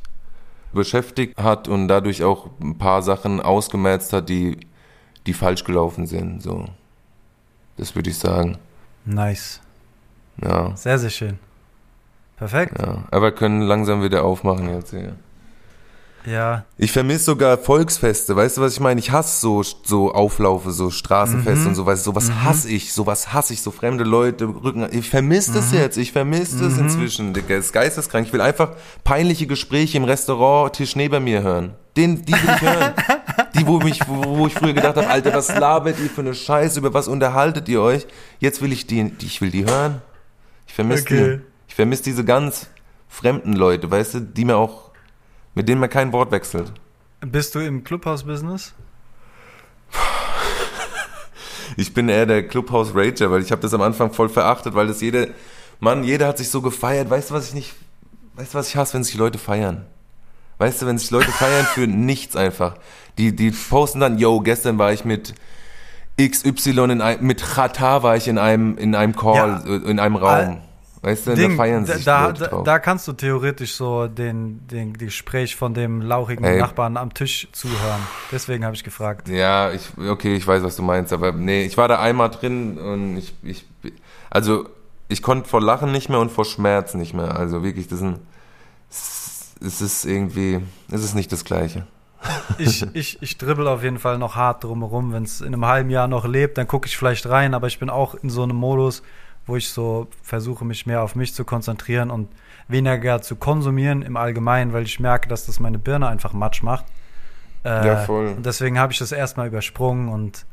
beschäftigt 0.72 1.36
hat 1.38 1.68
und 1.68 1.88
dadurch 1.88 2.22
auch 2.22 2.50
ein 2.60 2.78
paar 2.78 3.02
Sachen 3.02 3.40
ausgemerzt 3.40 4.12
hat, 4.12 4.28
die, 4.28 4.58
die 5.26 5.32
falsch 5.32 5.64
gelaufen 5.64 6.06
sind. 6.06 6.42
So. 6.42 6.66
Das 7.76 7.94
würde 7.94 8.10
ich 8.10 8.18
sagen. 8.18 8.58
Nice. 9.04 9.60
Ja. 10.42 10.76
Sehr, 10.76 10.98
sehr 10.98 11.10
schön. 11.10 11.38
Perfekt. 12.36 12.78
Ja. 12.78 13.04
Aber 13.10 13.32
können 13.32 13.62
langsam 13.62 14.02
wieder 14.02 14.24
aufmachen 14.24 14.68
jetzt 14.68 14.90
hier. 14.90 15.16
Ja. 16.26 16.64
Ich 16.76 16.90
vermisse 16.92 17.24
sogar 17.24 17.56
Volksfeste, 17.56 18.34
weißt 18.34 18.56
du, 18.56 18.60
was 18.60 18.72
ich 18.74 18.80
meine? 18.80 18.98
Ich 18.98 19.12
hasse 19.12 19.40
so, 19.40 19.62
so 19.62 20.12
Auflaufe, 20.12 20.72
so 20.72 20.90
Straßenfeste 20.90 21.60
Mhm. 21.62 21.66
und 21.68 21.74
so, 21.76 21.86
weißt 21.86 22.04
du, 22.04 22.10
sowas 22.10 22.30
hasse 22.44 22.68
ich, 22.68 22.92
sowas 22.92 23.32
hasse 23.32 23.52
ich, 23.52 23.62
so 23.62 23.70
fremde 23.70 24.02
Leute, 24.04 24.46
Rücken, 24.46 24.88
ich 24.90 25.08
vermisse 25.08 25.52
das 25.52 25.70
Mhm. 25.72 25.78
jetzt, 25.78 25.96
ich 25.98 26.10
vermisse 26.12 26.64
das 26.64 26.78
inzwischen, 26.78 27.32
Digga, 27.32 27.54
ist 27.56 27.72
geisteskrank, 27.72 28.26
ich 28.26 28.32
will 28.32 28.40
einfach 28.40 28.70
peinliche 29.04 29.46
Gespräche 29.46 29.96
im 29.98 30.04
Restaurant, 30.04 30.72
Tisch 30.74 30.96
neben 30.96 31.22
mir 31.24 31.42
hören, 31.42 31.74
den, 31.96 32.24
die 32.24 32.32
will 32.32 32.50
ich 32.56 32.60
hören, 32.60 32.92
die, 33.54 33.66
wo, 33.66 33.78
mich, 33.78 34.00
wo, 34.08 34.38
wo 34.38 34.46
ich 34.48 34.54
früher 34.54 34.72
gedacht 34.72 34.96
habe, 34.96 35.08
Alter, 35.08 35.32
was 35.32 35.54
labert 35.56 35.98
ihr 36.00 36.10
für 36.10 36.22
eine 36.22 36.34
Scheiße, 36.34 36.80
über 36.80 36.92
was 36.92 37.06
unterhaltet 37.06 37.68
ihr 37.68 37.80
euch, 37.80 38.06
jetzt 38.40 38.60
will 38.62 38.72
ich 38.72 38.86
die, 38.88 39.10
die 39.10 39.26
ich 39.26 39.40
will 39.40 39.50
die 39.50 39.64
hören, 39.64 40.02
ich 40.66 40.74
vermisse 40.74 41.02
Okay. 41.04 41.36
die, 41.36 41.40
ich 41.68 41.74
vermisse 41.76 42.02
diese 42.02 42.24
ganz 42.24 42.66
fremden 43.08 43.52
Leute, 43.52 43.88
weißt 43.90 44.14
du, 44.14 44.20
die 44.20 44.44
mir 44.44 44.56
auch, 44.56 44.85
mit 45.56 45.68
denen 45.68 45.80
man 45.80 45.90
kein 45.90 46.12
Wort 46.12 46.30
wechselt. 46.30 46.72
Bist 47.20 47.54
du 47.56 47.58
im 47.58 47.82
Clubhouse-Business? 47.82 48.74
Ich 51.76 51.92
bin 51.92 52.08
eher 52.08 52.26
der 52.26 52.46
Clubhouse 52.46 52.94
Rager, 52.94 53.30
weil 53.30 53.42
ich 53.42 53.50
habe 53.50 53.60
das 53.60 53.74
am 53.74 53.82
Anfang 53.82 54.12
voll 54.12 54.28
verachtet, 54.28 54.74
weil 54.74 54.86
das 54.86 55.00
jede, 55.00 55.34
Mann, 55.80 56.04
jeder 56.04 56.28
hat 56.28 56.38
sich 56.38 56.48
so 56.48 56.62
gefeiert. 56.62 57.10
Weißt 57.10 57.30
du, 57.30 57.34
was 57.34 57.48
ich 57.48 57.54
nicht, 57.54 57.74
weißt 58.36 58.54
du, 58.54 58.58
was 58.58 58.68
ich 58.68 58.76
hasse, 58.76 58.94
wenn 58.94 59.04
sich 59.04 59.16
Leute 59.16 59.38
feiern? 59.38 59.84
Weißt 60.58 60.80
du, 60.80 60.86
wenn 60.86 60.96
sich 60.96 61.10
Leute 61.10 61.30
feiern 61.32 61.66
für 61.66 61.86
nichts 61.86 62.36
einfach. 62.36 62.76
Die, 63.18 63.34
die 63.34 63.50
posten 63.50 64.00
dann, 64.00 64.18
yo, 64.18 64.40
gestern 64.40 64.78
war 64.78 64.92
ich 64.92 65.04
mit 65.04 65.34
XY 66.20 66.70
in 66.92 67.00
einem, 67.02 67.26
mit 67.26 67.42
Chata 67.42 68.02
war 68.02 68.16
ich 68.16 68.28
in 68.28 68.38
einem, 68.38 68.78
in 68.78 68.94
einem 68.94 69.14
Call, 69.16 69.62
Ja. 69.66 69.70
äh, 69.70 69.90
in 69.90 69.98
einem 69.98 70.16
Raum. 70.16 70.62
Weißt 71.06 71.28
du, 71.28 71.36
da 71.36 71.50
feiern 71.50 71.86
sich 71.86 72.04
da, 72.04 72.32
da, 72.32 72.48
drauf. 72.48 72.64
da 72.64 72.80
kannst 72.80 73.06
du 73.06 73.12
theoretisch 73.12 73.74
so 73.74 74.08
den, 74.08 74.66
den 74.66 74.92
Gespräch 74.92 75.54
von 75.54 75.72
dem 75.72 76.00
lauchigen 76.00 76.44
Ey. 76.44 76.58
Nachbarn 76.58 76.96
am 76.96 77.14
Tisch 77.14 77.46
zuhören. 77.52 78.00
Deswegen 78.32 78.64
habe 78.64 78.74
ich 78.74 78.82
gefragt. 78.82 79.28
Ja, 79.28 79.70
ich, 79.70 79.82
okay, 79.96 80.34
ich 80.34 80.44
weiß, 80.44 80.64
was 80.64 80.74
du 80.74 80.82
meinst, 80.82 81.12
aber 81.12 81.30
nee, 81.30 81.62
ich 81.64 81.76
war 81.76 81.86
da 81.86 82.00
einmal 82.00 82.30
drin 82.30 82.76
und 82.76 83.18
ich, 83.18 83.36
ich, 83.44 83.68
also 84.30 84.68
ich 85.06 85.22
konnte 85.22 85.48
vor 85.48 85.62
Lachen 85.62 85.92
nicht 85.92 86.08
mehr 86.08 86.18
und 86.18 86.32
vor 86.32 86.44
Schmerz 86.44 86.94
nicht 86.94 87.14
mehr. 87.14 87.38
Also 87.38 87.62
wirklich, 87.62 87.86
das 87.86 88.00
ist 88.00 88.04
ein, 88.04 88.18
es 89.64 89.80
ist 89.80 90.06
irgendwie, 90.06 90.58
es 90.90 91.04
ist 91.04 91.14
nicht 91.14 91.30
das 91.30 91.44
Gleiche. 91.44 91.86
Ich, 92.58 92.84
ich, 92.94 93.22
ich 93.22 93.38
dribbel 93.38 93.68
auf 93.68 93.84
jeden 93.84 94.00
Fall 94.00 94.18
noch 94.18 94.34
hart 94.34 94.64
drumherum. 94.64 95.12
Wenn 95.12 95.22
es 95.22 95.40
in 95.40 95.54
einem 95.54 95.66
halben 95.66 95.90
Jahr 95.90 96.08
noch 96.08 96.26
lebt, 96.26 96.58
dann 96.58 96.66
gucke 96.66 96.88
ich 96.88 96.96
vielleicht 96.96 97.28
rein, 97.28 97.54
aber 97.54 97.68
ich 97.68 97.78
bin 97.78 97.90
auch 97.90 98.16
in 98.16 98.28
so 98.30 98.42
einem 98.42 98.56
Modus, 98.56 99.04
wo 99.46 99.56
ich 99.56 99.68
so 99.68 100.08
versuche, 100.22 100.64
mich 100.64 100.86
mehr 100.86 101.02
auf 101.02 101.14
mich 101.14 101.34
zu 101.34 101.44
konzentrieren 101.44 102.10
und 102.10 102.28
weniger 102.68 103.22
zu 103.22 103.36
konsumieren 103.36 104.02
im 104.02 104.16
Allgemeinen, 104.16 104.72
weil 104.72 104.84
ich 104.84 104.98
merke, 105.00 105.28
dass 105.28 105.46
das 105.46 105.60
meine 105.60 105.78
Birne 105.78 106.08
einfach 106.08 106.32
matsch 106.32 106.62
macht. 106.62 106.84
Äh, 107.64 107.86
Ja, 107.86 107.96
voll. 107.98 108.28
Und 108.28 108.46
deswegen 108.46 108.78
habe 108.78 108.92
ich 108.92 108.98
das 108.98 109.12
erstmal 109.12 109.46
übersprungen 109.48 110.08
und 110.08 110.46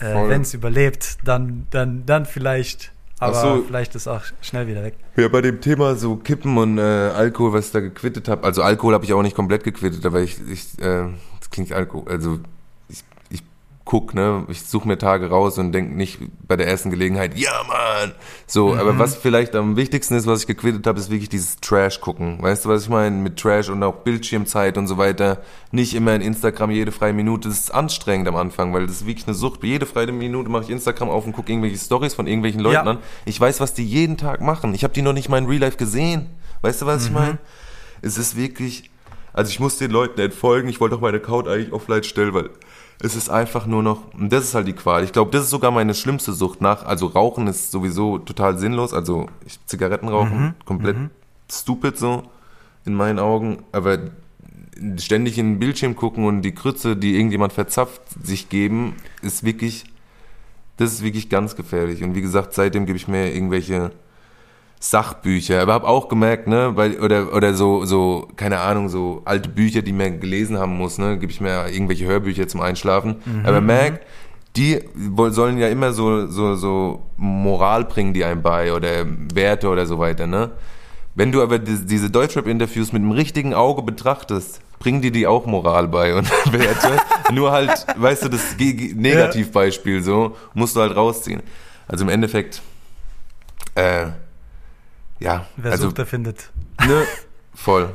äh, 0.00 0.14
wenn 0.28 0.42
es 0.42 0.54
überlebt, 0.54 1.18
dann, 1.24 1.66
dann, 1.70 2.06
dann 2.06 2.26
vielleicht. 2.26 2.92
Aber 3.20 3.34
so. 3.34 3.64
vielleicht 3.66 3.96
ist 3.96 4.06
auch 4.06 4.22
schnell 4.40 4.68
wieder 4.68 4.84
weg. 4.84 4.94
Ja, 5.16 5.26
bei 5.26 5.40
dem 5.40 5.60
Thema 5.60 5.96
so 5.96 6.14
Kippen 6.14 6.56
und 6.56 6.78
äh, 6.78 6.82
Alkohol, 6.82 7.52
was 7.52 7.66
ich 7.66 7.72
da 7.72 7.80
gequittet 7.80 8.28
habe, 8.28 8.44
also 8.44 8.62
Alkohol 8.62 8.94
habe 8.94 9.04
ich 9.04 9.12
auch 9.12 9.22
nicht 9.22 9.34
komplett 9.34 9.64
gequittet, 9.64 10.06
aber 10.06 10.20
ich, 10.20 10.38
ich 10.48 10.78
äh, 10.78 11.08
das 11.40 11.50
klingt 11.50 11.72
Alkohol, 11.72 12.08
also 12.08 12.38
guck, 13.88 14.12
ne, 14.12 14.44
ich 14.48 14.64
suche 14.64 14.86
mir 14.86 14.98
Tage 14.98 15.30
raus 15.30 15.56
und 15.56 15.72
denk 15.72 15.96
nicht 15.96 16.18
bei 16.46 16.56
der 16.56 16.66
ersten 16.66 16.90
Gelegenheit, 16.90 17.38
ja 17.38 17.50
Mann, 17.66 18.12
so, 18.46 18.74
aber 18.74 18.98
was 18.98 19.16
vielleicht 19.16 19.54
am 19.56 19.76
wichtigsten 19.76 20.14
ist, 20.14 20.26
was 20.26 20.42
ich 20.42 20.46
gequittet 20.46 20.86
habe, 20.86 20.98
ist 20.98 21.08
wirklich 21.08 21.30
dieses 21.30 21.56
Trash 21.56 22.02
gucken, 22.02 22.36
weißt 22.42 22.66
du, 22.66 22.68
was 22.68 22.82
ich 22.82 22.90
meine, 22.90 23.16
mit 23.16 23.38
Trash 23.38 23.70
und 23.70 23.82
auch 23.82 23.94
Bildschirmzeit 24.04 24.76
und 24.76 24.88
so 24.88 24.98
weiter, 24.98 25.40
nicht 25.70 25.94
immer 25.94 26.14
in 26.14 26.20
Instagram 26.20 26.70
jede 26.70 26.92
freie 26.92 27.14
Minute, 27.14 27.48
das 27.48 27.60
ist 27.60 27.74
anstrengend 27.74 28.28
am 28.28 28.36
Anfang, 28.36 28.74
weil 28.74 28.86
das 28.86 28.96
ist 28.96 29.06
wirklich 29.06 29.26
eine 29.26 29.34
Sucht, 29.34 29.64
jede 29.64 29.86
freie 29.86 30.12
Minute 30.12 30.50
mache 30.50 30.64
ich 30.64 30.70
Instagram 30.70 31.08
auf 31.08 31.24
und 31.24 31.32
gucke 31.32 31.50
irgendwelche 31.50 31.78
Stories 31.78 32.12
von 32.12 32.26
irgendwelchen 32.26 32.60
Leuten 32.60 32.74
Ja. 32.74 32.82
an, 32.82 32.98
ich 33.24 33.40
weiß, 33.40 33.58
was 33.60 33.72
die 33.72 33.86
jeden 33.86 34.18
Tag 34.18 34.42
machen. 34.42 34.74
Ich 34.74 34.84
habe 34.84 34.92
die 34.92 35.00
noch 35.00 35.14
nicht 35.14 35.30
mal 35.30 35.38
in 35.38 35.46
Real 35.46 35.60
Life 35.62 35.78
gesehen. 35.78 36.26
Weißt 36.60 36.82
du, 36.82 36.86
was 36.86 37.06
ich 37.06 37.10
meine? 37.10 37.38
Es 38.02 38.18
ist 38.18 38.36
wirklich. 38.36 38.90
Also 39.32 39.50
ich 39.50 39.60
muss 39.60 39.78
den 39.78 39.92
Leuten 39.92 40.20
entfolgen. 40.20 40.68
Ich 40.68 40.80
wollte 40.80 40.96
auch 40.96 41.00
meine 41.00 41.18
Account 41.18 41.46
eigentlich 41.48 41.72
offline 41.72 42.02
stellen, 42.02 42.34
weil 42.34 42.50
es 43.00 43.14
ist 43.14 43.28
einfach 43.28 43.66
nur 43.66 43.82
noch. 43.82 44.12
Und 44.14 44.32
das 44.32 44.44
ist 44.44 44.54
halt 44.54 44.66
die 44.66 44.72
Qual. 44.72 45.04
Ich 45.04 45.12
glaube, 45.12 45.30
das 45.30 45.44
ist 45.44 45.50
sogar 45.50 45.70
meine 45.70 45.94
schlimmste 45.94 46.32
Sucht 46.32 46.60
nach. 46.60 46.84
Also 46.84 47.06
Rauchen 47.06 47.46
ist 47.46 47.70
sowieso 47.70 48.18
total 48.18 48.58
sinnlos. 48.58 48.92
Also 48.92 49.26
ich, 49.46 49.64
Zigaretten 49.66 50.08
rauchen, 50.08 50.54
komplett 50.64 50.96
stupid 51.50 51.96
so 51.96 52.24
in 52.84 52.94
meinen 52.94 53.18
Augen. 53.18 53.58
Aber 53.72 53.98
ständig 54.96 55.38
in 55.38 55.54
den 55.54 55.58
Bildschirm 55.58 55.94
gucken 55.96 56.24
und 56.24 56.42
die 56.42 56.54
Krütze, 56.54 56.96
die 56.96 57.14
irgendjemand 57.14 57.52
verzapft, 57.52 58.02
sich 58.22 58.48
geben, 58.48 58.96
ist 59.22 59.44
wirklich 59.44 59.84
das 60.78 60.92
ist 60.92 61.02
wirklich 61.02 61.28
ganz 61.28 61.56
gefährlich. 61.56 62.02
Und 62.02 62.14
wie 62.14 62.22
gesagt, 62.22 62.54
seitdem 62.54 62.86
gebe 62.86 62.96
ich 62.96 63.08
mir 63.08 63.34
irgendwelche 63.34 63.90
Sachbücher. 64.80 65.60
Aber 65.60 65.72
habe 65.72 65.88
auch 65.88 66.08
gemerkt, 66.08 66.46
ne, 66.46 66.72
weil, 66.74 67.00
oder, 67.00 67.34
oder 67.34 67.54
so, 67.54 67.84
so, 67.84 68.28
keine 68.36 68.60
Ahnung, 68.60 68.88
so 68.88 69.22
alte 69.24 69.48
Bücher, 69.48 69.82
die 69.82 69.92
man 69.92 70.20
gelesen 70.20 70.58
haben 70.58 70.76
muss, 70.76 70.98
ne, 70.98 71.18
gebe 71.18 71.32
ich 71.32 71.40
mir 71.40 71.68
irgendwelche 71.68 72.06
Hörbücher 72.06 72.48
zum 72.48 72.60
Einschlafen. 72.60 73.16
Aber 73.44 73.60
merk, 73.60 74.00
die 74.56 74.80
sollen 75.30 75.58
ja 75.58 75.68
immer 75.68 75.92
so, 75.92 76.26
so, 76.26 76.54
so 76.54 77.02
Moral 77.16 77.84
bringen, 77.84 78.12
die 78.14 78.24
einem 78.24 78.42
bei, 78.42 78.72
oder 78.72 79.06
Werte 79.34 79.68
oder 79.68 79.86
so 79.86 79.98
weiter, 79.98 80.26
ne. 80.26 80.50
Wenn 81.14 81.32
du 81.32 81.42
aber 81.42 81.58
die, 81.58 81.84
diese 81.84 82.10
Deutschrap-Interviews 82.10 82.92
mit 82.92 83.02
dem 83.02 83.10
richtigen 83.10 83.52
Auge 83.52 83.82
betrachtest, 83.82 84.60
bringen 84.78 85.02
die 85.02 85.10
die 85.10 85.26
auch 85.26 85.46
Moral 85.46 85.88
bei 85.88 86.14
und 86.14 86.30
Werte. 86.52 87.00
Nur 87.32 87.50
halt, 87.50 87.86
weißt 87.96 88.24
du, 88.24 88.28
das 88.28 88.56
Negativbeispiel 88.58 90.00
so, 90.02 90.36
musst 90.54 90.76
du 90.76 90.80
halt 90.80 90.94
rausziehen. 90.94 91.42
Also 91.88 92.04
im 92.04 92.08
Endeffekt, 92.08 92.62
äh, 93.74 94.06
ja, 95.20 95.46
Wer 95.56 95.72
also, 95.72 95.84
sucht, 95.86 95.98
der 95.98 96.06
findet. 96.06 96.50
ne, 96.86 97.04
voll, 97.54 97.90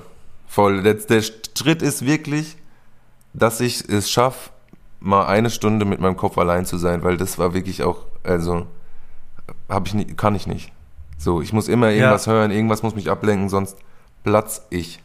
voll. 0.48 0.84
Der, 0.84 0.96
der 0.96 1.22
Schritt 1.22 1.82
ist 1.82 2.06
wirklich, 2.06 2.58
dass 3.34 3.60
ich 3.60 3.88
es 3.88 4.10
schaffe, 4.10 4.52
mal 5.00 5.26
eine 5.26 5.50
Stunde 5.50 5.86
mit 5.86 6.00
meinem 6.00 6.18
Kopf 6.18 6.38
allein 6.38 6.66
zu 6.66 6.78
sein, 6.78 7.04
weil 7.04 7.18
das 7.18 7.38
war 7.38 7.54
wirklich 7.54 7.84
auch, 7.84 8.06
also, 8.24 8.68
habe 9.70 9.88
ich 9.88 9.94
nicht, 9.94 10.18
kann 10.18 10.36
ich 10.36 10.48
nicht. 10.48 10.72
So, 11.18 11.42
ich 11.42 11.54
muss 11.54 11.68
immer 11.68 11.90
irgendwas 11.92 12.28
hören, 12.28 12.52
irgendwas 12.52 12.84
muss 12.84 12.96
mich 12.96 13.10
ablenken, 13.10 13.50
sonst 13.50 13.78
platz 14.24 14.66
ich. 14.70 15.02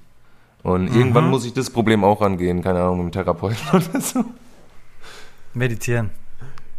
Und 0.63 0.89
irgendwann 0.89 1.31
muss 1.31 1.45
ich 1.45 1.55
das 1.55 1.71
Problem 1.71 2.05
auch 2.05 2.21
angehen, 2.21 2.63
keine 2.63 2.83
Ahnung, 2.83 3.05
mit 3.05 3.15
dem 3.15 3.21
Therapeuten 3.21 3.59
oder 3.73 4.01
so. 4.01 4.25
Meditieren. 5.55 6.11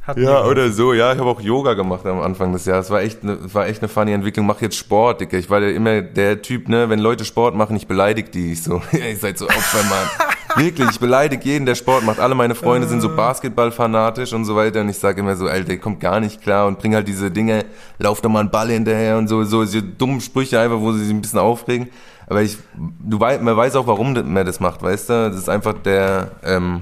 Hat 0.09 0.17
Ja, 0.17 0.43
oder 0.43 0.71
so, 0.71 0.93
ja, 0.93 1.13
ich 1.13 1.19
habe 1.19 1.29
auch 1.29 1.39
Yoga 1.39 1.75
gemacht 1.75 2.03
am 2.07 2.19
Anfang 2.19 2.51
des 2.51 2.65
Jahres. 2.65 2.89
War 2.89 3.01
echt 3.01 3.23
ne, 3.23 3.37
war 3.53 3.67
echt 3.67 3.83
eine 3.83 3.89
funny 3.89 4.11
Entwicklung. 4.11 4.47
Mach 4.47 4.59
jetzt 4.59 4.75
Sport, 4.75 5.21
Digga. 5.21 5.37
Ich 5.37 5.51
war 5.51 5.61
ja 5.61 5.69
immer 5.69 6.01
der 6.01 6.41
Typ, 6.41 6.67
ne, 6.67 6.89
wenn 6.89 6.97
Leute 6.97 7.25
Sport 7.25 7.55
machen, 7.55 7.75
ich 7.75 7.85
beleidige 7.85 8.31
die. 8.31 8.53
Ich 8.53 8.63
so, 8.63 8.81
ihr 8.91 9.15
seid 9.15 9.37
so 9.37 9.45
Opfer, 9.45 9.83
Mann. 9.83 10.65
Wirklich, 10.65 10.89
ich 10.89 10.99
beleidige 10.99 11.47
jeden, 11.47 11.67
der 11.67 11.75
Sport 11.75 12.03
macht. 12.03 12.19
Alle 12.19 12.33
meine 12.33 12.55
Freunde 12.55 12.87
sind 12.87 13.01
so 13.01 13.15
Basketball-fanatisch 13.15 14.33
und 14.33 14.45
so 14.45 14.55
weiter. 14.55 14.81
Und 14.81 14.89
ich 14.89 14.97
sage 14.97 15.19
immer 15.19 15.35
so, 15.35 15.45
Alter, 15.45 15.77
kommt 15.77 15.99
gar 15.99 16.19
nicht 16.19 16.41
klar 16.41 16.65
und 16.65 16.79
bring 16.79 16.95
halt 16.95 17.07
diese 17.07 17.29
Dinge, 17.29 17.65
lauf 17.99 18.19
doch 18.21 18.31
mal 18.31 18.39
einen 18.39 18.49
Ball 18.49 18.69
hinterher 18.69 19.15
und 19.19 19.27
so, 19.27 19.43
so 19.43 19.63
diese 19.63 19.83
dummen 19.83 20.21
Sprüche 20.21 20.59
einfach, 20.59 20.79
wo 20.79 20.91
sie 20.91 21.03
sich 21.03 21.13
ein 21.13 21.21
bisschen 21.21 21.37
aufregen. 21.37 21.89
Aber 22.25 22.41
ich, 22.41 22.57
du 22.75 23.19
weißt, 23.19 23.43
man 23.43 23.55
weiß 23.55 23.75
auch, 23.75 23.85
warum 23.85 24.13
man 24.13 24.45
das 24.47 24.59
macht, 24.59 24.81
weißt 24.81 25.09
du? 25.09 25.13
Das 25.29 25.37
ist 25.37 25.49
einfach 25.49 25.73
der, 25.73 26.31
ähm, 26.43 26.81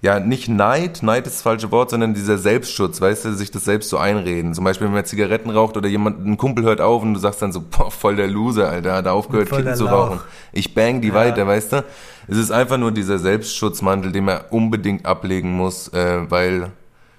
ja, 0.00 0.20
nicht 0.20 0.48
Neid, 0.48 1.02
Neid 1.02 1.26
ist 1.26 1.36
das 1.36 1.42
falsche 1.42 1.72
Wort, 1.72 1.90
sondern 1.90 2.14
dieser 2.14 2.38
Selbstschutz, 2.38 3.00
weißt 3.00 3.24
du, 3.24 3.32
sich 3.34 3.50
das 3.50 3.64
selbst 3.64 3.88
so 3.90 3.98
einreden. 3.98 4.54
Zum 4.54 4.62
Beispiel, 4.64 4.86
wenn 4.86 4.94
man 4.94 5.04
Zigaretten 5.04 5.50
raucht 5.50 5.76
oder 5.76 5.88
jemand, 5.88 6.24
ein 6.24 6.36
Kumpel 6.36 6.64
hört 6.64 6.80
auf 6.80 7.02
und 7.02 7.14
du 7.14 7.20
sagst 7.20 7.42
dann 7.42 7.50
so, 7.50 7.60
boah, 7.68 7.90
voll 7.90 8.14
der 8.14 8.28
Loser, 8.28 8.68
Alter, 8.68 8.94
hat 8.94 9.08
aufgehört, 9.08 9.50
Kippen 9.50 9.74
zu 9.74 9.86
rauchen. 9.86 10.20
Ich 10.52 10.72
bang 10.72 11.00
die 11.00 11.08
Ja. 11.08 11.14
weiter, 11.14 11.46
weißt 11.46 11.72
du? 11.72 11.84
Es 12.28 12.36
ist 12.36 12.52
einfach 12.52 12.78
nur 12.78 12.92
dieser 12.92 13.18
Selbstschutzmantel, 13.18 14.12
den 14.12 14.26
man 14.26 14.40
unbedingt 14.50 15.04
ablegen 15.04 15.56
muss, 15.56 15.88
äh, 15.88 16.30
weil 16.30 16.70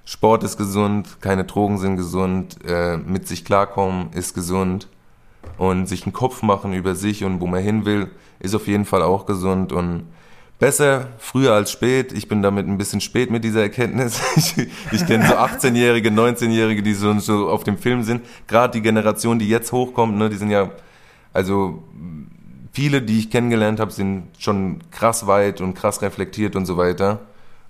Sport 0.05 0.43
ist 0.43 0.57
gesund, 0.57 1.17
keine 1.19 1.43
Drogen 1.43 1.77
sind 1.79 1.97
gesund, 1.97 2.57
äh, 2.65 2.97
mit 2.97 3.27
sich 3.27 3.43
klarkommen 3.43 4.07
ist 4.13 4.33
gesund 4.33 4.87
und 5.57 5.87
sich 5.87 6.03
einen 6.03 6.13
Kopf 6.13 6.41
machen 6.43 6.73
über 6.73 6.95
sich 6.95 7.25
und 7.25 7.41
wo 7.41 7.47
man 7.47 7.61
hin 7.61 7.85
will, 7.85 8.07
ist 8.39 8.55
auf 8.55 8.67
jeden 8.67 8.85
Fall 8.85 9.01
auch 9.01 9.25
gesund 9.25 9.73
und 9.73 10.03
besser 10.59 11.07
früher 11.17 11.53
als 11.53 11.71
spät. 11.71 12.11
Ich 12.11 12.27
bin 12.27 12.41
damit 12.41 12.67
ein 12.67 12.77
bisschen 12.77 13.01
spät 13.01 13.31
mit 13.31 13.43
dieser 13.43 13.61
Erkenntnis. 13.61 14.21
Ich, 14.35 14.55
ich 14.91 15.05
kenne 15.05 15.27
so 15.27 15.33
18-Jährige, 15.35 16.09
19-Jährige, 16.09 16.83
die 16.83 16.93
so, 16.93 17.17
so 17.19 17.49
auf 17.49 17.63
dem 17.63 17.77
Film 17.77 18.03
sind. 18.03 18.25
Gerade 18.47 18.73
die 18.73 18.81
Generation, 18.81 19.39
die 19.39 19.49
jetzt 19.49 19.71
hochkommt, 19.71 20.17
ne, 20.17 20.29
die 20.29 20.37
sind 20.37 20.49
ja, 20.49 20.69
Also 21.33 21.83
viele, 22.73 23.01
die 23.01 23.19
ich 23.19 23.29
kennengelernt 23.29 23.79
habe, 23.79 23.91
sind 23.91 24.27
schon 24.37 24.79
krass 24.91 25.27
weit 25.27 25.61
und 25.61 25.73
krass 25.73 26.01
reflektiert 26.01 26.55
und 26.55 26.65
so 26.65 26.77
weiter. 26.77 27.21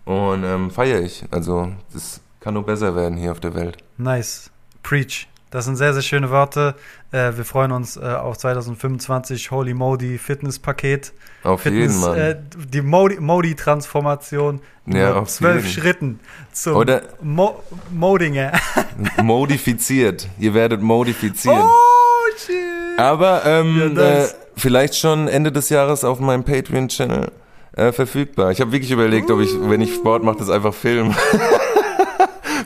Und 0.06 0.44
ähm, 0.44 0.72
feiere 0.72 1.02
ich. 1.02 1.24
Also 1.32 1.72
das 1.94 2.22
kann 2.40 2.56
nur 2.56 2.66
besser 2.66 2.96
werden 2.96 3.18
hier 3.18 3.32
auf 3.32 3.40
der 3.40 3.54
Welt. 3.54 3.78
Nice. 3.98 4.50
Preach. 4.82 5.28
Das 5.52 5.66
sind 5.66 5.78
sehr, 5.78 5.94
sehr 5.94 6.04
schöne 6.04 6.30
Worte. 6.30 6.76
Äh, 7.12 7.32
wir 7.36 7.44
freuen 7.44 7.72
uns 7.72 7.98
äh, 7.98 8.02
auf 8.02 8.38
2025 8.38 9.50
Holy 9.50 9.74
Modi 9.74 10.18
Fitnesspaket. 10.20 11.12
Auf 11.44 11.62
Fitness, 11.62 11.94
jeden, 11.96 12.02
Mann. 12.02 12.18
Äh, 12.20 12.36
die 12.72 12.82
Modi- 12.82 13.20
Modi-Transformation. 13.20 14.62
Ja, 14.86 15.08
mit 15.10 15.18
auf 15.18 15.30
zwölf 15.30 15.64
jeden. 15.66 15.70
Schritten 15.82 16.20
zum 16.54 16.76
Oder- 16.76 17.02
Mo 17.22 17.64
Modinger. 17.92 18.52
modifiziert. 19.24 20.28
Ihr 20.40 20.54
werdet 20.54 20.82
modifiziert. 20.82 21.56
oh, 21.56 22.38
shit. 22.38 23.00
Aber 23.00 23.44
ähm, 23.46 23.94
Ja, 23.96 24.24
äh, 24.24 24.28
vielleicht 24.56 24.96
schon 24.96 25.28
Ende 25.28 25.52
des 25.52 25.70
Jahres 25.70 26.04
auf 26.04 26.20
meinem 26.20 26.44
Patreon-Channel 26.44 27.32
äh, 27.76 27.92
verfügbar. 27.92 28.52
Ich 28.52 28.62
habe 28.62 28.72
wirklich 28.72 28.92
überlegt, 28.92 29.32
ob 29.32 29.40
ich, 29.40 29.50
wenn 29.62 29.82
ich 29.82 29.94
Sport 29.96 30.24
mache, 30.24 30.38
das 30.38 30.50
einfach 30.50 30.74
filme. 30.74 31.16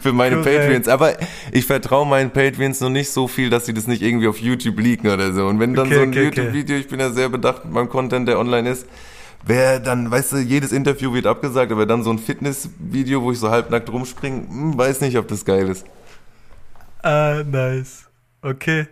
Für 0.04 0.14
meine 0.14 0.36
Korrekt. 0.36 0.60
Patreons. 0.62 0.88
Aber 0.88 1.14
ich 1.52 1.66
vertraue 1.66 2.06
meinen 2.06 2.30
Patreons 2.30 2.80
noch 2.82 2.90
nicht 2.90 3.10
so 3.10 3.28
viel, 3.28 3.50
dass 3.50 3.66
sie 3.66 3.74
das 3.74 3.88
nicht 3.88 4.02
irgendwie 4.02 4.28
auf 4.28 4.38
YouTube 4.38 4.80
leaken 4.80 5.10
oder 5.10 5.34
so. 5.34 5.48
Und 5.48 5.60
wenn 5.60 5.74
dann 5.74 5.88
Okay, 5.88 5.96
so 5.96 6.02
ein 6.02 6.10
okay. 6.10 6.24
YouTube-Video, 6.26 6.78
ich 6.78 6.88
bin 6.88 7.00
ja 7.00 7.10
sehr 7.10 7.30
bedacht 7.30 7.66
mit 7.66 7.74
meinem 7.74 7.90
Content, 7.90 8.28
der 8.28 8.38
online 8.38 8.70
ist, 8.70 8.86
Wer 9.46 9.82
dann, 9.82 10.10
weißt 10.10 10.34
du, 10.34 10.38
jedes 10.38 10.72
Interview 10.72 11.14
wird 11.14 11.26
abgesagt, 11.28 11.72
aber 11.72 11.86
dann 11.86 12.02
so 12.02 12.12
ein 12.12 12.18
Fitnessvideo, 12.20 13.22
wo 13.22 13.32
ich 13.32 13.40
so 13.40 13.50
halbnackt 13.50 13.90
rumspringe, 13.90 14.48
hm, 14.48 14.78
weiß 14.78 15.02
nicht, 15.02 15.18
ob 15.18 15.28
das 15.28 15.44
geil 15.44 15.68
ist. 15.68 15.86
Ah, 17.02 17.44
nice. 17.46 18.06
Okay. 18.42 18.88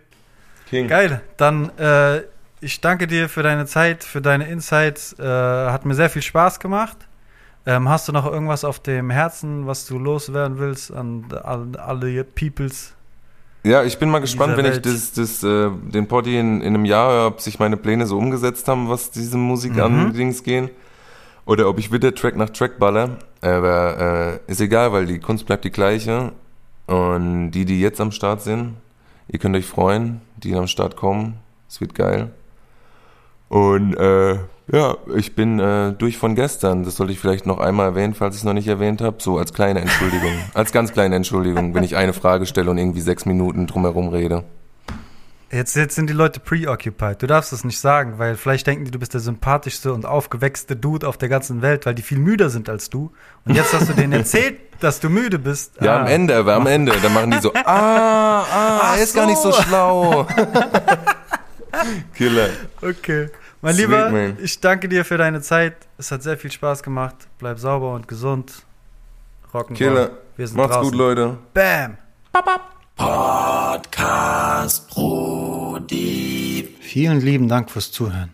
King. 0.68 0.88
Geil. 0.88 1.22
Dann, 1.38 1.70
äh, 1.78 2.22
ich 2.60 2.82
danke 2.82 3.06
dir 3.06 3.30
für 3.30 3.42
deine 3.42 3.64
Zeit, 3.64 4.04
für 4.04 4.20
deine 4.20 4.46
Insights. 4.48 5.18
Äh, 5.18 5.22
hat 5.24 5.86
mir 5.86 5.94
sehr 5.94 6.10
viel 6.10 6.22
Spaß 6.22 6.60
gemacht. 6.60 6.98
Ähm, 7.64 7.88
hast 7.88 8.08
du 8.08 8.12
noch 8.12 8.26
irgendwas 8.26 8.64
auf 8.64 8.80
dem 8.80 9.10
Herzen, 9.10 9.66
was 9.66 9.86
du 9.86 9.98
loswerden 9.98 10.58
willst 10.58 10.92
an 10.92 11.26
all- 11.44 11.76
alle 11.76 12.24
Peoples? 12.24 12.92
Ja, 13.64 13.84
ich 13.84 13.98
bin 14.00 14.10
mal 14.10 14.18
gespannt, 14.20 14.56
wenn 14.56 14.64
ich 14.64 14.72
Welt. 14.84 14.86
das, 14.86 15.12
das, 15.12 15.44
äh, 15.44 15.70
den 15.70 16.08
Poddy 16.08 16.36
in, 16.38 16.60
in 16.62 16.74
einem 16.74 16.84
Jahr 16.84 17.12
höre, 17.12 17.26
ob 17.28 17.40
sich 17.40 17.60
meine 17.60 17.76
Pläne 17.76 18.06
so 18.06 18.18
umgesetzt 18.18 18.66
haben, 18.66 18.88
was 18.88 19.12
diese 19.12 19.38
Musik 19.38 19.74
Mhm. 19.74 19.80
an 19.80 20.12
Dings 20.12 20.42
gehen. 20.42 20.70
Oder 21.44 21.68
ob 21.68 21.78
ich 21.78 21.92
wieder 21.92 22.12
Track 22.14 22.36
nach 22.36 22.50
Track 22.50 22.78
baller. 22.80 23.18
Aber 23.40 24.40
äh, 24.46 24.50
ist 24.50 24.60
egal, 24.60 24.92
weil 24.92 25.06
die 25.06 25.20
Kunst 25.20 25.46
bleibt 25.46 25.64
die 25.64 25.70
gleiche. 25.70 26.32
Und 26.86 27.52
die, 27.52 27.64
die 27.64 27.80
jetzt 27.80 28.00
am 28.00 28.10
Start 28.10 28.42
sind, 28.42 28.74
ihr 29.28 29.38
könnt 29.38 29.54
euch 29.56 29.66
freuen, 29.66 30.20
die 30.36 30.54
am 30.56 30.66
Start 30.66 30.96
kommen. 30.96 31.34
Es 31.68 31.80
wird 31.80 31.94
geil. 31.94 32.30
Und 33.48 33.94
äh, 33.94 34.38
ja, 34.72 34.96
ich 35.14 35.34
bin 35.36 35.60
äh, 35.60 35.92
durch 35.92 36.18
von 36.18 36.34
gestern. 36.34 36.82
Das 36.84 36.96
sollte 36.96 37.12
ich 37.12 37.20
vielleicht 37.20 37.46
noch 37.46 37.58
einmal 37.60 37.86
erwähnen, 37.90 38.14
falls 38.14 38.34
ich 38.34 38.40
es 38.40 38.44
noch 38.44 38.54
nicht 38.54 38.66
erwähnt 38.68 39.00
habe. 39.00 39.16
So 39.20 39.38
als 39.38 39.52
kleine 39.52 39.80
Entschuldigung. 39.80 40.32
als 40.54 40.72
ganz 40.72 40.92
kleine 40.92 41.14
Entschuldigung, 41.16 41.74
wenn 41.74 41.84
ich 41.84 41.94
eine 41.96 42.12
Frage 42.12 42.46
stelle 42.46 42.70
und 42.70 42.78
irgendwie 42.78 43.00
sechs 43.02 43.26
Minuten 43.26 43.66
drumherum 43.66 44.08
rede. 44.08 44.44
Jetzt, 45.50 45.76
jetzt 45.76 45.94
sind 45.96 46.08
die 46.08 46.14
Leute 46.14 46.40
preoccupied. 46.40 47.20
Du 47.20 47.26
darfst 47.26 47.52
es 47.52 47.62
nicht 47.62 47.78
sagen, 47.78 48.14
weil 48.16 48.36
vielleicht 48.36 48.66
denken 48.66 48.86
die, 48.86 48.90
du 48.90 48.98
bist 48.98 49.12
der 49.12 49.20
sympathischste 49.20 49.92
und 49.92 50.06
aufgewächste 50.06 50.76
Dude 50.76 51.06
auf 51.06 51.18
der 51.18 51.28
ganzen 51.28 51.60
Welt, 51.60 51.84
weil 51.84 51.94
die 51.94 52.00
viel 52.00 52.16
müder 52.16 52.48
sind 52.48 52.70
als 52.70 52.88
du. 52.88 53.12
Und 53.44 53.54
jetzt 53.54 53.74
hast 53.74 53.86
du 53.90 53.92
denen 53.92 54.12
erzählt, 54.14 54.56
dass 54.80 54.98
du 55.00 55.10
müde 55.10 55.38
bist. 55.38 55.72
Ja, 55.82 55.96
Ah. 55.96 56.00
am 56.00 56.06
Ende, 56.06 56.36
aber 56.36 56.54
am 56.54 56.66
Ende. 56.66 56.92
Dann 57.02 57.12
machen 57.12 57.32
die 57.32 57.38
so, 57.40 57.52
ah, 57.54 57.60
ah, 57.66 58.44
Ach 58.82 58.96
er 58.96 59.02
ist 59.02 59.14
gar 59.14 59.26
nicht 59.26 59.36
so 59.42 59.50
so. 59.52 59.60
schlau. 59.60 60.26
Killer. 62.14 62.48
Okay. 62.80 63.28
Mein 63.64 63.74
Sweet, 63.76 63.86
Lieber, 63.86 64.10
man. 64.10 64.36
ich 64.42 64.58
danke 64.60 64.88
dir 64.88 65.04
für 65.04 65.16
deine 65.16 65.40
Zeit. 65.40 65.76
Es 65.96 66.10
hat 66.10 66.24
sehr 66.24 66.36
viel 66.36 66.50
Spaß 66.50 66.82
gemacht. 66.82 67.14
Bleib 67.38 67.60
sauber 67.60 67.94
und 67.94 68.08
gesund. 68.08 68.64
Rock'n'Roll. 69.54 69.74
Killer. 69.74 70.10
Wir 70.36 70.48
sind 70.48 70.56
Macht's 70.56 70.74
draußen. 70.74 70.90
gut, 70.90 70.98
Leute. 70.98 71.38
Bam. 71.54 71.96
Podcast 72.96 74.88
Brody. 74.90 76.74
Vielen 76.80 77.20
lieben 77.20 77.48
Dank 77.48 77.70
fürs 77.70 77.92
Zuhören. 77.92 78.30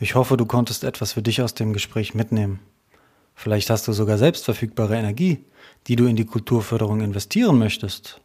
Ich 0.00 0.14
hoffe, 0.14 0.38
du 0.38 0.46
konntest 0.46 0.82
etwas 0.82 1.12
für 1.12 1.20
dich 1.22 1.42
aus 1.42 1.52
dem 1.52 1.74
Gespräch 1.74 2.14
mitnehmen. 2.14 2.60
Vielleicht 3.34 3.68
hast 3.68 3.86
du 3.86 3.92
sogar 3.92 4.16
selbst 4.16 4.46
verfügbare 4.46 4.96
Energie, 4.96 5.44
die 5.88 5.96
du 5.96 6.06
in 6.06 6.16
die 6.16 6.24
Kulturförderung 6.24 7.02
investieren 7.02 7.58
möchtest. 7.58 8.20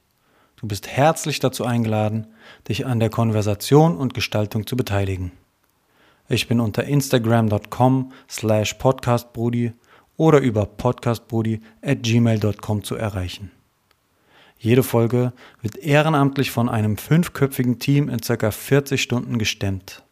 Du 0.55 0.67
bist 0.67 0.87
herzlich 0.87 1.41
dazu 1.41 1.65
eingeladen, 1.65 2.27
dich 2.69 2.85
an 2.85 3.01
der 3.01 3.09
Konversation 3.09 3.97
und 3.97 4.13
Gestaltung 4.13 4.65
zu 4.65 4.77
beteiligen. 4.77 5.33
Ich 6.29 6.47
bin 6.47 6.59
unter 6.59 6.85
instagram.com 6.85 8.11
slash 8.29 8.75
podcastbrudi 8.75 9.73
oder 10.17 10.39
über 10.39 10.65
podcastbrudi 10.65 11.61
at 11.81 12.03
gmail.com 12.03 12.83
zu 12.83 12.95
erreichen. 12.95 13.51
Jede 14.57 14.83
Folge 14.83 15.33
wird 15.61 15.77
ehrenamtlich 15.77 16.51
von 16.51 16.69
einem 16.69 16.95
fünfköpfigen 16.97 17.79
Team 17.79 18.07
in 18.07 18.21
ca. 18.21 18.49
40 18.49 19.01
Stunden 19.01 19.37
gestemmt. 19.37 20.03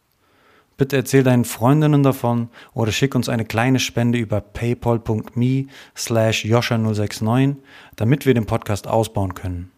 Bitte 0.76 0.96
erzähl 0.96 1.22
deinen 1.22 1.44
Freundinnen 1.44 2.02
davon 2.02 2.48
oder 2.74 2.92
schick 2.92 3.14
uns 3.14 3.28
eine 3.28 3.44
kleine 3.44 3.78
Spende 3.78 4.18
über 4.18 4.40
paypal.me 4.40 5.66
slash 5.96 6.44
joscha069, 6.44 7.56
damit 7.96 8.26
wir 8.26 8.34
den 8.34 8.46
Podcast 8.46 8.88
ausbauen 8.88 9.34
können. 9.34 9.70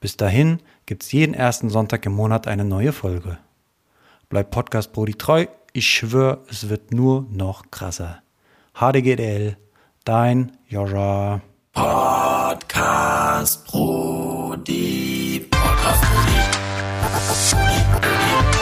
Bis 0.00 0.16
dahin 0.18 0.58
gibt's 0.84 1.12
jeden 1.12 1.34
ersten 1.34 1.70
Sonntag 1.70 2.04
im 2.04 2.12
Monat 2.12 2.46
eine 2.46 2.64
neue 2.64 2.92
Folge. 2.92 3.38
Bleib 4.28 4.50
Podcast 4.50 4.92
Brody 4.92 5.14
treu. 5.14 5.46
Ich 5.72 5.86
schwöre, 5.88 6.42
es 6.48 6.68
wird 6.68 6.92
nur 6.92 7.26
noch 7.30 7.70
krasser. 7.70 8.22
HDGDL, 8.74 9.56
dein 10.04 10.52
Joscha. 10.66 11.40
Podcast 11.72 13.66
Brody. 13.66 15.46
Podcast 15.50 16.02
Brody. 16.02 16.40
Podcast 17.02 17.56
Brody. 17.56 18.53